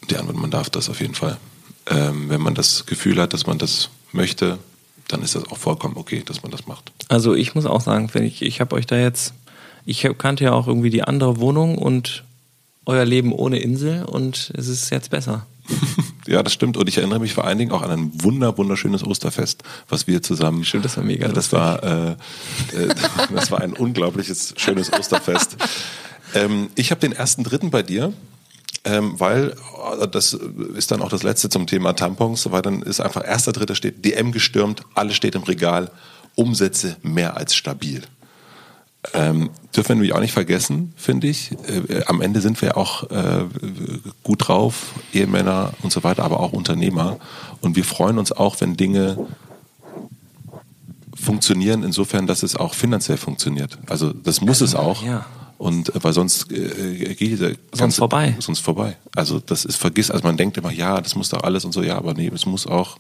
Die 0.10 0.18
Antwort, 0.18 0.38
man 0.38 0.52
darf 0.52 0.70
das 0.70 0.90
auf 0.90 1.00
jeden 1.00 1.16
Fall. 1.16 1.38
Ähm, 1.88 2.30
wenn 2.30 2.42
man 2.42 2.56
das 2.56 2.86
Gefühl 2.86 3.20
hat, 3.22 3.34
dass 3.34 3.48
man 3.48 3.58
das 3.58 3.90
möchte, 4.12 4.60
dann 5.08 5.22
ist 5.22 5.36
das 5.36 5.46
auch 5.50 5.58
vollkommen 5.58 5.98
okay, 5.98 6.24
dass 6.26 6.44
man 6.44 6.52
das 6.52 6.68
macht. 6.68 6.92
Also 7.08 7.36
ich 7.36 7.56
muss 7.56 7.66
auch 7.66 7.82
sagen, 7.82 8.10
wenn 8.14 8.24
ich, 8.24 8.42
ich 8.42 8.62
habe 8.62 8.76
euch 8.76 8.86
da 8.86 8.98
jetzt, 8.98 9.34
ich 9.86 10.08
kannte 10.18 10.44
ja 10.44 10.54
auch 10.54 10.68
irgendwie 10.68 10.90
die 10.90 11.04
andere 11.04 11.40
Wohnung 11.40 11.78
und 11.78 12.24
euer 12.86 13.06
Leben 13.06 13.32
ohne 13.32 13.60
Insel 13.60 14.04
und 14.06 14.52
es 14.56 14.68
ist 14.68 14.90
jetzt 14.90 15.10
besser. 15.10 15.46
Ja, 16.32 16.42
das 16.44 16.54
stimmt. 16.54 16.78
Und 16.78 16.88
ich 16.88 16.98
erinnere 16.98 17.20
mich 17.20 17.34
vor 17.34 17.44
allen 17.44 17.58
Dingen 17.58 17.72
auch 17.72 17.82
an 17.82 17.92
ein 17.92 18.12
wunder, 18.24 18.58
wunderschönes 18.58 19.04
Osterfest, 19.06 19.64
was 19.90 20.08
wir 20.08 20.24
zusammen. 20.24 20.64
Stimmt, 20.64 20.86
das 20.86 20.96
war 20.96 21.04
mega 21.04 21.28
Das 21.28 21.52
lustig. 21.52 21.60
war, 21.60 21.84
äh, 21.84 22.12
äh, 22.74 22.96
das 23.36 23.52
war 23.52 23.60
ein 23.60 23.74
unglaubliches, 23.74 24.54
schönes 24.56 24.94
Osterfest. 24.94 25.58
Ähm, 26.34 26.70
ich 26.76 26.92
habe 26.92 27.02
den 27.02 27.12
ersten 27.12 27.44
Dritten 27.44 27.70
bei 27.70 27.84
dir, 27.84 28.14
ähm, 28.86 29.20
weil 29.20 29.56
äh, 30.02 30.08
das 30.08 30.32
ist 30.32 30.92
dann 30.92 31.02
auch 31.02 31.10
das 31.10 31.24
letzte 31.24 31.50
zum 31.50 31.68
Thema 31.68 31.94
Tampons, 31.94 32.50
weil 32.50 32.62
dann 32.62 32.82
ist 32.82 33.02
einfach 33.02 33.28
erster 33.28 33.52
Dritter 33.52 33.76
steht 33.76 34.06
DM 34.06 34.32
gestürmt, 34.32 34.84
alles 34.96 35.18
steht 35.18 35.36
im 35.36 35.44
Regal, 35.44 35.92
Umsätze 36.36 36.96
mehr 37.02 37.36
als 37.36 37.56
stabil. 37.56 38.04
Ähm, 39.14 39.50
dürfen 39.76 39.90
wir 39.90 39.96
nämlich 39.96 40.14
auch 40.14 40.20
nicht 40.20 40.34
vergessen, 40.34 40.94
finde 40.96 41.28
ich. 41.28 41.52
Äh, 41.68 42.04
am 42.06 42.22
Ende 42.22 42.40
sind 42.40 42.62
wir 42.62 42.70
ja 42.70 42.78
auch 42.78 43.10
äh, 43.10 43.46
gut 44.24 44.48
drauf, 44.48 44.94
Ehemänner 45.12 45.74
und 45.82 45.92
so 45.92 46.04
weiter, 46.04 46.24
aber 46.24 46.40
auch 46.40 46.54
Unternehmer. 46.54 47.18
Und 47.62 47.76
wir 47.76 47.84
freuen 47.84 48.20
uns 48.20 48.32
auch, 48.32 48.62
wenn 48.62 48.78
Dinge 48.78 49.18
funktionieren, 51.16 51.84
insofern, 51.84 52.28
dass 52.28 52.44
es 52.44 52.56
auch 52.56 52.74
finanziell 52.74 53.18
funktioniert. 53.18 53.78
Also 53.88 54.14
das 54.14 54.42
muss 54.42 54.62
es 54.62 54.76
auch. 54.76 55.04
ja. 55.04 55.26
Und 55.58 55.94
äh, 55.96 56.04
weil 56.04 56.14
sonst 56.14 56.52
äh, 56.52 57.14
geht 57.14 57.20
dieser 57.20 57.52
ganze, 57.78 58.00
vorbei. 58.00 58.36
Sonst 58.40 58.60
vorbei. 58.62 58.98
Also 59.16 59.40
das 59.40 59.64
ist 59.64 59.76
vergiss, 59.76 60.10
also 60.10 60.24
man 60.24 60.36
denkt 60.36 60.58
immer, 60.58 60.72
ja, 60.72 61.00
das 61.00 61.16
muss 61.16 61.30
doch 61.30 61.44
alles 61.44 61.66
und 61.66 61.72
so, 61.72 61.84
ja, 61.84 61.98
aber 61.98 62.16
nee, 62.16 62.32
es 62.34 62.48
muss 62.48 62.66
auch 62.66 62.98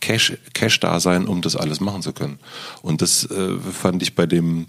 Cash, 0.00 0.36
Cash 0.52 0.78
da 0.80 1.00
sein, 1.00 1.26
um 1.26 1.40
das 1.40 1.56
alles 1.56 1.80
machen 1.80 2.02
zu 2.02 2.12
können. 2.12 2.38
Und 2.82 3.00
das 3.00 3.24
äh, 3.30 3.56
fand 3.58 4.02
ich 4.02 4.14
bei 4.14 4.26
dem, 4.26 4.66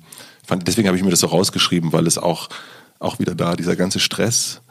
fand, 0.47 0.67
deswegen 0.67 0.87
habe 0.87 0.97
ich 0.97 1.03
mir 1.03 1.11
das 1.11 1.19
so 1.19 1.27
rausgeschrieben, 1.27 1.93
weil 1.93 2.07
es 2.07 2.17
auch, 2.17 2.49
auch 2.99 3.19
wieder 3.19 3.35
da, 3.35 3.55
dieser 3.55 3.75
ganze 3.75 3.99
Stress, 3.99 4.61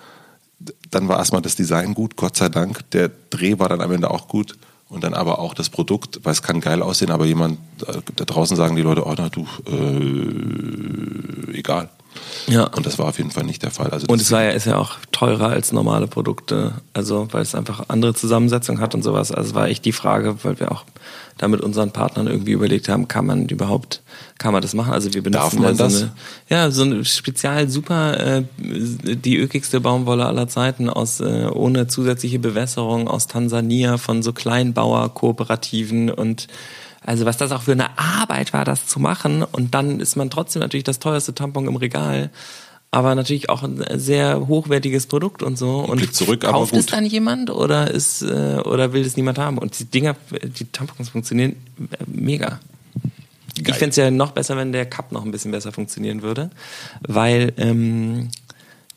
dann 0.90 1.08
war 1.08 1.18
erstmal 1.18 1.42
das 1.42 1.54
Design 1.54 1.94
gut, 1.94 2.16
Gott 2.16 2.36
sei 2.36 2.48
Dank. 2.48 2.90
Der 2.90 3.10
Dreh 3.30 3.58
war 3.58 3.68
dann 3.68 3.80
am 3.80 3.92
Ende 3.92 4.10
auch 4.10 4.28
gut. 4.28 4.56
Und 4.88 5.02
dann 5.02 5.14
aber 5.14 5.40
auch 5.40 5.52
das 5.52 5.68
Produkt, 5.68 6.20
weil 6.22 6.32
es 6.32 6.42
kann 6.42 6.60
geil 6.60 6.80
aussehen, 6.80 7.10
aber 7.10 7.26
jemand, 7.26 7.58
äh, 7.88 7.98
da 8.14 8.24
draußen 8.24 8.56
sagen 8.56 8.76
die 8.76 8.82
Leute, 8.82 9.04
oh 9.04 9.14
na 9.18 9.28
du, 9.28 9.44
äh, 9.66 11.58
egal. 11.58 11.88
Ja. 12.46 12.64
Und 12.68 12.86
das 12.86 12.96
war 12.96 13.06
auf 13.06 13.18
jeden 13.18 13.32
Fall 13.32 13.44
nicht 13.44 13.64
der 13.64 13.72
Fall. 13.72 13.90
Also 13.90 14.06
Und 14.08 14.20
es 14.20 14.30
war 14.30 14.44
ja, 14.44 14.50
ist 14.50 14.66
ja 14.66 14.78
auch 14.78 14.92
teurer 15.10 15.48
als 15.48 15.72
normale 15.72 16.06
Produkte, 16.06 16.72
also 16.92 17.26
weil 17.32 17.42
es 17.42 17.56
einfach 17.56 17.88
andere 17.88 18.14
Zusammensetzung 18.14 18.78
hat 18.78 18.94
und 18.94 19.02
sowas. 19.02 19.32
Also 19.32 19.54
war 19.54 19.66
echt 19.68 19.84
die 19.84 19.92
Frage, 19.92 20.36
weil 20.44 20.60
wir 20.60 20.70
auch 20.70 20.84
da 21.36 21.48
mit 21.48 21.60
unseren 21.60 21.90
Partnern 21.90 22.28
irgendwie 22.28 22.52
überlegt 22.52 22.88
haben, 22.88 23.08
kann 23.08 23.26
man 23.26 23.48
überhaupt, 23.48 24.02
kann 24.38 24.52
man 24.52 24.62
das 24.62 24.74
machen? 24.74 24.92
Also 24.92 25.12
wir 25.14 25.22
benutzen 25.22 25.42
Darf 25.42 25.54
man 25.54 25.76
da 25.76 25.84
das? 25.84 25.92
so 25.94 26.04
eine, 26.04 26.12
ja, 26.48 26.70
so 26.70 26.82
eine 26.82 27.04
spezial 27.04 27.68
super, 27.68 28.38
äh, 28.38 28.44
die 28.58 29.36
ökigste 29.36 29.80
Baumwolle 29.80 30.26
aller 30.26 30.48
Zeiten 30.48 30.90
aus, 30.90 31.20
äh, 31.20 31.46
ohne 31.52 31.86
zusätzliche 31.86 32.38
Bewässerung 32.38 33.08
aus 33.08 33.26
Tansania 33.26 33.96
von 33.96 34.22
so 34.22 34.32
Kleinbauerkooperativen 34.32 36.10
und 36.10 36.48
also 37.06 37.24
was 37.24 37.36
das 37.36 37.52
auch 37.52 37.62
für 37.62 37.72
eine 37.72 37.98
Arbeit 37.98 38.52
war, 38.52 38.64
das 38.64 38.86
zu 38.86 38.98
machen. 38.98 39.44
Und 39.44 39.74
dann 39.74 40.00
ist 40.00 40.16
man 40.16 40.28
trotzdem 40.28 40.60
natürlich 40.60 40.84
das 40.84 40.98
teuerste 40.98 41.34
Tampon 41.34 41.68
im 41.68 41.76
Regal. 41.76 42.30
Aber 42.90 43.14
natürlich 43.14 43.48
auch 43.48 43.62
ein 43.62 43.84
sehr 43.94 44.48
hochwertiges 44.48 45.06
Produkt 45.06 45.42
und 45.42 45.56
so. 45.56 45.80
Und 45.80 45.98
Blick 45.98 46.14
zurück, 46.14 46.44
aber 46.44 46.58
kauft 46.58 46.74
es 46.74 46.86
dann 46.86 47.04
jemand 47.04 47.50
oder 47.50 47.90
ist 47.90 48.22
äh, 48.22 48.60
oder 48.64 48.92
will 48.92 49.04
es 49.04 49.16
niemand 49.16 49.38
haben? 49.38 49.58
Und 49.58 49.78
die 49.78 49.84
Dinger, 49.84 50.16
die 50.42 50.64
Tampons 50.64 51.10
funktionieren 51.10 51.56
äh, 51.90 52.04
mega. 53.58 53.68
Ich 53.68 53.72
Geil. 53.72 53.78
fände 53.78 53.90
es 53.90 53.96
ja 53.96 54.10
noch 54.10 54.32
besser, 54.32 54.56
wenn 54.56 54.72
der 54.72 54.86
Cup 54.86 55.12
noch 55.12 55.24
ein 55.24 55.30
bisschen 55.30 55.50
besser 55.50 55.72
funktionieren 55.72 56.22
würde, 56.22 56.50
weil 57.00 57.52
ähm, 57.56 58.30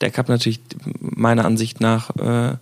der 0.01 0.11
Cup 0.11 0.29
natürlich 0.29 0.59
meiner 0.99 1.45
Ansicht 1.45 1.81
nach 1.81 2.15
äh, 2.15 2.55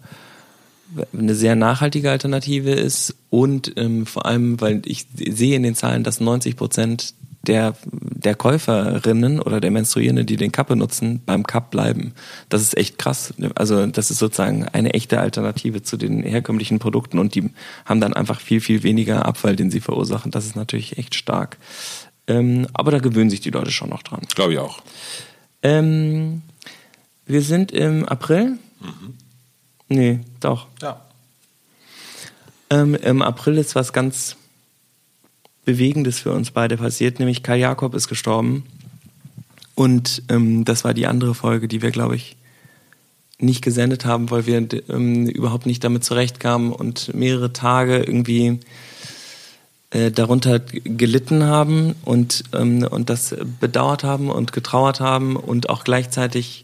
eine 1.14 1.36
sehr 1.36 1.56
nachhaltige 1.56 2.12
Alternative 2.12 2.72
ist 2.72 3.16
und 3.30 3.74
ähm, 3.76 4.06
vor 4.06 4.26
allem, 4.26 4.60
weil 4.62 4.82
ich 4.86 5.06
sehe 5.16 5.56
in 5.56 5.64
den 5.64 5.76
Zahlen, 5.76 6.04
dass 6.04 6.20
90 6.20 6.56
Prozent 6.56 7.14
der, 7.48 7.76
der 7.92 8.36
Käuferinnen 8.36 9.40
oder 9.40 9.62
der 9.62 9.72
Menstruierenden, 9.72 10.26
die 10.26 10.36
den 10.36 10.52
Cup 10.52 10.68
benutzen, 10.68 11.22
beim 11.26 11.44
Cup 11.44 11.72
bleiben. 11.72 12.14
Das 12.50 12.62
ist 12.62 12.78
echt 12.78 12.98
krass. 12.98 13.34
Also 13.56 13.88
das 13.88 14.12
ist 14.12 14.20
sozusagen 14.20 14.66
eine 14.66 14.94
echte 14.94 15.20
Alternative 15.20 15.82
zu 15.82 15.98
den 15.98 16.24
herkömmlichen 16.24 16.80
Produkten 16.80 17.20
und 17.20 17.36
die 17.36 17.50
haben 17.86 18.02
dann 18.02 18.14
einfach 18.14 18.42
viel, 18.42 18.62
viel 18.62 18.84
weniger 18.84 19.26
Abfall, 19.26 19.56
den 19.56 19.72
sie 19.72 19.80
verursachen. 19.80 20.32
Das 20.32 20.46
ist 20.46 20.56
natürlich 20.56 20.98
echt 20.98 21.16
stark. 21.16 21.58
Ähm, 22.28 22.68
aber 22.74 22.92
da 22.92 23.00
gewöhnen 23.00 23.30
sich 23.30 23.42
die 23.42 23.52
Leute 23.52 23.72
schon 23.72 23.90
noch 23.90 24.04
dran. 24.04 24.22
Glaube 24.36 24.54
ich 24.54 24.60
auch. 24.60 24.82
Ähm, 25.64 26.42
wir 27.26 27.42
sind 27.42 27.72
im 27.72 28.06
April. 28.06 28.58
Nee, 29.88 30.20
doch. 30.40 30.68
Ja. 30.82 31.02
Ähm, 32.70 32.96
Im 32.96 33.22
April 33.22 33.58
ist 33.58 33.76
was 33.76 33.94
ganz 33.94 34.36
Bewegendes 35.68 36.20
für 36.20 36.32
uns 36.32 36.52
beide 36.52 36.78
passiert, 36.78 37.20
nämlich 37.20 37.44
Kai 37.44 37.58
Jakob 37.58 37.94
ist 37.94 38.08
gestorben. 38.08 38.64
Und 39.76 40.24
ähm, 40.30 40.64
das 40.64 40.86
war 40.86 40.94
die 40.94 41.08
andere 41.08 41.36
Folge, 41.36 41.68
die 41.68 41.82
wir, 41.82 41.92
glaube 41.92 42.16
ich, 42.16 42.38
nicht 43.38 43.62
gesendet 43.62 44.06
haben, 44.06 44.32
weil 44.32 44.46
wir 44.46 44.66
ähm, 44.88 45.28
überhaupt 45.28 45.66
nicht 45.66 45.84
damit 45.84 46.06
zurechtkamen 46.06 46.72
und 46.72 47.14
mehrere 47.14 47.52
Tage 47.52 47.98
irgendwie 47.98 48.62
äh, 49.90 50.10
darunter 50.10 50.60
gelitten 50.60 51.44
haben 51.44 51.96
und, 52.06 52.46
ähm, 52.54 52.88
und 52.90 53.10
das 53.10 53.36
bedauert 53.60 54.06
haben 54.06 54.30
und 54.30 54.54
getrauert 54.54 55.02
haben 55.02 55.36
und 55.36 55.70
auch 55.70 55.84
gleichzeitig 55.84 56.64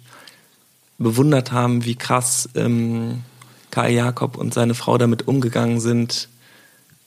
bewundert 0.98 1.52
haben, 1.52 1.84
wie 1.84 1.96
krass 1.96 2.48
ähm, 2.56 3.20
Kai 3.70 3.92
Jakob 3.92 4.38
und 4.38 4.54
seine 4.54 4.76
Frau 4.76 4.98
damit 4.98 5.28
umgegangen 5.28 5.82
sind, 5.82 6.30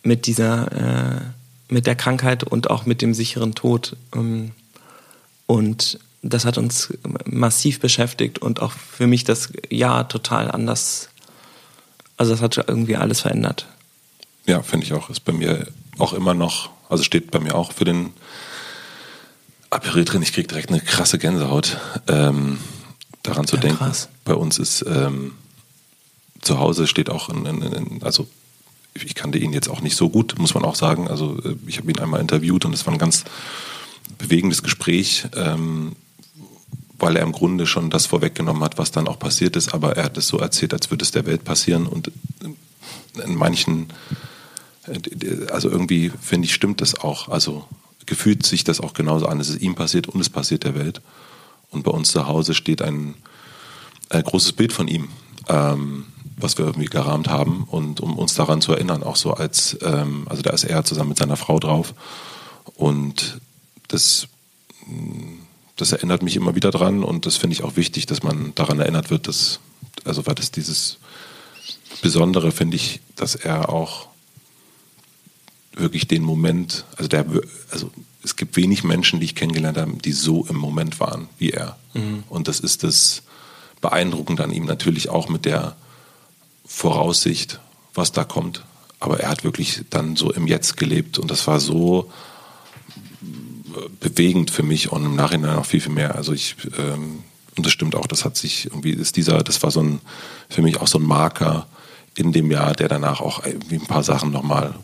mit 0.02 0.26
dieser, 0.26 0.72
äh, 0.72 1.20
mit 1.68 1.86
der 1.86 1.96
Krankheit 1.96 2.44
und 2.44 2.70
auch 2.70 2.86
mit 2.86 3.02
dem 3.02 3.14
sicheren 3.14 3.54
Tod. 3.54 3.96
Ähm, 4.14 4.52
und 5.46 5.98
das 6.22 6.44
hat 6.44 6.58
uns 6.58 6.92
massiv 7.24 7.80
beschäftigt 7.80 8.38
und 8.38 8.60
auch 8.60 8.72
für 8.72 9.06
mich 9.06 9.24
das 9.24 9.52
Jahr 9.70 10.08
total 10.08 10.50
anders. 10.50 11.08
Also 12.16 12.32
das 12.32 12.42
hat 12.42 12.56
irgendwie 12.68 12.96
alles 12.96 13.20
verändert. 13.20 13.66
Ja, 14.46 14.62
finde 14.62 14.86
ich 14.86 14.92
auch. 14.92 15.10
Ist 15.10 15.24
bei 15.24 15.32
mir 15.32 15.66
auch 15.98 16.12
immer 16.12 16.34
noch, 16.34 16.70
also 16.88 17.02
steht 17.02 17.30
bei 17.30 17.38
mir 17.38 17.54
auch 17.54 17.72
für 17.72 17.84
den 17.84 18.12
April 19.70 20.04
drin. 20.04 20.22
Ich 20.22 20.32
kriege 20.32 20.48
direkt 20.48 20.70
eine 20.70 20.80
krasse 20.80 21.18
Gänsehaut, 21.18 21.78
ähm, 22.08 22.58
daran 23.22 23.46
zu 23.46 23.56
ja, 23.56 23.62
denken. 23.62 23.78
Krass. 23.78 24.08
Bei 24.24 24.34
uns 24.34 24.58
ist 24.58 24.84
ähm, 24.88 25.32
zu 26.40 26.58
Hause 26.58 26.86
steht 26.86 27.10
auch, 27.10 27.28
in, 27.28 27.44
in, 27.44 27.62
in, 27.62 28.02
also 28.02 28.28
ich 29.04 29.14
kannte 29.14 29.38
ihn 29.38 29.52
jetzt 29.52 29.68
auch 29.68 29.80
nicht 29.80 29.96
so 29.96 30.08
gut, 30.08 30.36
muss 30.38 30.54
man 30.54 30.64
auch 30.64 30.74
sagen. 30.74 31.08
Also 31.08 31.38
äh, 31.44 31.56
ich 31.66 31.78
habe 31.78 31.90
ihn 31.90 31.98
einmal 31.98 32.20
interviewt 32.20 32.64
und 32.64 32.72
es 32.72 32.86
war 32.86 32.92
ein 32.92 32.98
ganz 32.98 33.24
bewegendes 34.18 34.62
Gespräch, 34.62 35.26
ähm, 35.34 35.96
weil 36.98 37.16
er 37.16 37.22
im 37.22 37.32
Grunde 37.32 37.66
schon 37.66 37.90
das 37.90 38.06
vorweggenommen 38.06 38.62
hat, 38.62 38.78
was 38.78 38.90
dann 38.90 39.08
auch 39.08 39.18
passiert 39.18 39.56
ist. 39.56 39.74
Aber 39.74 39.96
er 39.96 40.04
hat 40.04 40.16
es 40.16 40.28
so 40.28 40.38
erzählt, 40.38 40.72
als 40.72 40.90
würde 40.90 41.04
es 41.04 41.10
der 41.10 41.26
Welt 41.26 41.44
passieren. 41.44 41.86
Und 41.86 42.10
in 43.24 43.34
manchen, 43.34 43.88
äh, 44.86 45.46
also 45.50 45.70
irgendwie 45.70 46.10
finde 46.20 46.46
ich, 46.46 46.54
stimmt 46.54 46.80
das 46.80 46.98
auch. 46.98 47.28
Also 47.28 47.66
gefühlt 48.06 48.46
sich 48.46 48.64
das 48.64 48.80
auch 48.80 48.94
genauso 48.94 49.26
an. 49.26 49.40
Es 49.40 49.48
ist 49.48 49.60
ihm 49.60 49.74
passiert 49.74 50.08
und 50.08 50.20
es 50.20 50.30
passiert 50.30 50.64
der 50.64 50.74
Welt. 50.74 51.00
Und 51.70 51.82
bei 51.82 51.90
uns 51.90 52.10
zu 52.10 52.26
Hause 52.26 52.54
steht 52.54 52.80
ein, 52.80 53.14
ein 54.08 54.22
großes 54.22 54.52
Bild 54.52 54.72
von 54.72 54.88
ihm. 54.88 55.08
Ähm, 55.48 56.06
was 56.36 56.58
wir 56.58 56.66
irgendwie 56.66 56.88
gerahmt 56.88 57.28
haben 57.28 57.64
und 57.64 58.00
um 58.00 58.18
uns 58.18 58.34
daran 58.34 58.60
zu 58.60 58.72
erinnern, 58.72 59.02
auch 59.02 59.16
so 59.16 59.32
als, 59.32 59.76
ähm, 59.82 60.26
also 60.28 60.42
da 60.42 60.50
ist 60.50 60.64
er 60.64 60.84
zusammen 60.84 61.10
mit 61.10 61.18
seiner 61.18 61.36
Frau 61.36 61.58
drauf 61.58 61.94
und 62.74 63.40
das, 63.88 64.28
das 65.76 65.92
erinnert 65.92 66.22
mich 66.22 66.36
immer 66.36 66.54
wieder 66.54 66.70
dran 66.70 67.02
und 67.02 67.26
das 67.26 67.36
finde 67.36 67.54
ich 67.54 67.64
auch 67.64 67.76
wichtig, 67.76 68.06
dass 68.06 68.22
man 68.22 68.54
daran 68.54 68.80
erinnert 68.80 69.10
wird, 69.10 69.28
dass, 69.28 69.60
also 70.04 70.26
weil 70.26 70.34
das 70.34 70.50
dieses 70.50 70.98
Besondere 72.02 72.52
finde 72.52 72.76
ich, 72.76 73.00
dass 73.14 73.34
er 73.34 73.70
auch 73.70 74.08
wirklich 75.74 76.06
den 76.06 76.22
Moment, 76.22 76.84
also 76.96 77.08
der, 77.08 77.24
also 77.70 77.90
es 78.22 78.36
gibt 78.36 78.56
wenig 78.56 78.84
Menschen, 78.84 79.20
die 79.20 79.26
ich 79.26 79.34
kennengelernt 79.34 79.78
habe, 79.78 79.92
die 79.94 80.12
so 80.12 80.44
im 80.46 80.56
Moment 80.56 81.00
waren 81.00 81.28
wie 81.38 81.50
er. 81.50 81.78
Mhm. 81.94 82.24
Und 82.28 82.48
das 82.48 82.60
ist 82.60 82.82
das 82.82 83.22
Beeindruckende 83.80 84.44
an 84.44 84.52
ihm 84.52 84.64
natürlich 84.64 85.08
auch 85.08 85.28
mit 85.28 85.44
der 85.44 85.76
Voraussicht, 86.66 87.60
was 87.94 88.12
da 88.12 88.24
kommt. 88.24 88.64
Aber 88.98 89.20
er 89.20 89.30
hat 89.30 89.44
wirklich 89.44 89.82
dann 89.90 90.16
so 90.16 90.32
im 90.32 90.46
Jetzt 90.46 90.76
gelebt 90.76 91.18
und 91.18 91.30
das 91.30 91.46
war 91.46 91.60
so 91.60 92.10
bewegend 94.00 94.50
für 94.50 94.62
mich 94.62 94.90
und 94.92 95.04
im 95.04 95.16
Nachhinein 95.16 95.56
noch 95.56 95.66
viel, 95.66 95.80
viel 95.80 95.92
mehr. 95.92 96.14
Also 96.14 96.32
ich, 96.32 96.56
ähm, 96.78 97.22
und 97.56 97.66
das 97.66 97.72
stimmt 97.72 97.94
auch, 97.94 98.06
das 98.06 98.24
hat 98.24 98.36
sich 98.36 98.66
irgendwie, 98.66 98.90
ist 98.90 99.16
dieser, 99.16 99.38
das 99.38 99.62
war 99.62 99.70
so 99.70 99.80
ein, 99.80 100.00
für 100.48 100.62
mich 100.62 100.80
auch 100.80 100.86
so 100.86 100.98
ein 100.98 101.04
Marker 101.04 101.66
in 102.14 102.32
dem 102.32 102.50
Jahr, 102.50 102.74
der 102.74 102.88
danach 102.88 103.20
auch 103.20 103.44
irgendwie 103.44 103.76
ein 103.76 103.86
paar 103.86 104.02
Sachen 104.02 104.30
nochmal 104.30 104.74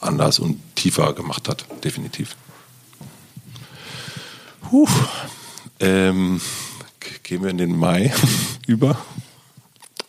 anders 0.00 0.38
und 0.38 0.60
tiefer 0.76 1.12
gemacht 1.12 1.48
hat, 1.48 1.64
definitiv. 1.84 2.36
Puh. 4.62 4.86
Ähm, 5.80 6.40
gehen 7.22 7.42
wir 7.42 7.50
in 7.50 7.58
den 7.58 7.76
Mai 7.76 8.12
über. 8.66 8.98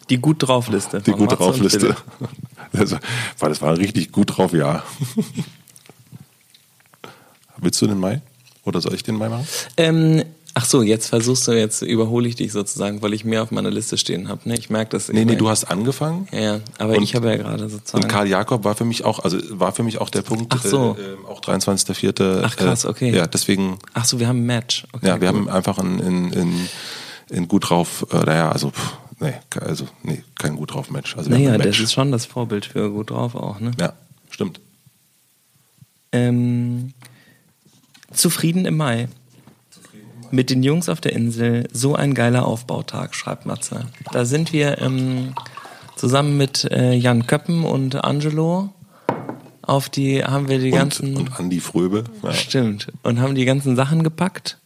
Die 0.09 0.17
gut 0.17 0.47
drauf 0.47 0.69
Liste. 0.69 1.01
Die 1.01 1.11
gut 1.11 1.37
drauf 1.37 1.59
Liste. 1.59 1.95
Das 2.71 2.91
war, 2.91 3.49
das 3.49 3.63
war 3.63 3.75
richtig 3.79 4.11
gut 4.11 4.37
drauf, 4.37 4.53
ja. 4.53 4.83
Willst 7.57 7.81
du 7.81 7.87
den 7.87 7.97
Mai? 7.99 8.21
Oder 8.63 8.79
soll 8.79 8.93
ich 8.93 9.01
den 9.01 9.15
Mai 9.15 9.27
machen? 9.27 9.47
Ähm, 9.75 10.23
ach 10.53 10.65
so, 10.65 10.83
jetzt 10.83 11.07
versuchst 11.07 11.47
du, 11.47 11.51
jetzt 11.53 11.81
überhole 11.81 12.27
ich 12.27 12.35
dich 12.35 12.51
sozusagen, 12.51 13.01
weil 13.01 13.13
ich 13.13 13.25
mehr 13.25 13.43
auf 13.43 13.51
meiner 13.51 13.71
Liste 13.71 13.97
stehen 13.97 14.27
habe. 14.27 14.47
Ne? 14.47 14.55
Ich 14.57 14.69
merke 14.69 14.91
das. 14.91 15.11
Nee, 15.11 15.25
nee, 15.25 15.35
du 15.35 15.49
hast 15.49 15.65
angefangen. 15.65 16.27
Ja, 16.31 16.39
ja. 16.39 16.59
aber 16.77 16.97
und, 16.97 17.03
ich 17.03 17.15
habe 17.15 17.29
ja 17.29 17.37
gerade 17.37 17.69
sozusagen. 17.69 18.03
Und 18.03 18.09
Karl 18.09 18.27
Jakob 18.27 18.63
war 18.63 18.75
für 18.75 18.85
mich 18.85 19.03
auch, 19.03 19.19
also 19.19 19.37
war 19.49 19.71
für 19.71 19.83
mich 19.83 19.99
auch 19.99 20.09
der 20.09 20.21
Punkt, 20.21 20.53
ach 20.53 20.63
so. 20.63 20.95
Äh, 20.99 21.13
ähm, 21.13 21.25
auch 21.25 21.41
23.04. 21.41 22.41
Ach 22.43 22.55
krass, 22.55 22.85
okay. 22.85 23.09
Äh, 23.09 23.17
ja, 23.17 23.27
deswegen. 23.27 23.79
Ach 23.93 24.05
so, 24.05 24.19
wir 24.19 24.27
haben 24.27 24.43
ein 24.43 24.45
Match. 24.45 24.85
Okay, 24.93 25.07
ja, 25.07 25.21
wir 25.21 25.29
cool. 25.29 25.37
haben 25.37 25.49
einfach 25.49 25.79
in, 25.79 25.99
in, 25.99 26.33
in, 26.33 26.69
in 27.29 27.47
gut 27.47 27.69
drauf, 27.69 28.05
äh, 28.11 28.17
naja, 28.17 28.51
also 28.51 28.69
pff, 28.69 28.97
nee, 29.19 29.33
also 29.59 29.87
nee, 30.03 30.23
kein 30.37 30.55
gut 30.55 30.73
drauf 30.73 30.89
Match. 30.89 31.15
Also 31.17 31.29
naja, 31.29 31.51
Match. 31.51 31.65
das 31.65 31.79
ist 31.79 31.93
schon 31.93 32.11
das 32.11 32.25
Vorbild 32.25 32.65
für 32.65 32.89
gut 32.91 33.11
drauf 33.11 33.35
auch, 33.35 33.59
ne? 33.59 33.71
Ja, 33.79 33.93
stimmt. 34.29 34.59
Ähm, 36.11 36.93
zufrieden 38.11 38.65
im 38.65 38.77
Mai. 38.77 39.09
Mit 40.31 40.51
den 40.51 40.61
Jungs 40.61 40.89
auf 40.89 41.01
der 41.01 41.13
Insel, 41.13 41.67
so 41.73 41.95
ein 41.95 42.13
geiler 42.13 42.45
Aufbautag, 42.45 43.15
schreibt 43.15 43.47
Matze. 43.47 43.87
Da 44.11 44.25
sind 44.25 44.53
wir 44.53 44.79
ähm, 44.79 45.33
zusammen 45.95 46.37
mit 46.37 46.65
äh, 46.65 46.93
Jan 46.93 47.25
Köppen 47.25 47.63
und 47.63 48.03
Angelo 48.03 48.69
auf 49.63 49.89
die, 49.89 50.23
haben 50.23 50.47
wir 50.47 50.59
die 50.59 50.71
und, 50.71 50.77
ganzen. 50.77 51.17
Und 51.17 51.39
Andi 51.39 51.59
Fröbe. 51.59 52.03
Ja. 52.21 52.33
Stimmt. 52.33 52.87
Und 53.01 53.19
haben 53.19 53.33
die 53.33 53.45
ganzen 53.45 53.75
Sachen 53.75 54.03
gepackt 54.03 54.59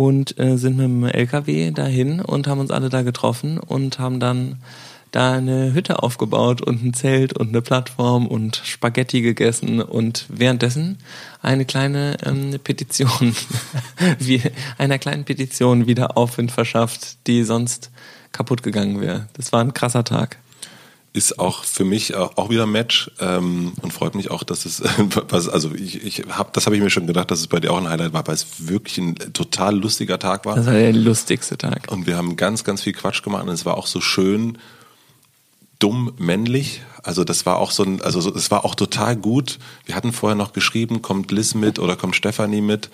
und 0.00 0.38
äh, 0.38 0.56
sind 0.56 0.78
mit 0.78 0.86
dem 0.86 1.04
LKW 1.04 1.72
dahin 1.72 2.22
und 2.22 2.46
haben 2.46 2.58
uns 2.58 2.70
alle 2.70 2.88
da 2.88 3.02
getroffen 3.02 3.58
und 3.58 3.98
haben 3.98 4.18
dann 4.18 4.56
da 5.10 5.34
eine 5.34 5.74
Hütte 5.74 6.02
aufgebaut 6.02 6.62
und 6.62 6.82
ein 6.82 6.94
Zelt 6.94 7.36
und 7.36 7.48
eine 7.48 7.60
Plattform 7.60 8.26
und 8.26 8.62
Spaghetti 8.64 9.20
gegessen 9.20 9.82
und 9.82 10.24
währenddessen 10.30 10.96
eine 11.42 11.66
kleine 11.66 12.16
ähm, 12.24 12.58
Petition, 12.64 13.36
wie, 14.18 14.40
einer 14.78 14.98
kleinen 14.98 15.24
Petition 15.24 15.86
wieder 15.86 16.16
Aufwind 16.16 16.50
verschafft, 16.50 17.18
die 17.26 17.44
sonst 17.44 17.90
kaputt 18.32 18.62
gegangen 18.62 19.02
wäre. 19.02 19.28
Das 19.34 19.52
war 19.52 19.60
ein 19.60 19.74
krasser 19.74 20.04
Tag 20.04 20.38
ist 21.12 21.40
auch 21.40 21.64
für 21.64 21.84
mich 21.84 22.14
auch 22.14 22.50
wieder 22.50 22.64
ein 22.64 22.70
Match 22.70 23.10
ähm, 23.18 23.72
und 23.82 23.92
freut 23.92 24.14
mich 24.14 24.30
auch, 24.30 24.44
dass 24.44 24.64
es 24.64 24.82
was 25.28 25.48
also 25.48 25.74
ich, 25.74 26.04
ich 26.04 26.24
habe 26.28 26.50
das 26.52 26.66
habe 26.66 26.76
ich 26.76 26.82
mir 26.82 26.90
schon 26.90 27.06
gedacht, 27.06 27.30
dass 27.30 27.40
es 27.40 27.48
bei 27.48 27.58
dir 27.58 27.72
auch 27.72 27.78
ein 27.78 27.88
Highlight 27.88 28.12
war, 28.12 28.26
weil 28.26 28.34
es 28.34 28.68
wirklich 28.68 28.98
ein 28.98 29.16
total 29.32 29.76
lustiger 29.76 30.18
Tag 30.18 30.46
war. 30.46 30.54
Das 30.56 30.66
war 30.66 30.74
der 30.74 30.92
lustigste 30.92 31.58
Tag. 31.58 31.90
Und 31.90 32.06
wir 32.06 32.16
haben 32.16 32.36
ganz 32.36 32.62
ganz 32.62 32.82
viel 32.82 32.92
Quatsch 32.92 33.22
gemacht 33.22 33.42
und 33.42 33.48
es 33.48 33.64
war 33.64 33.76
auch 33.76 33.88
so 33.88 34.00
schön 34.00 34.58
dumm 35.80 36.12
männlich. 36.18 36.82
Also 37.02 37.24
das 37.24 37.44
war 37.44 37.58
auch 37.58 37.72
so 37.72 37.82
ein 37.82 38.00
also 38.02 38.32
es 38.32 38.50
war 38.52 38.64
auch 38.64 38.76
total 38.76 39.16
gut. 39.16 39.58
Wir 39.86 39.96
hatten 39.96 40.12
vorher 40.12 40.36
noch 40.36 40.52
geschrieben, 40.52 41.02
kommt 41.02 41.32
Liz 41.32 41.54
mit 41.54 41.80
oder 41.80 41.96
kommt 41.96 42.14
Stefanie 42.14 42.60
mit 42.60 42.88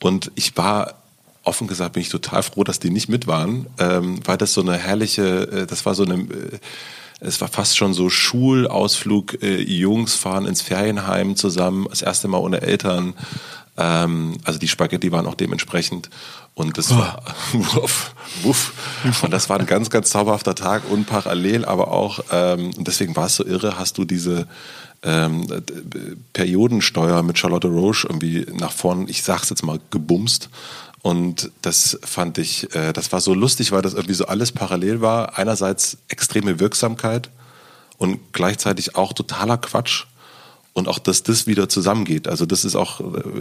und 0.00 0.30
ich 0.36 0.56
war 0.56 0.94
offen 1.42 1.66
gesagt 1.66 1.94
bin 1.94 2.02
ich 2.02 2.08
total 2.08 2.42
froh, 2.42 2.64
dass 2.64 2.80
die 2.80 2.90
nicht 2.90 3.08
mit 3.08 3.26
waren, 3.26 3.66
ähm, 3.78 4.20
weil 4.24 4.36
das 4.36 4.52
so 4.52 4.60
eine 4.60 4.76
herrliche, 4.76 5.48
äh, 5.50 5.66
das 5.66 5.86
war 5.86 5.94
so 5.94 6.04
eine 6.04 6.14
äh, 6.14 6.58
es 7.20 7.40
war 7.40 7.48
fast 7.48 7.76
schon 7.76 7.94
so 7.94 8.10
Schulausflug, 8.10 9.42
äh, 9.42 9.62
Jungs 9.62 10.14
fahren 10.14 10.46
ins 10.46 10.62
Ferienheim 10.62 11.36
zusammen, 11.36 11.86
das 11.88 12.02
erste 12.02 12.28
Mal 12.28 12.38
ohne 12.38 12.60
Eltern. 12.60 13.14
Ähm, 13.78 14.38
also 14.44 14.58
die 14.58 14.68
Spaghetti 14.68 15.12
waren 15.12 15.26
auch 15.26 15.34
dementsprechend. 15.34 16.10
Und 16.54 16.78
das 16.78 16.90
oh. 16.90 16.98
war 16.98 17.22
wuff, 17.52 18.14
wuff. 18.42 18.72
Und 19.22 19.30
das 19.32 19.48
war 19.48 19.58
ein 19.58 19.66
ganz, 19.66 19.90
ganz 19.90 20.10
zauberhafter 20.10 20.54
Tag 20.54 20.90
und 20.90 21.06
parallel, 21.06 21.64
aber 21.64 21.90
auch, 21.92 22.20
ähm, 22.32 22.70
und 22.76 22.86
deswegen 22.86 23.16
war 23.16 23.26
es 23.26 23.36
so 23.36 23.46
irre, 23.46 23.78
hast 23.78 23.98
du 23.98 24.04
diese 24.04 24.46
ähm, 25.02 25.46
Periodensteuer 26.32 27.22
mit 27.22 27.38
Charlotte 27.38 27.68
Roche 27.68 28.08
irgendwie 28.08 28.46
nach 28.52 28.72
vorn, 28.72 29.08
ich 29.08 29.22
sag's 29.22 29.50
jetzt 29.50 29.62
mal, 29.62 29.78
gebumst. 29.90 30.48
Und 31.02 31.50
das 31.62 31.98
fand 32.02 32.38
ich, 32.38 32.74
äh, 32.74 32.92
das 32.92 33.12
war 33.12 33.20
so 33.20 33.34
lustig, 33.34 33.72
weil 33.72 33.82
das 33.82 33.94
irgendwie 33.94 34.14
so 34.14 34.26
alles 34.26 34.52
parallel 34.52 35.00
war. 35.00 35.38
Einerseits 35.38 35.98
extreme 36.08 36.58
Wirksamkeit 36.58 37.30
und 37.98 38.32
gleichzeitig 38.32 38.96
auch 38.96 39.12
totaler 39.12 39.58
Quatsch 39.58 40.06
und 40.76 40.88
auch, 40.88 40.98
dass 40.98 41.22
das 41.22 41.46
wieder 41.46 41.70
zusammengeht. 41.70 42.28
Also 42.28 42.44
das 42.44 42.66
ist 42.66 42.76
auch, 42.76 43.00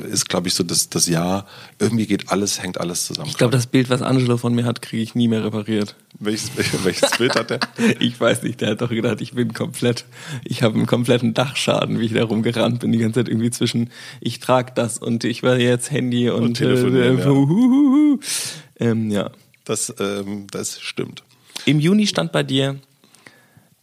ist 0.10 0.30
glaube 0.30 0.48
ich 0.48 0.54
so 0.54 0.64
das, 0.64 0.88
das 0.88 1.06
Jahr, 1.08 1.46
irgendwie 1.80 2.06
geht 2.06 2.30
alles, 2.30 2.64
hängt 2.64 2.80
alles 2.80 3.08
zusammen. 3.08 3.28
Ich 3.28 3.38
glaube, 3.38 3.52
das 3.52 3.68
Bild, 3.68 3.90
was 3.90 4.02
Angelo 4.02 4.38
von 4.38 4.56
mir 4.56 4.64
hat, 4.64 4.82
kriege 4.82 5.04
ich 5.04 5.16
nie 5.16 5.28
mehr 5.28 5.44
repariert. 5.44 5.98
Welches, 6.18 6.52
welches 6.86 7.12
Bild 7.18 7.36
hat 7.36 7.50
der? 7.50 7.60
ich 8.00 8.18
weiß 8.18 8.44
nicht, 8.44 8.62
der 8.62 8.70
hat 8.72 8.82
doch 8.82 8.90
gedacht, 8.90 9.20
ich 9.20 9.34
bin 9.34 9.54
komplett, 9.54 10.06
ich 10.46 10.64
habe 10.64 10.76
einen 10.76 10.86
kompletten 10.86 11.34
Dachschaden, 11.34 12.00
wie 12.00 12.06
ich 12.06 12.14
da 12.14 12.24
rumgerannt 12.24 12.80
bin, 12.80 12.94
die 12.94 13.00
ganze 13.00 13.20
Zeit 13.20 13.28
irgendwie 13.28 13.52
zwischen, 13.52 13.90
ich 14.22 14.40
trage 14.40 14.72
das 14.74 14.98
und 14.98 15.26
ich 15.26 15.44
war 15.44 15.58
jetzt 15.58 15.92
Handy 15.92 16.30
und, 16.30 16.42
und 16.42 16.54
telefonieren, 16.54 17.20
äh, 17.20 18.82
ja. 18.82 18.92
Ähm, 18.92 19.12
ja. 19.12 19.30
Das, 19.66 19.94
ähm, 20.00 20.48
das 20.52 20.80
stimmt. 20.80 21.24
Im 21.66 21.82
Juni 21.82 22.08
stand 22.08 22.32
bei 22.32 22.44
dir, 22.44 22.80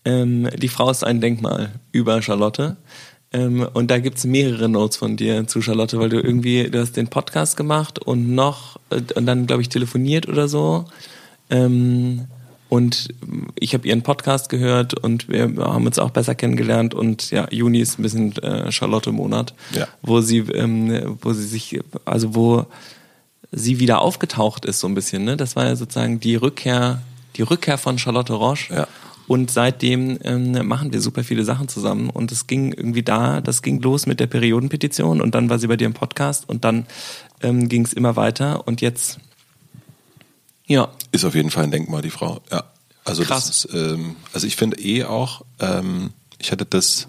ähm, 0.06 0.48
die 0.56 0.68
Frau 0.68 0.90
ist 0.90 1.04
ein 1.04 1.20
Denkmal 1.20 1.72
über 1.92 2.22
Charlotte. 2.22 2.78
Ähm, 3.32 3.66
und 3.72 3.90
da 3.90 3.98
gibt's 3.98 4.24
mehrere 4.24 4.68
Notes 4.68 4.96
von 4.98 5.16
dir 5.16 5.46
zu 5.46 5.62
Charlotte, 5.62 5.98
weil 5.98 6.08
du 6.10 6.20
irgendwie, 6.20 6.68
du 6.70 6.78
hast 6.80 6.96
den 6.96 7.08
Podcast 7.08 7.56
gemacht 7.56 7.98
und 7.98 8.34
noch, 8.34 8.78
äh, 8.90 9.00
und 9.14 9.26
dann, 9.26 9.46
glaube 9.46 9.62
ich, 9.62 9.68
telefoniert 9.68 10.28
oder 10.28 10.48
so. 10.48 10.84
Ähm, 11.50 12.26
Und 12.68 13.08
ich 13.60 13.74
habe 13.74 13.86
ihren 13.86 14.00
Podcast 14.00 14.48
gehört 14.48 14.94
und 14.94 15.28
wir 15.28 15.42
haben 15.58 15.84
uns 15.84 15.98
auch 15.98 16.08
besser 16.08 16.34
kennengelernt. 16.34 16.94
Und 16.94 17.30
ja, 17.30 17.46
Juni 17.50 17.80
ist 17.80 17.98
ein 17.98 18.02
bisschen 18.02 18.34
äh, 18.38 18.72
Charlotte-Monat, 18.72 19.52
Ja. 19.74 19.88
wo 20.00 20.22
sie, 20.22 20.38
ähm, 20.38 21.18
wo 21.20 21.34
sie 21.34 21.44
sich, 21.46 21.78
also 22.06 22.34
wo 22.34 22.64
sie 23.50 23.78
wieder 23.78 24.00
aufgetaucht 24.00 24.64
ist 24.64 24.80
so 24.80 24.86
ein 24.88 24.94
bisschen. 24.94 25.24
Ne? 25.24 25.36
Das 25.36 25.54
war 25.54 25.66
ja 25.66 25.76
sozusagen 25.76 26.18
die 26.20 26.34
Rückkehr, 26.36 27.02
die 27.36 27.42
Rückkehr 27.42 27.76
von 27.76 27.98
Charlotte 27.98 28.32
Roche. 28.32 28.72
Ja. 28.74 28.86
Und 29.32 29.50
seitdem 29.50 30.18
ähm, 30.24 30.66
machen 30.68 30.92
wir 30.92 31.00
super 31.00 31.24
viele 31.24 31.42
Sachen 31.42 31.66
zusammen. 31.66 32.10
Und 32.10 32.30
es 32.32 32.46
ging 32.46 32.70
irgendwie 32.70 33.02
da, 33.02 33.40
das 33.40 33.62
ging 33.62 33.80
los 33.80 34.04
mit 34.04 34.20
der 34.20 34.26
Periodenpetition 34.26 35.22
und 35.22 35.34
dann 35.34 35.48
war 35.48 35.58
sie 35.58 35.68
bei 35.68 35.78
dir 35.78 35.86
im 35.86 35.94
Podcast 35.94 36.46
und 36.50 36.66
dann 36.66 36.84
ähm, 37.40 37.70
ging 37.70 37.82
es 37.82 37.94
immer 37.94 38.14
weiter 38.16 38.68
und 38.68 38.82
jetzt, 38.82 39.20
ja, 40.66 40.88
Ist 41.12 41.24
auf 41.24 41.34
jeden 41.34 41.48
Fall 41.48 41.64
ein 41.64 41.70
Denkmal, 41.70 42.02
die 42.02 42.10
Frau. 42.10 42.42
Ja. 42.50 42.64
Also 43.06 43.22
Krass. 43.22 43.46
das 43.46 43.64
ist, 43.64 43.74
ähm, 43.74 44.16
also 44.34 44.46
ich 44.46 44.56
finde 44.56 44.78
eh 44.78 45.04
auch, 45.04 45.46
ähm, 45.60 46.10
ich 46.38 46.52
hatte 46.52 46.66
das 46.66 47.08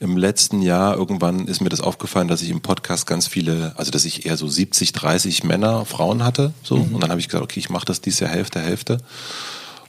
im 0.00 0.16
letzten 0.16 0.62
Jahr 0.62 0.96
irgendwann 0.96 1.46
ist 1.46 1.60
mir 1.60 1.68
das 1.68 1.80
aufgefallen, 1.80 2.26
dass 2.26 2.42
ich 2.42 2.50
im 2.50 2.60
Podcast 2.60 3.06
ganz 3.06 3.28
viele, 3.28 3.72
also 3.76 3.92
dass 3.92 4.04
ich 4.04 4.26
eher 4.26 4.36
so 4.36 4.48
70, 4.48 4.90
30 4.90 5.44
Männer, 5.44 5.84
Frauen 5.84 6.24
hatte, 6.24 6.52
so 6.64 6.78
Mhm. 6.78 6.96
und 6.96 7.02
dann 7.04 7.10
habe 7.10 7.20
ich 7.20 7.28
gesagt, 7.28 7.44
okay, 7.44 7.60
ich 7.60 7.70
mache 7.70 7.86
das 7.86 8.00
dieses 8.00 8.18
Jahr 8.18 8.30
Hälfte, 8.30 8.60
Hälfte 8.60 8.98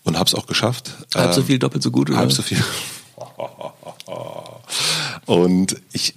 und 0.07 0.17
habe 0.17 0.27
es 0.27 0.33
auch 0.35 0.47
geschafft. 0.47 0.91
halb 1.15 1.33
so 1.33 1.41
Ähm, 1.41 1.47
viel, 1.47 1.59
doppelt 1.59 1.83
so 1.83 1.91
gut. 1.91 2.09
Oder? 2.09 2.19
Halb 2.19 2.31
so 2.31 2.41
viel. 2.41 2.57
Und 5.25 5.75
ich, 5.91 6.15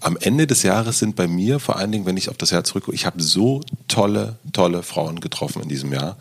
am 0.00 0.16
Ende 0.20 0.46
des 0.46 0.62
Jahres 0.62 0.98
sind 0.98 1.16
bei 1.16 1.26
mir, 1.28 1.60
vor 1.60 1.76
allen 1.76 1.92
Dingen, 1.92 2.06
wenn 2.06 2.16
ich 2.16 2.28
auf 2.28 2.36
das 2.36 2.50
Jahr 2.50 2.64
zurückgucke, 2.64 2.94
ich 2.94 3.06
habe 3.06 3.22
so 3.22 3.60
tolle, 3.86 4.36
tolle 4.52 4.82
Frauen 4.82 5.20
getroffen 5.20 5.62
in 5.62 5.68
diesem 5.68 5.92
Jahr. 5.92 6.16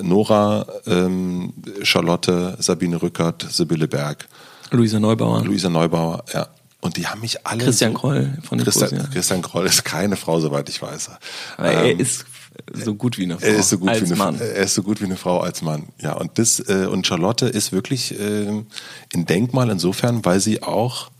Nora, 0.00 0.66
ähm, 0.86 1.52
Charlotte, 1.82 2.56
Sabine 2.60 3.02
Rückert, 3.02 3.46
Sibylle 3.50 3.88
Berg, 3.88 4.28
Luisa 4.70 5.00
Neubauer. 5.00 5.44
Luisa 5.44 5.68
Neubauer, 5.68 6.24
ja. 6.32 6.46
Und 6.80 6.96
die 6.96 7.08
haben 7.08 7.20
mich 7.20 7.44
alle. 7.44 7.64
Christian 7.64 7.92
so, 7.92 7.98
Kroll 7.98 8.38
von 8.42 8.58
den 8.58 8.64
Christian, 8.64 8.90
Großen, 8.90 9.04
ja. 9.06 9.12
Christian 9.12 9.42
Kroll 9.42 9.66
ist 9.66 9.84
keine 9.84 10.14
Frau, 10.14 10.38
soweit 10.38 10.68
ich 10.68 10.80
weiß. 10.80 11.10
Aber 11.56 11.68
er 11.72 11.90
Ähm, 11.90 11.98
ist 11.98 12.24
so 12.72 12.94
gut 12.94 13.18
wie 13.18 13.24
eine 13.24 13.38
Frau. 13.38 13.46
er 13.46 13.56
ist 13.56 13.70
so 13.70 13.78
gut 13.78 13.88
als 13.88 14.00
wie 14.00 14.06
eine 14.06 14.16
Mann. 14.16 14.40
Er 14.40 14.56
ist 14.56 14.74
so 14.74 14.82
gut 14.82 15.00
wie 15.00 15.04
eine 15.04 15.16
Frau 15.16 15.40
als 15.40 15.62
Mann. 15.62 15.88
Ja, 16.00 16.12
und 16.14 16.38
das 16.38 16.60
äh, 16.68 16.86
und 16.86 17.06
Charlotte 17.06 17.46
ist 17.46 17.72
wirklich 17.72 18.18
äh, 18.18 18.48
ein 18.48 19.26
Denkmal 19.26 19.70
insofern, 19.70 20.24
weil 20.24 20.40
sie 20.40 20.62
auch 20.62 21.10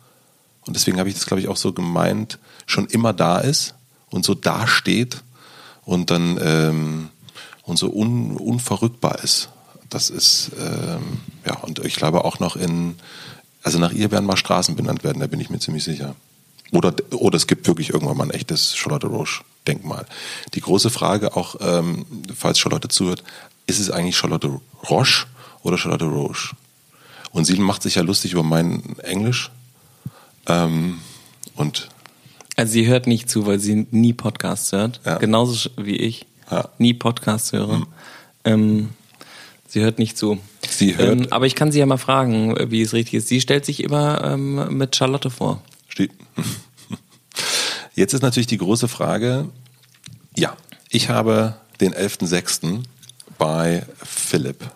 und 0.66 0.76
deswegen 0.76 0.98
habe 0.98 1.08
ich 1.08 1.14
das 1.14 1.26
glaube 1.26 1.40
ich 1.40 1.48
auch 1.48 1.56
so 1.56 1.72
gemeint, 1.72 2.38
schon 2.66 2.86
immer 2.86 3.12
da 3.12 3.38
ist 3.38 3.74
und 4.10 4.24
so 4.24 4.34
dasteht 4.34 5.22
und 5.84 6.10
dann 6.10 6.38
ähm, 6.42 7.08
und 7.62 7.78
so 7.78 7.90
un, 7.90 8.36
unverrückbar 8.36 9.22
ist. 9.22 9.48
Das 9.90 10.10
ist 10.10 10.50
ähm, 10.60 11.20
ja 11.46 11.56
und 11.60 11.78
ich 11.84 11.96
glaube 11.96 12.24
auch 12.24 12.40
noch 12.40 12.56
in 12.56 12.96
also 13.62 13.78
nach 13.78 13.92
ihr 13.92 14.10
werden 14.10 14.24
mal 14.24 14.36
Straßen 14.36 14.76
benannt 14.76 15.04
werden, 15.04 15.20
da 15.20 15.26
bin 15.26 15.40
ich 15.40 15.50
mir 15.50 15.58
ziemlich 15.58 15.84
sicher. 15.84 16.14
Oder, 16.72 16.94
oder 17.12 17.36
es 17.36 17.46
gibt 17.46 17.66
wirklich 17.66 17.90
irgendwann 17.90 18.16
mal 18.16 18.24
ein 18.24 18.30
echtes 18.30 18.76
Charlotte 18.76 19.06
Roche-Denkmal. 19.06 20.06
Die 20.54 20.60
große 20.60 20.90
Frage 20.90 21.34
auch, 21.36 21.56
ähm, 21.60 22.04
falls 22.34 22.58
Charlotte 22.58 22.88
zuhört, 22.88 23.22
ist 23.66 23.78
es 23.80 23.90
eigentlich 23.90 24.16
Charlotte 24.16 24.60
Roche 24.90 25.26
oder 25.62 25.78
Charlotte 25.78 26.04
Roche? 26.04 26.54
Und 27.30 27.44
sie 27.46 27.56
macht 27.58 27.82
sich 27.82 27.94
ja 27.96 28.02
lustig 28.02 28.32
über 28.32 28.42
mein 28.42 28.98
Englisch. 28.98 29.50
Ähm, 30.46 30.98
und 31.56 31.88
Also 32.56 32.72
sie 32.72 32.86
hört 32.86 33.06
nicht 33.06 33.28
zu, 33.30 33.46
weil 33.46 33.58
sie 33.60 33.86
nie 33.90 34.12
Podcasts 34.12 34.72
hört. 34.72 35.00
Ja. 35.06 35.18
Genauso 35.18 35.70
wie 35.76 35.96
ich. 35.96 36.26
Ja. 36.50 36.64
Hm. 36.64 36.70
Nie 36.78 36.94
Podcasts 36.94 37.52
höre. 37.52 37.86
Ähm, 38.44 38.90
sie 39.68 39.80
hört 39.80 39.98
nicht 39.98 40.16
zu. 40.18 40.38
Sie 40.68 40.96
hört- 40.96 41.20
Ähm, 41.20 41.26
aber 41.30 41.46
ich 41.46 41.54
kann 41.54 41.72
sie 41.72 41.78
ja 41.78 41.86
mal 41.86 41.98
fragen, 41.98 42.54
wie 42.70 42.82
es 42.82 42.92
richtig 42.92 43.14
ist. 43.14 43.28
Sie 43.28 43.40
stellt 43.40 43.64
sich 43.66 43.82
immer 43.82 44.22
ähm, 44.24 44.76
mit 44.76 44.96
Charlotte 44.96 45.30
vor. 45.30 45.62
Steht. 45.98 46.12
Jetzt 47.94 48.14
ist 48.14 48.22
natürlich 48.22 48.46
die 48.46 48.58
große 48.58 48.86
Frage, 48.86 49.48
ja, 50.36 50.56
ich 50.88 51.08
habe 51.08 51.56
den 51.80 51.92
11.06. 51.92 52.82
bei 53.38 53.84
Philipp. 54.04 54.70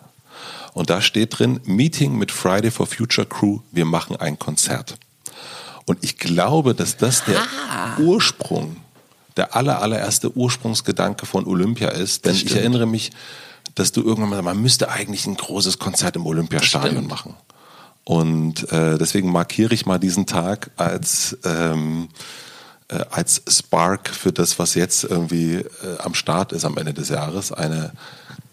Und 0.73 0.89
da 0.89 1.01
steht 1.01 1.39
drin, 1.39 1.61
Meeting 1.63 2.17
mit 2.17 2.31
Friday 2.31 2.71
for 2.71 2.87
Future 2.87 3.25
Crew, 3.25 3.59
wir 3.71 3.85
machen 3.85 4.17
ein 4.17 4.37
Konzert. 4.37 4.97
Und 5.85 6.03
ich 6.03 6.17
glaube, 6.17 6.75
dass 6.75 6.97
das 6.97 7.23
der 7.23 7.41
Ursprung, 7.99 8.77
der 9.37 9.55
aller, 9.55 9.81
allererste 9.81 10.35
Ursprungsgedanke 10.35 11.25
von 11.25 11.45
Olympia 11.45 11.89
ist. 11.89 12.25
Denn 12.25 12.35
ich 12.35 12.55
erinnere 12.55 12.85
mich, 12.85 13.11
dass 13.75 13.91
du 13.91 14.01
irgendwann 14.01 14.29
mal, 14.29 14.41
man 14.41 14.61
müsste 14.61 14.89
eigentlich 14.89 15.25
ein 15.25 15.35
großes 15.35 15.79
Konzert 15.79 16.15
im 16.15 16.25
Olympiastadion 16.25 17.07
machen. 17.07 17.35
Und 18.05 18.71
äh, 18.71 18.97
deswegen 18.97 19.31
markiere 19.31 19.73
ich 19.73 19.85
mal 19.85 19.97
diesen 19.97 20.25
Tag 20.25 20.71
als, 20.75 21.37
ähm, 21.45 22.09
äh, 22.89 22.99
als 23.09 23.41
Spark 23.47 24.09
für 24.09 24.33
das, 24.33 24.59
was 24.59 24.75
jetzt 24.75 25.05
irgendwie 25.05 25.55
äh, 25.55 25.65
am 25.99 26.13
Start 26.13 26.51
ist 26.51 26.65
am 26.65 26.77
Ende 26.77 26.93
des 26.93 27.09
Jahres. 27.09 27.51
Eine 27.51 27.93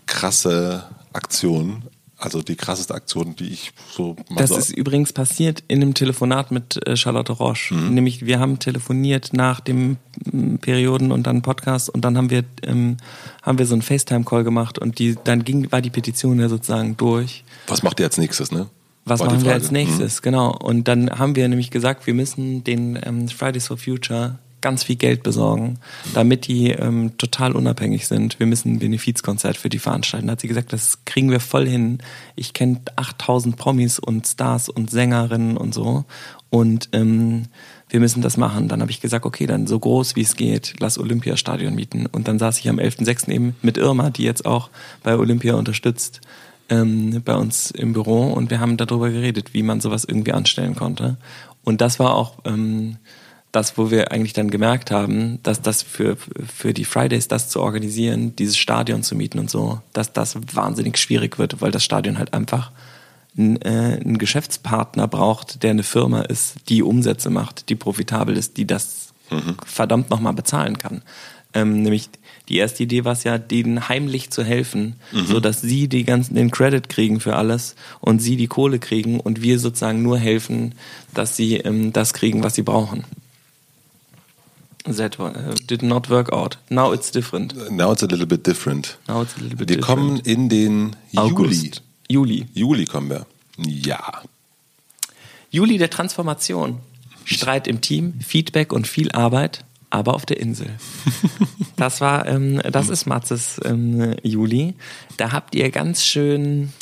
krasse 0.06 0.84
Aktion. 1.12 1.82
Also 2.16 2.42
die 2.42 2.54
krasseste 2.54 2.92
Aktion, 2.94 3.34
die 3.34 3.48
ich 3.48 3.72
so 3.90 4.14
mal 4.28 4.42
Das 4.42 4.50
ist 4.50 4.70
übrigens 4.76 5.10
passiert 5.14 5.64
in 5.68 5.80
einem 5.80 5.94
Telefonat 5.94 6.50
mit 6.50 6.86
äh, 6.86 6.94
Charlotte 6.94 7.32
Roche. 7.32 7.74
Mhm. 7.74 7.94
Nämlich, 7.94 8.26
wir 8.26 8.38
haben 8.38 8.58
telefoniert 8.58 9.30
nach 9.32 9.60
dem 9.60 9.96
ähm, 10.30 10.58
Perioden 10.58 11.12
und 11.12 11.26
dann 11.26 11.40
Podcast 11.40 11.88
und 11.88 12.02
dann 12.02 12.18
haben 12.18 12.28
wir, 12.28 12.44
ähm, 12.62 12.98
haben 13.40 13.58
wir 13.58 13.64
so 13.64 13.74
einen 13.74 13.80
FaceTime-Call 13.80 14.44
gemacht 14.44 14.78
und 14.78 14.98
die, 14.98 15.16
dann 15.24 15.44
ging, 15.44 15.72
war 15.72 15.80
die 15.80 15.88
Petition 15.88 16.38
ja 16.38 16.50
sozusagen 16.50 16.94
durch. 16.98 17.42
Was 17.68 17.82
macht 17.82 17.98
ihr 18.00 18.06
als 18.06 18.18
nächstes, 18.18 18.52
ne? 18.52 18.68
Was 19.10 19.20
War 19.20 19.26
machen 19.26 19.44
wir 19.44 19.52
als 19.52 19.70
nächstes? 19.70 20.22
Genau. 20.22 20.56
Und 20.56 20.86
dann 20.88 21.10
haben 21.10 21.36
wir 21.36 21.48
nämlich 21.48 21.70
gesagt, 21.70 22.06
wir 22.06 22.14
müssen 22.14 22.64
den 22.64 22.98
ähm, 23.02 23.28
Fridays 23.28 23.66
for 23.66 23.76
Future 23.76 24.38
ganz 24.60 24.84
viel 24.84 24.96
Geld 24.96 25.22
besorgen, 25.22 25.78
damit 26.14 26.46
die 26.46 26.70
ähm, 26.70 27.16
total 27.18 27.52
unabhängig 27.52 28.06
sind. 28.06 28.38
Wir 28.38 28.46
müssen 28.46 28.74
ein 28.74 28.78
Benefizkonzert 28.78 29.56
für 29.56 29.68
die 29.68 29.78
veranstalten. 29.78 30.26
Da 30.26 30.32
hat 30.32 30.40
sie 30.40 30.48
gesagt, 30.48 30.72
das 30.72 31.04
kriegen 31.04 31.30
wir 31.30 31.40
voll 31.40 31.66
hin. 31.66 31.98
Ich 32.36 32.52
kenne 32.52 32.80
8000 32.96 33.56
Promis 33.56 33.98
und 33.98 34.26
Stars 34.26 34.68
und 34.68 34.90
Sängerinnen 34.90 35.56
und 35.56 35.74
so. 35.74 36.04
Und 36.50 36.88
ähm, 36.92 37.46
wir 37.88 38.00
müssen 38.00 38.22
das 38.22 38.36
machen. 38.36 38.68
Dann 38.68 38.80
habe 38.80 38.90
ich 38.90 39.00
gesagt, 39.00 39.24
okay, 39.24 39.46
dann 39.46 39.66
so 39.66 39.78
groß 39.78 40.16
wie 40.16 40.22
es 40.22 40.36
geht, 40.36 40.74
lass 40.78 40.98
Olympiastadion 40.98 41.74
mieten. 41.74 42.06
Und 42.06 42.28
dann 42.28 42.38
saß 42.38 42.58
ich 42.58 42.68
am 42.68 42.78
11.06. 42.78 43.30
eben 43.30 43.56
mit 43.62 43.78
Irma, 43.78 44.10
die 44.10 44.24
jetzt 44.24 44.46
auch 44.46 44.70
bei 45.02 45.16
Olympia 45.16 45.54
unterstützt, 45.54 46.20
ähm, 46.70 47.22
bei 47.24 47.34
uns 47.34 47.70
im 47.70 47.92
Büro 47.92 48.32
und 48.32 48.50
wir 48.50 48.60
haben 48.60 48.76
darüber 48.76 49.10
geredet, 49.10 49.52
wie 49.52 49.62
man 49.62 49.80
sowas 49.80 50.04
irgendwie 50.04 50.32
anstellen 50.32 50.74
konnte. 50.74 51.16
Und 51.62 51.80
das 51.80 51.98
war 51.98 52.14
auch 52.14 52.38
ähm, 52.44 52.96
das, 53.52 53.76
wo 53.76 53.90
wir 53.90 54.12
eigentlich 54.12 54.32
dann 54.32 54.50
gemerkt 54.50 54.90
haben, 54.90 55.40
dass 55.42 55.60
das 55.60 55.82
für, 55.82 56.16
für 56.16 56.72
die 56.72 56.84
Fridays, 56.84 57.28
das 57.28 57.48
zu 57.48 57.60
organisieren, 57.60 58.34
dieses 58.36 58.56
Stadion 58.56 59.02
zu 59.02 59.14
mieten 59.14 59.38
und 59.38 59.50
so, 59.50 59.80
dass 59.92 60.12
das 60.12 60.36
wahnsinnig 60.54 60.96
schwierig 60.98 61.38
wird, 61.38 61.60
weil 61.60 61.72
das 61.72 61.84
Stadion 61.84 62.18
halt 62.18 62.32
einfach 62.32 62.70
einen, 63.36 63.60
äh, 63.62 63.98
einen 64.00 64.18
Geschäftspartner 64.18 65.08
braucht, 65.08 65.62
der 65.62 65.70
eine 65.70 65.82
Firma 65.82 66.22
ist, 66.22 66.68
die 66.68 66.82
Umsätze 66.82 67.30
macht, 67.30 67.68
die 67.68 67.76
profitabel 67.76 68.36
ist, 68.36 68.56
die 68.56 68.66
das 68.66 69.12
verdammt 69.64 70.10
nochmal 70.10 70.32
bezahlen 70.32 70.78
kann. 70.78 71.02
Ähm, 71.52 71.82
nämlich 71.82 72.08
die 72.50 72.56
erste 72.58 72.82
Idee 72.82 73.04
war 73.04 73.12
es 73.12 73.22
ja, 73.22 73.38
denen 73.38 73.88
heimlich 73.88 74.30
zu 74.30 74.42
helfen, 74.44 74.96
so 75.12 75.38
dass 75.38 75.60
sie 75.60 75.86
die 75.86 76.04
ganzen 76.04 76.34
den 76.34 76.50
Credit 76.50 76.88
kriegen 76.88 77.20
für 77.20 77.36
alles 77.36 77.76
und 78.00 78.18
sie 78.20 78.36
die 78.36 78.48
Kohle 78.48 78.80
kriegen 78.80 79.20
und 79.20 79.40
wir 79.40 79.60
sozusagen 79.60 80.02
nur 80.02 80.18
helfen, 80.18 80.74
dass 81.14 81.36
sie 81.36 81.58
ähm, 81.58 81.92
das 81.92 82.12
kriegen, 82.12 82.42
was 82.42 82.56
sie 82.56 82.62
brauchen. 82.62 83.04
That 84.84 85.20
uh, 85.20 85.30
did 85.68 85.82
not 85.82 86.10
work 86.10 86.32
out. 86.32 86.58
Now 86.70 86.92
it's 86.92 87.12
different. 87.12 87.54
Now 87.70 87.92
it's 87.92 88.02
a 88.02 88.06
little 88.06 88.26
bit 88.26 88.46
different. 88.46 88.98
Now 89.06 89.22
it's 89.22 89.36
a 89.36 89.40
little 89.40 89.56
bit 89.56 89.68
Wir 89.68 89.76
different. 89.76 89.86
kommen 89.86 90.20
in 90.20 90.48
den 90.48 90.96
Juli. 91.12 91.32
August. 91.32 91.82
Juli. 92.08 92.46
Juli 92.54 92.84
kommen 92.86 93.10
wir. 93.10 93.26
Ja. 93.58 94.22
Juli 95.50 95.78
der 95.78 95.90
Transformation. 95.90 96.78
Streit 97.24 97.68
im 97.68 97.80
Team, 97.80 98.14
Feedback 98.26 98.72
und 98.72 98.88
viel 98.88 99.12
Arbeit, 99.12 99.64
aber 99.90 100.14
auf 100.14 100.26
der 100.26 100.40
Insel. 100.40 100.68
Das 101.76 102.02
war, 102.02 102.26
ähm, 102.26 102.60
das 102.70 102.90
ist 102.90 103.06
Matzes 103.06 103.58
ähm, 103.64 104.14
Juli. 104.22 104.74
Da 105.16 105.32
habt 105.32 105.54
ihr 105.54 105.70
ganz 105.70 106.04
schön 106.04 106.74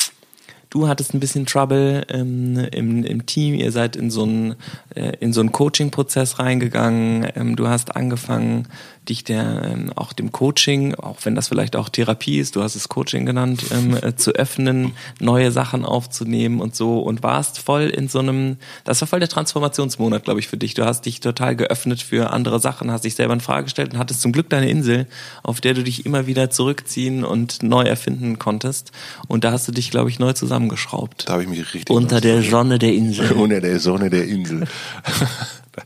du 0.71 0.89
hattest 0.89 1.15
ein 1.15 1.21
bisschen 1.21 1.47
Trouble 1.47 2.05
ähm, 2.09 2.57
im, 2.73 3.05
im 3.05 3.27
Team, 3.27 3.55
ihr 3.55 3.73
seid 3.73 3.97
in 3.97 4.11
so 4.11 4.25
einen, 4.25 4.57
äh, 4.95 5.13
in 5.21 5.33
so 5.33 5.41
einen 5.41 5.53
Coaching-Prozess 5.53 6.39
reingegangen, 6.39 7.29
ähm, 7.37 7.57
du 7.57 7.69
hast 7.69 7.97
angefangen, 7.97 8.69
dich 9.09 9.25
der 9.25 9.63
ähm, 9.65 9.93
auch 9.95 10.13
dem 10.13 10.33
Coaching, 10.33 10.95
auch 10.95 11.19
wenn 11.25 11.35
das 11.35 11.49
vielleicht 11.49 11.77
auch 11.77 11.89
Therapie 11.89 12.39
ist, 12.39 12.57
du 12.57 12.63
hast 12.63 12.75
es 12.75 12.89
Coaching 12.89 13.27
genannt, 13.27 13.65
ähm, 13.73 13.97
äh, 13.97 14.17
zu 14.17 14.33
öffnen, 14.33 14.93
neue 15.21 15.51
Sachen 15.51 15.85
aufzunehmen 15.85 16.61
und 16.61 16.75
so 16.75 17.01
und 17.01 17.23
warst 17.23 17.59
voll 17.59 17.85
in 17.85 18.09
so 18.09 18.19
einem, 18.19 18.57
das 18.85 19.01
war 19.01 19.09
voll 19.09 19.21
der 19.21 19.29
Transformationsmonat, 19.29 20.25
glaube 20.25 20.41
ich, 20.41 20.49
für 20.49 20.57
dich. 20.57 20.75
Du 20.75 20.85
hast 20.85 21.07
dich 21.07 21.21
total 21.21 21.57
geöffnet 21.57 22.03
für 22.03 22.31
andere 22.31 22.61
Sachen, 22.61 22.91
hast 22.91 23.05
dich 23.05 23.15
selber 23.15 23.35
in 23.35 23.41
Frage 23.41 23.65
gestellt 23.65 23.93
und 23.93 23.99
hattest 23.99 24.21
zum 24.21 24.33
Glück 24.33 24.51
deine 24.51 24.71
Insel, 24.71 25.07
auf 25.43 25.61
der 25.61 25.75
du 25.75 25.83
dich 25.83 26.07
immer 26.07 26.27
wieder 26.27 26.51
zurückziehen 26.51 27.25
und 27.25 27.63
neu 27.63 27.83
erfinden 27.83 28.39
konntest. 28.39 28.93
Und 29.27 29.45
da 29.45 29.53
hast 29.53 29.67
du 29.69 29.73
dich, 29.73 29.91
glaube 29.91 30.11
ich, 30.11 30.19
neu 30.19 30.33
zusammengeschraubt. 30.33 31.29
Da 31.29 31.35
habe 31.35 31.43
ich 31.43 31.49
mich 31.49 31.61
richtig 31.75 31.91
Unter 31.95 32.21
der 32.21 32.43
Sonne 32.43 32.79
der 32.79 32.93
Insel. 32.93 33.33
Unter 33.33 33.61
der 33.61 33.81
Sonne 33.81 34.11
der 34.11 34.27
Insel. 34.27 34.67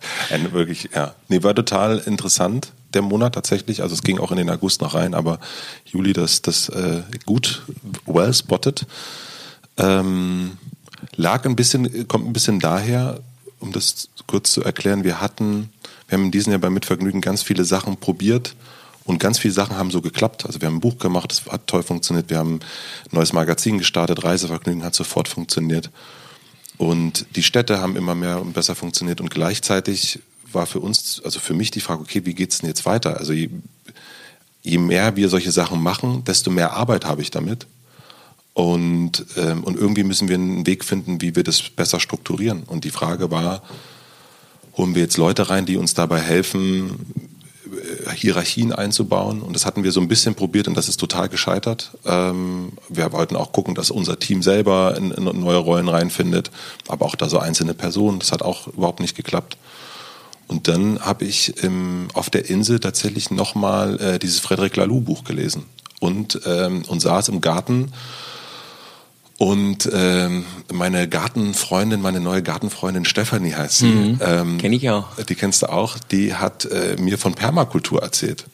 Ein, 0.30 0.52
wirklich, 0.52 0.90
ja. 0.94 1.14
Nee, 1.28 1.42
war 1.42 1.54
total 1.54 1.98
interessant, 1.98 2.72
der 2.94 3.02
Monat 3.02 3.34
tatsächlich. 3.34 3.82
Also 3.82 3.94
es 3.94 4.02
ging 4.02 4.18
auch 4.18 4.30
in 4.30 4.36
den 4.36 4.50
August 4.50 4.80
noch 4.80 4.94
rein, 4.94 5.14
aber 5.14 5.38
Juli 5.84 6.12
das, 6.12 6.42
das 6.42 6.68
äh, 6.68 7.02
gut, 7.26 7.62
well 8.06 8.32
spotted. 8.32 8.86
Ähm, 9.76 10.58
lag 11.16 11.44
ein 11.44 11.56
bisschen, 11.56 12.08
kommt 12.08 12.26
ein 12.26 12.32
bisschen 12.32 12.60
daher, 12.60 13.20
um 13.60 13.72
das 13.72 14.08
kurz 14.26 14.52
zu 14.52 14.62
erklären, 14.62 15.04
wir 15.04 15.20
hatten, 15.20 15.70
wir 16.08 16.18
haben 16.18 16.26
in 16.26 16.30
diesem 16.30 16.52
Jahr 16.52 16.60
beim 16.60 16.74
Mitvergnügen 16.74 17.20
ganz 17.20 17.42
viele 17.42 17.64
Sachen 17.64 17.96
probiert 17.96 18.54
und 19.04 19.18
ganz 19.18 19.38
viele 19.38 19.54
Sachen 19.54 19.76
haben 19.76 19.90
so 19.90 20.00
geklappt. 20.00 20.46
Also 20.46 20.60
wir 20.60 20.68
haben 20.68 20.76
ein 20.76 20.80
Buch 20.80 20.98
gemacht, 20.98 21.30
das 21.30 21.46
hat 21.46 21.66
toll 21.66 21.82
funktioniert. 21.82 22.30
Wir 22.30 22.38
haben 22.38 22.56
ein 22.56 22.60
neues 23.16 23.32
Magazin 23.32 23.78
gestartet, 23.78 24.22
Reisevergnügen 24.24 24.84
hat 24.84 24.94
sofort 24.94 25.28
funktioniert. 25.28 25.90
Und 26.82 27.26
die 27.36 27.44
Städte 27.44 27.78
haben 27.78 27.94
immer 27.94 28.16
mehr 28.16 28.40
und 28.40 28.54
besser 28.54 28.74
funktioniert. 28.74 29.20
Und 29.20 29.30
gleichzeitig 29.30 30.18
war 30.50 30.66
für 30.66 30.80
uns, 30.80 31.22
also 31.24 31.38
für 31.38 31.54
mich 31.54 31.70
die 31.70 31.78
Frage, 31.78 32.02
okay, 32.02 32.22
wie 32.24 32.34
geht's 32.34 32.58
denn 32.58 32.68
jetzt 32.68 32.84
weiter? 32.86 33.18
Also 33.18 33.32
je, 33.32 33.50
je 34.62 34.78
mehr 34.78 35.14
wir 35.14 35.28
solche 35.28 35.52
Sachen 35.52 35.80
machen, 35.80 36.24
desto 36.24 36.50
mehr 36.50 36.72
Arbeit 36.72 37.04
habe 37.04 37.22
ich 37.22 37.30
damit. 37.30 37.68
Und, 38.52 39.24
ähm, 39.36 39.62
und 39.62 39.78
irgendwie 39.78 40.02
müssen 40.02 40.26
wir 40.26 40.34
einen 40.34 40.66
Weg 40.66 40.84
finden, 40.84 41.20
wie 41.22 41.36
wir 41.36 41.44
das 41.44 41.62
besser 41.62 42.00
strukturieren. 42.00 42.64
Und 42.64 42.82
die 42.82 42.90
Frage 42.90 43.30
war, 43.30 43.62
holen 44.76 44.96
wir 44.96 45.02
jetzt 45.02 45.18
Leute 45.18 45.50
rein, 45.50 45.66
die 45.66 45.76
uns 45.76 45.94
dabei 45.94 46.18
helfen, 46.18 47.30
Hierarchien 48.10 48.72
einzubauen. 48.72 49.42
Und 49.42 49.54
das 49.54 49.66
hatten 49.66 49.84
wir 49.84 49.92
so 49.92 50.00
ein 50.00 50.08
bisschen 50.08 50.34
probiert 50.34 50.68
und 50.68 50.76
das 50.76 50.88
ist 50.88 50.98
total 50.98 51.28
gescheitert. 51.28 51.92
Ähm, 52.04 52.72
wir 52.88 53.12
wollten 53.12 53.36
auch 53.36 53.52
gucken, 53.52 53.74
dass 53.74 53.90
unser 53.90 54.18
Team 54.18 54.42
selber 54.42 54.96
in, 54.96 55.10
in 55.10 55.24
neue 55.40 55.58
Rollen 55.58 55.88
reinfindet, 55.88 56.50
aber 56.88 57.06
auch 57.06 57.14
da 57.14 57.28
so 57.28 57.38
einzelne 57.38 57.74
Personen. 57.74 58.18
Das 58.18 58.32
hat 58.32 58.42
auch 58.42 58.68
überhaupt 58.68 59.00
nicht 59.00 59.16
geklappt. 59.16 59.56
Und 60.48 60.68
dann 60.68 61.00
habe 61.00 61.24
ich 61.24 61.62
im, 61.62 62.08
auf 62.14 62.28
der 62.28 62.50
Insel 62.50 62.78
tatsächlich 62.78 63.30
nochmal 63.30 64.00
äh, 64.00 64.18
dieses 64.18 64.40
Frederic 64.40 64.76
Laloux 64.76 65.00
Buch 65.00 65.24
gelesen 65.24 65.64
und, 66.00 66.40
ähm, 66.46 66.82
und 66.88 67.00
saß 67.00 67.28
im 67.28 67.40
Garten 67.40 67.92
und 69.42 69.90
ähm, 69.92 70.44
meine 70.72 71.08
Gartenfreundin, 71.08 72.00
meine 72.00 72.20
neue 72.20 72.44
Gartenfreundin 72.44 73.04
Stefanie 73.04 73.54
heißt 73.54 73.78
sie. 73.78 73.86
Mhm. 73.86 74.20
Ähm, 74.20 74.58
Kenn 74.58 74.72
ich 74.72 74.88
auch. 74.88 75.16
Die 75.16 75.34
kennst 75.34 75.62
du 75.62 75.72
auch. 75.72 75.98
Die 75.98 76.36
hat 76.36 76.64
äh, 76.66 76.94
mir 77.00 77.18
von 77.18 77.34
Permakultur 77.34 78.00
erzählt. 78.00 78.44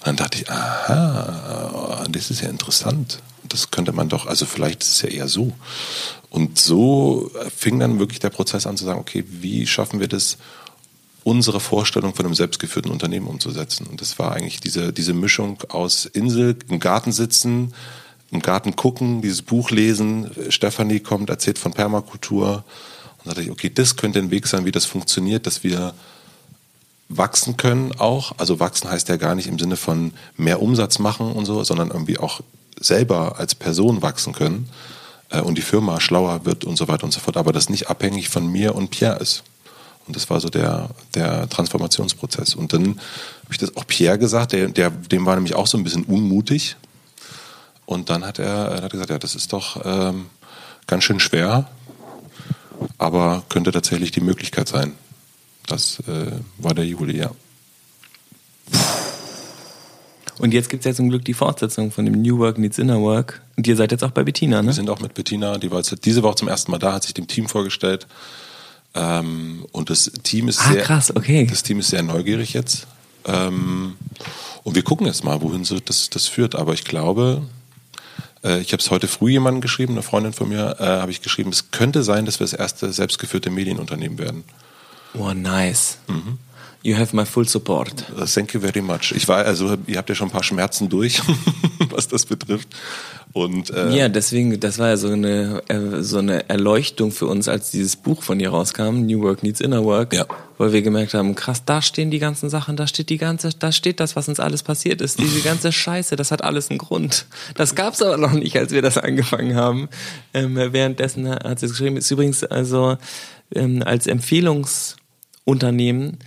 Und 0.00 0.06
dann 0.08 0.16
dachte 0.16 0.36
ich, 0.36 0.50
aha, 0.50 2.04
das 2.10 2.30
ist 2.30 2.42
ja 2.42 2.50
interessant. 2.50 3.20
Das 3.48 3.70
könnte 3.70 3.92
man 3.92 4.10
doch, 4.10 4.26
also 4.26 4.44
vielleicht 4.44 4.82
ist 4.82 4.96
es 4.96 5.00
ja 5.00 5.08
eher 5.08 5.28
so. 5.28 5.54
Und 6.28 6.58
so 6.58 7.30
fing 7.56 7.80
dann 7.80 7.98
wirklich 7.98 8.18
der 8.18 8.28
Prozess 8.28 8.66
an 8.66 8.76
zu 8.76 8.84
sagen, 8.84 9.00
okay, 9.00 9.24
wie 9.26 9.66
schaffen 9.66 9.98
wir 9.98 10.08
das, 10.08 10.36
unsere 11.24 11.58
Vorstellung 11.58 12.14
von 12.14 12.26
einem 12.26 12.34
selbstgeführten 12.34 12.92
Unternehmen 12.92 13.28
umzusetzen? 13.28 13.86
Und 13.86 14.02
das 14.02 14.18
war 14.18 14.32
eigentlich 14.32 14.60
diese, 14.60 14.92
diese 14.92 15.14
Mischung 15.14 15.62
aus 15.70 16.04
Insel, 16.04 16.54
im 16.68 16.80
Garten 16.80 17.12
sitzen, 17.12 17.72
im 18.30 18.40
Garten 18.40 18.76
gucken, 18.76 19.22
dieses 19.22 19.42
Buch 19.42 19.70
lesen. 19.70 20.30
Stefanie 20.50 21.00
kommt, 21.00 21.30
erzählt 21.30 21.58
von 21.58 21.72
Permakultur. 21.72 22.64
Und 23.18 23.26
da 23.26 23.30
dachte 23.30 23.42
ich, 23.42 23.50
okay, 23.50 23.70
das 23.72 23.96
könnte 23.96 24.18
ein 24.18 24.30
Weg 24.30 24.46
sein, 24.46 24.64
wie 24.64 24.72
das 24.72 24.84
funktioniert, 24.84 25.46
dass 25.46 25.64
wir 25.64 25.94
wachsen 27.08 27.56
können 27.56 27.92
auch. 27.98 28.32
Also 28.38 28.60
wachsen 28.60 28.90
heißt 28.90 29.08
ja 29.08 29.16
gar 29.16 29.34
nicht 29.34 29.46
im 29.46 29.58
Sinne 29.58 29.76
von 29.76 30.12
mehr 30.36 30.60
Umsatz 30.60 30.98
machen 30.98 31.32
und 31.32 31.46
so, 31.46 31.64
sondern 31.64 31.90
irgendwie 31.90 32.18
auch 32.18 32.40
selber 32.78 33.38
als 33.38 33.54
Person 33.54 34.02
wachsen 34.02 34.32
können 34.34 34.68
äh, 35.30 35.40
und 35.40 35.56
die 35.56 35.62
Firma 35.62 36.00
schlauer 36.00 36.44
wird 36.44 36.64
und 36.64 36.76
so 36.76 36.86
weiter 36.88 37.04
und 37.04 37.12
so 37.12 37.20
fort. 37.20 37.36
Aber 37.36 37.52
das 37.52 37.70
nicht 37.70 37.88
abhängig 37.88 38.28
von 38.28 38.46
mir 38.46 38.74
und 38.74 38.90
Pierre 38.90 39.18
ist. 39.18 39.42
Und 40.06 40.16
das 40.16 40.30
war 40.30 40.40
so 40.40 40.48
der, 40.48 40.90
der 41.14 41.48
Transformationsprozess. 41.48 42.54
Und 42.54 42.72
dann 42.72 42.86
habe 42.88 43.52
ich 43.52 43.58
das 43.58 43.76
auch 43.76 43.86
Pierre 43.86 44.18
gesagt, 44.18 44.52
der, 44.52 44.68
der, 44.68 44.90
dem 44.90 45.26
war 45.26 45.34
nämlich 45.34 45.54
auch 45.54 45.66
so 45.66 45.76
ein 45.76 45.84
bisschen 45.84 46.04
unmutig, 46.04 46.76
und 47.88 48.10
dann 48.10 48.22
hat 48.22 48.38
er, 48.38 48.68
er 48.68 48.82
hat 48.82 48.92
gesagt, 48.92 49.08
ja, 49.08 49.18
das 49.18 49.34
ist 49.34 49.50
doch 49.54 49.80
ähm, 49.82 50.26
ganz 50.86 51.04
schön 51.04 51.20
schwer, 51.20 51.70
aber 52.98 53.44
könnte 53.48 53.72
tatsächlich 53.72 54.10
die 54.10 54.20
Möglichkeit 54.20 54.68
sein. 54.68 54.92
Das 55.66 55.98
äh, 56.00 56.32
war 56.58 56.74
der 56.74 56.84
Juli, 56.84 57.16
ja. 57.16 57.30
Und 60.38 60.52
jetzt 60.52 60.68
gibt 60.68 60.82
es 60.82 60.84
ja 60.84 60.94
zum 60.94 61.08
Glück 61.08 61.24
die 61.24 61.32
Fortsetzung 61.32 61.90
von 61.90 62.04
dem 62.04 62.20
New 62.20 62.36
Work 62.36 62.58
Needs 62.58 62.76
Inner 62.76 63.00
Work. 63.00 63.40
Und 63.56 63.66
ihr 63.66 63.74
seid 63.74 63.90
jetzt 63.90 64.04
auch 64.04 64.10
bei 64.10 64.22
Bettina, 64.22 64.60
ne? 64.60 64.68
Wir 64.68 64.74
sind 64.74 64.90
auch 64.90 65.00
mit 65.00 65.14
Bettina, 65.14 65.56
die 65.56 65.70
war 65.70 65.78
jetzt 65.78 66.04
diese 66.04 66.22
Woche 66.22 66.36
zum 66.36 66.48
ersten 66.48 66.70
Mal 66.70 66.78
da, 66.78 66.92
hat 66.92 67.04
sich 67.04 67.14
dem 67.14 67.26
Team 67.26 67.48
vorgestellt. 67.48 68.06
Ähm, 68.92 69.64
und 69.72 69.88
das 69.88 70.12
Team 70.24 70.48
ist 70.48 70.60
ah, 70.60 70.72
sehr, 70.72 70.82
krass, 70.82 71.16
okay. 71.16 71.46
das 71.46 71.62
Team 71.62 71.78
ist 71.78 71.88
sehr 71.88 72.02
neugierig 72.02 72.52
jetzt. 72.52 72.86
Ähm, 73.24 73.96
und 74.62 74.74
wir 74.74 74.82
gucken 74.82 75.06
jetzt 75.06 75.24
mal, 75.24 75.40
wohin 75.40 75.64
so 75.64 75.80
das, 75.80 76.10
das 76.10 76.26
führt. 76.26 76.54
Aber 76.54 76.74
ich 76.74 76.84
glaube, 76.84 77.40
äh, 78.44 78.60
ich 78.60 78.72
habe 78.72 78.82
es 78.82 78.90
heute 78.90 79.08
früh 79.08 79.30
jemandem 79.30 79.60
geschrieben, 79.60 79.94
eine 79.94 80.02
Freundin 80.02 80.32
von 80.32 80.48
mir, 80.48 80.76
äh, 80.78 80.84
habe 80.84 81.10
ich 81.10 81.22
geschrieben, 81.22 81.50
es 81.50 81.70
könnte 81.70 82.02
sein, 82.02 82.24
dass 82.24 82.40
wir 82.40 82.44
das 82.44 82.52
erste 82.52 82.92
selbstgeführte 82.92 83.50
Medienunternehmen 83.50 84.18
werden. 84.18 84.44
Oh, 85.14 85.32
nice. 85.32 85.98
Mhm. 86.06 86.38
You 86.82 86.96
have 86.96 87.14
my 87.14 87.26
full 87.26 87.46
support. 87.46 88.04
Thank 88.32 88.54
you 88.54 88.60
very 88.60 88.80
much. 88.80 89.12
Ich 89.12 89.26
war, 89.26 89.44
also 89.44 89.76
ihr 89.86 89.98
habt 89.98 90.08
ja 90.08 90.14
schon 90.14 90.28
ein 90.28 90.32
paar 90.32 90.44
Schmerzen 90.44 90.88
durch, 90.88 91.20
was 91.90 92.06
das 92.06 92.24
betrifft. 92.24 92.68
Und, 93.44 93.70
äh, 93.70 93.96
ja, 93.96 94.08
deswegen, 94.08 94.58
das 94.58 94.78
war 94.78 94.88
ja 94.88 94.96
so 94.96 95.06
eine, 95.08 95.62
äh, 95.68 96.02
so 96.02 96.18
eine 96.18 96.48
Erleuchtung 96.48 97.12
für 97.12 97.26
uns, 97.26 97.46
als 97.46 97.70
dieses 97.70 97.94
Buch 97.94 98.24
von 98.24 98.40
ihr 98.40 98.50
rauskam, 98.50 99.06
New 99.06 99.22
Work 99.22 99.44
Needs 99.44 99.60
Inner 99.60 99.84
Work, 99.84 100.12
ja. 100.12 100.26
weil 100.56 100.72
wir 100.72 100.82
gemerkt 100.82 101.14
haben, 101.14 101.36
krass, 101.36 101.64
da 101.64 101.80
stehen 101.80 102.10
die 102.10 102.18
ganzen 102.18 102.50
Sachen, 102.50 102.76
da 102.76 102.88
steht 102.88 103.10
die 103.10 103.18
ganze, 103.18 103.50
da 103.56 103.70
steht 103.70 104.00
das, 104.00 104.16
was 104.16 104.28
uns 104.28 104.40
alles 104.40 104.64
passiert 104.64 105.00
ist, 105.00 105.20
diese 105.20 105.42
ganze 105.42 105.70
Scheiße, 105.70 106.16
das 106.16 106.32
hat 106.32 106.42
alles 106.42 106.68
einen 106.68 106.78
Grund. 106.78 107.26
Das 107.54 107.76
gab's 107.76 108.02
aber 108.02 108.16
noch 108.16 108.32
nicht, 108.32 108.56
als 108.56 108.72
wir 108.72 108.82
das 108.82 108.98
angefangen 108.98 109.54
haben. 109.54 109.88
Ähm, 110.34 110.56
währenddessen 110.56 111.30
hat 111.30 111.60
sie 111.60 111.66
es 111.66 111.72
geschrieben, 111.72 111.96
ist 111.96 112.10
übrigens 112.10 112.42
also 112.42 112.96
ähm, 113.54 113.84
als 113.84 114.08
Empfehlungsunternehmen 114.08 116.18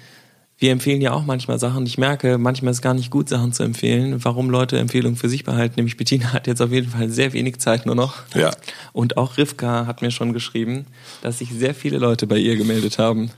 wir 0.61 0.71
empfehlen 0.71 1.01
ja 1.01 1.11
auch 1.11 1.25
manchmal 1.25 1.57
Sachen. 1.57 1.87
Ich 1.87 1.97
merke, 1.97 2.37
manchmal 2.37 2.69
ist 2.69 2.77
es 2.77 2.81
gar 2.83 2.93
nicht 2.93 3.09
gut, 3.09 3.27
Sachen 3.27 3.51
zu 3.51 3.63
empfehlen. 3.63 4.23
Warum 4.23 4.51
Leute 4.51 4.77
Empfehlungen 4.77 5.17
für 5.17 5.27
sich 5.27 5.43
behalten? 5.43 5.73
Nämlich 5.77 5.97
Bettina 5.97 6.33
hat 6.33 6.45
jetzt 6.45 6.61
auf 6.61 6.71
jeden 6.71 6.91
Fall 6.91 7.09
sehr 7.09 7.33
wenig 7.33 7.57
Zeit 7.57 7.87
nur 7.87 7.95
noch. 7.95 8.17
Ja. 8.35 8.51
Und 8.93 9.17
auch 9.17 9.37
Rivka 9.37 9.87
hat 9.87 10.03
mir 10.03 10.11
schon 10.11 10.33
geschrieben, 10.33 10.85
dass 11.23 11.39
sich 11.39 11.49
sehr 11.49 11.73
viele 11.73 11.97
Leute 11.97 12.27
bei 12.27 12.37
ihr 12.37 12.57
gemeldet 12.57 12.99
haben. 12.99 13.31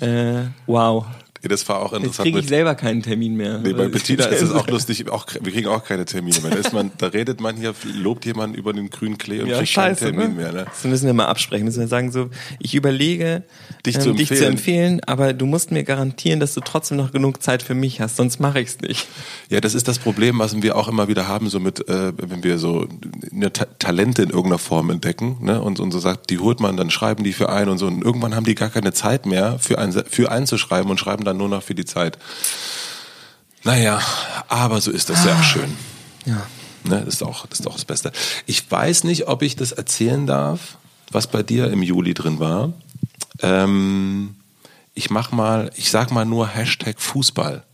Äh, 0.00 0.46
wow. 0.66 1.06
Das 1.48 1.68
war 1.68 1.80
auch 1.80 1.92
interessant. 1.92 2.04
Jetzt 2.04 2.22
kriege 2.22 2.38
ich 2.38 2.48
selber 2.48 2.74
keinen 2.74 3.02
Termin 3.02 3.36
mehr. 3.36 3.58
Nee, 3.58 3.72
bei 3.72 3.88
Bettina 3.88 4.24
ist 4.26 4.42
es 4.42 4.52
auch 4.52 4.66
lustig. 4.68 5.08
Auch, 5.08 5.26
wir 5.40 5.52
kriegen 5.52 5.68
auch 5.68 5.84
keine 5.84 6.04
Termine 6.04 6.40
mehr. 6.40 6.50
Da, 6.50 6.56
ist 6.56 6.72
man, 6.72 6.90
da 6.98 7.08
redet 7.08 7.40
man 7.40 7.56
hier, 7.56 7.74
lobt 7.94 8.24
jemand 8.24 8.56
über 8.56 8.72
den 8.72 8.90
grünen 8.90 9.18
Klee 9.18 9.40
und 9.40 9.48
ja, 9.48 9.58
kriegt 9.58 9.70
scheiße, 9.70 10.06
keinen 10.06 10.16
Termin 10.18 10.36
ne? 10.36 10.42
mehr. 10.42 10.52
Ne? 10.52 10.64
Das 10.64 10.84
müssen 10.84 11.06
wir 11.06 11.14
mal 11.14 11.26
absprechen. 11.26 11.64
Müssen 11.64 11.80
wir 11.80 11.88
sagen 11.88 12.12
so, 12.12 12.30
ich 12.58 12.74
überlege, 12.74 13.44
Dich 13.84 13.98
zu 14.00 14.10
ähm, 14.10 14.16
dich 14.16 14.28
zu 14.28 14.46
empfehlen. 14.46 15.00
aber 15.06 15.32
du 15.32 15.46
musst 15.46 15.70
mir 15.70 15.84
garantieren, 15.84 16.40
dass 16.40 16.54
du 16.54 16.60
trotzdem 16.60 16.96
noch 16.96 17.12
genug 17.12 17.42
Zeit 17.42 17.62
für 17.62 17.74
mich 17.74 18.00
hast, 18.00 18.16
sonst 18.16 18.40
mache 18.40 18.60
ich 18.60 18.68
es 18.68 18.80
nicht. 18.80 19.06
Ja, 19.48 19.60
das 19.60 19.74
ist 19.74 19.88
das 19.88 19.98
Problem, 19.98 20.38
was 20.38 20.60
wir 20.60 20.76
auch 20.76 20.88
immer 20.88 21.08
wieder 21.08 21.28
haben, 21.28 21.48
so 21.48 21.60
mit, 21.60 21.88
äh, 21.88 22.12
wenn 22.16 22.42
wir 22.42 22.58
so 22.58 22.88
eine 23.32 23.52
Ta 23.52 23.66
Talente 23.78 24.22
in 24.22 24.30
irgendeiner 24.30 24.58
Form 24.58 24.90
entdecken, 24.90 25.38
ne, 25.40 25.60
und, 25.60 25.80
und 25.80 25.92
so 25.92 25.98
sagt, 25.98 26.30
die 26.30 26.38
holt 26.38 26.60
man, 26.60 26.76
dann 26.76 26.90
schreiben 26.90 27.24
die 27.24 27.32
für 27.32 27.50
einen 27.50 27.70
und 27.70 27.78
so, 27.78 27.86
und 27.86 28.02
irgendwann 28.02 28.34
haben 28.34 28.44
die 28.44 28.54
gar 28.54 28.70
keine 28.70 28.92
Zeit 28.92 29.26
mehr, 29.26 29.58
für 29.58 29.78
einen, 29.78 29.92
für 29.92 30.30
einen 30.30 30.46
zu 30.46 30.58
schreiben 30.58 30.90
und 30.90 30.98
schreiben 30.98 31.24
dann 31.24 31.35
nur 31.36 31.48
noch 31.48 31.62
für 31.62 31.74
die 31.74 31.84
Zeit. 31.84 32.18
Naja, 33.64 34.00
aber 34.48 34.80
so 34.80 34.90
ist 34.90 35.10
das 35.10 35.24
ja 35.24 35.34
auch 35.36 35.42
schön. 35.42 35.76
Ja. 36.24 36.46
Ne, 36.84 37.02
das, 37.04 37.14
ist 37.14 37.22
auch, 37.22 37.46
das 37.46 37.60
ist 37.60 37.66
auch 37.66 37.74
das 37.74 37.84
Beste. 37.84 38.12
Ich 38.46 38.70
weiß 38.70 39.04
nicht, 39.04 39.26
ob 39.28 39.42
ich 39.42 39.56
das 39.56 39.72
erzählen 39.72 40.26
darf, 40.26 40.78
was 41.10 41.26
bei 41.26 41.42
dir 41.42 41.70
im 41.70 41.82
Juli 41.82 42.14
drin 42.14 42.38
war. 42.38 42.72
Ähm, 43.42 44.36
ich 44.94 45.10
mach 45.10 45.32
mal, 45.32 45.70
ich 45.76 45.90
sag 45.90 46.10
mal 46.12 46.24
nur 46.24 46.48
Hashtag 46.48 47.00
Fußball. 47.00 47.64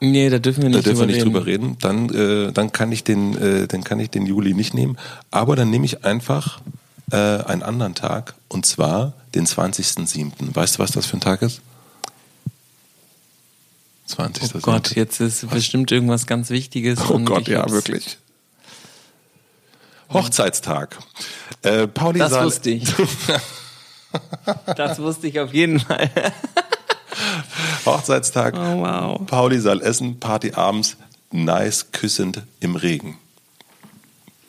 Nee, 0.00 0.30
da 0.30 0.38
dürfen 0.38 0.62
wir 0.62 0.70
Da 0.70 0.76
nicht, 0.76 0.86
dürfen 0.86 1.00
wir 1.00 1.06
drüber, 1.06 1.06
nicht 1.06 1.16
reden. 1.16 1.32
drüber 1.32 1.46
reden. 1.46 1.76
Dann, 1.80 2.48
äh, 2.48 2.52
dann 2.52 2.72
kann 2.72 2.92
ich 2.92 3.04
den, 3.04 3.36
äh, 3.36 3.66
dann 3.66 3.84
kann 3.84 4.00
ich 4.00 4.10
den 4.10 4.26
Juli 4.26 4.54
nicht 4.54 4.72
nehmen. 4.72 4.96
Aber 5.30 5.56
dann 5.56 5.70
nehme 5.70 5.84
ich 5.84 6.04
einfach 6.04 6.60
äh, 7.10 7.16
einen 7.16 7.62
anderen 7.62 7.94
Tag 7.94 8.34
und 8.48 8.64
zwar 8.64 9.14
den 9.34 9.46
20.07. 9.46 10.32
Weißt 10.54 10.76
du, 10.76 10.78
was 10.78 10.92
das 10.92 11.06
für 11.06 11.16
ein 11.16 11.20
Tag 11.20 11.42
ist? 11.42 11.60
20. 14.08 14.54
Oh 14.54 14.58
Gott, 14.60 14.94
jetzt 14.96 15.20
ist 15.20 15.48
bestimmt 15.50 15.92
irgendwas 15.92 16.26
ganz 16.26 16.50
Wichtiges. 16.50 16.98
Oh 17.08 17.14
und 17.14 17.24
Gott, 17.26 17.46
ja, 17.48 17.68
wirklich. 17.70 18.18
Hochzeitstag. 20.12 20.96
Äh, 21.62 21.86
Pauli 21.86 22.18
Das 22.18 22.32
Saal- 22.32 22.46
wusste 22.46 22.70
ich. 22.70 22.84
Das 24.76 24.98
wusste 25.00 25.26
ich 25.26 25.38
auf 25.38 25.52
jeden 25.52 25.80
Fall. 25.80 26.10
Hochzeitstag. 27.84 28.54
Oh, 28.56 28.80
wow. 28.80 29.26
Pauli 29.26 29.60
Saal 29.60 29.82
Essen, 29.82 30.18
Party 30.18 30.52
abends, 30.54 30.96
nice, 31.30 31.92
küssend 31.92 32.42
im 32.60 32.74
Regen. 32.74 33.18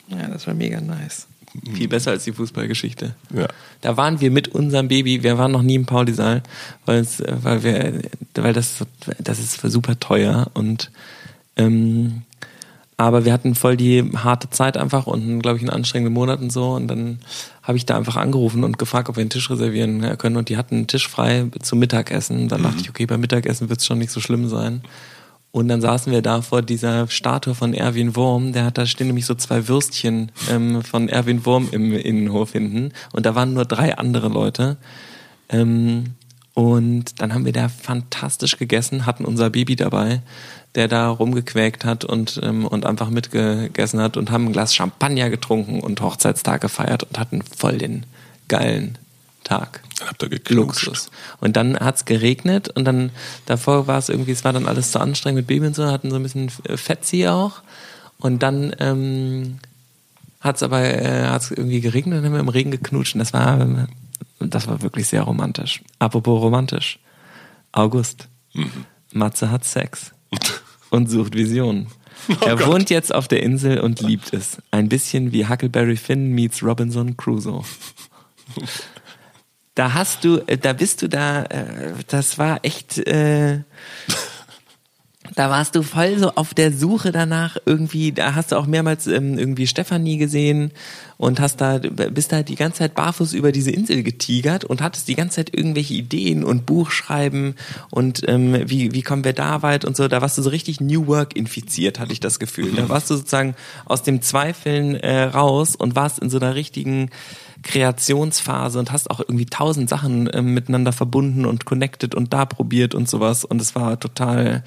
Ja, 0.08 0.28
das 0.28 0.46
war 0.46 0.54
mega 0.54 0.80
nice. 0.80 1.26
Viel 1.74 1.88
besser 1.88 2.12
als 2.12 2.24
die 2.24 2.32
Fußballgeschichte. 2.32 3.14
Ja. 3.34 3.48
Da 3.80 3.96
waren 3.96 4.20
wir 4.20 4.30
mit 4.30 4.48
unserem 4.48 4.88
Baby, 4.88 5.22
wir 5.22 5.36
waren 5.36 5.52
noch 5.52 5.62
nie 5.62 5.74
im 5.74 5.86
Paulisaal, 5.86 6.42
weil 6.86 7.00
es, 7.00 7.22
weil 7.26 7.62
wir, 7.64 8.02
weil 8.34 8.52
das, 8.52 8.76
das 9.18 9.38
ist 9.38 9.60
super 9.60 9.98
teuer 9.98 10.50
und 10.54 10.90
ähm, 11.56 12.22
aber 12.96 13.24
wir 13.24 13.32
hatten 13.32 13.54
voll 13.54 13.78
die 13.78 14.04
harte 14.14 14.50
Zeit 14.50 14.76
einfach 14.76 15.06
und 15.06 15.40
glaube 15.40 15.56
ich 15.56 15.62
einen 15.62 15.70
anstrengenden 15.70 16.12
Monat 16.12 16.40
und 16.40 16.52
so 16.52 16.72
und 16.72 16.86
dann 16.86 17.18
habe 17.62 17.78
ich 17.78 17.86
da 17.86 17.96
einfach 17.96 18.16
angerufen 18.16 18.62
und 18.62 18.78
gefragt, 18.78 19.08
ob 19.08 19.16
wir 19.16 19.22
einen 19.22 19.30
Tisch 19.30 19.50
reservieren 19.50 20.18
können 20.18 20.36
und 20.36 20.50
die 20.50 20.56
hatten 20.56 20.74
einen 20.76 20.86
Tisch 20.86 21.08
frei 21.08 21.46
zum 21.62 21.78
Mittagessen. 21.78 22.48
Dann 22.48 22.62
dachte 22.62 22.80
ich, 22.80 22.90
okay, 22.90 23.06
beim 23.06 23.20
Mittagessen 23.20 23.70
wird 23.70 23.80
es 23.80 23.86
schon 23.86 23.98
nicht 23.98 24.10
so 24.10 24.20
schlimm 24.20 24.48
sein. 24.48 24.82
Und 25.52 25.68
dann 25.68 25.80
saßen 25.80 26.12
wir 26.12 26.22
da 26.22 26.42
vor 26.42 26.62
dieser 26.62 27.08
Statue 27.08 27.54
von 27.54 27.74
Erwin 27.74 28.14
Wurm. 28.14 28.52
Der 28.52 28.64
hat 28.64 28.78
da 28.78 28.86
stehen 28.86 29.08
nämlich 29.08 29.26
so 29.26 29.34
zwei 29.34 29.66
Würstchen 29.66 30.30
ähm, 30.48 30.82
von 30.82 31.08
Erwin 31.08 31.44
Wurm 31.44 31.68
im 31.72 31.92
Innenhof 31.92 32.52
hinten. 32.52 32.92
Und 33.12 33.26
da 33.26 33.34
waren 33.34 33.54
nur 33.54 33.64
drei 33.64 33.98
andere 33.98 34.28
Leute. 34.28 34.76
Ähm, 35.48 36.14
und 36.54 37.20
dann 37.20 37.34
haben 37.34 37.44
wir 37.44 37.52
da 37.52 37.68
fantastisch 37.68 38.58
gegessen, 38.58 39.06
hatten 39.06 39.24
unser 39.24 39.50
Baby 39.50 39.76
dabei, 39.76 40.20
der 40.74 40.88
da 40.88 41.08
rumgequäkt 41.08 41.84
hat 41.84 42.04
und, 42.04 42.40
ähm, 42.42 42.66
und 42.66 42.86
einfach 42.86 43.10
mitgegessen 43.10 44.00
hat 44.00 44.16
und 44.16 44.30
haben 44.30 44.46
ein 44.46 44.52
Glas 44.52 44.74
Champagner 44.74 45.30
getrunken 45.30 45.80
und 45.80 46.00
Hochzeitstag 46.00 46.60
gefeiert 46.60 47.04
und 47.04 47.18
hatten 47.18 47.42
voll 47.42 47.78
den 47.78 48.04
geilen 48.48 48.98
Tag. 49.44 49.82
Dann 49.98 50.08
habt 50.08 50.22
ihr 50.22 50.28
geknutscht. 50.28 50.86
Luxus. 50.86 51.10
Und 51.40 51.56
dann 51.56 51.78
hat's 51.78 52.04
geregnet 52.04 52.68
und 52.68 52.84
dann 52.84 53.10
davor 53.46 53.86
war 53.86 53.98
es 53.98 54.08
irgendwie, 54.08 54.32
es 54.32 54.44
war 54.44 54.52
dann 54.52 54.66
alles 54.66 54.92
zu 54.92 55.00
anstrengend 55.00 55.38
mit 55.38 55.46
Baby 55.46 55.66
und 55.66 55.74
so, 55.76 55.86
hatten 55.86 56.10
so 56.10 56.16
ein 56.16 56.22
bisschen 56.22 56.50
Fetzi 56.50 57.26
auch. 57.26 57.62
Und 58.18 58.42
dann 58.42 58.74
ähm, 58.78 59.58
hat's 60.40 60.62
aber 60.62 60.82
äh, 60.82 61.26
hat's 61.26 61.50
irgendwie 61.50 61.80
geregnet 61.80 62.18
und 62.18 62.24
dann 62.24 62.32
haben 62.32 62.36
wir 62.36 62.40
im 62.40 62.48
Regen 62.48 62.70
geknutscht. 62.70 63.14
Und 63.14 63.20
das 63.20 63.32
war, 63.32 63.86
das 64.38 64.66
war 64.66 64.82
wirklich 64.82 65.08
sehr 65.08 65.22
romantisch. 65.22 65.82
Apropos 65.98 66.40
romantisch. 66.40 66.98
August. 67.72 68.28
Matze 69.12 69.50
hat 69.50 69.64
Sex 69.64 70.12
und 70.90 71.08
sucht 71.08 71.34
Visionen. 71.34 71.88
er 72.44 72.66
wohnt 72.66 72.90
jetzt 72.90 73.14
auf 73.14 73.28
der 73.28 73.42
Insel 73.42 73.80
und 73.80 74.00
liebt 74.00 74.32
es. 74.32 74.58
Ein 74.70 74.88
bisschen 74.88 75.32
wie 75.32 75.46
Huckleberry 75.46 75.96
Finn 75.96 76.32
meets 76.32 76.62
Robinson 76.62 77.16
Crusoe. 77.16 77.64
Da 79.80 79.94
hast 79.94 80.24
du, 80.24 80.42
äh, 80.46 80.58
da 80.58 80.74
bist 80.74 81.00
du 81.00 81.08
da, 81.08 81.44
äh, 81.44 81.94
das 82.06 82.36
war 82.36 82.58
echt, 82.64 82.98
äh, 82.98 83.60
da 85.36 85.48
warst 85.48 85.74
du 85.74 85.82
voll 85.82 86.18
so 86.18 86.32
auf 86.34 86.52
der 86.52 86.70
Suche 86.70 87.12
danach 87.12 87.56
irgendwie, 87.64 88.12
da 88.12 88.34
hast 88.34 88.52
du 88.52 88.56
auch 88.56 88.66
mehrmals 88.66 89.06
ähm, 89.06 89.38
irgendwie 89.38 89.66
Stefanie 89.66 90.18
gesehen 90.18 90.72
und 91.16 91.40
hast 91.40 91.62
da, 91.62 91.78
bist 91.78 92.30
da 92.30 92.42
die 92.42 92.56
ganze 92.56 92.80
Zeit 92.80 92.94
barfuß 92.94 93.32
über 93.32 93.52
diese 93.52 93.70
Insel 93.70 94.02
getigert 94.02 94.66
und 94.66 94.82
hattest 94.82 95.08
die 95.08 95.14
ganze 95.14 95.36
Zeit 95.36 95.56
irgendwelche 95.56 95.94
Ideen 95.94 96.44
und 96.44 96.66
Buchschreiben 96.66 97.54
und 97.90 98.28
ähm, 98.28 98.68
wie, 98.68 98.92
wie 98.92 99.02
kommen 99.02 99.24
wir 99.24 99.32
da 99.32 99.62
weit 99.62 99.86
und 99.86 99.96
so, 99.96 100.08
da 100.08 100.20
warst 100.20 100.36
du 100.36 100.42
so 100.42 100.50
richtig 100.50 100.82
New 100.82 101.06
Work 101.06 101.34
infiziert, 101.34 101.98
hatte 102.00 102.12
ich 102.12 102.20
das 102.20 102.38
Gefühl. 102.38 102.72
Da 102.72 102.90
warst 102.90 103.08
du 103.08 103.16
sozusagen 103.16 103.54
aus 103.86 104.02
dem 104.02 104.20
Zweifeln 104.20 104.96
äh, 104.96 105.22
raus 105.22 105.74
und 105.74 105.96
warst 105.96 106.18
in 106.18 106.28
so 106.28 106.36
einer 106.36 106.54
richtigen 106.54 107.08
Kreationsphase 107.62 108.78
und 108.78 108.92
hast 108.92 109.10
auch 109.10 109.20
irgendwie 109.20 109.46
tausend 109.46 109.88
Sachen 109.88 110.30
ähm, 110.32 110.54
miteinander 110.54 110.92
verbunden 110.92 111.44
und 111.46 111.64
connected 111.64 112.14
und 112.14 112.32
da 112.32 112.46
probiert 112.46 112.94
und 112.94 113.08
sowas 113.08 113.44
und 113.44 113.60
es 113.60 113.74
war 113.74 114.00
total, 114.00 114.64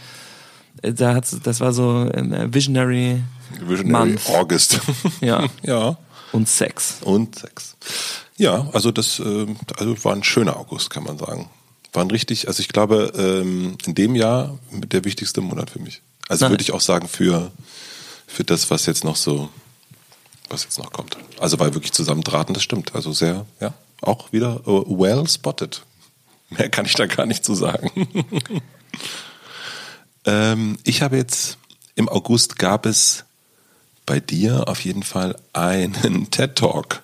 äh, 0.82 0.94
da 0.94 1.16
hat's, 1.16 1.38
das 1.42 1.60
war 1.60 1.74
so 1.74 2.10
ähm, 2.14 2.54
Visionary, 2.54 3.24
Visionary 3.60 4.12
Month. 4.12 4.30
August. 4.30 4.80
Ja. 5.22 5.48
ja. 5.64 5.98
und 6.32 6.48
Sex. 6.48 6.98
Und 7.02 7.40
Sex. 7.40 7.76
Ja, 8.38 8.70
also 8.74 8.92
das 8.92 9.20
äh, 9.20 9.48
also 9.78 10.04
war 10.04 10.14
ein 10.14 10.24
schöner 10.24 10.58
August, 10.58 10.90
kann 10.90 11.04
man 11.04 11.18
sagen. 11.18 11.50
War 11.94 12.04
ein 12.04 12.12
richtig, 12.12 12.48
also 12.48 12.62
ich 12.62 12.70
glaube, 12.70 13.14
ähm, 13.16 13.78
in 13.86 13.96
dem 13.96 14.16
Jahr 14.16 14.58
der 14.72 15.06
wichtigste 15.06 15.42
Monat 15.42 15.70
für 15.70 15.80
mich. 15.80 16.02
Also 16.28 16.50
würde 16.50 16.62
ich 16.62 16.72
auch 16.72 16.82
sagen, 16.82 17.08
für, 17.08 17.52
für 18.26 18.44
das, 18.44 18.72
was 18.72 18.86
jetzt 18.86 19.04
noch 19.04 19.16
so, 19.16 19.50
was 20.50 20.64
jetzt 20.64 20.78
noch 20.78 20.92
kommt. 20.92 21.18
Also 21.40 21.60
weil 21.60 21.74
wirklich 21.74 21.94
zusammentraten, 21.94 22.54
das 22.54 22.64
stimmt. 22.64 22.96
Also 22.96 23.12
sehr, 23.14 23.46
ja, 23.60 23.74
auch 24.02 24.32
wieder 24.32 24.62
äh, 24.66 24.84
well 24.88 25.28
spotted. 25.28 25.84
Mehr 26.50 26.70
kann 26.70 26.86
ich 26.86 26.94
da 26.94 27.06
gar 27.06 27.26
nicht 27.26 27.44
zu 27.44 27.56
sagen. 27.56 27.90
ähm, 30.26 30.78
ich 30.84 31.02
habe 31.02 31.18
jetzt, 31.18 31.58
im 31.96 32.10
August 32.10 32.60
gab 32.60 32.86
es 32.86 33.26
bei 34.06 34.20
dir 34.20 34.68
auf 34.68 34.84
jeden 34.84 35.04
Fall 35.04 35.36
einen 35.54 36.28
TED 36.32 36.56
Talk. 36.56 37.04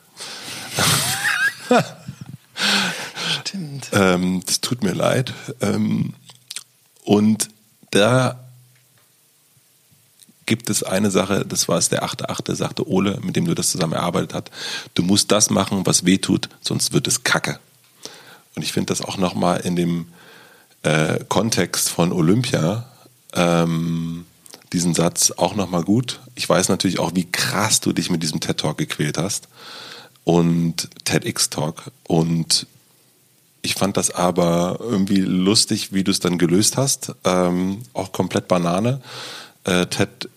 Stimmt. 3.41 3.89
Ähm, 3.93 4.43
das 4.45 4.61
tut 4.61 4.83
mir 4.83 4.93
leid. 4.93 5.33
Ähm, 5.61 6.13
und 7.03 7.49
da 7.91 8.48
gibt 10.49 10.69
es 10.69 10.83
eine 10.83 11.11
Sache, 11.11 11.45
das 11.47 11.69
war 11.69 11.77
es 11.77 11.87
der 11.87 12.03
8.8., 12.03 12.53
sagte 12.55 12.89
Ole, 12.89 13.19
mit 13.21 13.37
dem 13.37 13.45
du 13.45 13.53
das 13.53 13.69
zusammen 13.69 13.93
erarbeitet 13.93 14.33
hast. 14.33 14.51
Du 14.95 15.03
musst 15.03 15.31
das 15.31 15.49
machen, 15.49 15.85
was 15.85 16.05
weh 16.05 16.17
tut, 16.17 16.49
sonst 16.59 16.91
wird 16.91 17.07
es 17.07 17.23
kacke. 17.23 17.59
Und 18.55 18.63
ich 18.63 18.73
finde 18.73 18.87
das 18.87 19.01
auch 19.01 19.17
nochmal 19.17 19.61
in 19.61 19.75
dem 19.75 20.07
äh, 20.81 21.19
Kontext 21.29 21.89
von 21.89 22.11
Olympia, 22.11 22.85
ähm, 23.33 24.25
diesen 24.73 24.95
Satz 24.95 25.31
auch 25.31 25.55
nochmal 25.55 25.83
gut. 25.83 26.19
Ich 26.33 26.49
weiß 26.49 26.69
natürlich 26.69 26.99
auch, 26.99 27.11
wie 27.13 27.31
krass 27.31 27.79
du 27.79 27.93
dich 27.93 28.09
mit 28.09 28.23
diesem 28.23 28.39
TED-Talk 28.39 28.77
gequält 28.77 29.19
hast 29.19 29.47
und 30.23 30.89
TEDx-Talk. 31.05 31.91
Und 32.07 32.65
ich 33.61 33.75
fand 33.75 33.97
das 33.97 34.09
aber 34.09 34.79
irgendwie 34.79 35.21
lustig, 35.21 35.93
wie 35.93 36.03
du 36.03 36.09
es 36.09 36.19
dann 36.19 36.39
gelöst 36.39 36.75
hast. 36.75 37.13
Ähm, 37.23 37.83
auch 37.93 38.11
komplett 38.11 38.47
Banane. 38.47 39.01
Äh, 39.63 39.85
TED 39.85 40.29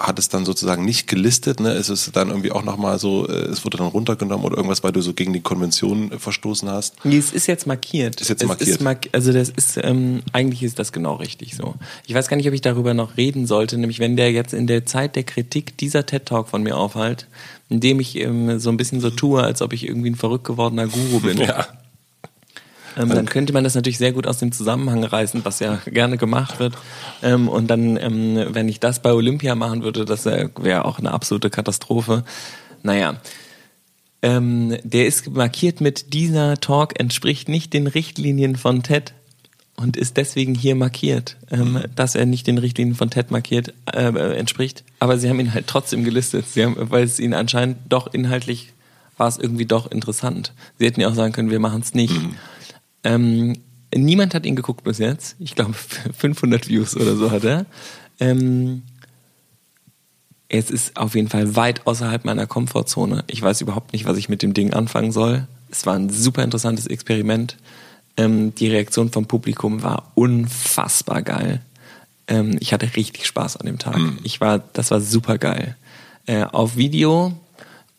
hat 0.00 0.18
es 0.18 0.28
dann 0.28 0.44
sozusagen 0.44 0.84
nicht 0.84 1.06
gelistet, 1.06 1.60
ne? 1.60 1.72
Es 1.72 1.88
ist 1.88 2.16
dann 2.16 2.28
irgendwie 2.28 2.50
auch 2.50 2.64
nochmal 2.64 2.98
so, 2.98 3.28
äh, 3.28 3.32
es 3.32 3.64
wurde 3.64 3.78
dann 3.78 3.86
runtergenommen 3.86 4.44
oder 4.44 4.56
irgendwas, 4.56 4.82
weil 4.82 4.92
du 4.92 5.02
so 5.02 5.12
gegen 5.12 5.32
die 5.32 5.40
Konvention 5.40 6.10
äh, 6.12 6.18
verstoßen 6.18 6.68
hast. 6.68 7.04
Nee, 7.04 7.18
es 7.18 7.32
ist 7.32 7.46
jetzt 7.46 7.66
markiert. 7.66 8.20
Ist 8.20 8.28
jetzt 8.28 8.42
es 8.42 8.48
markiert. 8.48 8.68
Ist 8.68 8.80
mark 8.80 9.08
also 9.12 9.32
das 9.32 9.50
ist, 9.50 9.78
ähm, 9.82 10.22
eigentlich 10.32 10.62
ist 10.62 10.78
das 10.78 10.92
genau 10.92 11.14
richtig 11.16 11.54
so. 11.54 11.74
Ich 12.06 12.14
weiß 12.14 12.28
gar 12.28 12.36
nicht, 12.36 12.48
ob 12.48 12.54
ich 12.54 12.62
darüber 12.62 12.94
noch 12.94 13.16
reden 13.16 13.46
sollte, 13.46 13.76
nämlich 13.78 13.98
wenn 13.98 14.16
der 14.16 14.32
jetzt 14.32 14.54
in 14.54 14.66
der 14.66 14.86
Zeit 14.86 15.16
der 15.16 15.24
Kritik 15.24 15.76
dieser 15.76 16.06
TED-Talk 16.06 16.48
von 16.48 16.62
mir 16.62 16.76
aufhält, 16.76 17.26
indem 17.68 18.00
ich 18.00 18.16
ähm, 18.16 18.58
so 18.58 18.70
ein 18.70 18.76
bisschen 18.76 19.00
so 19.00 19.10
tue, 19.10 19.42
als 19.42 19.62
ob 19.62 19.72
ich 19.72 19.86
irgendwie 19.86 20.10
ein 20.10 20.16
verrückt 20.16 20.44
gewordener 20.44 20.86
Guru 20.86 21.20
bin. 21.20 21.38
Ja. 21.50 21.66
Ähm, 22.96 23.08
dann 23.08 23.26
könnte 23.26 23.52
man 23.52 23.64
das 23.64 23.74
natürlich 23.74 23.98
sehr 23.98 24.12
gut 24.12 24.26
aus 24.26 24.38
dem 24.38 24.52
Zusammenhang 24.52 25.04
reißen, 25.04 25.44
was 25.44 25.60
ja 25.60 25.78
gerne 25.86 26.16
gemacht 26.16 26.58
wird. 26.58 26.74
Ähm, 27.22 27.48
und 27.48 27.68
dann, 27.68 27.96
ähm, 27.96 28.46
wenn 28.50 28.68
ich 28.68 28.80
das 28.80 29.00
bei 29.00 29.12
Olympia 29.12 29.54
machen 29.54 29.82
würde, 29.82 30.04
das 30.04 30.24
wäre 30.24 30.84
auch 30.84 30.98
eine 30.98 31.12
absolute 31.12 31.50
Katastrophe. 31.50 32.24
Naja. 32.82 33.20
Ähm, 34.22 34.76
der 34.84 35.06
ist 35.06 35.30
markiert 35.30 35.80
mit 35.80 36.12
dieser 36.12 36.58
Talk 36.58 37.00
entspricht 37.00 37.48
nicht 37.48 37.72
den 37.72 37.86
Richtlinien 37.86 38.56
von 38.56 38.82
TED 38.82 39.14
und 39.76 39.96
ist 39.96 40.18
deswegen 40.18 40.54
hier 40.54 40.74
markiert, 40.74 41.38
ähm, 41.50 41.82
dass 41.96 42.14
er 42.14 42.26
nicht 42.26 42.46
den 42.46 42.58
Richtlinien 42.58 42.96
von 42.96 43.08
TED 43.08 43.30
markiert 43.30 43.72
äh, 43.90 44.36
entspricht. 44.36 44.84
Aber 44.98 45.16
sie 45.16 45.30
haben 45.30 45.40
ihn 45.40 45.54
halt 45.54 45.66
trotzdem 45.66 46.04
gelistet, 46.04 46.46
sie 46.46 46.64
haben, 46.64 46.76
weil 46.78 47.04
es 47.04 47.18
ihnen 47.18 47.32
anscheinend 47.32 47.78
doch 47.88 48.12
inhaltlich 48.12 48.74
war 49.16 49.28
es 49.28 49.38
irgendwie 49.38 49.66
doch 49.66 49.90
interessant. 49.90 50.52
Sie 50.78 50.86
hätten 50.86 51.00
ja 51.00 51.08
auch 51.08 51.14
sagen 51.14 51.32
können, 51.32 51.50
wir 51.50 51.60
machen 51.60 51.82
es 51.82 51.94
nicht. 51.94 52.14
Ähm, 53.04 53.58
niemand 53.94 54.34
hat 54.34 54.46
ihn 54.46 54.56
geguckt 54.56 54.84
bis 54.84 54.98
jetzt. 54.98 55.36
Ich 55.38 55.54
glaube 55.54 55.74
500 56.18 56.68
Views 56.68 56.96
oder 56.96 57.16
so 57.16 57.30
hat 57.30 57.44
er. 57.44 57.66
Ähm, 58.18 58.82
es 60.48 60.70
ist 60.70 60.96
auf 60.96 61.14
jeden 61.14 61.28
Fall 61.28 61.54
weit 61.54 61.86
außerhalb 61.86 62.24
meiner 62.24 62.46
Komfortzone. 62.46 63.24
Ich 63.28 63.40
weiß 63.40 63.60
überhaupt 63.60 63.92
nicht, 63.92 64.04
was 64.04 64.16
ich 64.16 64.28
mit 64.28 64.42
dem 64.42 64.52
Ding 64.52 64.72
anfangen 64.72 65.12
soll. 65.12 65.46
Es 65.70 65.86
war 65.86 65.94
ein 65.94 66.10
super 66.10 66.42
interessantes 66.42 66.88
Experiment. 66.88 67.56
Ähm, 68.16 68.54
die 68.54 68.68
Reaktion 68.68 69.10
vom 69.10 69.26
Publikum 69.26 69.82
war 69.82 70.10
unfassbar 70.16 71.22
geil. 71.22 71.62
Ähm, 72.26 72.56
ich 72.60 72.72
hatte 72.72 72.96
richtig 72.96 73.26
Spaß 73.26 73.56
an 73.58 73.66
dem 73.66 73.78
Tag. 73.78 73.98
Ich 74.24 74.40
war, 74.40 74.58
das 74.58 74.90
war 74.90 75.00
super 75.00 75.38
geil. 75.38 75.76
Äh, 76.26 76.42
auf 76.42 76.76
Video 76.76 77.32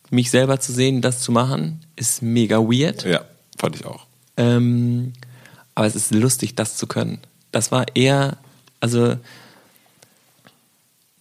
mich 0.09 0.29
selber 0.29 0.59
zu 0.59 0.73
sehen, 0.73 1.01
das 1.01 1.21
zu 1.21 1.31
machen, 1.31 1.79
ist 1.95 2.21
mega 2.21 2.57
weird. 2.57 3.05
Ja, 3.05 3.21
fand 3.57 3.77
ich 3.77 3.85
auch. 3.85 4.05
Ähm, 4.37 5.13
aber 5.75 5.87
es 5.87 5.95
ist 5.95 6.13
lustig, 6.13 6.55
das 6.55 6.77
zu 6.77 6.87
können. 6.87 7.19
Das 7.51 7.71
war 7.71 7.85
eher, 7.95 8.37
also 8.79 9.15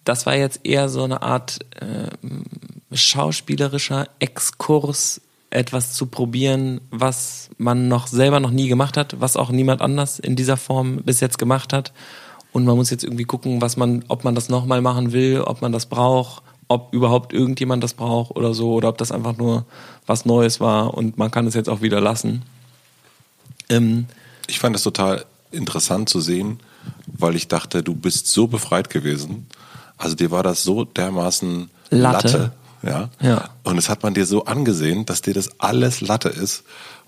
das 0.03 0.25
war 0.25 0.35
jetzt 0.35 0.61
eher 0.63 0.89
so 0.89 1.03
eine 1.03 1.21
Art 1.21 1.59
äh, 1.79 2.95
schauspielerischer 2.95 4.07
Exkurs, 4.19 5.21
etwas 5.49 5.93
zu 5.93 6.05
probieren, 6.05 6.79
was 6.91 7.49
man 7.57 7.87
noch 7.87 8.07
selber 8.07 8.39
noch 8.39 8.51
nie 8.51 8.67
gemacht 8.67 8.97
hat, 8.97 9.19
was 9.19 9.35
auch 9.35 9.51
niemand 9.51 9.81
anders 9.81 10.17
in 10.17 10.35
dieser 10.35 10.57
Form 10.57 11.03
bis 11.03 11.19
jetzt 11.19 11.37
gemacht 11.37 11.73
hat. 11.73 11.91
Und 12.53 12.65
man 12.65 12.75
muss 12.77 12.89
jetzt 12.89 13.03
irgendwie 13.03 13.25
gucken, 13.25 13.61
was 13.61 13.77
man, 13.77 14.03
ob 14.07 14.23
man 14.23 14.33
das 14.33 14.49
nochmal 14.49 14.81
machen 14.81 15.11
will, 15.11 15.41
ob 15.41 15.61
man 15.61 15.71
das 15.71 15.85
braucht, 15.85 16.41
ob 16.67 16.93
überhaupt 16.93 17.33
irgendjemand 17.33 17.83
das 17.83 17.93
braucht 17.93 18.35
oder 18.35 18.53
so, 18.53 18.73
oder 18.73 18.89
ob 18.89 18.97
das 18.97 19.11
einfach 19.11 19.37
nur 19.37 19.65
was 20.05 20.25
Neues 20.25 20.59
war 20.59 20.93
und 20.93 21.17
man 21.17 21.31
kann 21.31 21.47
es 21.47 21.53
jetzt 21.53 21.69
auch 21.69 21.81
wieder 21.81 21.99
lassen. 21.99 22.43
Ähm, 23.71 24.07
Ich 24.47 24.59
fand 24.59 24.75
es 24.75 24.83
total 24.83 25.25
interessant 25.51 26.09
zu 26.09 26.21
sehen, 26.21 26.59
weil 27.07 27.35
ich 27.35 27.47
dachte, 27.47 27.83
du 27.83 27.93
bist 27.93 28.27
so 28.27 28.47
befreit 28.47 28.89
gewesen. 28.89 29.47
Also 29.97 30.15
dir 30.15 30.31
war 30.31 30.43
das 30.43 30.63
so 30.63 30.83
dermaßen 30.85 31.69
Latte. 31.89 32.27
Latte. 32.27 32.51
ja. 32.83 33.09
Ja. 33.21 33.49
Und 33.63 33.77
es 33.77 33.89
hat 33.89 34.03
man 34.03 34.13
dir 34.13 34.25
so 34.25 34.45
angesehen, 34.45 35.05
dass 35.05 35.21
dir 35.21 35.33
das 35.33 35.59
alles 35.59 36.01
Latte 36.01 36.29
ist. 36.29 36.63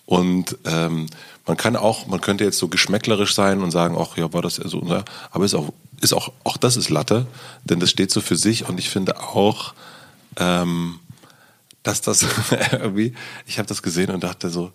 Und 0.06 0.57
ähm, 0.65 1.07
man 1.48 1.57
kann 1.57 1.76
auch, 1.76 2.07
man 2.07 2.22
könnte 2.22 2.44
jetzt 2.44 2.57
so 2.57 2.68
geschmäcklerisch 2.68 3.34
sein 3.34 3.61
und 3.61 3.72
sagen, 3.72 3.95
ach 3.99 4.18
ja, 4.18 4.31
war 4.34 4.41
das 4.41 4.57
ja 4.57 4.68
so, 4.68 4.81
ne? 4.81 5.03
aber 5.31 5.45
ist 5.45 5.56
auch, 5.56 5.73
ist 6.02 6.14
auch, 6.14 6.31
auch 6.44 6.57
das 6.57 6.76
ist 6.76 6.90
Latte, 6.90 7.26
denn 7.64 7.80
das 7.80 7.90
steht 7.90 8.11
so 8.11 8.22
für 8.22 8.35
sich. 8.35 8.68
Und 8.68 8.80
ich 8.80 8.90
finde 8.90 9.19
auch, 9.22 9.73
ähm, 10.38 10.99
dass 11.84 12.02
das 12.02 12.26
irgendwie, 12.72 13.14
ich 13.45 13.60
habe 13.60 13.68
das 13.68 13.81
gesehen 13.81 14.11
und 14.11 14.23
dachte 14.23 14.49
so, 14.49 14.72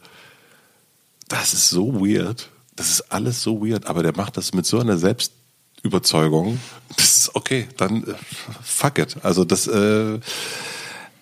das 1.28 1.52
ist 1.52 1.70
so 1.70 2.00
weird. 2.00 2.48
Das 2.76 2.90
ist 2.90 3.12
alles 3.12 3.42
so 3.42 3.60
weird, 3.64 3.86
aber 3.86 4.02
der 4.02 4.16
macht 4.16 4.36
das 4.36 4.54
mit 4.54 4.66
so 4.66 4.78
einer 4.78 4.98
Selbstüberzeugung. 4.98 6.60
Das 6.96 7.18
ist 7.18 7.34
okay, 7.34 7.68
dann 7.76 8.04
äh, 8.04 8.14
fuck 8.62 8.98
it. 8.98 9.16
Also 9.22 9.44
das 9.44 9.66
äh, 9.66 10.20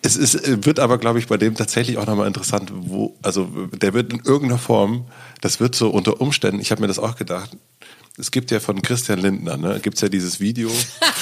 es 0.06 0.16
ist, 0.16 0.34
äh, 0.34 0.64
wird 0.64 0.78
aber, 0.78 0.98
glaube 0.98 1.18
ich, 1.18 1.26
bei 1.26 1.36
dem 1.36 1.54
tatsächlich 1.54 1.98
auch 1.98 2.06
nochmal 2.06 2.28
interessant, 2.28 2.70
wo, 2.72 3.16
also 3.22 3.48
der 3.72 3.92
wird 3.92 4.12
in 4.12 4.20
irgendeiner 4.20 4.58
Form, 4.58 5.06
das 5.40 5.60
wird 5.60 5.74
so 5.74 5.90
unter 5.90 6.20
Umständen, 6.20 6.60
ich 6.60 6.70
habe 6.70 6.80
mir 6.80 6.86
das 6.86 6.98
auch 6.98 7.16
gedacht, 7.16 7.56
es 8.16 8.30
gibt 8.30 8.50
ja 8.50 8.60
von 8.60 8.80
Christian 8.80 9.18
Lindner, 9.18 9.56
ne, 9.56 9.80
gibt's 9.80 10.00
ja 10.00 10.08
dieses 10.08 10.40
Video, 10.40 10.70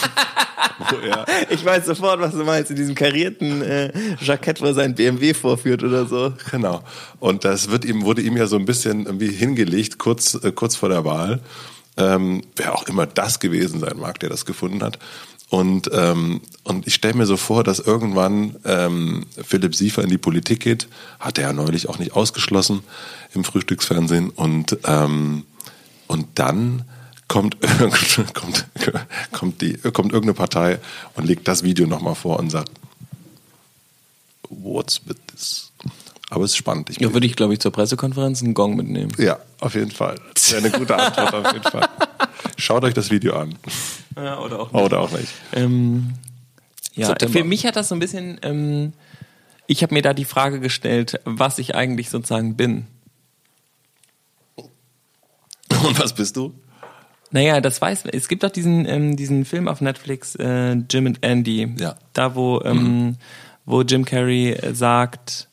Ich 1.51 1.65
weiß 1.65 1.87
sofort, 1.87 2.21
was 2.21 2.33
du 2.33 2.45
meinst, 2.45 2.71
in 2.71 2.77
diesem 2.77 2.95
karierten 2.95 3.63
äh, 3.63 3.93
Jackett, 4.21 4.61
wo 4.61 4.67
er 4.67 4.75
sein 4.75 4.95
BMW 4.95 5.35
vorführt 5.35 5.83
oder 5.83 6.07
so. 6.07 6.33
Genau. 6.51 6.83
Und 7.21 7.45
das 7.45 7.71
wird 7.71 7.85
ihm, 7.85 8.05
wurde 8.05 8.23
ihm 8.23 8.37
ja 8.37 8.47
so 8.47 8.57
ein 8.57 8.65
bisschen 8.65 9.07
irgendwie 9.07 9.31
hingelegt, 9.31 9.99
kurz, 9.99 10.35
äh, 10.43 10.53
kurz 10.53 10.77
vor 10.77 10.89
der 10.89 11.05
Wahl. 11.05 11.41
Ähm, 11.97 12.43
wer 12.57 12.75
auch 12.75 12.89
immer 12.89 13.07
das 13.07 13.39
gewesen 13.39 13.79
sein 13.81 13.97
mag, 13.97 14.19
der 14.19 14.29
das 14.29 14.45
gefunden 14.45 14.83
hat. 14.83 14.99
Und, 15.49 15.91
ähm, 15.93 16.41
und 16.65 16.87
ich 16.87 16.95
stelle 16.95 17.15
mir 17.15 17.27
so 17.27 17.37
vor, 17.37 17.63
dass 17.63 17.79
irgendwann 17.79 18.57
ähm, 18.65 19.27
Philipp 19.41 19.77
Siefer 19.77 20.03
in 20.03 20.09
die 20.09 20.19
Politik 20.19 20.61
geht. 20.61 20.89
Hat 21.21 21.39
er 21.39 21.45
ja 21.45 21.53
neulich 21.53 21.89
auch 21.89 21.99
nicht 21.99 22.15
ausgeschlossen 22.15 22.81
im 23.35 23.45
Frühstücksfernsehen. 23.45 24.31
Und, 24.31 24.79
ähm, 24.85 25.45
und 26.09 26.27
dann 26.35 26.85
kommt, 27.35 27.57
kommt, 28.35 28.67
kommt, 29.33 29.61
die, 29.61 29.73
kommt 29.77 30.13
irgendeine 30.13 30.35
Partei 30.35 30.79
und 31.17 31.27
legt 31.27 31.49
das 31.49 31.65
Video 31.65 31.85
nochmal 31.85 32.15
vor 32.15 32.39
und 32.39 32.49
sagt, 32.49 32.71
what's 34.49 35.01
with 35.05 35.17
this? 35.33 35.73
Aber 36.31 36.45
es 36.45 36.53
ist 36.53 36.59
spannend. 36.59 36.91
Ich 36.91 37.01
Ja, 37.01 37.13
würde 37.13 37.27
ich, 37.27 37.35
glaube 37.35 37.53
ich, 37.53 37.59
zur 37.59 37.73
Pressekonferenz 37.73 38.41
einen 38.41 38.55
Gong 38.55 38.77
mitnehmen. 38.77 39.11
ja, 39.19 39.41
auf 39.59 39.75
jeden 39.75 39.91
Fall. 39.91 40.21
Das 40.33 40.53
wäre 40.53 40.65
eine 40.65 40.71
gute 40.79 40.97
Antwort 40.97 41.35
auf 41.35 41.53
jeden 41.53 41.65
Fall. 41.65 41.89
Schaut 42.57 42.85
euch 42.85 42.95
das 42.95 43.11
Video 43.11 43.35
an. 43.37 43.57
Ja, 44.15 44.39
oder 44.39 44.61
auch 44.61 44.73
Oder 44.73 45.01
auch 45.01 45.11
nicht. 45.11 45.29
Ähm, 45.55 46.15
ja, 46.95 47.09
September. 47.09 47.33
für 47.41 47.45
mich 47.45 47.67
hat 47.67 47.75
das 47.75 47.89
so 47.89 47.97
ein 47.97 47.99
bisschen, 47.99 48.39
ähm, 48.43 48.93
ich 49.67 49.83
habe 49.83 49.93
mir 49.93 50.03
da 50.03 50.15
die 50.15 50.25
Frage 50.25 50.61
gestellt, 50.61 51.19
was 51.25 51.59
ich 51.59 51.75
eigentlich 51.75 52.11
sozusagen 52.11 52.55
bin. 52.55 52.87
Und 55.69 55.99
was 55.99 56.15
bist 56.15 56.37
du? 56.37 56.55
Naja, 57.35 57.61
das 57.61 57.81
weiß 57.81 58.05
Es 58.13 58.29
gibt 58.29 58.45
doch 58.45 58.51
diesen, 58.51 58.87
ähm, 58.87 59.17
diesen 59.17 59.45
Film 59.45 59.67
auf 59.67 59.81
Netflix, 59.81 60.37
äh, 60.37 60.75
Jim 60.89 61.09
and 61.09 61.19
Andy. 61.21 61.75
Ja. 61.81 61.97
Da, 62.13 62.37
wo, 62.37 62.63
ähm, 62.65 63.17
wo 63.65 63.83
Jim 63.83 64.05
Carrey 64.05 64.53
äh, 64.53 64.73
sagt, 64.73 65.49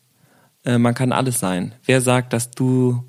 äh, 0.64 0.78
man 0.78 0.94
kann 0.94 1.10
alles 1.10 1.40
sein. 1.40 1.74
Wer 1.84 2.00
sagt, 2.00 2.32
dass 2.32 2.52
du 2.52 3.02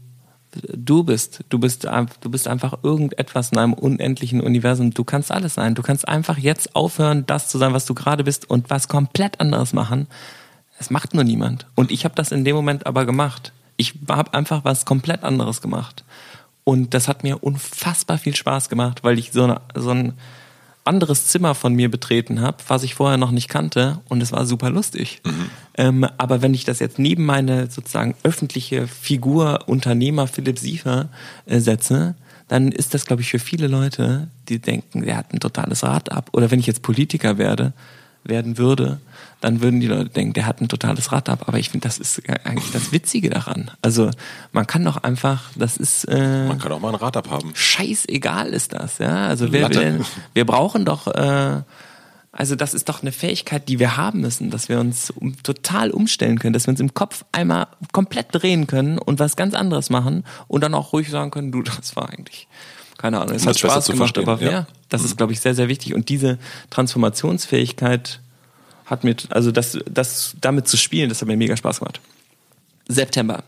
du 0.76 1.04
bist? 1.04 1.44
Du 1.50 1.60
bist, 1.60 1.88
du 2.22 2.30
bist 2.32 2.48
einfach 2.48 2.80
irgendetwas 2.82 3.52
in 3.52 3.60
einem 3.60 3.74
unendlichen 3.74 4.41
Universum. 4.41 4.91
Du 4.91 5.04
kannst 5.04 5.32
alles 5.32 5.54
sein. 5.54 5.76
Du 5.76 5.84
kannst 5.84 6.08
einfach 6.08 6.40
jetzt 6.40 6.76
aufhören, 6.76 7.28
das 7.28 7.50
zu 7.50 7.60
sein, 7.60 7.74
was 7.74 7.86
du 7.86 7.94
gerade 7.94 8.24
bist 8.24 8.50
und 8.50 8.72
was 8.72 8.88
komplett 8.88 9.40
anderes 9.40 9.74
machen. 9.74 10.08
Es 10.80 10.90
macht 10.90 11.14
nur 11.14 11.24
niemand. 11.24 11.68
Und 11.76 11.91
ich 11.91 12.06
habe 12.06 12.16
das 12.16 12.32
in 12.32 12.44
dem 12.44 12.56
Moment 12.56 12.88
aber 12.88 13.06
gemacht. 13.06 13.54
Ich 13.78 13.94
habe 14.10 14.34
einfach 14.34 14.66
was 14.66 14.86
komplett 14.86 15.24
anderes 15.24 15.62
gemacht. 15.62 16.04
Und 16.64 16.94
das 16.94 17.07
hat 17.07 17.23
mir 17.23 17.44
unfassbar 17.44 18.18
viel 18.18 18.35
Spaß 18.35 18.69
gemacht, 18.69 19.03
weil 19.03 19.19
ich 19.19 19.31
so, 19.31 19.44
eine, 19.44 19.61
so 19.76 19.90
ein 19.90 20.14
anderes 20.85 21.27
Zimmer 21.27 21.56
von 21.56 21.73
mir 21.73 21.90
betreten 21.90 22.41
habe, 22.41 22.57
was 22.68 22.84
ich 22.84 22.95
vorher 22.95 23.18
noch 23.18 23.31
nicht 23.31 23.49
kannte. 23.49 23.99
Und 24.10 24.22
es 24.22 24.31
war 24.31 24.45
super 24.45 24.69
lustig. 24.69 25.22
Ähm, 25.77 26.06
aber 26.18 26.41
wenn 26.41 26.53
ich 26.53 26.65
das 26.65 26.80
jetzt 26.80 26.99
neben 26.99 27.26
meine 27.26 27.69
sozusagen 27.69 28.15
öffentliche 28.23 28.88
Figur 28.88 29.68
Unternehmer 29.68 30.27
Philipp 30.27 30.60
Siefer 30.60 31.10
äh, 31.45 31.60
setze, 31.60 32.15
dann 32.48 32.72
ist 32.72 32.94
das, 32.94 33.06
glaube 33.06 33.22
ich, 33.22 33.30
für 33.30 33.40
viele 33.40 33.68
Leute, 33.68 34.27
die 34.49 34.60
denken, 34.60 35.03
der 35.03 35.18
hat 35.18 35.34
ein 35.34 35.40
totales 35.40 35.84
Rad 35.84 36.11
ab. 36.11 36.30
Oder 36.34 36.52
wenn 36.52 36.60
ich 36.60 36.68
jetzt 36.68 36.81
Politiker 36.81 37.38
werde, 37.38 37.73
werden 38.23 38.57
würde, 38.57 38.99
dann 39.44 39.61
würden 39.61 39.82
die 39.82 39.88
Leute 39.88 40.10
denken, 40.10 40.32
der 40.32 40.45
hat 40.45 40.61
ein 40.61 40.70
totales 40.70 41.11
Rad 41.11 41.28
ab. 41.28 41.44
Aber 41.48 41.60
ich 41.60 41.70
finde, 41.70 41.86
das 41.86 41.98
ist 41.98 42.22
eigentlich 42.45 42.72
das 42.72 42.94
Witzige 42.94 43.30
daran. 43.30 43.72
Also 43.82 44.10
man 44.53 44.65
kann 44.65 44.86
doch 44.86 44.98
einfach, 45.03 45.52
das 45.56 45.76
ist 45.76 46.06
äh, 46.06 46.48
Man 46.48 46.60
kann 46.60 46.72
auch 46.72 46.80
mal 46.80 46.90
ein 46.90 46.95
Rad 46.95 47.18
abhaben. 47.18 47.52
scheißegal 47.53 48.48
ist 48.53 48.72
das, 48.72 48.99
ja. 48.99 49.28
Also 49.28 49.52
wer 49.52 49.68
will 49.68 49.78
denn, 49.78 50.06
wir 50.34 50.45
brauchen 50.45 50.86
doch, 50.86 51.07
äh, 51.07 51.61
also 52.32 52.56
das 52.56 52.74
ist 52.74 52.88
doch 52.88 53.02
eine 53.02 53.11
Fähigkeit, 53.11 53.68
die 53.68 53.80
wir 53.80 53.98
haben 53.98 54.22
müssen, 54.22 54.49
dass 54.49 54.70
wir 54.70 54.80
uns 54.80 55.11
um, 55.11 55.36
total 55.44 55.91
umstellen 55.91 56.40
können, 56.40 56.53
dass 56.53 56.65
wir 56.65 56.72
uns 56.72 56.80
im 56.80 56.94
Kopf 56.94 57.26
einmal 57.34 57.68
komplett 57.91 58.28
drehen 58.32 58.65
können 58.65 58.98
und 58.98 59.20
was 59.20 59.36
ganz 59.36 59.53
anderes 59.56 59.90
machen 59.90 60.24
und 60.48 60.61
dann 60.61 60.74
auch 60.74 60.94
ruhig 60.94 61.10
sagen 61.10 61.32
können, 61.32 61.52
du, 61.52 61.64
das 61.64 61.98
war 61.98 62.10
eigentlich, 62.10 62.48
keine 62.98 63.20
Ahnung, 63.20 63.36
es 63.36 63.45
hat 63.45 63.56
das 63.56 63.61
besser 63.61 63.74
Spaß 63.74 63.88
gemacht, 63.90 64.18
aber 64.18 64.41
ja. 64.41 64.52
ja, 64.52 64.68
das 64.88 65.03
ist, 65.03 65.18
glaube 65.18 65.34
ich, 65.34 65.41
sehr, 65.41 65.53
sehr 65.53 65.68
wichtig. 65.68 65.94
Und 65.94 66.07
diese 66.07 66.38
Transformationsfähigkeit 66.70 68.22
hat 68.86 69.04
mir, 69.04 69.16
also 69.30 69.52
das, 69.52 69.78
das 69.90 70.36
damit 70.42 70.68
zu 70.68 70.78
spielen, 70.78 71.10
das 71.10 71.22
hat 71.22 71.28
mir 71.28 71.38
mega 71.38 71.56
Spaß 71.56 71.80
gemacht. 71.80 72.02
September 72.88 73.44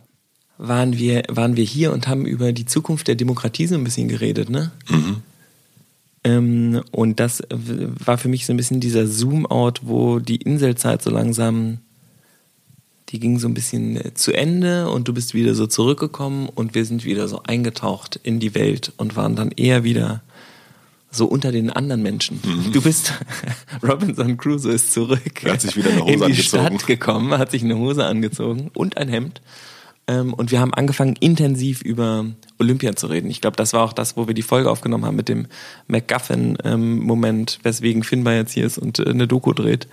waren 0.58 0.98
wir, 0.98 1.24
waren 1.30 1.58
wir 1.58 1.66
hier 1.66 1.92
und 1.92 2.08
haben 2.08 2.26
über 2.26 2.54
die 2.54 2.66
Zukunft 2.66 3.08
der 3.08 3.16
Demokratie 3.16 3.68
so 3.68 3.76
ein 3.76 3.84
bisschen 3.84 4.08
geredet, 4.08 4.50
ne? 4.50 4.72
Ähm, 6.26 6.82
und 6.92 7.20
das 7.20 7.44
war 7.50 8.18
für 8.18 8.30
mich 8.30 8.46
so 8.46 8.54
ein 8.54 8.58
bisschen 8.58 8.80
dieser 8.80 9.06
Zoom-out, 9.06 9.82
wo 9.84 10.20
die 10.20 10.38
Inselzeit 10.38 11.04
so 11.04 11.12
langsam, 11.12 11.78
die 13.10 13.20
ging 13.20 13.38
so 13.38 13.48
ein 13.48 13.54
bisschen 13.54 13.98
äh, 13.98 14.14
zu 14.16 14.34
Ende 14.34 14.90
und 14.90 15.08
du 15.08 15.14
bist 15.14 15.36
wieder 15.36 15.54
so 15.54 15.68
zurückgekommen 15.68 16.50
und 16.50 16.74
wir 16.74 16.84
sind 16.86 17.06
wieder 17.06 17.28
so 17.28 17.44
eingetaucht 17.44 18.20
in 18.24 18.40
die 18.40 18.56
Welt 18.56 18.92
und 18.98 19.16
waren 19.16 19.36
dann 19.36 19.52
eher 19.52 19.84
wieder 19.84 20.24
so 21.16 21.26
unter 21.26 21.52
den 21.52 21.70
anderen 21.70 22.04
Menschen. 22.04 22.40
Du 22.72 22.82
bist, 22.82 23.14
Robinson 23.84 24.38
Crusoe 24.38 24.74
ist 24.74 24.94
zurück. 24.94 25.44
Er 25.44 25.54
hat 25.54 25.62
sich 25.62 25.76
wieder 25.76 25.92
eine 25.92 26.02
Hose 26.02 26.14
in 26.14 26.20
die 26.20 26.26
angezogen. 26.26 26.66
Stadt 26.66 26.88
gekommen, 26.88 27.38
hat 27.38 27.52
sich 27.52 27.64
eine 27.64 27.78
Hose 27.78 28.06
angezogen 28.06 28.72
und 28.74 28.98
ein 28.98 29.10
Hemd. 29.10 29.42
Ähm, 30.08 30.34
und 30.34 30.52
wir 30.52 30.60
haben 30.60 30.74
angefangen, 30.74 31.16
intensiv 31.20 31.82
über 31.82 32.26
Olympia 32.60 32.96
zu 32.96 33.08
reden. 33.08 33.30
Ich 33.30 33.42
glaube, 33.42 33.58
das 33.58 33.74
war 33.74 33.84
auch 33.84 33.94
das, 33.94 34.18
wo 34.18 34.28
wir 34.28 34.34
die 34.34 34.44
Folge 34.44 34.70
aufgenommen 34.70 35.06
haben 35.06 35.16
mit 35.16 35.30
dem 35.30 35.48
MacGuffin-Moment, 35.88 37.60
weswegen 37.64 38.04
Finbar 38.04 38.36
jetzt 38.36 38.52
hier 38.52 38.66
ist 38.66 38.78
und 38.78 39.00
äh, 39.00 39.10
eine 39.10 39.28
Doku 39.28 39.54
dreht. 39.54 39.88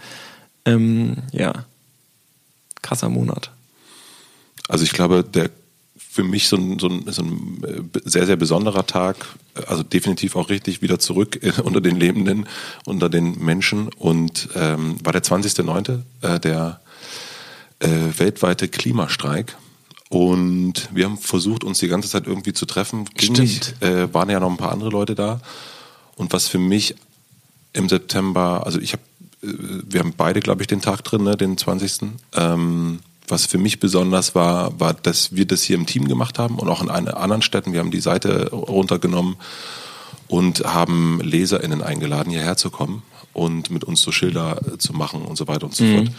Ähm, 0.65 1.17
ja, 1.33 1.65
krasser 2.83 3.09
Monat. 3.09 3.51
Also 4.69 4.85
ich 4.85 4.93
glaube, 4.93 5.25
der 5.25 5.51
für 6.13 6.25
mich 6.25 6.47
so 6.47 6.57
ein, 6.57 6.79
so 6.79 6.89
ein, 6.89 7.05
so 7.11 7.23
ein 7.23 7.65
äh, 7.65 8.01
sehr, 8.05 8.27
sehr 8.27 8.37
besonderer 8.37 8.87
Tag, 8.87 9.17
also 9.67 9.83
definitiv 9.83 10.37
auch 10.37 10.51
richtig 10.51 10.83
wieder 10.83 10.99
zurück 10.99 11.43
äh, 11.43 11.53
unter 11.63 11.81
den 11.81 11.97
Lebenden, 11.97 12.47
unter 12.85 13.09
den 13.09 13.43
Menschen 13.43 13.89
und 13.89 14.51
ähm, 14.55 14.97
war 15.03 15.15
der 15.15 15.23
20.09., 15.23 16.03
äh, 16.21 16.39
der 16.39 16.83
äh, 17.79 17.89
weltweite 18.19 18.69
Klimastreik. 18.69 19.57
Und 20.11 20.91
wir 20.93 21.07
haben 21.07 21.17
versucht, 21.17 21.65
uns 21.65 21.79
die 21.79 21.89
ganze 21.89 22.11
Zeit 22.11 22.27
irgendwie 22.27 22.53
zu 22.53 22.67
treffen. 22.67 23.07
Ging 23.15 23.35
Stimmt. 23.35 23.49
nicht. 23.49 23.83
Äh, 23.83 24.13
waren 24.13 24.29
ja 24.29 24.39
noch 24.39 24.51
ein 24.51 24.59
paar 24.59 24.73
andere 24.73 24.91
Leute 24.91 25.15
da. 25.15 25.41
Und 26.17 26.35
was 26.35 26.47
für 26.47 26.59
mich 26.59 26.95
im 27.73 27.89
September, 27.89 28.67
also 28.67 28.79
ich 28.79 28.93
habe, 28.93 29.03
wir 29.41 30.01
haben 30.01 30.13
beide, 30.15 30.41
glaube 30.41 30.61
ich, 30.61 30.67
den 30.67 30.83
Tag 30.83 31.03
drin, 31.05 31.23
ne, 31.23 31.39
den 31.39 31.57
20. 31.57 32.11
Ähm, 32.35 33.01
was 33.33 33.47
für 33.47 33.57
mich 33.57 33.81
besonders 33.81 34.35
war, 34.35 34.79
war, 34.79 34.93
dass 34.93 35.35
wir 35.35 35.47
das 35.47 35.63
hier 35.63 35.77
im 35.77 35.87
Team 35.87 36.07
gemacht 36.07 36.39
haben 36.39 36.59
und 36.59 36.69
auch 36.69 36.83
in 36.83 36.91
anderen 36.91 37.41
Städten. 37.41 37.73
Wir 37.73 37.81
haben 37.81 37.91
die 37.91 38.01
Seite 38.01 38.51
runtergenommen 38.51 39.37
und 40.29 40.61
haben 40.65 41.19
LeserInnen 41.23 41.83
eingeladen, 41.83 42.31
hierher 42.31 42.59
zu 42.59 42.69
kommen 42.69 43.03
und 43.33 43.71
mit 43.71 43.85
uns 43.85 44.03
so 44.03 44.13
Schilder 44.13 44.61
zu 44.79 44.93
machen 44.93 45.23
und 45.23 45.37
so 45.37 45.49
weiter 45.49 45.65
und 45.65 45.75
so 45.75 45.83
mhm. 45.83 45.95
fort. 45.95 46.11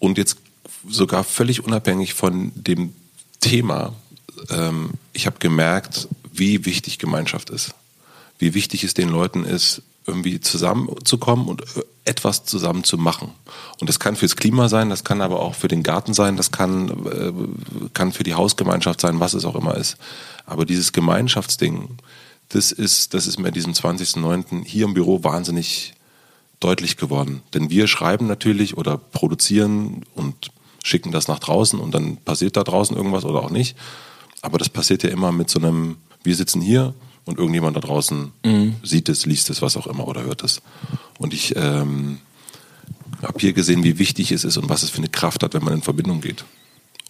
Und 0.00 0.18
jetzt 0.18 0.38
sogar 0.88 1.24
völlig 1.24 1.62
unabhängig 1.62 2.14
von 2.14 2.52
dem 2.54 2.94
Thema, 3.40 3.92
ähm, 4.48 4.92
ich 5.12 5.26
habe 5.26 5.36
gemerkt, 5.38 6.08
wie 6.32 6.64
wichtig 6.64 6.98
Gemeinschaft 6.98 7.50
ist. 7.50 7.74
Wie 8.38 8.54
wichtig 8.54 8.82
es 8.82 8.94
den 8.94 9.10
Leuten 9.10 9.44
ist, 9.44 9.82
irgendwie 10.06 10.40
zusammenzukommen 10.40 11.48
und 11.48 11.60
äh, 11.76 11.82
etwas 12.04 12.44
zusammen 12.44 12.84
zu 12.84 12.98
machen. 12.98 13.32
Und 13.80 13.88
das 13.88 13.98
kann 13.98 14.16
fürs 14.16 14.36
Klima 14.36 14.68
sein, 14.68 14.90
das 14.90 15.04
kann 15.04 15.20
aber 15.20 15.40
auch 15.40 15.54
für 15.54 15.68
den 15.68 15.82
Garten 15.82 16.12
sein, 16.14 16.36
das 16.36 16.50
kann, 16.52 16.88
äh, 17.06 17.32
kann 17.94 18.12
für 18.12 18.24
die 18.24 18.34
Hausgemeinschaft 18.34 19.00
sein, 19.00 19.20
was 19.20 19.34
es 19.34 19.44
auch 19.44 19.54
immer 19.54 19.76
ist. 19.76 19.96
Aber 20.46 20.66
dieses 20.66 20.92
Gemeinschaftsding, 20.92 21.96
das 22.50 22.72
ist, 22.72 23.14
das 23.14 23.26
ist 23.26 23.38
mir 23.38 23.52
diesem 23.52 23.72
20.09. 23.72 24.64
hier 24.64 24.84
im 24.84 24.94
Büro 24.94 25.24
wahnsinnig 25.24 25.94
deutlich 26.60 26.96
geworden. 26.96 27.42
Denn 27.54 27.70
wir 27.70 27.88
schreiben 27.88 28.26
natürlich 28.26 28.76
oder 28.76 28.98
produzieren 28.98 30.04
und 30.14 30.50
schicken 30.82 31.12
das 31.12 31.28
nach 31.28 31.38
draußen 31.38 31.80
und 31.80 31.94
dann 31.94 32.18
passiert 32.18 32.56
da 32.56 32.64
draußen 32.64 32.96
irgendwas 32.96 33.24
oder 33.24 33.42
auch 33.42 33.50
nicht. 33.50 33.76
Aber 34.42 34.58
das 34.58 34.68
passiert 34.68 35.02
ja 35.02 35.08
immer 35.08 35.32
mit 35.32 35.48
so 35.48 35.58
einem, 35.58 35.96
wir 36.22 36.36
sitzen 36.36 36.60
hier, 36.60 36.94
und 37.24 37.38
irgendjemand 37.38 37.76
da 37.76 37.80
draußen 37.80 38.32
mhm. 38.44 38.76
sieht 38.82 39.08
es, 39.08 39.26
liest 39.26 39.50
es, 39.50 39.62
was 39.62 39.76
auch 39.76 39.86
immer 39.86 40.06
oder 40.06 40.24
hört 40.24 40.44
es. 40.44 40.60
Und 41.18 41.32
ich 41.32 41.54
ähm, 41.56 42.18
habe 43.22 43.38
hier 43.38 43.52
gesehen, 43.52 43.84
wie 43.84 43.98
wichtig 43.98 44.32
es 44.32 44.44
ist 44.44 44.56
und 44.56 44.68
was 44.68 44.82
es 44.82 44.90
für 44.90 44.98
eine 44.98 45.08
Kraft 45.08 45.42
hat, 45.42 45.54
wenn 45.54 45.64
man 45.64 45.74
in 45.74 45.82
Verbindung 45.82 46.20
geht. 46.20 46.44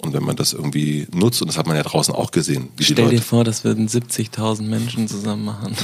Und 0.00 0.12
wenn 0.12 0.24
man 0.24 0.36
das 0.36 0.52
irgendwie 0.52 1.06
nutzt, 1.14 1.40
und 1.40 1.48
das 1.48 1.56
hat 1.56 1.66
man 1.66 1.76
ja 1.76 1.82
draußen 1.82 2.14
auch 2.14 2.30
gesehen. 2.30 2.68
Stell 2.78 3.08
dir 3.08 3.22
vor, 3.22 3.42
das 3.42 3.64
würden 3.64 3.88
70.000 3.88 4.62
Menschen 4.62 5.08
zusammen 5.08 5.46
machen. 5.46 5.74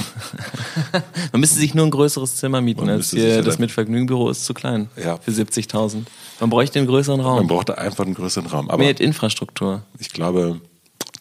man 1.31 1.39
müsste 1.39 1.57
sich 1.57 1.73
nur 1.73 1.85
ein 1.85 1.91
größeres 1.91 2.35
Zimmer 2.35 2.61
mieten, 2.61 2.87
als 2.87 3.11
hier 3.11 3.41
das 3.41 3.57
Mitvergnügenbüro 3.57 4.29
ist 4.29 4.45
zu 4.45 4.53
klein 4.53 4.89
ja. 5.01 5.17
für 5.17 5.31
70.000. 5.31 6.03
Man 6.39 6.49
bräuchte 6.49 6.77
einen 6.77 6.87
größeren 6.87 7.19
Raum. 7.19 7.37
Man 7.37 7.47
brauchte 7.47 7.77
einfach 7.77 8.05
einen 8.05 8.13
größeren 8.13 8.47
Raum. 8.47 8.69
Aber 8.69 8.83
Mehr 8.83 8.99
Infrastruktur. 8.99 9.83
Ich 9.97 10.11
glaube, 10.11 10.61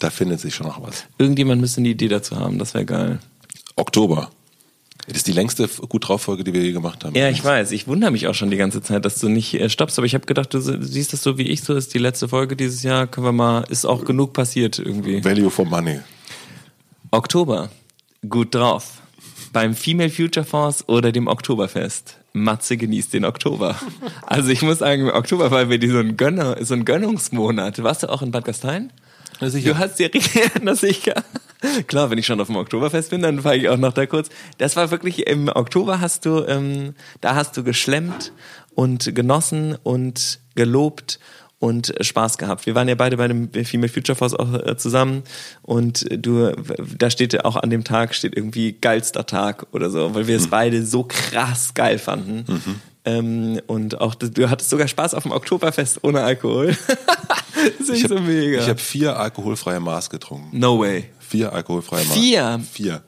da 0.00 0.10
findet 0.10 0.40
sich 0.40 0.54
schon 0.54 0.66
noch 0.66 0.82
was. 0.82 1.04
Irgendjemand 1.18 1.60
müsste 1.60 1.80
eine 1.80 1.88
Idee 1.88 2.08
dazu 2.08 2.36
haben, 2.36 2.58
das 2.58 2.74
wäre 2.74 2.84
geil. 2.84 3.18
Oktober. 3.76 4.30
Das 5.06 5.18
ist 5.18 5.26
die 5.26 5.32
längste 5.32 5.68
gut 5.88 6.08
drauf 6.08 6.22
Folge, 6.22 6.44
die 6.44 6.52
wir 6.52 6.62
je 6.62 6.72
gemacht 6.72 7.04
haben. 7.04 7.16
Ja, 7.16 7.28
ich 7.28 7.44
weiß. 7.44 7.72
Ich 7.72 7.88
wundere 7.88 8.10
mich 8.10 8.28
auch 8.28 8.34
schon 8.34 8.50
die 8.50 8.56
ganze 8.56 8.82
Zeit, 8.82 9.04
dass 9.04 9.18
du 9.18 9.28
nicht 9.28 9.54
äh, 9.54 9.68
stoppst. 9.68 9.98
Aber 9.98 10.06
ich 10.06 10.14
habe 10.14 10.26
gedacht, 10.26 10.54
du 10.54 10.60
siehst 10.60 11.12
das 11.12 11.22
so 11.22 11.36
wie 11.36 11.48
ich. 11.48 11.62
So 11.62 11.74
ist 11.74 11.94
die 11.94 11.98
letzte 11.98 12.28
Folge 12.28 12.54
dieses 12.54 12.82
Jahr. 12.82 13.06
Können 13.06 13.26
wir 13.26 13.32
mal. 13.32 13.64
Ist 13.70 13.86
auch 13.86 14.04
genug 14.04 14.34
passiert 14.34 14.78
irgendwie. 14.78 15.24
Value 15.24 15.50
for 15.50 15.64
Money. 15.64 16.00
Oktober. 17.10 17.70
Gut 18.28 18.54
drauf. 18.54 19.00
Beim 19.52 19.74
Female 19.74 20.10
Future 20.10 20.46
Force 20.46 20.88
oder 20.88 21.10
dem 21.10 21.26
Oktoberfest. 21.26 22.18
Matze 22.32 22.76
genießt 22.76 23.12
den 23.12 23.24
Oktober. 23.24 23.76
Also 24.26 24.50
ich 24.50 24.62
muss 24.62 24.78
sagen, 24.78 25.08
im 25.08 25.08
Oktober 25.08 25.50
war 25.50 25.68
wir 25.68 25.90
so 25.90 25.98
ein, 25.98 26.16
Gönner, 26.16 26.56
so 26.64 26.74
ein 26.74 26.84
Gönnungsmonat. 26.84 27.82
Warst 27.82 28.04
du 28.04 28.08
auch 28.08 28.22
in 28.22 28.30
Bad 28.30 28.44
Gastein? 28.44 28.92
Na 29.40 29.50
sicher. 29.50 29.72
Du 29.72 29.78
hast 29.78 29.98
dir 29.98 30.12
richtig, 30.12 30.50
na 30.62 30.74
sicher. 30.74 31.14
Klar, 31.86 32.10
wenn 32.10 32.18
ich 32.18 32.26
schon 32.26 32.40
auf 32.40 32.46
dem 32.46 32.56
Oktoberfest 32.56 33.10
bin, 33.10 33.22
dann 33.22 33.42
fahre 33.42 33.56
ich 33.56 33.68
auch 33.68 33.76
noch 33.76 33.92
da 33.92 34.06
kurz. 34.06 34.28
Das 34.58 34.76
war 34.76 34.90
wirklich 34.90 35.26
im 35.26 35.48
Oktober 35.48 36.00
hast 36.00 36.24
du, 36.26 36.44
ähm, 36.46 36.94
da 37.20 37.34
hast 37.34 37.56
du 37.56 37.64
geschlemmt 37.64 38.32
und 38.74 39.14
genossen 39.14 39.76
und 39.82 40.40
gelobt 40.54 41.18
und 41.58 41.94
Spaß 42.00 42.38
gehabt. 42.38 42.64
Wir 42.64 42.74
waren 42.74 42.88
ja 42.88 42.94
beide 42.94 43.18
bei 43.18 43.28
dem 43.28 43.52
Female 43.52 43.92
Future 43.92 44.16
Force 44.16 44.34
auch 44.34 44.54
äh, 44.54 44.76
zusammen 44.78 45.22
und 45.62 46.06
du, 46.10 46.52
da 46.96 47.10
steht 47.10 47.44
auch 47.44 47.56
an 47.56 47.68
dem 47.68 47.84
Tag 47.84 48.14
steht 48.14 48.34
irgendwie 48.34 48.72
geilster 48.72 49.26
Tag 49.26 49.66
oder 49.72 49.90
so, 49.90 50.14
weil 50.14 50.26
wir 50.26 50.36
es 50.36 50.46
mhm. 50.46 50.50
beide 50.50 50.86
so 50.86 51.04
krass 51.04 51.74
geil 51.74 51.98
fanden. 51.98 52.44
Mhm. 52.50 52.80
Ähm, 53.04 53.60
und 53.66 54.00
auch 54.00 54.14
du 54.14 54.50
hattest 54.50 54.70
sogar 54.70 54.86
Spaß 54.86 55.14
auf 55.14 55.22
dem 55.22 55.32
Oktoberfest 55.32 56.04
ohne 56.04 56.22
Alkohol. 56.22 56.76
das 57.78 57.88
ist 57.88 57.96
ich 57.96 58.08
so 58.08 58.16
hab, 58.16 58.24
mega. 58.24 58.60
Ich 58.60 58.68
habe 58.68 58.78
vier 58.78 59.18
alkoholfreie 59.18 59.80
Maß 59.80 60.10
getrunken. 60.10 60.58
No 60.58 60.78
way. 60.78 61.06
Vier 61.18 61.52
alkoholfreie 61.52 62.04
Maß. 62.04 62.14
Vier? 62.14 62.60
Vier. 62.72 63.02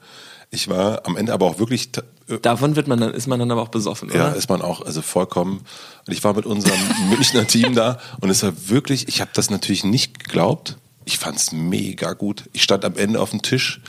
Ich 0.49 0.67
war 0.67 1.05
am 1.05 1.17
Ende 1.17 1.33
aber 1.33 1.45
auch 1.45 1.59
wirklich. 1.59 1.89
Äh, 2.27 2.39
Davon 2.39 2.75
wird 2.75 2.87
man 2.87 2.99
dann, 2.99 3.13
ist 3.13 3.27
man 3.27 3.39
dann 3.39 3.51
aber 3.51 3.61
auch 3.61 3.69
besoffen, 3.69 4.09
oder? 4.09 4.17
Ja, 4.17 4.27
ist 4.29 4.49
man 4.49 4.61
auch, 4.61 4.81
also 4.81 5.01
vollkommen. 5.01 5.61
Und 6.07 6.13
ich 6.13 6.23
war 6.23 6.33
mit 6.33 6.45
unserem 6.45 6.79
Münchner 7.09 7.45
Team 7.45 7.75
da 7.75 7.99
und 8.21 8.29
es 8.29 8.43
war 8.43 8.53
wirklich, 8.69 9.07
ich 9.07 9.21
habe 9.21 9.31
das 9.33 9.49
natürlich 9.49 9.83
nicht 9.83 10.23
geglaubt. 10.23 10.77
Ich 11.05 11.17
fand's 11.17 11.51
mega 11.51 12.13
gut. 12.13 12.45
Ich 12.53 12.63
stand 12.63 12.85
am 12.85 12.95
Ende 12.95 13.19
auf 13.19 13.31
dem 13.31 13.41
Tisch 13.41 13.81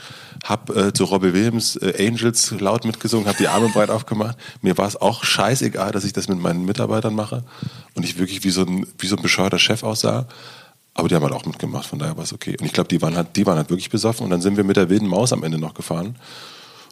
hab 0.43 0.75
äh, 0.75 0.93
zu 0.93 1.05
Robbie 1.05 1.33
Williams 1.33 1.75
äh, 1.77 2.07
Angels 2.07 2.51
laut 2.59 2.85
mitgesungen, 2.85 3.27
habe 3.27 3.37
die 3.37 3.47
Arme 3.47 3.69
breit 3.69 3.89
aufgemacht. 3.89 4.37
Mir 4.61 4.77
war 4.77 4.87
es 4.87 4.99
auch 4.99 5.23
scheißegal, 5.23 5.91
dass 5.91 6.03
ich 6.03 6.13
das 6.13 6.27
mit 6.27 6.39
meinen 6.39 6.65
Mitarbeitern 6.65 7.15
mache 7.15 7.43
und 7.93 8.03
ich 8.03 8.17
wirklich 8.17 8.43
wie 8.43 8.49
so 8.49 8.61
ein, 8.61 8.87
wie 8.97 9.07
so 9.07 9.15
ein 9.15 9.21
bescheuerter 9.21 9.59
Chef 9.59 9.83
aussah. 9.83 10.27
Aber 10.93 11.09
die 11.09 11.15
haben 11.15 11.23
halt 11.23 11.33
auch 11.33 11.45
mitgemacht, 11.45 11.87
von 11.87 11.99
daher 11.99 12.15
war 12.15 12.23
es 12.23 12.33
okay. 12.33 12.55
Und 12.59 12.65
ich 12.65 12.73
glaube, 12.73 12.87
die 12.87 13.01
waren 13.01 13.15
halt, 13.17 13.35
die 13.35 13.45
waren 13.45 13.57
halt 13.57 13.69
wirklich 13.69 13.89
besoffen 13.89 14.23
und 14.23 14.29
dann 14.29 14.41
sind 14.41 14.55
wir 14.55 14.63
mit 14.63 14.77
der 14.77 14.89
wilden 14.89 15.07
Maus 15.07 15.33
am 15.33 15.43
Ende 15.43 15.57
noch 15.57 15.73
gefahren. 15.73 16.15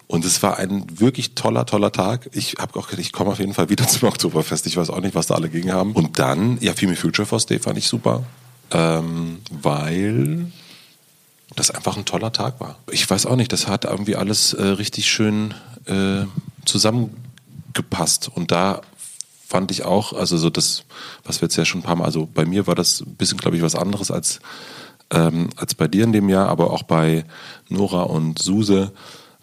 Und 0.07 0.25
es 0.25 0.43
war 0.43 0.57
ein 0.57 0.85
wirklich 0.99 1.35
toller, 1.35 1.65
toller 1.65 1.91
Tag. 1.91 2.29
Ich 2.33 2.55
habe 2.59 2.77
auch 2.77 2.87
gedacht, 2.87 3.05
ich 3.05 3.13
komme 3.13 3.31
auf 3.31 3.39
jeden 3.39 3.53
Fall 3.53 3.69
wieder 3.69 3.87
zum 3.87 4.09
Oktoberfest. 4.09 4.67
Ich 4.67 4.77
weiß 4.77 4.89
auch 4.89 4.99
nicht, 4.99 5.15
was 5.15 5.27
da 5.27 5.35
alle 5.35 5.49
gegen 5.49 5.71
haben. 5.71 5.93
Und 5.93 6.19
dann, 6.19 6.57
ja, 6.61 6.73
Female 6.73 6.97
Future 6.97 7.25
Force 7.25 7.45
Day 7.45 7.59
fand 7.59 7.77
ich 7.77 7.87
super. 7.87 8.23
Ähm, 8.71 9.39
weil 9.49 10.51
das 11.55 11.71
einfach 11.71 11.97
ein 11.97 12.05
toller 12.05 12.31
Tag 12.31 12.59
war. 12.59 12.77
Ich 12.91 13.09
weiß 13.09 13.25
auch 13.25 13.35
nicht, 13.35 13.51
das 13.51 13.67
hat 13.67 13.85
irgendwie 13.85 14.15
alles 14.15 14.53
äh, 14.53 14.63
richtig 14.63 15.09
schön 15.09 15.53
äh, 15.85 16.25
zusammengepasst. 16.65 18.29
Und 18.33 18.51
da 18.51 18.81
fand 19.47 19.69
ich 19.69 19.85
auch, 19.85 20.13
also 20.13 20.37
so 20.37 20.49
das, 20.49 20.83
was 21.23 21.41
wir 21.41 21.45
jetzt 21.45 21.55
ja 21.57 21.65
schon 21.65 21.81
ein 21.81 21.83
paar 21.83 21.95
Mal, 21.95 22.05
also 22.05 22.27
bei 22.31 22.45
mir 22.45 22.65
war 22.65 22.75
das 22.75 23.01
ein 23.01 23.15
bisschen, 23.15 23.37
glaube 23.37 23.55
ich, 23.55 23.61
was 23.61 23.75
anderes 23.75 24.09
als, 24.09 24.39
ähm, 25.11 25.49
als 25.57 25.75
bei 25.75 25.87
dir 25.87 26.03
in 26.05 26.11
dem 26.11 26.27
Jahr, 26.27 26.49
aber 26.49 26.71
auch 26.71 26.83
bei 26.83 27.25
Nora 27.69 28.01
und 28.01 28.39
Suse 28.39 28.91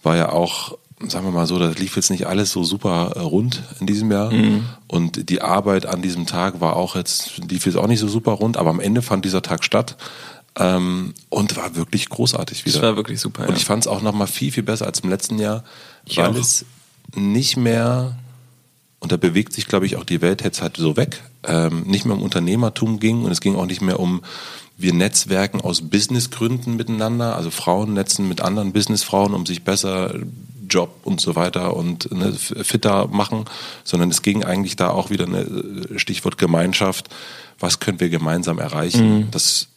war 0.02 0.16
ja 0.16 0.32
auch, 0.32 0.77
sagen 1.06 1.27
wir 1.27 1.31
mal 1.31 1.47
so, 1.47 1.59
das 1.60 1.78
lief 1.78 1.94
jetzt 1.94 2.10
nicht 2.10 2.27
alles 2.27 2.51
so 2.51 2.64
super 2.64 3.12
äh, 3.14 3.20
rund 3.20 3.62
in 3.78 3.86
diesem 3.86 4.10
Jahr. 4.10 4.32
Mhm. 4.32 4.64
Und 4.89 5.31
die 5.31 5.43
Arbeit 5.43 5.86
an 5.86 6.02
diesem 6.02 6.27
Tag 6.27 6.60
war 6.60 6.74
auch 6.74 6.97
jetzt, 6.97 7.39
lief 7.39 7.66
jetzt 7.66 7.77
auch 7.77 7.86
nicht 7.86 8.01
so 8.01 8.09
super 8.09 8.32
rund, 8.32 8.56
aber 8.56 8.70
am 8.70 8.81
Ende 8.81 9.02
fand 9.02 9.24
dieser 9.24 9.43
Tag 9.43 9.62
statt. 9.62 9.97
Ähm, 10.56 11.14
und 11.28 11.56
war 11.56 11.77
wirklich 11.77 12.09
großartig 12.09 12.64
wieder. 12.64 12.81
Das 12.81 12.82
war 12.82 12.97
wirklich 12.97 13.20
super. 13.20 13.43
Und 13.43 13.51
ja. 13.51 13.56
ich 13.56 13.64
fand 13.64 13.85
es 13.85 13.86
auch 13.86 14.02
noch 14.02 14.12
mal 14.12 14.27
viel, 14.27 14.51
viel 14.51 14.64
besser 14.64 14.86
als 14.86 15.01
im 15.01 15.10
letzten 15.10 15.39
Jahr, 15.39 15.64
ich 16.05 16.16
weil 16.18 16.31
auch. 16.31 16.35
es 16.35 16.64
nicht 17.14 17.56
mehr, 17.56 18.18
und 18.98 19.12
da 19.12 19.16
bewegt 19.16 19.52
sich, 19.52 19.66
glaube 19.66 19.86
ich, 19.86 19.97
auch 19.97 20.05
die 20.05 20.20
Welt 20.20 20.43
jetzt 20.43 20.60
halt 20.60 20.77
so 20.77 20.97
weg, 20.97 21.22
ähm, 21.44 21.82
nicht 21.82 22.05
mehr 22.05 22.16
um 22.16 22.22
Unternehmertum 22.22 22.98
ging 22.98 23.24
und 23.24 23.31
es 23.31 23.40
ging 23.40 23.56
auch 23.56 23.66
nicht 23.66 23.81
mehr 23.81 24.01
um 24.01 24.22
wir 24.77 24.94
netzwerken 24.94 25.60
aus 25.60 25.82
Businessgründen 25.82 26.77
miteinander, 26.77 27.36
also 27.36 27.51
Frauen 27.51 27.93
netzen 27.93 28.28
mit 28.28 28.40
anderen 28.40 28.72
Businessfrauen, 28.72 29.35
um 29.35 29.44
sich 29.44 29.62
besser 29.62 30.14
Job 30.68 31.01
und 31.02 31.20
so 31.20 31.36
weiter 31.36 31.77
und 31.77 32.10
ne, 32.12 32.32
fitter 32.32 33.09
machen, 33.09 33.44
sondern 33.85 34.10
es 34.10 34.22
ging 34.22 34.44
eigentlich 34.44 34.77
da 34.77 34.90
auch 34.90 35.10
wieder 35.10 35.27
eine 35.27 35.47
Stichwort 35.97 36.39
Gemeinschaft. 36.39 37.09
Was 37.59 37.81
können 37.81 38.01
wir 38.01 38.09
gemeinsam 38.09 38.59
erreichen? 38.59 39.18
Mhm. 39.18 39.31
Das 39.32 39.68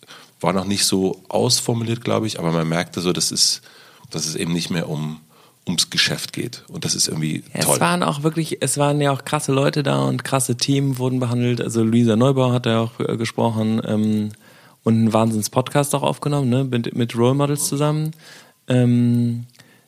war 0.44 0.54
noch 0.54 0.66
nicht 0.66 0.86
so 0.86 1.22
ausformuliert, 1.30 2.04
glaube 2.04 2.28
ich, 2.28 2.40
aber 2.40 2.52
man 2.52 2.68
merkte 2.68 3.02
so, 3.02 3.14
dass 3.14 3.32
es, 3.32 3.62
dass 4.10 4.26
es 4.26 4.36
eben 4.36 4.54
nicht 4.54 4.70
mehr 4.70 4.90
um 4.90 5.20
ums 5.66 5.90
Geschäft 5.90 6.34
geht. 6.34 6.64
Und 6.68 6.84
das 6.86 6.94
ist 6.94 7.08
irgendwie 7.08 7.44
ja, 7.54 7.62
toll. 7.62 7.76
Es 7.76 7.80
waren 7.80 8.04
auch 8.04 8.24
wirklich, 8.24 8.58
es 8.62 8.78
waren 8.78 9.00
ja 9.00 9.12
auch 9.12 9.24
krasse 9.24 9.54
Leute 9.54 9.82
da 9.82 10.04
und 10.04 10.24
krasse 10.24 10.58
Themen 10.58 10.98
wurden 10.98 11.20
behandelt. 11.20 11.62
Also 11.62 11.84
Luisa 11.84 12.16
Neubauer 12.16 12.54
hat 12.54 12.66
ja 12.66 12.82
auch 12.82 13.00
äh, 13.00 13.16
gesprochen 13.18 13.82
ähm, 13.86 14.30
und 14.84 14.96
einen 14.96 15.14
Wahnsinns-Podcast 15.14 15.96
auch 15.96 16.04
aufgenommen, 16.04 16.50
ne, 16.50 16.66
mit, 16.66 16.94
mit 16.96 17.16
Role 17.16 17.36
Models 17.36 17.68
zusammen. 17.68 18.12
Ähm, 18.68 19.46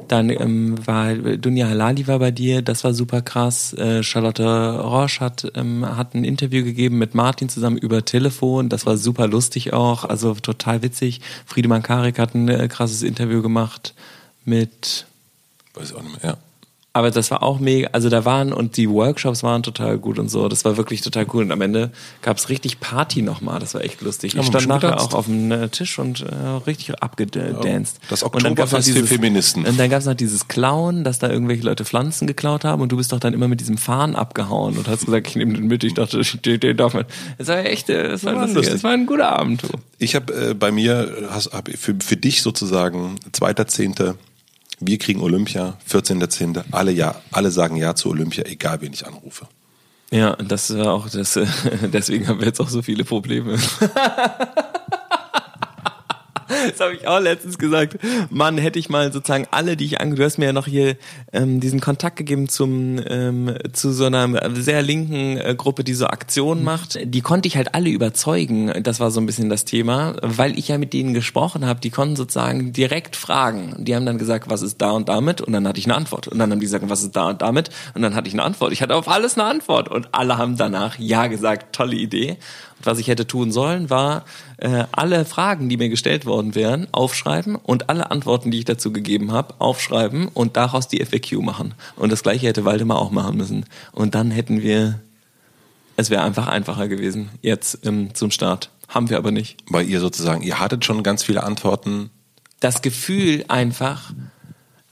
dann 0.07 0.29
ähm, 0.29 0.75
war 0.87 1.13
Dunja 1.15 1.67
Halali 1.67 2.07
war 2.07 2.19
bei 2.19 2.31
dir, 2.31 2.61
das 2.61 2.83
war 2.83 2.93
super 2.93 3.21
krass. 3.21 3.73
Äh, 3.73 4.03
Charlotte 4.03 4.79
Roche 4.79 5.19
hat, 5.19 5.51
ähm, 5.55 5.85
hat 5.85 6.13
ein 6.13 6.23
Interview 6.23 6.63
gegeben 6.63 6.97
mit 6.97 7.15
Martin 7.15 7.49
zusammen 7.49 7.77
über 7.77 8.05
Telefon, 8.05 8.69
das 8.69 8.85
war 8.85 8.97
super 8.97 9.27
lustig 9.27 9.73
auch, 9.73 10.03
also 10.03 10.33
total 10.35 10.81
witzig. 10.81 11.21
Friedemann 11.45 11.83
Karik 11.83 12.19
hat 12.19 12.35
ein 12.35 12.47
äh, 12.47 12.67
krasses 12.67 13.03
Interview 13.03 13.41
gemacht 13.41 13.93
mit 14.45 15.05
Weiß 15.75 15.93
auch 15.93 16.01
nicht 16.01 16.23
mehr, 16.23 16.31
ja. 16.31 16.37
Aber 16.95 17.11
das 17.11 17.29
war 17.29 17.43
auch 17.43 17.59
mega, 17.59 17.89
also 17.91 18.07
da 18.07 18.23
waren 18.23 18.53
und 18.53 18.77
die 18.77 18.89
Workshops 18.89 19.43
waren 19.43 19.63
total 19.63 19.97
gut 19.97 20.17
und 20.17 20.29
so. 20.29 20.47
Das 20.47 20.63
war 20.63 20.77
wirklich 20.77 21.01
total 21.01 21.27
cool. 21.33 21.43
Und 21.43 21.51
am 21.51 21.59
Ende 21.59 21.91
gab 22.21 22.37
es 22.37 22.47
richtig 22.47 22.79
Party 22.79 23.21
nochmal. 23.21 23.59
Das 23.59 23.73
war 23.73 23.83
echt 23.83 24.01
lustig. 24.01 24.33
Ich 24.33 24.45
stand 24.45 24.67
nachher 24.67 24.91
getanzt? 24.91 25.13
auch 25.13 25.17
auf 25.17 25.25
dem 25.25 25.51
äh, 25.51 25.67
Tisch 25.67 25.99
und 25.99 26.21
äh, 26.21 26.33
richtig 26.65 26.97
abgedanced. 27.03 27.99
Das 28.07 28.23
Und 28.23 28.41
dann 28.41 28.55
gab's 28.55 28.71
noch 28.71 28.79
Oktoberfest 28.79 28.97
für 29.09 29.13
Feministen. 29.13 29.65
Und 29.65 29.77
dann 29.77 29.89
gab 29.89 29.99
es 29.99 30.05
noch 30.05 30.13
dieses 30.13 30.47
Klauen, 30.47 31.03
dass 31.03 31.19
da 31.19 31.29
irgendwelche 31.29 31.63
Leute 31.63 31.83
Pflanzen 31.83 32.27
geklaut 32.27 32.63
haben 32.63 32.81
und 32.81 32.93
du 32.93 32.95
bist 32.95 33.11
doch 33.11 33.19
dann 33.19 33.33
immer 33.33 33.49
mit 33.49 33.59
diesem 33.59 33.77
Fahnen 33.77 34.15
abgehauen 34.15 34.77
und 34.77 34.87
hast 34.87 35.03
gesagt, 35.03 35.27
ich 35.27 35.35
nehme 35.35 35.53
den 35.53 35.67
mit. 35.67 35.83
Ich 35.83 35.95
dachte, 35.95 36.21
den, 36.21 36.77
darf 36.77 36.93
man. 36.93 37.03
Es 37.37 37.49
war 37.49 37.57
echt, 37.57 37.89
äh, 37.89 38.03
es 38.03 38.23
war, 38.23 38.35
War 38.37 38.47
lustig. 38.47 38.73
Es 38.73 38.85
war 38.85 38.91
ein 38.91 39.05
guter 39.05 39.37
Abend. 39.37 39.63
Ich 39.99 40.15
habe 40.15 40.51
äh, 40.51 40.53
bei 40.53 40.71
mir, 40.71 41.27
hast, 41.29 41.51
hab 41.51 41.67
für, 41.67 41.95
für 42.01 42.15
dich 42.15 42.41
sozusagen, 42.41 43.15
zweiter 43.33 43.67
Zehnte, 43.67 44.15
wir 44.79 44.97
kriegen 44.97 45.21
Olympia, 45.21 45.77
14.10., 45.89 46.63
alle 46.71 46.91
ja, 46.91 47.15
alle 47.31 47.51
sagen 47.51 47.75
Ja 47.75 47.95
zu 47.95 48.09
Olympia, 48.09 48.45
egal 48.45 48.81
wen 48.81 48.93
ich 48.93 49.05
anrufe. 49.05 49.47
Ja, 50.11 50.35
das 50.35 50.75
war 50.75 50.93
auch 50.93 51.09
das, 51.09 51.39
deswegen 51.93 52.27
haben 52.27 52.39
wir 52.39 52.47
jetzt 52.47 52.59
auch 52.59 52.69
so 52.69 52.81
viele 52.81 53.03
Probleme. 53.03 53.57
Das 56.65 56.79
habe 56.79 56.95
ich 56.95 57.07
auch 57.07 57.19
letztens 57.19 57.57
gesagt. 57.57 57.97
Mann, 58.29 58.57
hätte 58.57 58.79
ich 58.79 58.89
mal 58.89 59.11
sozusagen 59.11 59.47
alle, 59.51 59.77
die 59.77 59.85
ich 59.85 60.01
ange... 60.01 60.15
Du 60.15 60.23
hast 60.23 60.37
mir 60.37 60.45
ja 60.45 60.53
noch 60.53 60.67
hier 60.67 60.97
ähm, 61.33 61.59
diesen 61.59 61.79
Kontakt 61.79 62.15
gegeben 62.15 62.49
zum 62.49 62.99
ähm, 63.05 63.55
zu 63.73 63.91
so 63.91 64.05
einer 64.05 64.29
sehr 64.55 64.81
linken 64.81 65.37
äh, 65.37 65.55
Gruppe, 65.55 65.83
die 65.83 65.93
so 65.93 66.07
Aktionen 66.07 66.63
macht. 66.63 66.99
Die 67.03 67.21
konnte 67.21 67.47
ich 67.47 67.57
halt 67.57 67.75
alle 67.75 67.89
überzeugen. 67.89 68.71
Das 68.83 68.99
war 68.99 69.11
so 69.11 69.19
ein 69.19 69.25
bisschen 69.25 69.49
das 69.49 69.65
Thema, 69.65 70.15
weil 70.21 70.57
ich 70.57 70.67
ja 70.67 70.77
mit 70.77 70.93
denen 70.93 71.13
gesprochen 71.13 71.65
habe. 71.65 71.79
Die 71.79 71.89
konnten 71.89 72.15
sozusagen 72.15 72.73
direkt 72.73 73.15
fragen. 73.15 73.75
Die 73.79 73.95
haben 73.95 74.05
dann 74.05 74.17
gesagt, 74.17 74.49
was 74.49 74.61
ist 74.61 74.81
da 74.81 74.91
und 74.91 75.09
damit? 75.09 75.41
Und 75.41 75.53
dann 75.53 75.67
hatte 75.67 75.79
ich 75.79 75.85
eine 75.85 75.95
Antwort. 75.95 76.27
Und 76.27 76.39
dann 76.39 76.51
haben 76.51 76.59
die 76.59 76.65
gesagt, 76.65 76.89
was 76.89 77.03
ist 77.03 77.15
da 77.15 77.29
und 77.29 77.41
damit? 77.41 77.69
Und 77.93 78.01
dann 78.01 78.15
hatte 78.15 78.27
ich 78.27 78.33
eine 78.33 78.43
Antwort. 78.43 78.71
Ich 78.71 78.81
hatte 78.81 78.95
auf 78.95 79.07
alles 79.07 79.37
eine 79.37 79.47
Antwort. 79.47 79.89
Und 79.89 80.09
alle 80.13 80.37
haben 80.37 80.57
danach 80.57 80.97
ja 80.99 81.27
gesagt, 81.27 81.75
tolle 81.75 81.95
Idee. 81.95 82.37
Was 82.85 82.99
ich 82.99 83.07
hätte 83.07 83.27
tun 83.27 83.51
sollen, 83.51 83.89
war 83.89 84.25
äh, 84.57 84.85
alle 84.91 85.25
Fragen, 85.25 85.69
die 85.69 85.77
mir 85.77 85.89
gestellt 85.89 86.25
worden 86.25 86.55
wären, 86.55 86.87
aufschreiben 86.91 87.55
und 87.55 87.89
alle 87.89 88.11
Antworten, 88.11 88.51
die 88.51 88.59
ich 88.59 88.65
dazu 88.65 88.93
gegeben 88.93 89.31
habe, 89.31 89.55
aufschreiben 89.59 90.27
und 90.27 90.55
daraus 90.57 90.87
die 90.87 91.03
FAQ 91.03 91.41
machen. 91.41 91.73
Und 91.95 92.11
das 92.11 92.23
gleiche 92.23 92.47
hätte 92.47 92.65
Waldemar 92.65 92.99
auch 92.99 93.11
machen 93.11 93.37
müssen. 93.37 93.65
Und 93.91 94.15
dann 94.15 94.31
hätten 94.31 94.61
wir, 94.61 94.99
es 95.97 96.09
wäre 96.09 96.23
einfach 96.23 96.47
einfacher 96.47 96.87
gewesen, 96.87 97.29
jetzt 97.41 97.79
ähm, 97.85 98.13
zum 98.13 98.31
Start. 98.31 98.69
Haben 98.87 99.09
wir 99.09 99.17
aber 99.17 99.31
nicht. 99.31 99.57
Weil 99.69 99.89
ihr 99.89 99.99
sozusagen, 99.99 100.43
ihr 100.43 100.59
hattet 100.59 100.85
schon 100.85 101.01
ganz 101.01 101.23
viele 101.23 101.43
Antworten. 101.43 102.11
Das 102.59 102.81
Gefühl 102.81 103.45
einfach, 103.47 104.13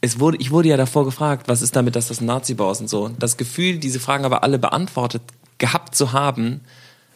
es 0.02 0.20
wurde, 0.20 0.38
ich 0.38 0.52
wurde 0.52 0.70
ja 0.70 0.78
davor 0.78 1.06
gefragt, 1.06 1.48
was 1.48 1.62
ist 1.62 1.76
damit, 1.76 1.96
dass 1.96 2.08
das 2.08 2.20
ein 2.20 2.26
Nazi-Bau 2.26 2.72
ist 2.72 2.82
und 2.82 2.90
so. 2.90 3.10
Das 3.20 3.38
Gefühl, 3.38 3.78
diese 3.78 4.00
Fragen 4.00 4.26
aber 4.26 4.44
alle 4.44 4.60
beantwortet 4.60 5.22
gehabt 5.60 5.96
zu 5.96 6.12
haben, 6.12 6.62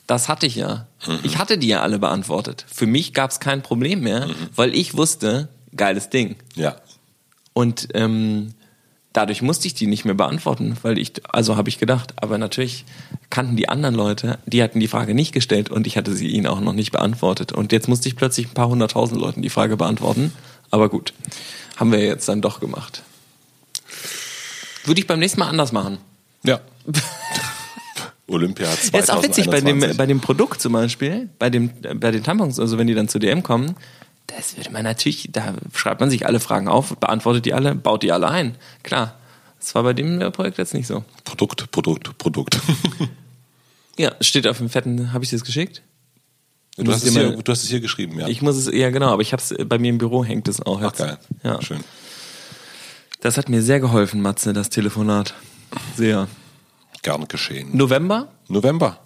das 0.07 0.29
hatte 0.29 0.45
ich 0.45 0.55
ja. 0.55 0.87
Ich 1.23 1.37
hatte 1.37 1.57
die 1.57 1.67
ja 1.67 1.81
alle 1.81 1.99
beantwortet. 1.99 2.65
Für 2.67 2.87
mich 2.87 3.13
gab 3.13 3.31
es 3.31 3.39
kein 3.39 3.61
Problem 3.61 4.01
mehr, 4.01 4.27
weil 4.55 4.73
ich 4.73 4.95
wusste, 4.95 5.49
geiles 5.75 6.09
Ding. 6.09 6.37
Ja. 6.55 6.77
Und 7.53 7.89
ähm, 7.93 8.53
dadurch 9.13 9.41
musste 9.41 9.67
ich 9.67 9.73
die 9.73 9.87
nicht 9.87 10.05
mehr 10.05 10.13
beantworten, 10.13 10.77
weil 10.81 10.97
ich, 10.97 11.13
also 11.29 11.57
habe 11.57 11.69
ich 11.69 11.77
gedacht, 11.77 12.13
aber 12.17 12.37
natürlich 12.37 12.85
kannten 13.29 13.57
die 13.57 13.67
anderen 13.67 13.95
Leute, 13.95 14.39
die 14.45 14.63
hatten 14.63 14.79
die 14.79 14.87
Frage 14.87 15.13
nicht 15.13 15.33
gestellt 15.33 15.69
und 15.69 15.87
ich 15.87 15.97
hatte 15.97 16.13
sie 16.13 16.27
ihnen 16.27 16.47
auch 16.47 16.61
noch 16.61 16.73
nicht 16.73 16.91
beantwortet. 16.91 17.51
Und 17.51 17.71
jetzt 17.71 17.87
musste 17.87 18.07
ich 18.07 18.15
plötzlich 18.15 18.47
ein 18.47 18.53
paar 18.53 18.69
hunderttausend 18.69 19.19
Leuten 19.19 19.41
die 19.41 19.49
Frage 19.49 19.75
beantworten. 19.75 20.31
Aber 20.71 20.87
gut, 20.89 21.13
haben 21.75 21.91
wir 21.91 21.99
jetzt 21.99 22.29
dann 22.29 22.41
doch 22.41 22.59
gemacht. 22.59 23.03
Würde 24.85 25.01
ich 25.01 25.07
beim 25.07 25.19
nächsten 25.19 25.39
Mal 25.39 25.49
anders 25.49 25.71
machen. 25.71 25.97
Ja. 26.43 26.61
Olympia 28.27 28.67
Ja, 28.67 28.99
ist 28.99 29.11
auch 29.11 29.23
witzig, 29.23 29.45
bei 29.45 29.61
dem, 29.61 29.79
2021. 29.79 29.97
bei 29.97 30.05
dem 30.05 30.19
Produkt 30.21 30.61
zum 30.61 30.73
Beispiel, 30.73 31.29
bei, 31.39 31.49
dem, 31.49 31.71
bei 31.95 32.11
den 32.11 32.23
Tampons, 32.23 32.59
also 32.59 32.77
wenn 32.77 32.87
die 32.87 32.93
dann 32.93 33.07
zu 33.07 33.19
DM 33.19 33.43
kommen, 33.43 33.75
das 34.27 34.57
würde 34.57 34.71
man 34.71 34.83
natürlich, 34.83 35.29
da 35.31 35.53
schreibt 35.73 36.01
man 36.01 36.09
sich 36.09 36.25
alle 36.25 36.39
Fragen 36.41 36.67
auf, 36.67 36.95
beantwortet 36.97 37.45
die 37.45 37.53
alle, 37.53 37.75
baut 37.75 38.03
die 38.03 38.11
alle 38.11 38.27
ein. 38.29 38.55
Klar. 38.83 39.15
Das 39.59 39.73
war 39.73 39.83
bei 39.83 39.93
dem 39.93 40.21
äh, 40.21 40.29
Projekt 40.29 40.57
jetzt 40.59 40.73
nicht 40.73 40.85
so. 40.85 41.03
Produkt, 41.23 41.71
Produkt, 41.71 42.17
Produkt. 42.17 42.59
Ja, 43.99 44.11
steht 44.21 44.45
auf 44.47 44.59
dem 44.59 44.69
fetten, 44.69 45.11
habe 45.11 45.23
ich 45.23 45.31
dir 45.31 45.37
das 45.37 45.43
geschickt? 45.43 45.81
Du 46.75 46.83
Muss 46.83 46.95
hast, 46.97 47.03
es 47.05 47.13
hier, 47.13 47.31
du 47.31 47.51
hast 47.51 47.63
es 47.63 47.69
hier 47.69 47.79
geschrieben, 47.79 48.19
ja. 48.19 48.27
Ich 48.27 48.43
muss 48.43 48.55
es, 48.55 48.71
ja 48.71 48.91
genau, 48.91 49.07
aber 49.07 49.23
ich 49.23 49.33
habe 49.33 49.41
es, 49.41 49.55
bei 49.67 49.79
mir 49.79 49.89
im 49.89 49.97
Büro 49.97 50.23
hängt 50.23 50.47
es 50.47 50.61
auch 50.61 50.79
Ach 50.81 50.85
jetzt. 50.91 50.99
geil. 50.99 51.17
Ja. 51.43 51.59
Schön. 51.63 51.83
Das 53.21 53.37
hat 53.37 53.49
mir 53.49 53.63
sehr 53.63 53.79
geholfen, 53.79 54.21
Matze, 54.21 54.53
das 54.53 54.69
Telefonat. 54.69 55.33
Sehr. 55.95 56.27
Gern 57.07 57.29
geschehen. 57.29 57.69
November? 57.71 58.27
November. 58.49 58.99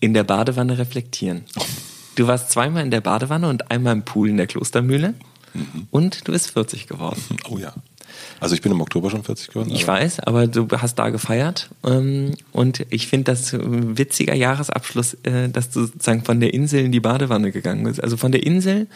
In 0.00 0.14
der 0.14 0.24
Badewanne 0.24 0.78
reflektieren. 0.78 1.44
Du 2.14 2.26
warst 2.26 2.50
zweimal 2.50 2.82
in 2.84 2.90
der 2.90 3.02
Badewanne 3.02 3.50
und 3.50 3.70
einmal 3.70 3.92
im 3.92 4.02
Pool 4.06 4.30
in 4.30 4.38
der 4.38 4.46
Klostermühle. 4.46 5.12
Und 5.90 6.26
du 6.26 6.32
bist 6.32 6.52
40 6.52 6.86
geworden. 6.86 7.22
Oh 7.50 7.58
ja. 7.58 7.74
Also 8.40 8.54
ich 8.54 8.62
bin 8.62 8.72
im 8.72 8.80
Oktober 8.80 9.10
schon 9.10 9.24
40 9.24 9.48
geworden. 9.48 9.70
Ich 9.70 9.86
weiß, 9.86 10.20
aber 10.20 10.46
du 10.46 10.68
hast 10.70 10.94
da 10.94 11.10
gefeiert. 11.10 11.68
ähm, 11.84 12.32
Und 12.52 12.86
ich 12.88 13.08
finde 13.08 13.24
das 13.24 13.52
ein 13.52 13.98
witziger 13.98 14.34
Jahresabschluss, 14.34 15.18
äh, 15.24 15.50
dass 15.50 15.68
du 15.68 15.80
sozusagen 15.84 16.24
von 16.24 16.40
der 16.40 16.54
Insel 16.54 16.82
in 16.86 16.92
die 16.92 17.00
Badewanne 17.00 17.52
gegangen 17.52 17.84
bist. 17.84 18.02
Also 18.02 18.16
von 18.16 18.32
der 18.32 18.46
Insel 18.46 18.86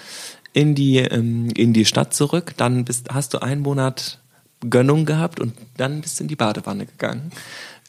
in 0.54 0.74
die, 0.74 0.96
ähm, 0.98 1.50
in 1.54 1.74
die 1.74 1.84
Stadt 1.84 2.14
zurück. 2.14 2.54
Dann 2.56 2.86
bist, 2.86 3.10
hast 3.10 3.34
du 3.34 3.42
einen 3.42 3.60
Monat 3.60 4.20
Gönnung 4.68 5.04
gehabt 5.04 5.40
und 5.40 5.54
dann 5.76 6.00
bist 6.00 6.18
du 6.18 6.24
in 6.24 6.28
die 6.28 6.36
Badewanne 6.36 6.86
gegangen. 6.86 7.30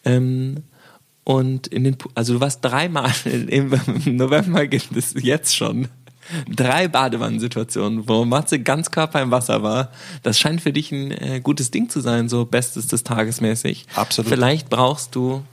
Ähm, 0.05 0.63
Und 1.23 1.67
in 1.67 1.83
den, 1.83 1.95
also 2.15 2.33
du 2.33 2.39
warst 2.39 2.65
dreimal 2.65 3.11
im 3.25 3.71
November 4.05 4.65
gibt 4.65 4.95
es 4.95 5.13
jetzt 5.15 5.55
schon 5.55 5.87
drei 6.47 6.87
Badewannensituationen, 6.87 8.07
wo 8.07 8.25
Matze 8.25 8.59
ganz 8.59 8.89
Körper 8.89 9.21
im 9.21 9.29
Wasser 9.29 9.61
war. 9.61 9.91
Das 10.23 10.39
scheint 10.39 10.61
für 10.61 10.71
dich 10.73 10.91
ein 10.91 11.11
äh, 11.11 11.39
gutes 11.43 11.69
Ding 11.71 11.89
zu 11.89 12.01
sein, 12.01 12.29
so 12.29 12.45
Bestes 12.45 12.87
des 12.87 13.03
Tages 13.03 13.41
mäßig. 13.41 13.85
Absolut. 13.95 14.29
Vielleicht 14.29 14.69
brauchst 14.69 15.15
du 15.15 15.43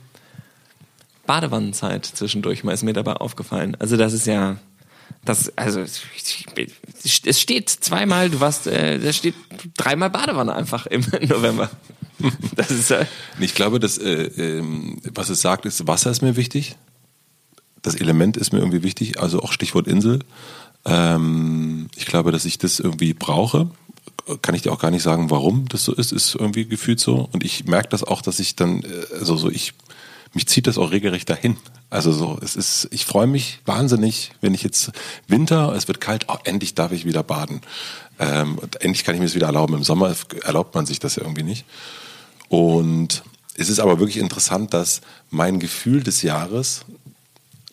Badewannenzeit 1.25 2.05
zwischendurch, 2.05 2.63
mal 2.63 2.73
ist 2.73 2.83
mir 2.83 2.93
dabei 2.93 3.13
aufgefallen. 3.13 3.75
Also 3.79 3.97
das 3.97 4.13
ist 4.13 4.27
ja, 4.27 4.57
das, 5.25 5.51
also 5.57 5.81
es 5.81 7.39
steht 7.39 7.69
zweimal, 7.69 8.29
du 8.29 8.39
warst, 8.39 8.67
äh, 8.67 8.99
da 8.99 9.11
steht 9.11 9.35
dreimal 9.75 10.09
Badewanne 10.09 10.55
einfach 10.55 10.85
im 10.85 11.01
November. 11.27 11.69
Das 12.55 12.71
ist 12.71 12.91
äh, 12.91 13.05
Ich 13.39 13.53
glaube, 13.53 13.79
dass, 13.79 13.97
äh, 13.97 14.23
ähm, 14.37 14.99
was 15.13 15.29
es 15.29 15.41
sagt, 15.41 15.65
ist, 15.65 15.85
Wasser 15.87 16.11
ist 16.11 16.21
mir 16.21 16.35
wichtig. 16.35 16.75
Das 17.81 17.95
Element 17.95 18.37
ist 18.37 18.53
mir 18.53 18.59
irgendwie 18.59 18.83
wichtig, 18.83 19.19
also 19.19 19.41
auch 19.41 19.51
Stichwort 19.51 19.87
Insel. 19.87 20.19
Ähm, 20.85 21.89
ich 21.95 22.05
glaube, 22.05 22.31
dass 22.31 22.45
ich 22.45 22.57
das 22.57 22.79
irgendwie 22.79 23.13
brauche. 23.13 23.69
Kann 24.41 24.55
ich 24.55 24.61
dir 24.61 24.71
auch 24.71 24.79
gar 24.79 24.91
nicht 24.91 25.03
sagen, 25.03 25.29
warum 25.29 25.67
das 25.69 25.83
so 25.83 25.93
ist, 25.93 26.11
ist 26.11 26.35
irgendwie 26.35 26.65
gefühlt 26.65 26.99
so. 26.99 27.29
Und 27.31 27.43
ich 27.43 27.65
merke 27.65 27.89
das 27.89 28.03
auch, 28.03 28.21
dass 28.21 28.39
ich 28.39 28.55
dann, 28.55 28.83
äh, 28.83 29.15
also 29.19 29.37
so, 29.37 29.51
ich, 29.51 29.73
mich 30.33 30.47
zieht 30.47 30.67
das 30.67 30.77
auch 30.77 30.91
regelrecht 30.91 31.29
dahin. 31.29 31.57
Also 31.89 32.11
so, 32.11 32.37
es 32.41 32.55
ist, 32.55 32.87
ich 32.91 33.05
freue 33.05 33.27
mich 33.27 33.59
wahnsinnig, 33.65 34.31
wenn 34.41 34.53
ich 34.53 34.63
jetzt 34.63 34.91
Winter, 35.27 35.73
es 35.73 35.87
wird 35.87 36.01
kalt, 36.01 36.25
oh, 36.27 36.37
endlich 36.43 36.75
darf 36.75 36.91
ich 36.91 37.05
wieder 37.05 37.23
baden. 37.23 37.61
Ähm, 38.19 38.59
endlich 38.79 39.03
kann 39.03 39.15
ich 39.15 39.19
mir 39.19 39.27
das 39.27 39.35
wieder 39.35 39.47
erlauben. 39.47 39.75
Im 39.75 39.83
Sommer 39.83 40.15
erlaubt 40.43 40.75
man 40.75 40.85
sich 40.85 40.99
das 40.99 41.15
ja 41.15 41.23
irgendwie 41.23 41.43
nicht. 41.43 41.65
Und 42.49 43.23
es 43.55 43.69
ist 43.69 43.79
aber 43.79 43.99
wirklich 43.99 44.17
interessant, 44.17 44.73
dass 44.73 45.01
mein 45.29 45.59
Gefühl 45.59 46.03
des 46.03 46.21
Jahres 46.21 46.85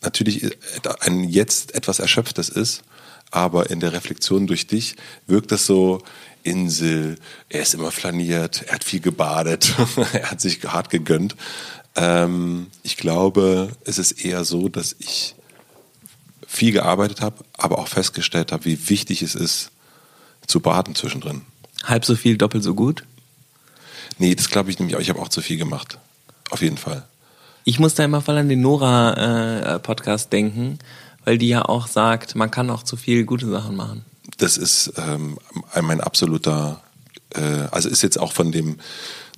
natürlich 0.02 0.56
ein 1.00 1.24
jetzt 1.24 1.74
etwas 1.74 1.98
erschöpftes 1.98 2.48
ist, 2.48 2.82
aber 3.30 3.70
in 3.70 3.80
der 3.80 3.92
Reflexion 3.92 4.46
durch 4.46 4.66
dich 4.66 4.96
wirkt 5.26 5.50
das 5.50 5.66
so 5.66 6.02
Insel, 6.44 7.16
er 7.48 7.62
ist 7.62 7.74
immer 7.74 7.90
flaniert, 7.90 8.64
er 8.66 8.74
hat 8.74 8.84
viel 8.84 9.00
gebadet, 9.00 9.74
er 10.12 10.30
hat 10.30 10.40
sich 10.40 10.62
hart 10.62 10.90
gegönnt. 10.90 11.34
Ähm, 11.96 12.68
ich 12.82 12.96
glaube, 12.96 13.68
es 13.84 13.98
ist 13.98 14.12
eher 14.12 14.44
so, 14.44 14.68
dass 14.68 14.96
ich 14.98 15.34
viel 16.46 16.72
gearbeitet 16.72 17.20
habe, 17.20 17.44
aber 17.56 17.78
auch 17.78 17.88
festgestellt 17.88 18.52
habe, 18.52 18.64
wie 18.64 18.88
wichtig 18.88 19.22
es 19.22 19.34
ist, 19.34 19.70
zu 20.46 20.60
baden 20.60 20.94
zwischendrin. 20.94 21.42
halb 21.84 22.04
so 22.04 22.16
viel, 22.16 22.36
doppelt 22.36 22.62
so 22.62 22.74
gut. 22.74 23.04
Nee, 24.18 24.34
das 24.34 24.50
glaube 24.50 24.70
ich 24.70 24.78
nämlich 24.78 24.96
auch. 24.96 25.00
Ich 25.00 25.08
habe 25.08 25.20
auch 25.20 25.28
zu 25.28 25.40
viel 25.40 25.56
gemacht. 25.56 25.98
Auf 26.50 26.62
jeden 26.62 26.78
Fall. 26.78 27.04
Ich 27.64 27.78
muss 27.78 27.94
da 27.94 28.04
immer 28.04 28.20
voll 28.20 28.36
an 28.36 28.48
den 28.48 28.60
Nora-Podcast 28.60 30.32
denken, 30.32 30.78
weil 31.24 31.38
die 31.38 31.48
ja 31.48 31.64
auch 31.64 31.86
sagt, 31.86 32.36
man 32.36 32.50
kann 32.50 32.70
auch 32.70 32.82
zu 32.82 32.96
viel 32.96 33.24
gute 33.24 33.48
Sachen 33.48 33.74
machen. 33.74 34.04
Das 34.36 34.56
ist 34.56 34.92
ähm, 34.96 35.38
mein 35.80 36.00
absoluter, 36.00 36.82
äh, 37.30 37.40
also 37.70 37.88
ist 37.88 38.02
jetzt 38.02 38.18
auch 38.18 38.32
von 38.32 38.52
dem, 38.52 38.78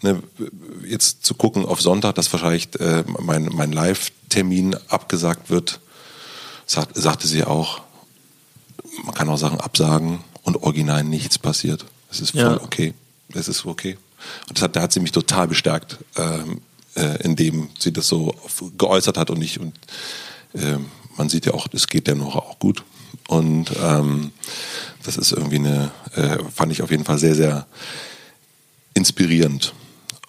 ne, 0.03 0.23
jetzt 0.87 1.25
zu 1.25 1.35
gucken 1.35 1.65
auf 1.65 1.81
Sonntag, 1.81 2.15
dass 2.15 2.33
wahrscheinlich 2.33 2.69
äh, 2.81 3.05
mein, 3.21 3.51
mein 3.53 3.73
Live-Termin 3.73 4.77
abgesagt 4.89 5.51
wird, 5.51 5.81
sagt, 6.67 6.97
sagte 6.97 7.27
sie 7.27 7.45
auch, 7.45 7.83
man 9.05 9.15
kann 9.15 9.29
auch 9.29 9.39
Sachen 9.39 9.61
absagen 9.61 10.21
und 10.43 10.63
original 10.63 11.05
nichts 11.05 11.39
passiert. 11.39 11.85
Es 12.11 12.21
ist 12.21 12.31
voll 12.31 12.41
Ja. 12.41 12.63
okay. 12.63 12.95
Es 13.35 13.49
ist 13.49 13.67
okay. 13.67 13.99
Und 14.49 14.59
das 14.59 14.63
hat, 14.63 14.77
da 14.77 14.83
hat 14.83 14.93
sie 14.93 15.01
mich 15.01 15.13
total 15.13 15.49
bestärkt, 15.49 15.99
ähm, 16.17 16.61
äh, 16.95 17.23
indem 17.23 17.69
sie 17.79 17.93
das 17.93 18.09
so 18.09 18.35
geäußert 18.79 19.19
hat 19.19 19.31
und 19.31 19.43
ich 19.43 19.61
und 19.61 19.75
ähm, 20.55 20.87
man 21.17 21.29
sieht 21.29 21.47
ja 21.47 21.55
auch, 21.55 21.67
es 21.73 21.87
geht 21.87 22.07
der 22.07 22.15
Nora 22.15 22.39
auch 22.39 22.59
gut. 22.59 22.85
Und 23.29 23.71
ähm, 23.83 24.33
das 25.03 25.17
ist 25.17 25.33
irgendwie 25.33 25.57
eine, 25.57 25.91
äh, 26.15 26.39
fand 26.55 26.73
ich 26.73 26.83
auf 26.83 26.91
jeden 26.91 27.05
Fall 27.05 27.19
sehr, 27.19 27.35
sehr 27.35 27.67
inspirierend. 28.95 29.75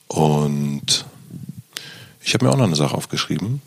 Und 0.08 1.06
ich 2.22 2.34
habe 2.34 2.46
mir 2.46 2.52
auch 2.52 2.58
noch 2.58 2.66
eine 2.66 2.76
Sache 2.76 2.96
aufgeschrieben. 2.96 3.62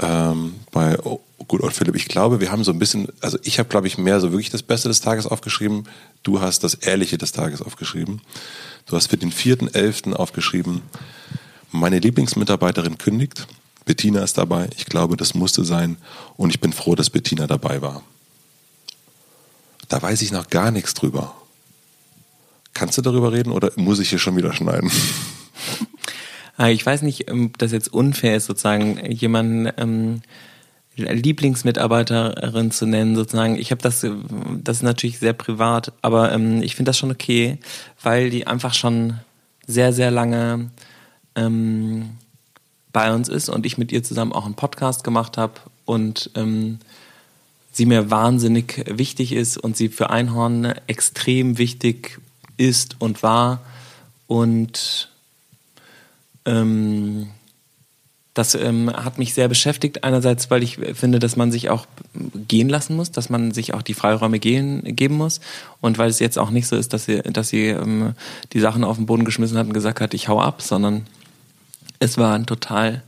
Ähm, 0.00 0.54
bei 0.72 0.98
oh, 1.04 1.20
Good 1.48 1.62
Old 1.62 1.74
Philipp. 1.74 1.94
Ich 1.94 2.08
glaube, 2.08 2.40
wir 2.40 2.50
haben 2.50 2.64
so 2.64 2.72
ein 2.72 2.78
bisschen, 2.78 3.08
also 3.20 3.38
ich 3.42 3.58
habe, 3.58 3.68
glaube 3.68 3.86
ich, 3.86 3.98
mehr 3.98 4.20
so 4.20 4.32
wirklich 4.32 4.50
das 4.50 4.62
Beste 4.62 4.88
des 4.88 5.00
Tages 5.00 5.26
aufgeschrieben. 5.26 5.88
Du 6.22 6.40
hast 6.40 6.64
das 6.64 6.74
Ehrliche 6.74 7.18
des 7.18 7.32
Tages 7.32 7.62
aufgeschrieben. 7.62 8.20
Du 8.86 8.96
hast 8.96 9.08
für 9.08 9.16
den 9.16 9.32
4.11. 9.32 10.12
aufgeschrieben, 10.14 10.82
meine 11.70 11.98
Lieblingsmitarbeiterin 11.98 12.98
kündigt. 12.98 13.46
Bettina 13.84 14.22
ist 14.22 14.38
dabei. 14.38 14.68
Ich 14.76 14.86
glaube, 14.86 15.16
das 15.16 15.34
musste 15.34 15.64
sein. 15.64 15.96
Und 16.36 16.50
ich 16.50 16.60
bin 16.60 16.72
froh, 16.72 16.94
dass 16.94 17.10
Bettina 17.10 17.46
dabei 17.46 17.80
war. 17.82 18.02
Da 19.88 20.02
weiß 20.02 20.22
ich 20.22 20.32
noch 20.32 20.50
gar 20.50 20.72
nichts 20.72 20.94
drüber. 20.94 21.34
Kannst 22.74 22.98
du 22.98 23.02
darüber 23.02 23.32
reden 23.32 23.52
oder 23.52 23.70
muss 23.76 24.00
ich 24.00 24.10
hier 24.10 24.18
schon 24.18 24.36
wieder 24.36 24.52
schneiden? 24.52 24.90
Äh, 26.58 26.72
Ich 26.72 26.84
weiß 26.84 27.02
nicht, 27.02 27.28
ähm, 27.30 27.46
ob 27.46 27.58
das 27.58 27.72
jetzt 27.72 27.92
unfair 27.92 28.36
ist, 28.36 28.46
sozusagen 28.46 29.04
jemanden 29.10 29.70
ähm, 29.76 30.22
Lieblingsmitarbeiterin 30.96 32.70
zu 32.70 32.86
nennen, 32.86 33.16
sozusagen. 33.16 33.58
Ich 33.58 33.70
habe 33.70 33.82
das, 33.82 34.06
das 34.64 34.76
ist 34.78 34.82
natürlich 34.82 35.18
sehr 35.18 35.34
privat, 35.34 35.92
aber 36.00 36.32
ähm, 36.32 36.62
ich 36.62 36.74
finde 36.74 36.88
das 36.88 36.98
schon 36.98 37.10
okay, 37.10 37.58
weil 38.02 38.30
die 38.30 38.46
einfach 38.46 38.72
schon 38.72 39.18
sehr, 39.66 39.92
sehr 39.92 40.10
lange 40.10 40.70
ähm, 41.34 42.10
bei 42.92 43.12
uns 43.12 43.28
ist 43.28 43.50
und 43.50 43.66
ich 43.66 43.76
mit 43.76 43.92
ihr 43.92 44.02
zusammen 44.02 44.32
auch 44.32 44.46
einen 44.46 44.54
Podcast 44.54 45.04
gemacht 45.04 45.36
habe 45.36 45.54
und 45.84 46.30
ähm, 46.34 46.78
sie 47.72 47.84
mir 47.84 48.10
wahnsinnig 48.10 48.84
wichtig 48.86 49.32
ist 49.32 49.58
und 49.58 49.76
sie 49.76 49.90
für 49.90 50.08
Einhorn 50.08 50.72
extrem 50.86 51.58
wichtig 51.58 52.18
ist 52.56 52.96
und 53.00 53.22
war 53.22 53.60
und 54.26 55.10
ähm, 56.46 57.28
das 58.36 58.54
ähm, 58.54 58.92
hat 58.92 59.18
mich 59.18 59.32
sehr 59.32 59.48
beschäftigt. 59.48 60.04
Einerseits, 60.04 60.50
weil 60.50 60.62
ich 60.62 60.78
finde, 60.92 61.18
dass 61.18 61.36
man 61.36 61.50
sich 61.50 61.70
auch 61.70 61.86
gehen 62.48 62.68
lassen 62.68 62.94
muss, 62.94 63.10
dass 63.10 63.30
man 63.30 63.52
sich 63.52 63.72
auch 63.72 63.80
die 63.80 63.94
Freiräume 63.94 64.38
gehen, 64.38 64.82
geben 64.94 65.16
muss. 65.16 65.40
Und 65.80 65.96
weil 65.96 66.10
es 66.10 66.18
jetzt 66.18 66.38
auch 66.38 66.50
nicht 66.50 66.66
so 66.66 66.76
ist, 66.76 66.92
dass 66.92 67.06
sie, 67.06 67.22
dass 67.22 67.48
sie 67.48 67.68
ähm, 67.68 68.12
die 68.52 68.60
Sachen 68.60 68.84
auf 68.84 68.96
den 68.96 69.06
Boden 69.06 69.24
geschmissen 69.24 69.56
hat 69.56 69.66
und 69.66 69.72
gesagt 69.72 70.02
hat, 70.02 70.12
ich 70.12 70.28
hau 70.28 70.38
ab, 70.38 70.60
sondern 70.60 71.06
es 71.98 72.18
war 72.18 72.34
ein 72.34 72.44
total, 72.44 73.02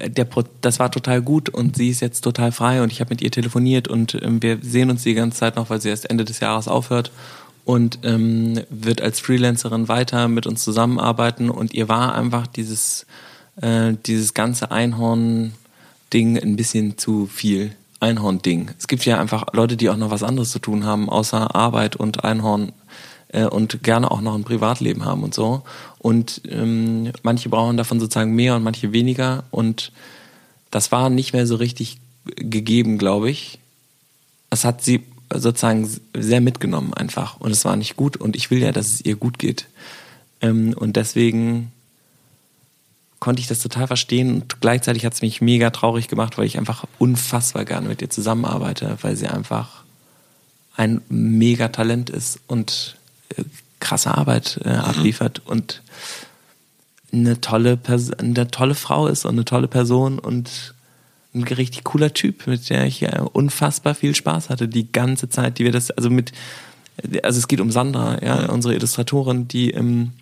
der 0.00 0.24
Pro 0.24 0.44
das 0.62 0.78
war 0.78 0.90
total 0.90 1.20
gut 1.20 1.50
und 1.50 1.76
sie 1.76 1.90
ist 1.90 2.00
jetzt 2.00 2.22
total 2.22 2.52
frei 2.52 2.82
und 2.82 2.90
ich 2.90 3.00
habe 3.00 3.10
mit 3.10 3.20
ihr 3.20 3.30
telefoniert 3.30 3.86
und 3.86 4.14
ähm, 4.14 4.42
wir 4.42 4.60
sehen 4.62 4.88
uns 4.88 5.02
die 5.02 5.12
ganze 5.12 5.40
Zeit 5.40 5.56
noch, 5.56 5.68
weil 5.68 5.82
sie 5.82 5.90
erst 5.90 6.08
Ende 6.08 6.24
des 6.24 6.40
Jahres 6.40 6.68
aufhört 6.68 7.12
und 7.64 8.00
ähm, 8.02 8.60
wird 8.70 9.00
als 9.00 9.20
Freelancerin 9.20 9.88
weiter 9.88 10.28
mit 10.28 10.46
uns 10.46 10.62
zusammenarbeiten 10.62 11.50
und 11.50 11.74
ihr 11.74 11.88
war 11.88 12.14
einfach 12.14 12.46
dieses 12.46 13.06
äh, 13.60 13.94
dieses 14.06 14.34
ganze 14.34 14.70
Einhorn-Ding 14.70 16.38
ein 16.38 16.56
bisschen 16.56 16.98
zu 16.98 17.26
viel. 17.26 17.74
Einhorn-Ding. 18.00 18.70
Es 18.78 18.86
gibt 18.86 19.06
ja 19.06 19.18
einfach 19.18 19.46
Leute, 19.52 19.76
die 19.76 19.88
auch 19.88 19.96
noch 19.96 20.10
was 20.10 20.22
anderes 20.22 20.50
zu 20.50 20.58
tun 20.58 20.84
haben, 20.84 21.08
außer 21.08 21.54
Arbeit 21.54 21.96
und 21.96 22.22
Einhorn 22.24 22.72
äh, 23.28 23.44
und 23.44 23.82
gerne 23.82 24.10
auch 24.10 24.20
noch 24.20 24.34
ein 24.34 24.44
Privatleben 24.44 25.04
haben 25.04 25.22
und 25.22 25.34
so. 25.34 25.62
Und 25.98 26.42
ähm, 26.48 27.12
manche 27.22 27.48
brauchen 27.48 27.76
davon 27.78 28.00
sozusagen 28.00 28.34
mehr 28.34 28.56
und 28.56 28.62
manche 28.62 28.92
weniger. 28.92 29.44
Und 29.50 29.90
das 30.70 30.92
war 30.92 31.08
nicht 31.08 31.32
mehr 31.32 31.46
so 31.46 31.56
richtig 31.56 31.98
gegeben, 32.24 32.98
glaube 32.98 33.30
ich. 33.30 33.58
Es 34.50 34.64
hat 34.64 34.82
sie 34.82 35.02
sozusagen 35.32 35.88
sehr 36.16 36.40
mitgenommen 36.40 36.94
einfach. 36.94 37.40
Und 37.40 37.50
es 37.50 37.64
war 37.64 37.76
nicht 37.76 37.96
gut. 37.96 38.16
Und 38.16 38.36
ich 38.36 38.50
will 38.50 38.60
ja, 38.60 38.72
dass 38.72 38.86
es 38.86 39.04
ihr 39.04 39.16
gut 39.16 39.38
geht. 39.38 39.66
Ähm, 40.40 40.74
und 40.74 40.96
deswegen 40.96 41.72
konnte 43.24 43.40
ich 43.40 43.48
das 43.48 43.60
total 43.60 43.86
verstehen 43.86 44.42
und 44.42 44.60
gleichzeitig 44.60 45.06
hat 45.06 45.14
es 45.14 45.22
mich 45.22 45.40
mega 45.40 45.70
traurig 45.70 46.08
gemacht, 46.08 46.36
weil 46.36 46.44
ich 46.44 46.58
einfach 46.58 46.84
unfassbar 46.98 47.64
gerne 47.64 47.88
mit 47.88 48.02
ihr 48.02 48.10
zusammenarbeite, 48.10 48.98
weil 49.00 49.16
sie 49.16 49.28
einfach 49.28 49.82
ein 50.76 51.00
mega 51.08 51.68
Talent 51.68 52.10
ist 52.10 52.40
und 52.48 52.96
äh, 53.30 53.44
krasse 53.80 54.14
Arbeit 54.14 54.60
äh, 54.62 54.68
abliefert 54.68 55.40
und 55.46 55.82
eine 57.14 57.40
tolle, 57.40 57.78
Pers 57.78 58.12
eine 58.12 58.50
tolle 58.50 58.74
Frau 58.74 59.06
ist 59.06 59.24
und 59.24 59.36
eine 59.36 59.46
tolle 59.46 59.68
Person 59.68 60.18
und 60.18 60.73
ein 61.34 61.42
richtig 61.42 61.84
cooler 61.84 62.12
Typ, 62.12 62.46
mit 62.46 62.70
der 62.70 62.86
ich 62.86 63.06
unfassbar 63.32 63.94
viel 63.94 64.14
Spaß 64.14 64.50
hatte 64.50 64.68
die 64.68 64.90
ganze 64.90 65.28
Zeit, 65.28 65.58
die 65.58 65.64
wir 65.64 65.72
das, 65.72 65.90
also 65.90 66.10
mit, 66.10 66.32
also 67.22 67.38
es 67.38 67.48
geht 67.48 67.60
um 67.60 67.70
Sandra, 67.70 68.22
ja, 68.22 68.48
unsere 68.50 68.74
Illustratorin, 68.74 69.48
die, 69.48 69.70
ähm, 69.72 70.12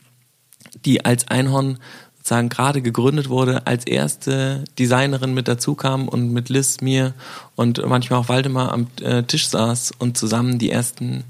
die 0.84 1.04
als 1.04 1.28
Einhorn 1.28 1.78
sozusagen 2.16 2.48
gerade 2.48 2.82
gegründet 2.82 3.28
wurde, 3.28 3.66
als 3.66 3.84
erste 3.84 4.64
Designerin 4.78 5.34
mit 5.34 5.48
dazu 5.48 5.74
kam 5.74 6.08
und 6.08 6.32
mit 6.32 6.48
Liz, 6.48 6.80
mir 6.80 7.14
und 7.56 7.84
manchmal 7.84 8.20
auch 8.20 8.28
Waldemar 8.28 8.72
am 8.72 8.86
äh, 9.00 9.24
Tisch 9.24 9.48
saß 9.48 9.92
und 9.98 10.16
zusammen 10.16 10.58
die 10.58 10.70
ersten 10.70 11.24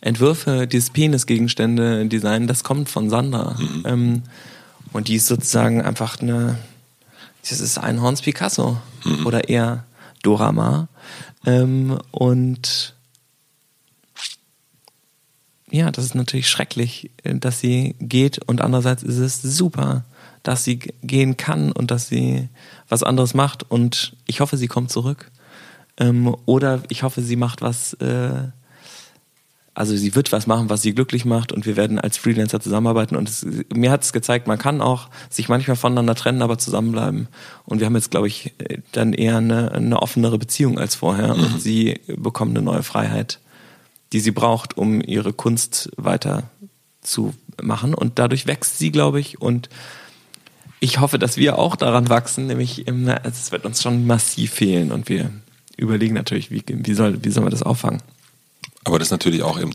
Entwürfe, 0.00 0.66
dieses 0.66 0.90
Penisgegenstände 0.90 2.04
designen, 2.06 2.48
das 2.48 2.64
kommt 2.64 2.88
von 2.88 3.08
Sandra. 3.08 3.56
Ähm, 3.84 4.22
und 4.92 5.08
die 5.08 5.14
ist 5.14 5.28
sozusagen 5.28 5.80
einfach 5.80 6.20
eine, 6.20 6.58
das 7.48 7.60
ist 7.60 7.78
Einhorns 7.78 8.22
Picasso 8.22 8.78
oder 9.24 9.48
eher 9.48 9.84
Dora 10.22 10.52
Maar. 10.52 10.88
Ähm, 11.44 11.98
und 12.10 12.94
ja, 15.70 15.90
das 15.90 16.04
ist 16.04 16.14
natürlich 16.14 16.48
schrecklich, 16.48 17.10
äh, 17.24 17.34
dass 17.34 17.60
sie 17.60 17.96
geht 17.98 18.38
und 18.46 18.60
andererseits 18.60 19.02
ist 19.02 19.18
es 19.18 19.42
super, 19.42 20.04
dass 20.42 20.64
sie 20.64 20.78
gehen 21.02 21.36
kann 21.36 21.72
und 21.72 21.90
dass 21.90 22.08
sie 22.08 22.48
was 22.88 23.02
anderes 23.02 23.34
macht 23.34 23.68
und 23.70 24.16
ich 24.26 24.40
hoffe, 24.40 24.56
sie 24.56 24.68
kommt 24.68 24.90
zurück. 24.90 25.30
Ähm, 25.98 26.34
oder 26.46 26.82
ich 26.88 27.02
hoffe, 27.02 27.22
sie 27.22 27.36
macht 27.36 27.62
was, 27.62 27.94
äh, 27.94 28.48
also 29.74 29.96
sie 29.96 30.14
wird 30.14 30.32
was 30.32 30.46
machen, 30.46 30.68
was 30.68 30.82
sie 30.82 30.94
glücklich 30.94 31.24
macht 31.24 31.50
und 31.50 31.64
wir 31.64 31.76
werden 31.76 31.98
als 31.98 32.18
Freelancer 32.18 32.60
zusammenarbeiten 32.60 33.16
und 33.16 33.28
es, 33.28 33.46
mir 33.72 33.90
hat 33.90 34.02
es 34.02 34.12
gezeigt, 34.12 34.46
man 34.46 34.58
kann 34.58 34.82
auch 34.82 35.08
sich 35.30 35.48
manchmal 35.48 35.76
voneinander 35.76 36.14
trennen, 36.14 36.42
aber 36.42 36.58
zusammenbleiben. 36.58 37.28
Und 37.64 37.78
wir 37.80 37.86
haben 37.86 37.94
jetzt, 37.94 38.10
glaube 38.10 38.26
ich, 38.26 38.52
äh, 38.58 38.78
dann 38.92 39.14
eher 39.14 39.38
eine, 39.38 39.72
eine 39.72 40.02
offenere 40.02 40.38
Beziehung 40.38 40.78
als 40.78 40.94
vorher 40.94 41.34
und 41.34 41.60
sie 41.60 42.00
bekommt 42.06 42.56
eine 42.56 42.64
neue 42.64 42.82
Freiheit, 42.82 43.40
die 44.12 44.20
sie 44.20 44.30
braucht, 44.30 44.76
um 44.76 45.00
ihre 45.00 45.32
Kunst 45.32 45.90
weiter 45.96 46.50
zu 47.00 47.32
machen 47.60 47.94
und 47.94 48.18
dadurch 48.18 48.46
wächst 48.46 48.78
sie, 48.78 48.92
glaube 48.92 49.20
ich, 49.20 49.40
und 49.40 49.70
ich 50.80 51.00
hoffe, 51.00 51.18
dass 51.18 51.36
wir 51.36 51.58
auch 51.58 51.76
daran 51.76 52.08
wachsen, 52.08 52.48
nämlich 52.48 52.88
im, 52.88 53.08
es 53.08 53.52
wird 53.52 53.64
uns 53.64 53.80
schon 53.82 54.06
massiv 54.06 54.52
fehlen 54.52 54.90
und 54.90 55.08
wir 55.08 55.30
überlegen 55.76 56.14
natürlich, 56.14 56.50
wie, 56.50 56.62
wie, 56.66 56.94
soll, 56.94 57.24
wie 57.24 57.30
sollen 57.30 57.46
wir 57.46 57.50
das 57.50 57.62
auffangen. 57.62 58.02
Aber 58.84 58.98
das 58.98 59.08
ist 59.08 59.12
natürlich 59.12 59.42
auch 59.42 59.58
eben, 59.60 59.72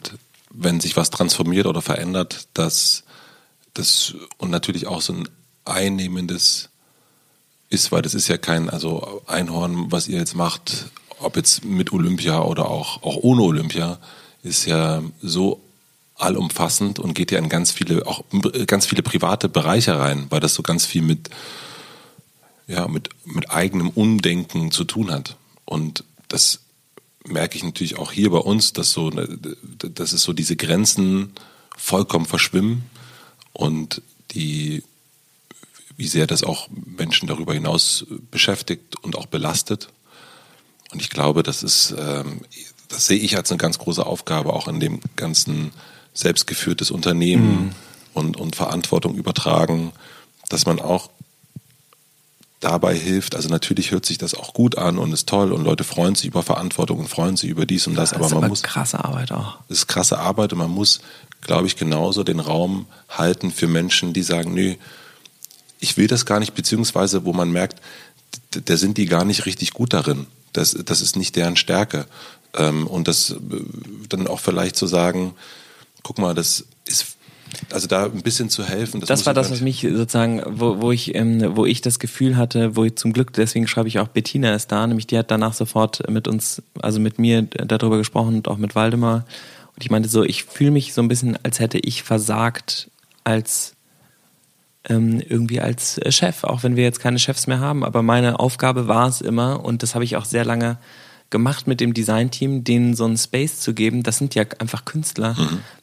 wenn 0.49 0.79
sich 0.79 0.97
was 0.97 1.09
transformiert 1.09 1.65
oder 1.65 1.81
verändert, 1.81 2.47
dass 2.53 3.03
das 3.73 4.15
und 4.37 4.49
natürlich 4.49 4.87
auch 4.87 5.01
so 5.01 5.13
ein 5.13 5.29
einnehmendes 5.65 6.69
ist, 7.69 7.91
weil 7.91 8.01
das 8.01 8.13
ist 8.13 8.27
ja 8.27 8.37
kein, 8.37 8.69
also 8.69 9.21
Einhorn, 9.27 9.91
was 9.91 10.07
ihr 10.07 10.17
jetzt 10.17 10.35
macht, 10.35 10.89
ob 11.19 11.35
jetzt 11.35 11.65
mit 11.65 11.91
Olympia 11.91 12.41
oder 12.41 12.69
auch, 12.69 13.03
auch 13.03 13.17
ohne 13.17 13.41
Olympia, 13.41 13.99
ist 14.43 14.65
ja 14.65 15.01
so 15.21 15.61
allumfassend 16.15 16.99
und 16.99 17.13
geht 17.13 17.31
ja 17.31 17.39
in 17.39 17.49
ganz 17.49 17.71
viele, 17.71 18.05
auch 18.07 18.23
ganz 18.65 18.85
viele 18.85 19.03
private 19.03 19.49
Bereiche 19.49 19.99
rein, 19.99 20.27
weil 20.29 20.39
das 20.39 20.53
so 20.53 20.63
ganz 20.63 20.85
viel 20.85 21.01
mit, 21.01 21.29
ja, 22.67 22.87
mit, 22.87 23.09
mit 23.25 23.51
eigenem 23.51 23.89
Umdenken 23.89 24.71
zu 24.71 24.83
tun 24.83 25.11
hat. 25.11 25.35
Und 25.65 26.03
das 26.27 26.61
merke 27.27 27.57
ich 27.57 27.63
natürlich 27.63 27.97
auch 27.97 28.11
hier 28.11 28.31
bei 28.31 28.39
uns, 28.39 28.73
dass 28.73 28.91
so, 28.91 29.09
dass 29.09 30.13
es 30.13 30.23
so 30.23 30.33
diese 30.33 30.55
Grenzen 30.55 31.33
vollkommen 31.75 32.25
verschwimmen 32.25 32.83
und 33.53 34.01
die, 34.31 34.83
wie 35.95 36.07
sehr 36.07 36.27
das 36.27 36.43
auch 36.43 36.69
Menschen 36.71 37.27
darüber 37.27 37.53
hinaus 37.53 38.05
beschäftigt 38.31 38.95
und 39.01 39.15
auch 39.15 39.27
belastet. 39.27 39.89
Und 40.91 41.01
ich 41.01 41.09
glaube, 41.09 41.43
das 41.43 41.63
ist, 41.63 41.93
ähm, 41.97 42.41
das 42.87 43.07
sehe 43.07 43.19
ich 43.19 43.35
als 43.35 43.51
eine 43.51 43.57
ganz 43.57 43.77
große 43.77 44.05
Aufgabe 44.05 44.53
auch 44.53 44.67
in 44.67 44.79
dem 44.79 44.99
ganzen 45.15 45.71
selbstgeführtes 46.13 46.91
Unternehmen 46.91 47.75
und, 48.13 48.37
und 48.37 48.55
Verantwortung 48.55 49.15
übertragen, 49.15 49.91
dass 50.49 50.65
man 50.65 50.79
auch 50.79 51.09
dabei 52.59 52.95
hilft. 52.95 53.35
Also 53.35 53.49
natürlich 53.49 53.91
hört 53.91 54.05
sich 54.05 54.17
das 54.17 54.33
auch 54.33 54.53
gut 54.53 54.77
an 54.77 54.97
und 54.97 55.13
ist 55.13 55.29
toll 55.29 55.51
und 55.51 55.63
Leute 55.63 55.83
freuen 55.83 56.15
sich 56.15 56.25
über 56.25 56.43
Verantwortung 56.43 56.99
und 56.99 57.07
freuen 57.07 57.37
sich 57.37 57.49
über 57.49 57.65
dies 57.65 57.87
und 57.87 57.95
das, 57.95 58.11
Das 58.11 58.19
aber 58.19 58.29
man 58.29 58.37
aber 58.39 58.47
muss 58.47 58.63
krasse 58.63 59.03
Arbeit 59.03 59.31
auch. 59.31 59.59
es 59.69 59.79
ist 59.79 59.87
krasse 59.87 60.17
Arbeit 60.17 60.53
und 60.53 60.59
man 60.59 60.71
muss, 60.71 61.01
glaube 61.41 61.67
ich, 61.67 61.75
genauso 61.75 62.23
den 62.23 62.39
Raum 62.39 62.87
halten 63.09 63.51
für 63.51 63.67
Menschen, 63.67 64.13
die 64.13 64.23
sagen, 64.23 64.53
nö, 64.53 64.75
ich 65.79 65.97
will 65.97 66.07
das 66.07 66.25
gar 66.25 66.39
nicht, 66.39 66.55
beziehungsweise 66.55 67.25
wo 67.25 67.33
man 67.33 67.51
merkt, 67.51 67.79
da 68.51 68.75
sind 68.77 68.97
die 68.97 69.05
gar 69.05 69.25
nicht 69.25 69.45
richtig 69.45 69.71
gut 69.73 69.93
darin. 69.93 70.25
Das, 70.53 70.71
das 70.71 71.01
ist 71.01 71.15
nicht 71.15 71.35
deren 71.35 71.55
Stärke. 71.55 72.07
Ähm, 72.55 72.87
und 72.87 73.07
das 73.07 73.31
äh, 73.31 73.35
dann 74.09 74.25
auch 74.27 74.39
vielleicht 74.39 74.75
zu 74.75 74.87
sagen, 74.87 75.35
guck 76.01 76.17
mal, 76.17 76.33
das 76.33 76.65
ist, 76.85 77.16
also 77.71 77.87
da 77.87 78.05
ein 78.05 78.21
bisschen 78.21 78.49
zu 78.49 78.63
helfen. 78.63 79.01
Das 79.01 79.09
muss 79.09 79.25
war 79.25 79.33
das, 79.33 79.47
gar 79.47 79.53
was 79.53 79.61
mich 79.61 79.81
sozusagen, 79.81 80.41
wo, 80.45 80.81
wo 80.81 80.91
ich, 80.91 81.15
ähm, 81.15 81.55
wo 81.55 81.65
ich 81.65 81.81
das 81.81 81.99
Gefühl 81.99 82.37
hatte, 82.37 82.75
wo 82.75 82.83
ich 82.83 82.95
zum 82.95 83.13
Glück, 83.13 83.33
deswegen 83.33 83.67
schreibe 83.67 83.87
ich 83.87 83.99
auch 83.99 84.07
Bettina 84.07 84.53
ist 84.53 84.71
da, 84.71 84.85
nämlich 84.85 85.07
die 85.07 85.17
hat 85.17 85.31
danach 85.31 85.53
sofort 85.53 86.09
mit 86.09 86.27
uns, 86.27 86.61
also 86.81 86.99
mit 86.99 87.19
mir 87.19 87.43
darüber 87.43 87.97
gesprochen 87.97 88.35
und 88.35 88.47
auch 88.47 88.57
mit 88.57 88.75
Waldemar. 88.75 89.25
Und 89.75 89.83
ich 89.83 89.89
meinte 89.89 90.09
so, 90.09 90.23
ich 90.23 90.43
fühle 90.43 90.71
mich 90.71 90.93
so 90.93 91.01
ein 91.01 91.07
bisschen, 91.07 91.37
als 91.43 91.59
hätte 91.59 91.79
ich 91.79 92.03
versagt 92.03 92.89
als 93.23 93.73
ähm, 94.89 95.21
irgendwie 95.27 95.59
als 95.59 95.99
Chef, 96.09 96.43
auch 96.43 96.63
wenn 96.63 96.75
wir 96.75 96.83
jetzt 96.83 96.99
keine 96.99 97.19
Chefs 97.19 97.47
mehr 97.47 97.59
haben. 97.59 97.83
Aber 97.83 98.01
meine 98.01 98.39
Aufgabe 98.39 98.87
war 98.87 99.07
es 99.07 99.21
immer, 99.21 99.63
und 99.63 99.83
das 99.83 99.95
habe 99.95 100.05
ich 100.05 100.15
auch 100.15 100.25
sehr 100.25 100.45
lange 100.45 100.77
gemacht 101.29 101.67
mit 101.67 101.79
dem 101.79 101.93
Designteam, 101.93 102.63
denen 102.63 102.95
so 102.95 103.05
einen 103.05 103.17
Space 103.17 103.59
zu 103.59 103.73
geben. 103.73 104.03
Das 104.03 104.17
sind 104.17 104.35
ja 104.35 104.43
einfach 104.59 104.85
Künstler, 104.85 105.35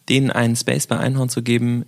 denen 0.09 0.31
einen 0.31 0.57
Space 0.57 0.87
bei 0.87 0.99
Einhorn 0.99 1.29
zu 1.29 1.43
geben, 1.43 1.85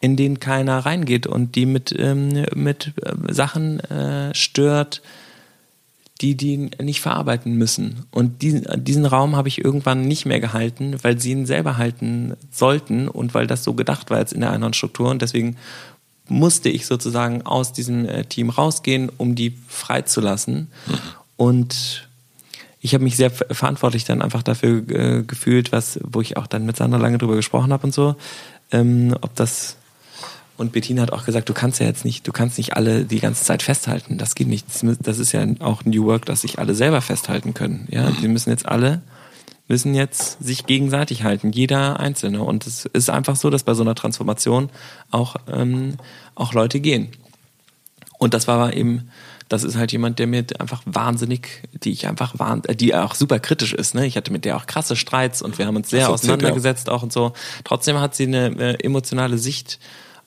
in 0.00 0.16
den 0.16 0.40
keiner 0.40 0.78
reingeht 0.78 1.26
und 1.26 1.56
die 1.56 1.66
mit, 1.66 1.94
ähm, 1.98 2.46
mit 2.54 2.92
äh, 3.02 3.32
Sachen 3.32 3.80
äh, 3.80 4.34
stört, 4.34 5.02
die 6.20 6.36
die 6.36 6.70
nicht 6.82 7.00
verarbeiten 7.00 7.54
müssen. 7.54 8.06
Und 8.10 8.42
diesen, 8.42 8.66
diesen 8.84 9.06
Raum 9.06 9.36
habe 9.36 9.48
ich 9.48 9.64
irgendwann 9.64 10.02
nicht 10.02 10.26
mehr 10.26 10.40
gehalten, 10.40 10.96
weil 11.02 11.20
sie 11.20 11.30
ihn 11.32 11.46
selber 11.46 11.76
halten 11.76 12.34
sollten 12.50 13.08
und 13.08 13.34
weil 13.34 13.46
das 13.46 13.64
so 13.64 13.74
gedacht 13.74 14.10
war 14.10 14.18
jetzt 14.18 14.32
in 14.32 14.40
der 14.40 14.50
Einhornstruktur. 14.50 15.10
Und 15.10 15.22
deswegen 15.22 15.56
musste 16.28 16.68
ich 16.68 16.86
sozusagen 16.86 17.42
aus 17.42 17.72
diesem 17.72 18.04
äh, 18.04 18.24
Team 18.24 18.50
rausgehen, 18.50 19.10
um 19.16 19.34
die 19.34 19.56
freizulassen. 19.68 20.68
Und 21.36 22.07
ich 22.80 22.94
habe 22.94 23.04
mich 23.04 23.16
sehr 23.16 23.30
ver- 23.30 23.52
verantwortlich 23.54 24.04
dann 24.04 24.22
einfach 24.22 24.42
dafür 24.42 24.88
äh, 24.88 25.22
gefühlt, 25.22 25.72
was, 25.72 25.98
wo 26.02 26.20
ich 26.20 26.36
auch 26.36 26.46
dann 26.46 26.66
mit 26.66 26.76
Sandra 26.76 26.98
lange 26.98 27.18
drüber 27.18 27.36
gesprochen 27.36 27.72
habe 27.72 27.86
und 27.86 27.94
so, 27.94 28.16
ähm, 28.70 29.16
ob 29.20 29.34
das 29.34 29.76
und 30.56 30.72
Bettina 30.72 31.02
hat 31.02 31.12
auch 31.12 31.24
gesagt, 31.24 31.48
du 31.48 31.54
kannst 31.54 31.78
ja 31.78 31.86
jetzt 31.86 32.04
nicht, 32.04 32.26
du 32.26 32.32
kannst 32.32 32.58
nicht 32.58 32.74
alle 32.74 33.04
die 33.04 33.20
ganze 33.20 33.44
Zeit 33.44 33.62
festhalten. 33.62 34.18
Das 34.18 34.34
geht 34.34 34.48
nicht. 34.48 34.66
Das 35.00 35.18
ist 35.18 35.30
ja 35.30 35.46
auch 35.60 35.84
New 35.84 36.06
Work, 36.06 36.26
dass 36.26 36.40
sich 36.40 36.58
alle 36.58 36.74
selber 36.74 37.00
festhalten 37.00 37.54
können. 37.54 37.86
Ja, 37.92 38.10
die 38.10 38.26
müssen 38.26 38.50
jetzt 38.50 38.66
alle 38.66 39.00
müssen 39.68 39.94
jetzt 39.94 40.42
sich 40.42 40.66
gegenseitig 40.66 41.22
halten, 41.22 41.52
jeder 41.52 42.00
Einzelne. 42.00 42.42
Und 42.42 42.66
es 42.66 42.86
ist 42.86 43.10
einfach 43.10 43.36
so, 43.36 43.50
dass 43.50 43.62
bei 43.62 43.74
so 43.74 43.82
einer 43.82 43.94
Transformation 43.94 44.70
auch 45.10 45.18
auch, 45.28 45.36
ähm, 45.52 45.96
auch 46.34 46.52
Leute 46.54 46.80
gehen. 46.80 47.08
Und 48.18 48.34
das 48.34 48.48
war 48.48 48.72
eben, 48.72 49.10
das 49.48 49.64
ist 49.64 49.76
halt 49.76 49.92
jemand, 49.92 50.18
der 50.18 50.26
mir 50.26 50.44
einfach 50.58 50.82
wahnsinnig, 50.84 51.62
die 51.72 51.90
ich 51.90 52.06
einfach 52.06 52.38
wahn, 52.38 52.62
äh, 52.64 52.76
die 52.76 52.94
auch 52.94 53.14
super 53.14 53.38
kritisch 53.38 53.72
ist. 53.72 53.94
Ne? 53.94 54.06
Ich 54.06 54.16
hatte 54.16 54.32
mit 54.32 54.44
der 54.44 54.56
auch 54.56 54.66
krasse 54.66 54.96
Streits 54.96 55.42
und 55.42 55.58
wir 55.58 55.66
haben 55.66 55.76
uns 55.76 55.90
sehr 55.90 56.00
Das 56.00 56.10
auseinandergesetzt 56.10 56.90
auch 56.90 57.02
und 57.02 57.12
so. 57.12 57.32
Trotzdem 57.64 58.00
hat 58.00 58.14
sie 58.14 58.26
eine 58.26 58.48
äh, 58.58 58.84
emotionale 58.84 59.38
Sicht 59.38 59.78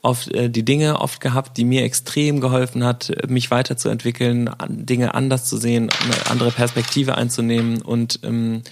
auf 0.01 0.27
äh, 0.31 0.49
die 0.49 0.65
Dinge 0.65 0.99
oft 0.99 1.21
gehabt, 1.21 1.57
die 1.57 1.65
mir 1.65 1.83
extrem 1.83 2.41
geholfen 2.41 2.83
hat, 2.83 3.11
mich 3.27 3.51
weiterzuentwickeln, 3.51 4.49
Dinge 4.67 5.13
anders 5.13 5.45
zu 5.45 5.57
sehen, 5.57 5.89
eine 6.03 6.31
andere 6.31 6.51
Perspektive 6.51 7.15
einzunehmen 7.15 7.81
und 7.81 8.19
ähm, 8.23 8.63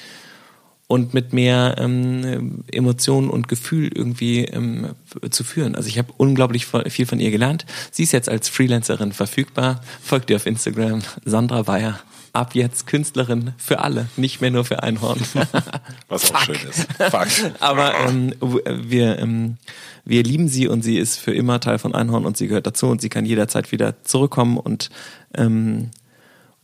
und 0.90 1.14
mit 1.14 1.34
mehr 1.34 1.76
ähm, 1.78 2.64
Emotionen 2.72 3.30
und 3.30 3.48
Gefühl 3.48 3.91
irgendwie 3.94 4.45
ähm, 4.45 4.95
zu 5.30 5.44
führen. 5.44 5.76
Also 5.76 5.88
ich 5.88 5.99
habe 5.99 6.11
unglaublich 6.18 6.66
viel 6.66 7.06
von 7.06 7.20
ihr 7.20 7.30
gelernt. 7.30 7.68
Sie 7.91 8.02
ist 8.02 8.11
jetzt 8.11 8.28
als 8.28 8.49
Freelancerin 8.49 9.14
verfügbar. 9.14 9.82
Folgt 10.02 10.32
ihr 10.32 10.36
auf 10.36 10.48
Instagram, 10.48 11.03
Sandra 11.24 11.61
Bayer. 11.61 11.99
Ab 12.34 12.56
jetzt 12.56 12.88
Künstlerin 12.88 13.53
für 13.57 13.82
alle, 13.82 14.07
nicht 14.18 14.41
mehr 14.41 14.49
nur 14.49 14.66
für 14.66 14.82
Einhorn. 14.82 15.20
Was 16.07 16.34
auch 16.34 16.41
schön 16.41 16.57
ist. 16.68 16.88
Fuck. 17.11 17.28
Aber 17.60 17.94
ähm, 18.07 18.34
wir, 18.41 19.20
ähm, 19.20 19.57
wir 20.06 20.24
lieben 20.24 20.48
sie 20.48 20.68
und 20.68 20.82
sie 20.82 20.98
ist 20.98 21.18
für 21.18 21.36
immer 21.36 21.60
Teil 21.60 21.78
von 21.78 21.94
Einhorn 21.94 22.26
und 22.26 22.36
sie 22.36 22.48
gehört 22.48 22.66
dazu 22.66 22.88
und 22.88 22.99
sie 22.99 23.10
kann 23.10 23.26
jederzeit 23.26 23.72
wieder 23.72 24.03
zurückkommen 24.03 24.57
und 24.57 24.90
ähm, 25.36 25.91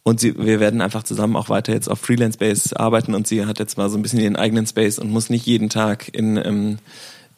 und 0.08 0.20
sie, 0.20 0.38
wir 0.38 0.60
werden 0.60 0.82
einfach 0.82 1.02
zusammen 1.02 1.36
auch 1.36 1.50
weiter 1.50 1.74
jetzt 1.74 1.90
auf 1.90 2.00
Freelance 2.00 2.38
Base 2.38 2.80
arbeiten 2.80 3.16
und 3.16 3.26
sie 3.26 3.44
hat 3.44 3.58
jetzt 3.58 3.76
mal 3.76 3.90
so 3.90 3.98
ein 3.98 4.04
bisschen 4.04 4.20
ihren 4.20 4.36
eigenen 4.36 4.68
Space 4.68 5.00
und 5.00 5.10
muss 5.10 5.32
nicht 5.32 5.48
jeden 5.48 5.68
Tag 5.68 6.16
in, 6.16 6.38
ähm, 6.38 6.78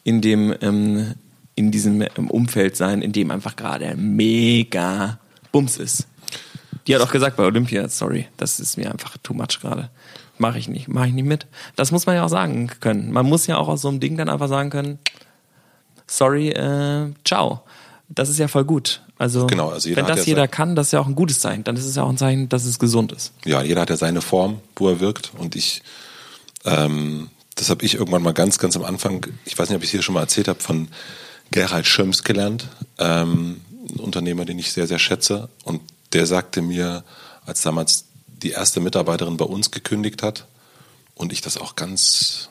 in 0.04 0.20
dem, 0.20 0.54
ähm, 0.60 1.14
in 1.54 1.70
diesem 1.70 2.02
ähm, 2.02 2.30
Umfeld 2.30 2.76
sein, 2.76 3.00
in 3.00 3.12
dem 3.12 3.30
einfach 3.30 3.56
gerade 3.56 3.96
mega 3.96 5.18
Bums 5.50 5.78
ist. 5.78 6.06
Die 6.86 6.94
hat 6.94 7.00
auch 7.00 7.10
gesagt 7.10 7.38
bei 7.38 7.44
Olympia, 7.44 7.88
sorry, 7.88 8.28
das 8.36 8.60
ist 8.60 8.76
mir 8.76 8.92
einfach 8.92 9.16
too 9.22 9.32
much 9.32 9.60
gerade. 9.62 9.88
Mache 10.36 10.58
ich 10.58 10.68
nicht, 10.68 10.88
mache 10.88 11.08
ich 11.08 11.14
nicht 11.14 11.26
mit. 11.26 11.46
Das 11.74 11.90
muss 11.90 12.04
man 12.04 12.16
ja 12.16 12.24
auch 12.24 12.28
sagen 12.28 12.70
können. 12.80 13.10
Man 13.12 13.24
muss 13.24 13.46
ja 13.46 13.56
auch 13.56 13.68
aus 13.68 13.80
so 13.80 13.88
einem 13.88 13.98
Ding 13.98 14.18
dann 14.18 14.28
einfach 14.28 14.48
sagen 14.48 14.68
können, 14.68 14.98
sorry, 16.06 16.50
äh, 16.50 17.14
ciao. 17.24 17.62
Das 18.08 18.28
ist 18.28 18.38
ja 18.38 18.48
voll 18.48 18.64
gut. 18.64 19.02
Also, 19.18 19.46
Genau, 19.46 19.68
also 19.68 19.88
jeder 19.88 20.00
wenn 20.02 20.08
das 20.08 20.20
ja 20.20 20.24
jeder 20.26 20.48
kann, 20.48 20.74
das 20.74 20.88
ist 20.88 20.92
ja 20.92 21.00
auch 21.00 21.06
ein 21.06 21.14
gutes 21.14 21.40
Zeichen. 21.40 21.64
Dann 21.64 21.76
ist 21.76 21.84
es 21.84 21.96
ja 21.96 22.02
auch 22.04 22.08
ein 22.08 22.16
Zeichen, 22.16 22.48
dass 22.48 22.64
es 22.64 22.78
gesund 22.78 23.12
ist. 23.12 23.32
ja, 23.44 23.62
jeder 23.62 23.82
hat 23.82 23.90
ja 23.90 23.96
seine 23.96 24.20
Form, 24.22 24.60
wo 24.76 24.88
er 24.88 25.00
wirkt. 25.00 25.32
Und 25.36 25.56
ich, 25.56 25.82
ähm, 26.64 27.28
das 27.54 27.68
habe 27.70 27.84
ich 27.84 27.94
irgendwann 27.94 28.22
mal 28.22 28.32
ganz, 28.32 28.58
ganz 28.58 28.76
am 28.76 28.84
Anfang, 28.84 29.26
ich 29.44 29.58
weiß 29.58 29.68
nicht, 29.68 29.76
ob 29.76 29.82
ich 29.82 29.88
es 29.88 29.92
hier 29.92 30.02
schon 30.02 30.14
mal 30.14 30.22
erzählt 30.22 30.48
habe, 30.48 30.60
von 30.60 30.88
Gerhard 31.50 31.86
Schöms 31.86 32.24
gelernt, 32.24 32.68
ähm, 32.98 33.60
ein 33.90 34.00
Unternehmer, 34.00 34.44
den 34.44 34.58
ich 34.58 34.72
sehr, 34.72 34.86
sehr 34.86 34.98
schätze. 34.98 35.48
Und 35.64 35.80
der 36.12 36.26
sagte 36.26 36.62
mir, 36.62 37.04
als 37.46 37.62
damals 37.62 38.04
die 38.26 38.50
erste 38.50 38.80
Mitarbeiterin 38.80 39.36
bei 39.36 39.44
uns 39.44 39.70
gekündigt 39.70 40.22
hat 40.22 40.46
und 41.14 41.32
ich 41.32 41.40
das 41.40 41.56
auch 41.56 41.74
ganz 41.74 42.48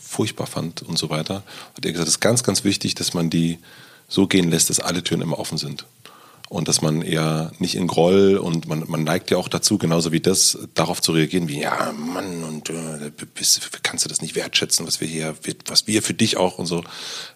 furchtbar 0.00 0.46
fand 0.46 0.82
und 0.82 0.98
so 0.98 1.10
weiter, 1.10 1.42
hat 1.76 1.84
er 1.84 1.92
gesagt, 1.92 2.08
es 2.08 2.14
ist 2.14 2.20
ganz, 2.20 2.42
ganz 2.42 2.64
wichtig, 2.64 2.94
dass 2.94 3.12
man 3.12 3.28
die 3.28 3.58
so 4.08 4.26
gehen 4.26 4.50
lässt, 4.50 4.70
dass 4.70 4.80
alle 4.80 5.02
Türen 5.02 5.22
immer 5.22 5.38
offen 5.38 5.58
sind. 5.58 5.84
Und 6.48 6.68
dass 6.68 6.80
man 6.80 7.02
eher 7.02 7.50
nicht 7.58 7.74
in 7.74 7.88
Groll 7.88 8.36
und 8.36 8.68
man, 8.68 8.84
man 8.86 9.02
neigt 9.02 9.32
ja 9.32 9.36
auch 9.36 9.48
dazu, 9.48 9.78
genauso 9.78 10.12
wie 10.12 10.20
das, 10.20 10.56
darauf 10.74 11.02
zu 11.02 11.10
reagieren, 11.10 11.48
wie, 11.48 11.58
ja, 11.62 11.92
Mann, 11.92 12.44
und 12.44 12.70
äh, 12.70 13.10
bist, 13.34 13.68
kannst 13.82 14.04
du 14.04 14.08
das 14.08 14.22
nicht 14.22 14.36
wertschätzen, 14.36 14.86
was 14.86 15.00
wir 15.00 15.08
hier, 15.08 15.34
was 15.66 15.88
wir 15.88 16.04
für 16.04 16.14
dich 16.14 16.36
auch 16.36 16.58
und 16.58 16.66
so. 16.66 16.84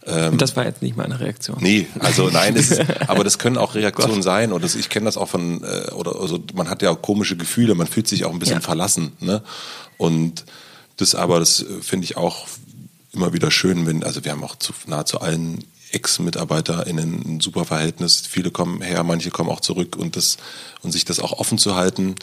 Ähm, 0.07 0.35
Und 0.35 0.41
das 0.43 0.55
war 0.55 0.65
jetzt 0.65 0.81
nicht 0.81 0.97
meine 0.97 1.19
Reaktion. 1.19 1.57
Nee, 1.61 1.89
also 1.99 2.31
nein, 2.31 2.55
ist, 2.55 2.81
aber 3.09 3.25
das 3.25 3.41
können 3.41 3.59
auch 3.59 3.75
Reaktionen 3.75 4.23
sein 4.23 4.53
oder 4.53 4.63
das, 4.63 4.77
ich 4.77 4.89
kenne 4.91 5.07
das 5.07 5.17
auch 5.17 5.29
von 5.29 5.65
äh, 5.65 5.91
oder 5.91 6.15
also 6.15 6.39
man 6.55 6.71
hat 6.71 6.81
ja 6.81 6.91
auch 6.91 7.03
komische 7.03 7.37
Gefühle, 7.37 7.75
man 7.75 7.89
fühlt 7.89 8.07
sich 8.07 8.25
auch 8.25 8.33
ein 8.33 8.39
bisschen 8.39 8.59
Ja. 8.59 8.61
verlassen, 8.61 9.11
ne? 9.19 9.43
Und 9.99 10.45
das 10.99 11.17
aber 11.17 11.41
das 11.41 11.63
äh, 11.63 11.83
finde 11.83 12.05
ich 12.05 12.17
auch 12.17 12.47
immer 13.13 13.33
wieder 13.33 13.51
schön, 13.51 13.87
wenn 13.89 14.05
also 14.05 14.25
wir 14.25 14.31
haben 14.31 14.45
auch 14.45 14.55
zu 14.55 14.73
nahezu 14.87 15.21
allen 15.21 15.65
Ex-MitarbeiterInnen 15.93 17.37
ein 17.37 17.41
super 17.41 17.65
Verhältnis. 17.65 18.27
Viele 18.27 18.51
kommen 18.51 18.81
her, 18.83 19.03
manche 19.05 19.31
kommen 19.31 19.51
auch 19.51 19.61
zurück 19.61 19.97
und 19.97 20.17
das 20.17 20.39
und 20.83 20.93
sich 20.93 21.05
das 21.05 21.21
auch 21.21 21.33
offen 21.33 21.59
zu 21.59 21.75
halten, 21.75 22.15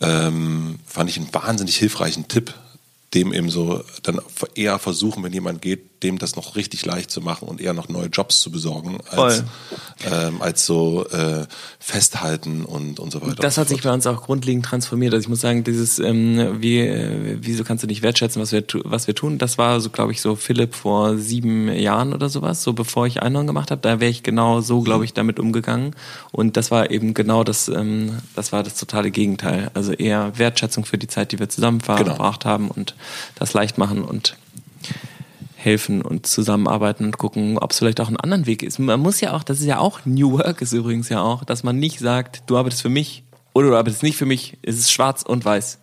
ähm, 0.00 0.78
fand 0.86 1.10
ich 1.10 1.18
einen 1.18 1.32
wahnsinnig 1.32 1.76
hilfreichen 1.76 2.28
Tipp, 2.28 2.54
dem 3.14 3.32
eben 3.32 3.50
so 3.50 3.84
dann 4.02 4.20
eher 4.54 4.78
versuchen, 4.78 5.22
wenn 5.22 5.32
jemand 5.32 5.60
geht, 5.60 5.89
dem 6.02 6.18
das 6.18 6.36
noch 6.36 6.56
richtig 6.56 6.84
leicht 6.86 7.10
zu 7.10 7.20
machen 7.20 7.48
und 7.48 7.60
eher 7.60 7.74
noch 7.74 7.88
neue 7.88 8.06
Jobs 8.06 8.40
zu 8.40 8.50
besorgen, 8.50 8.98
als, 9.10 9.44
ähm, 10.10 10.40
als 10.40 10.64
so 10.64 11.06
äh, 11.08 11.46
festhalten 11.78 12.64
und, 12.64 12.98
und 13.00 13.12
so 13.12 13.20
weiter. 13.20 13.34
Das 13.36 13.58
hat 13.58 13.68
sich 13.68 13.82
bei 13.82 13.92
uns 13.92 14.06
auch 14.06 14.22
grundlegend 14.22 14.64
transformiert. 14.64 15.12
Also 15.12 15.24
ich 15.24 15.28
muss 15.28 15.40
sagen, 15.40 15.62
dieses, 15.64 15.98
ähm, 15.98 16.60
wie, 16.60 16.80
äh, 16.80 17.38
wieso 17.40 17.64
kannst 17.64 17.84
du 17.84 17.86
nicht 17.86 18.02
wertschätzen, 18.02 18.40
was 18.40 18.52
wir, 18.52 18.64
was 18.84 19.06
wir 19.06 19.14
tun, 19.14 19.38
das 19.38 19.58
war 19.58 19.80
so, 19.80 19.90
glaube 19.90 20.12
ich, 20.12 20.20
so 20.20 20.36
Philipp 20.36 20.74
vor 20.74 21.18
sieben 21.18 21.68
Jahren 21.68 22.14
oder 22.14 22.28
sowas, 22.28 22.62
so 22.62 22.72
bevor 22.72 23.06
ich 23.06 23.22
Einhorn 23.22 23.46
gemacht 23.46 23.70
habe, 23.70 23.80
da 23.82 24.00
wäre 24.00 24.10
ich 24.10 24.22
genau 24.22 24.60
so, 24.60 24.80
glaube 24.80 25.04
ich, 25.04 25.12
damit 25.12 25.38
umgegangen. 25.38 25.94
Und 26.32 26.56
das 26.56 26.70
war 26.70 26.90
eben 26.90 27.14
genau 27.14 27.44
das, 27.44 27.68
ähm, 27.68 28.18
das 28.34 28.52
war 28.52 28.62
das 28.62 28.76
totale 28.76 29.10
Gegenteil. 29.10 29.70
Also 29.74 29.92
eher 29.92 30.38
Wertschätzung 30.38 30.84
für 30.84 30.98
die 30.98 31.08
Zeit, 31.08 31.32
die 31.32 31.38
wir 31.38 31.48
zusammen 31.48 31.80
verbracht 31.80 32.44
haben 32.44 32.70
und 32.70 32.94
das 33.34 33.52
leicht 33.52 33.78
machen 33.78 34.02
und 34.02 34.36
helfen 35.62 36.02
und 36.02 36.26
zusammenarbeiten 36.26 37.04
und 37.04 37.18
gucken, 37.18 37.58
ob 37.58 37.72
es 37.72 37.78
vielleicht 37.78 38.00
auch 38.00 38.08
einen 38.08 38.16
anderen 38.16 38.46
Weg 38.46 38.62
ist. 38.62 38.78
Man 38.78 39.00
muss 39.00 39.20
ja 39.20 39.34
auch, 39.34 39.42
das 39.42 39.60
ist 39.60 39.66
ja 39.66 39.78
auch 39.78 40.00
New 40.04 40.32
Work 40.32 40.62
ist 40.62 40.72
übrigens 40.72 41.08
ja 41.08 41.20
auch, 41.20 41.44
dass 41.44 41.62
man 41.62 41.78
nicht 41.78 41.98
sagt, 41.98 42.42
du 42.46 42.56
arbeitest 42.56 42.82
für 42.82 42.88
mich 42.88 43.24
oder 43.52 43.68
du 43.68 43.76
arbeitest 43.76 44.02
nicht 44.02 44.16
für 44.16 44.26
mich, 44.26 44.56
es 44.62 44.78
ist 44.78 44.90
schwarz 44.90 45.22
und 45.22 45.44
weiß. 45.44 45.78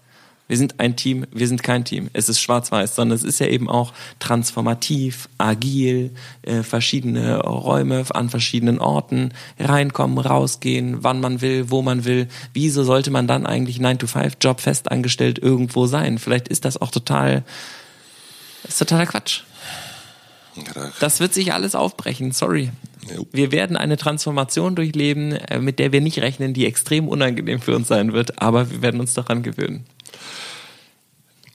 Wir 0.47 0.55
sind 0.55 0.79
ein 0.79 0.95
Team, 0.95 1.25
wir 1.31 1.47
sind 1.47 1.61
kein 1.61 1.83
Team. 1.83 2.09
Es 2.13 2.29
ist 2.29 2.39
schwarz-weiß, 2.39 2.95
sondern 2.95 3.17
es 3.17 3.23
ist 3.23 3.39
ja 3.39 3.47
eben 3.47 3.69
auch 3.69 3.91
transformativ, 4.19 5.27
agil, 5.37 6.11
äh, 6.43 6.63
verschiedene 6.63 7.41
Räume 7.41 8.05
an 8.13 8.29
verschiedenen 8.29 8.79
Orten, 8.79 9.33
reinkommen, 9.59 10.17
rausgehen, 10.17 11.03
wann 11.03 11.19
man 11.19 11.41
will, 11.41 11.69
wo 11.69 11.81
man 11.81 12.05
will. 12.05 12.29
Wieso 12.53 12.83
sollte 12.83 13.11
man 13.11 13.27
dann 13.27 13.45
eigentlich 13.45 13.79
9-to-5-Job 13.79 14.61
festangestellt 14.61 15.37
irgendwo 15.37 15.85
sein? 15.85 16.17
Vielleicht 16.17 16.47
ist 16.47 16.63
das 16.63 16.81
auch 16.81 16.91
total, 16.91 17.43
ist 18.65 18.79
totaler 18.79 19.05
Quatsch. 19.05 19.43
Das 20.99 21.19
wird 21.19 21.33
sich 21.33 21.53
alles 21.53 21.75
aufbrechen, 21.75 22.31
sorry. 22.31 22.71
Wir 23.31 23.51
werden 23.51 23.77
eine 23.77 23.97
Transformation 23.97 24.75
durchleben, 24.75 25.31
äh, 25.33 25.59
mit 25.59 25.79
der 25.79 25.91
wir 25.91 26.01
nicht 26.01 26.19
rechnen, 26.19 26.53
die 26.53 26.65
extrem 26.65 27.07
unangenehm 27.07 27.61
für 27.61 27.75
uns 27.75 27.87
sein 27.87 28.13
wird, 28.13 28.41
aber 28.41 28.69
wir 28.69 28.81
werden 28.81 28.99
uns 28.99 29.13
daran 29.13 29.43
gewöhnen. 29.43 29.85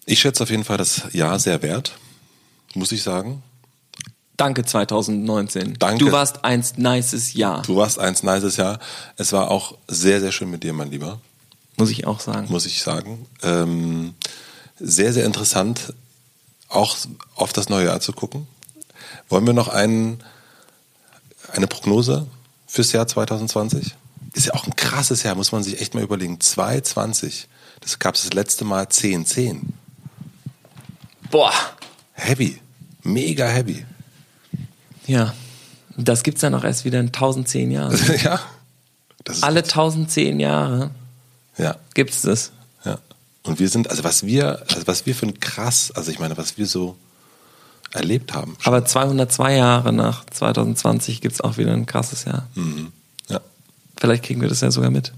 Ich 0.07 0.21
schätze 0.21 0.43
auf 0.43 0.51
jeden 0.51 0.65
Fall 0.65 0.79
das 0.79 1.03
Jahr 1.13 1.39
sehr 1.39 1.63
wert, 1.63 1.93
muss 2.75 2.93
ich 2.93 3.03
sagen. 3.03 3.43
Danke 4.37 4.65
2019. 4.65 5.75
Danke. 5.79 6.05
Du 6.05 6.11
warst 6.11 6.45
ein 6.45 6.65
nices 6.77 7.35
Jahr, 7.35 7.63
Du 7.63 7.77
warst 7.77 7.99
eins 7.99 8.23
nices 8.23 8.57
Jahr. 8.57 8.81
Es 9.17 9.33
war 9.33 9.51
auch 9.51 9.77
sehr, 9.89 10.21
sehr 10.21 10.33
schön 10.33 10.51
mit 10.51 10.63
dir, 10.65 10.73
mein 10.73 10.91
Lieber, 10.91 11.21
muss 11.77 11.91
ich 11.91 12.07
auch 12.07 12.19
sagen. 12.19 12.47
muss 12.51 12.67
ich 12.67 12.83
sagen. 12.83 13.27
Ähm, 13.43 14.15
sehr, 14.81 15.13
sehr 15.13 15.27
interessant, 15.27 15.93
auch 16.69 16.97
auf 17.37 17.53
das 17.53 17.69
neue 17.69 17.87
Jahr 17.87 18.01
zu 18.01 18.13
gucken. 18.13 18.47
Wollen 19.33 19.47
wir 19.47 19.55
noch 19.55 19.69
einen, 19.69 20.23
eine 21.55 21.67
Prognose 21.67 22.27
fürs 22.67 22.93
Jahr 22.93 23.07
2020? 23.07 23.95
Ist 24.35 24.45
ja 24.49 24.53
auch 24.53 24.67
ein 24.67 24.77
krasses 24.77 25.23
Jahr, 25.23 25.35
muss 25.37 25.53
man 25.53 25.63
sich 25.63 25.81
echt 25.81 25.95
mal 25.95 26.03
überlegen. 26.03 26.39
2020, 26.39 27.49
das 27.81 27.99
gab 27.99 28.15
es 28.15 28.25
das 28.25 28.35
letzte 28.35 28.67
Mal 28.67 28.91
10, 28.91 29.25
10. 29.25 29.73
Boah. 31.31 31.55
Heavy, 32.13 32.61
mega 33.05 33.47
heavy. 33.47 33.87
Ja. 35.07 35.33
Das 35.97 36.25
gibt's 36.25 36.43
dann 36.43 36.55
auch 36.55 36.65
erst 36.65 36.85
wieder 36.85 37.01
in 37.01 37.07
1010 37.07 37.71
Jahren. 37.71 37.99
ja. 38.23 38.39
Das 39.25 39.39
ist, 39.39 39.45
Alle 39.45 39.61
1010 39.61 40.41
Jahre 40.41 40.91
ja, 41.57 41.77
gibt's 41.95 42.21
das. 42.21 42.53
ja. 42.85 42.99
Und 43.45 43.61
wir 43.61 43.71
sind, 43.71 43.89
also 43.89 44.05
was 44.05 44.27
wir, 44.27 44.63
also 44.69 44.87
was 44.87 45.07
wir 45.07 45.15
für 45.15 45.25
ein 45.25 45.41
krass, 45.41 45.91
also 45.91 46.11
ich 46.11 46.19
meine, 46.19 46.37
was 46.37 46.59
wir 46.59 46.67
so 46.67 46.99
erlebt 47.93 48.35
haben. 48.35 48.57
Aber 48.65 48.85
202 48.85 49.57
Jahre 49.57 49.93
nach 49.93 50.25
2020 50.27 51.21
gibt's 51.21 51.41
auch 51.41 51.59
wieder 51.59 51.73
ein 51.73 51.87
krasses 51.87 52.25
Jahr. 52.25 52.49
Mhm. 52.55 52.93
Ja. 53.29 53.41
Vielleicht 53.99 54.25
kriegen 54.25 54.41
wir 54.41 54.49
das 54.49 54.61
ja 54.61 54.71
sogar 54.71 54.91
mit. 54.91 55.13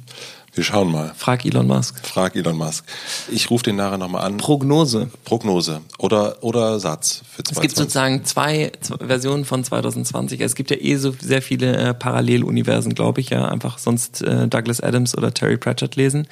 Wir 0.55 0.63
schauen 0.63 0.93
mal. 0.93 1.13
Frag 1.17 1.45
Elon 1.45 1.67
Musk. 1.67 1.99
Frag 2.07 2.37
Elon 2.37 2.57
Musk. 2.57 2.85
Ich 3.29 3.51
rufe 3.51 3.65
den 3.65 3.75
nachher 3.75 3.99
nochmal 3.99 4.25
an. 4.25 4.37
Prognose. 4.37 5.11
Prognose 5.25 5.81
oder, 5.99 6.37
oder 6.45 6.79
Satz 6.79 7.23
für 7.29 7.43
Es 7.43 7.61
gibt 7.61 7.75
2020. 7.75 7.77
sozusagen 7.77 8.25
zwei 8.25 8.73
Versionen 9.05 9.45
von 9.45 9.65
2020. 9.65 10.41
Es 10.41 10.55
gibt 10.55 10.71
ja 10.71 10.77
eh 10.79 10.95
so 10.97 11.13
sehr 11.21 11.43
viele 11.43 11.77
äh, 11.77 11.95
Paralleluniversen, 11.95 12.95
glaube 12.95 13.21
ich, 13.21 13.31
ja. 13.31 13.49
Einfach 13.49 13.79
sonst 13.79 14.23
äh, 14.23 14.47
Douglas 14.47 14.81
Adams 14.81 15.19
oder 15.19 15.35
Terry 15.35 15.57
Pratchett 15.57 15.97
lesen. 15.97 16.29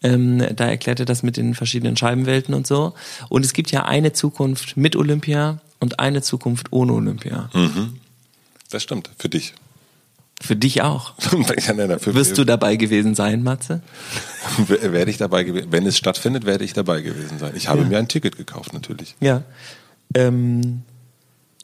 Ähm, 0.00 0.46
da 0.54 0.66
erklärt 0.66 1.00
er 1.00 1.06
das 1.06 1.24
mit 1.24 1.36
den 1.36 1.54
verschiedenen 1.54 1.96
Scheibenwelten 1.96 2.54
und 2.54 2.68
so. 2.68 2.94
Und 3.28 3.44
es 3.44 3.52
gibt 3.52 3.72
ja 3.72 3.84
eine 3.84 4.12
Zukunft 4.12 4.76
mit 4.76 4.94
Olympia 4.94 5.58
und 5.80 6.00
eine 6.00 6.22
Zukunft 6.22 6.72
ohne 6.72 6.92
Olympia. 6.92 7.50
Das 8.70 8.82
stimmt, 8.82 9.10
für 9.18 9.28
dich. 9.28 9.54
Für 10.40 10.56
dich 10.56 10.82
auch. 10.82 11.14
ja, 11.32 11.72
nein, 11.72 11.88
nein, 11.88 11.98
für, 11.98 12.14
Wirst 12.14 12.36
du 12.36 12.44
dabei 12.44 12.76
gewesen 12.76 13.14
sein, 13.14 13.42
Matze? 13.42 13.80
werde 14.68 15.10
ich 15.10 15.16
dabei 15.16 15.44
gewesen, 15.44 15.68
wenn 15.70 15.86
es 15.86 15.96
stattfindet, 15.96 16.44
werde 16.44 16.64
ich 16.64 16.74
dabei 16.74 17.00
gewesen 17.00 17.38
sein. 17.38 17.54
Ich 17.56 17.68
habe 17.68 17.84
mir 17.84 17.98
ein 17.98 18.08
Ticket 18.08 18.36
gekauft, 18.36 18.74
natürlich. 18.74 19.14
Ja. 19.20 19.44
Ähm, 20.14 20.82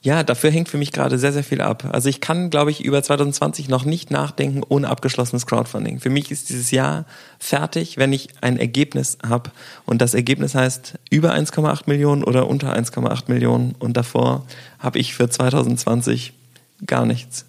ja, 0.03 0.24
dafür 0.24 0.51
hängt 0.51 0.69
für 0.69 0.79
mich 0.79 0.91
gerade 0.91 1.16
sehr, 1.16 1.33
sehr 1.33 1.45
viel 1.45 1.61
ab. 1.61 1.89
Also 1.93 2.09
ich 2.09 2.20
kann, 2.20 2.51
glaube 2.51 2.73
ich, 2.73 2.85
über 2.85 3.01
2020 3.01 3.69
noch 3.69 3.85
nicht 3.85 4.11
nachdenken 4.11 4.62
ohne 4.69 4.89
abgeschlossenes 4.89 5.47
Crowdfunding. 5.47 6.01
Für 6.01 6.11
mich 6.11 6.33
ist 6.33 6.49
dieses 6.49 6.73
Jahr 6.73 7.05
fertig, 7.39 7.99
wenn 7.99 8.12
ich 8.12 8.31
ein 8.41 8.59
Ergebnis 8.59 9.16
habe. 9.24 9.53
Und 9.87 10.03
das 10.03 10.15
Ergebnis 10.15 10.57
heißt 10.57 10.99
über 11.11 11.33
1,8 11.33 11.83
Millionen 11.87 12.24
oder 12.24 12.49
unter 12.49 12.74
1,8 12.74 13.24
Millionen. 13.29 13.77
Und 13.79 13.97
davor 13.97 14.45
habe 14.81 14.99
ich 14.99 15.15
für 15.15 15.31
2020 15.31 16.33
gar 16.85 17.07
nichts. 17.07 17.45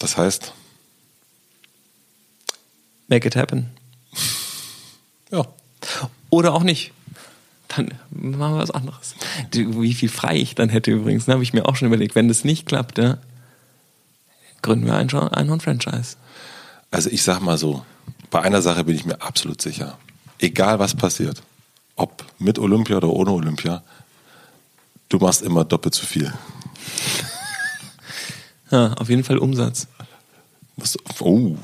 Das 0.00 0.18
heißt, 0.18 0.52
Make 3.08 3.28
it 3.28 3.36
happen. 3.36 3.70
ja, 5.30 5.46
Oder 6.30 6.52
auch 6.52 6.62
nicht. 6.62 6.92
Dann 7.76 7.88
machen 8.10 8.54
wir 8.54 8.58
was 8.58 8.70
anderes. 8.70 9.14
Wie 9.52 9.94
viel 9.94 10.08
frei 10.08 10.36
ich 10.36 10.54
dann 10.54 10.68
hätte 10.68 10.90
übrigens, 10.90 11.26
ne, 11.26 11.34
habe 11.34 11.42
ich 11.42 11.52
mir 11.52 11.66
auch 11.66 11.76
schon 11.76 11.88
überlegt. 11.88 12.14
Wenn 12.14 12.28
das 12.28 12.44
nicht 12.44 12.66
klappt, 12.66 12.98
ja, 12.98 13.18
gründen 14.62 14.86
wir 14.86 14.94
ein 14.94 15.08
Einhorn-Franchise. 15.10 16.16
also 16.90 17.08
ich 17.10 17.22
sag 17.22 17.40
mal 17.40 17.56
so, 17.58 17.84
bei 18.30 18.42
einer 18.42 18.62
Sache 18.62 18.84
bin 18.84 18.94
ich 18.94 19.04
mir 19.06 19.20
absolut 19.22 19.60
sicher. 19.62 19.98
Egal 20.38 20.78
was 20.78 20.94
passiert, 20.94 21.42
ob 21.96 22.24
mit 22.38 22.58
Olympia 22.58 22.96
oder 22.96 23.08
ohne 23.10 23.30
Olympia, 23.30 23.82
du 25.08 25.18
machst 25.18 25.42
immer 25.42 25.64
doppelt 25.64 25.94
so 25.94 26.04
viel. 26.06 26.32
Ja, 28.70 28.94
auf 28.94 29.08
jeden 29.10 29.24
Fall 29.24 29.36
Umsatz. 29.38 29.86
Du- 30.78 30.98
Oh, 31.20 31.56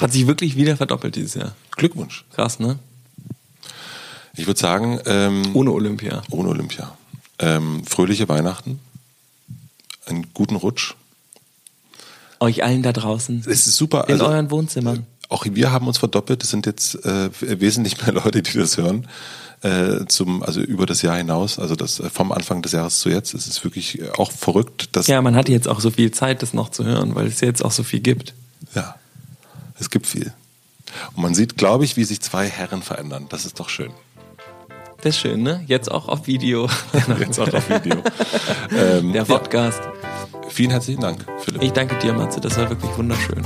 Hat 0.00 0.12
sich 0.12 0.26
wirklich 0.26 0.56
wieder 0.56 0.76
verdoppelt 0.76 1.14
dieses 1.16 1.34
Jahr. 1.34 1.54
Glückwunsch. 1.72 2.24
Krass, 2.32 2.58
ne? 2.58 2.78
Ich 4.36 4.46
würde 4.46 4.60
sagen, 4.60 5.00
ähm, 5.06 5.42
Ohne 5.54 5.72
Olympia. 5.72 6.22
ohne 6.30 6.48
Olympia. 6.50 6.96
Ähm, 7.38 7.84
fröhliche 7.86 8.28
Weihnachten, 8.28 8.80
einen 10.06 10.26
guten 10.34 10.56
Rutsch. 10.56 10.94
Euch 12.40 12.62
allen 12.64 12.82
da 12.82 12.92
draußen. 12.92 13.40
Es 13.48 13.66
ist 13.66 13.76
super. 13.76 14.04
In 14.08 14.14
also- 14.14 14.26
euren 14.26 14.50
Wohnzimmern. 14.50 15.06
Auch 15.28 15.44
wir 15.50 15.72
haben 15.72 15.88
uns 15.88 15.98
verdoppelt. 15.98 16.44
Es 16.44 16.50
sind 16.50 16.66
jetzt 16.66 17.04
äh, 17.04 17.30
wesentlich 17.40 18.00
mehr 18.00 18.12
Leute, 18.24 18.42
die 18.42 18.52
das 18.58 18.76
hören. 18.76 19.08
Äh, 19.62 20.04
zum, 20.06 20.42
also 20.44 20.60
über 20.60 20.86
das 20.86 21.02
Jahr 21.02 21.16
hinaus, 21.16 21.58
also 21.58 21.74
das 21.74 21.98
äh, 21.98 22.10
vom 22.10 22.30
Anfang 22.30 22.62
des 22.62 22.72
Jahres 22.72 23.00
zu 23.00 23.08
jetzt, 23.08 23.34
es 23.34 23.46
ist 23.48 23.64
wirklich 23.64 23.98
äh, 24.00 24.10
auch 24.10 24.30
verrückt, 24.30 24.90
dass 24.94 25.06
Ja, 25.08 25.20
man 25.22 25.34
hat 25.34 25.48
jetzt 25.48 25.66
auch 25.66 25.80
so 25.80 25.90
viel 25.90 26.10
Zeit, 26.12 26.42
das 26.42 26.52
noch 26.52 26.68
zu 26.68 26.84
hören, 26.84 27.14
weil 27.14 27.26
es 27.26 27.40
jetzt 27.40 27.64
auch 27.64 27.72
so 27.72 27.82
viel 27.82 28.00
gibt. 28.00 28.34
ja, 28.74 28.94
es 29.80 29.90
gibt 29.90 30.06
viel. 30.06 30.32
Und 31.16 31.22
man 31.22 31.34
sieht, 31.34 31.56
glaube 31.56 31.84
ich, 31.84 31.96
wie 31.96 32.04
sich 32.04 32.20
zwei 32.20 32.48
Herren 32.48 32.82
verändern. 32.82 33.26
Das 33.30 33.46
ist 33.46 33.58
doch 33.58 33.68
schön. 33.70 33.90
Das 35.06 35.14
ist 35.14 35.20
schön, 35.20 35.44
ne? 35.44 35.62
Jetzt 35.68 35.88
auch 35.88 36.08
auf 36.08 36.26
Video. 36.26 36.68
Jetzt 37.20 37.38
auch 37.38 37.54
auf 37.54 37.70
Video. 37.70 37.94
ähm, 38.76 39.12
Der 39.12 39.22
ja, 39.22 39.24
Podcast. 39.24 39.80
vielen 40.48 40.70
herzlichen 40.70 41.00
Dank, 41.00 41.24
Philipp. 41.44 41.62
Ich 41.62 41.70
danke 41.70 41.94
dir, 42.00 42.12
Matze. 42.12 42.40
Das 42.40 42.58
war 42.58 42.68
wirklich 42.68 42.90
wunderschön. 42.98 43.40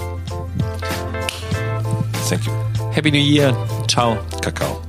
Thank 2.31 2.47
you. 2.47 2.53
Happy 2.93 3.11
New 3.11 3.19
Year. 3.19 3.55
Ciao. 3.89 4.17
Kakao. 4.41 4.81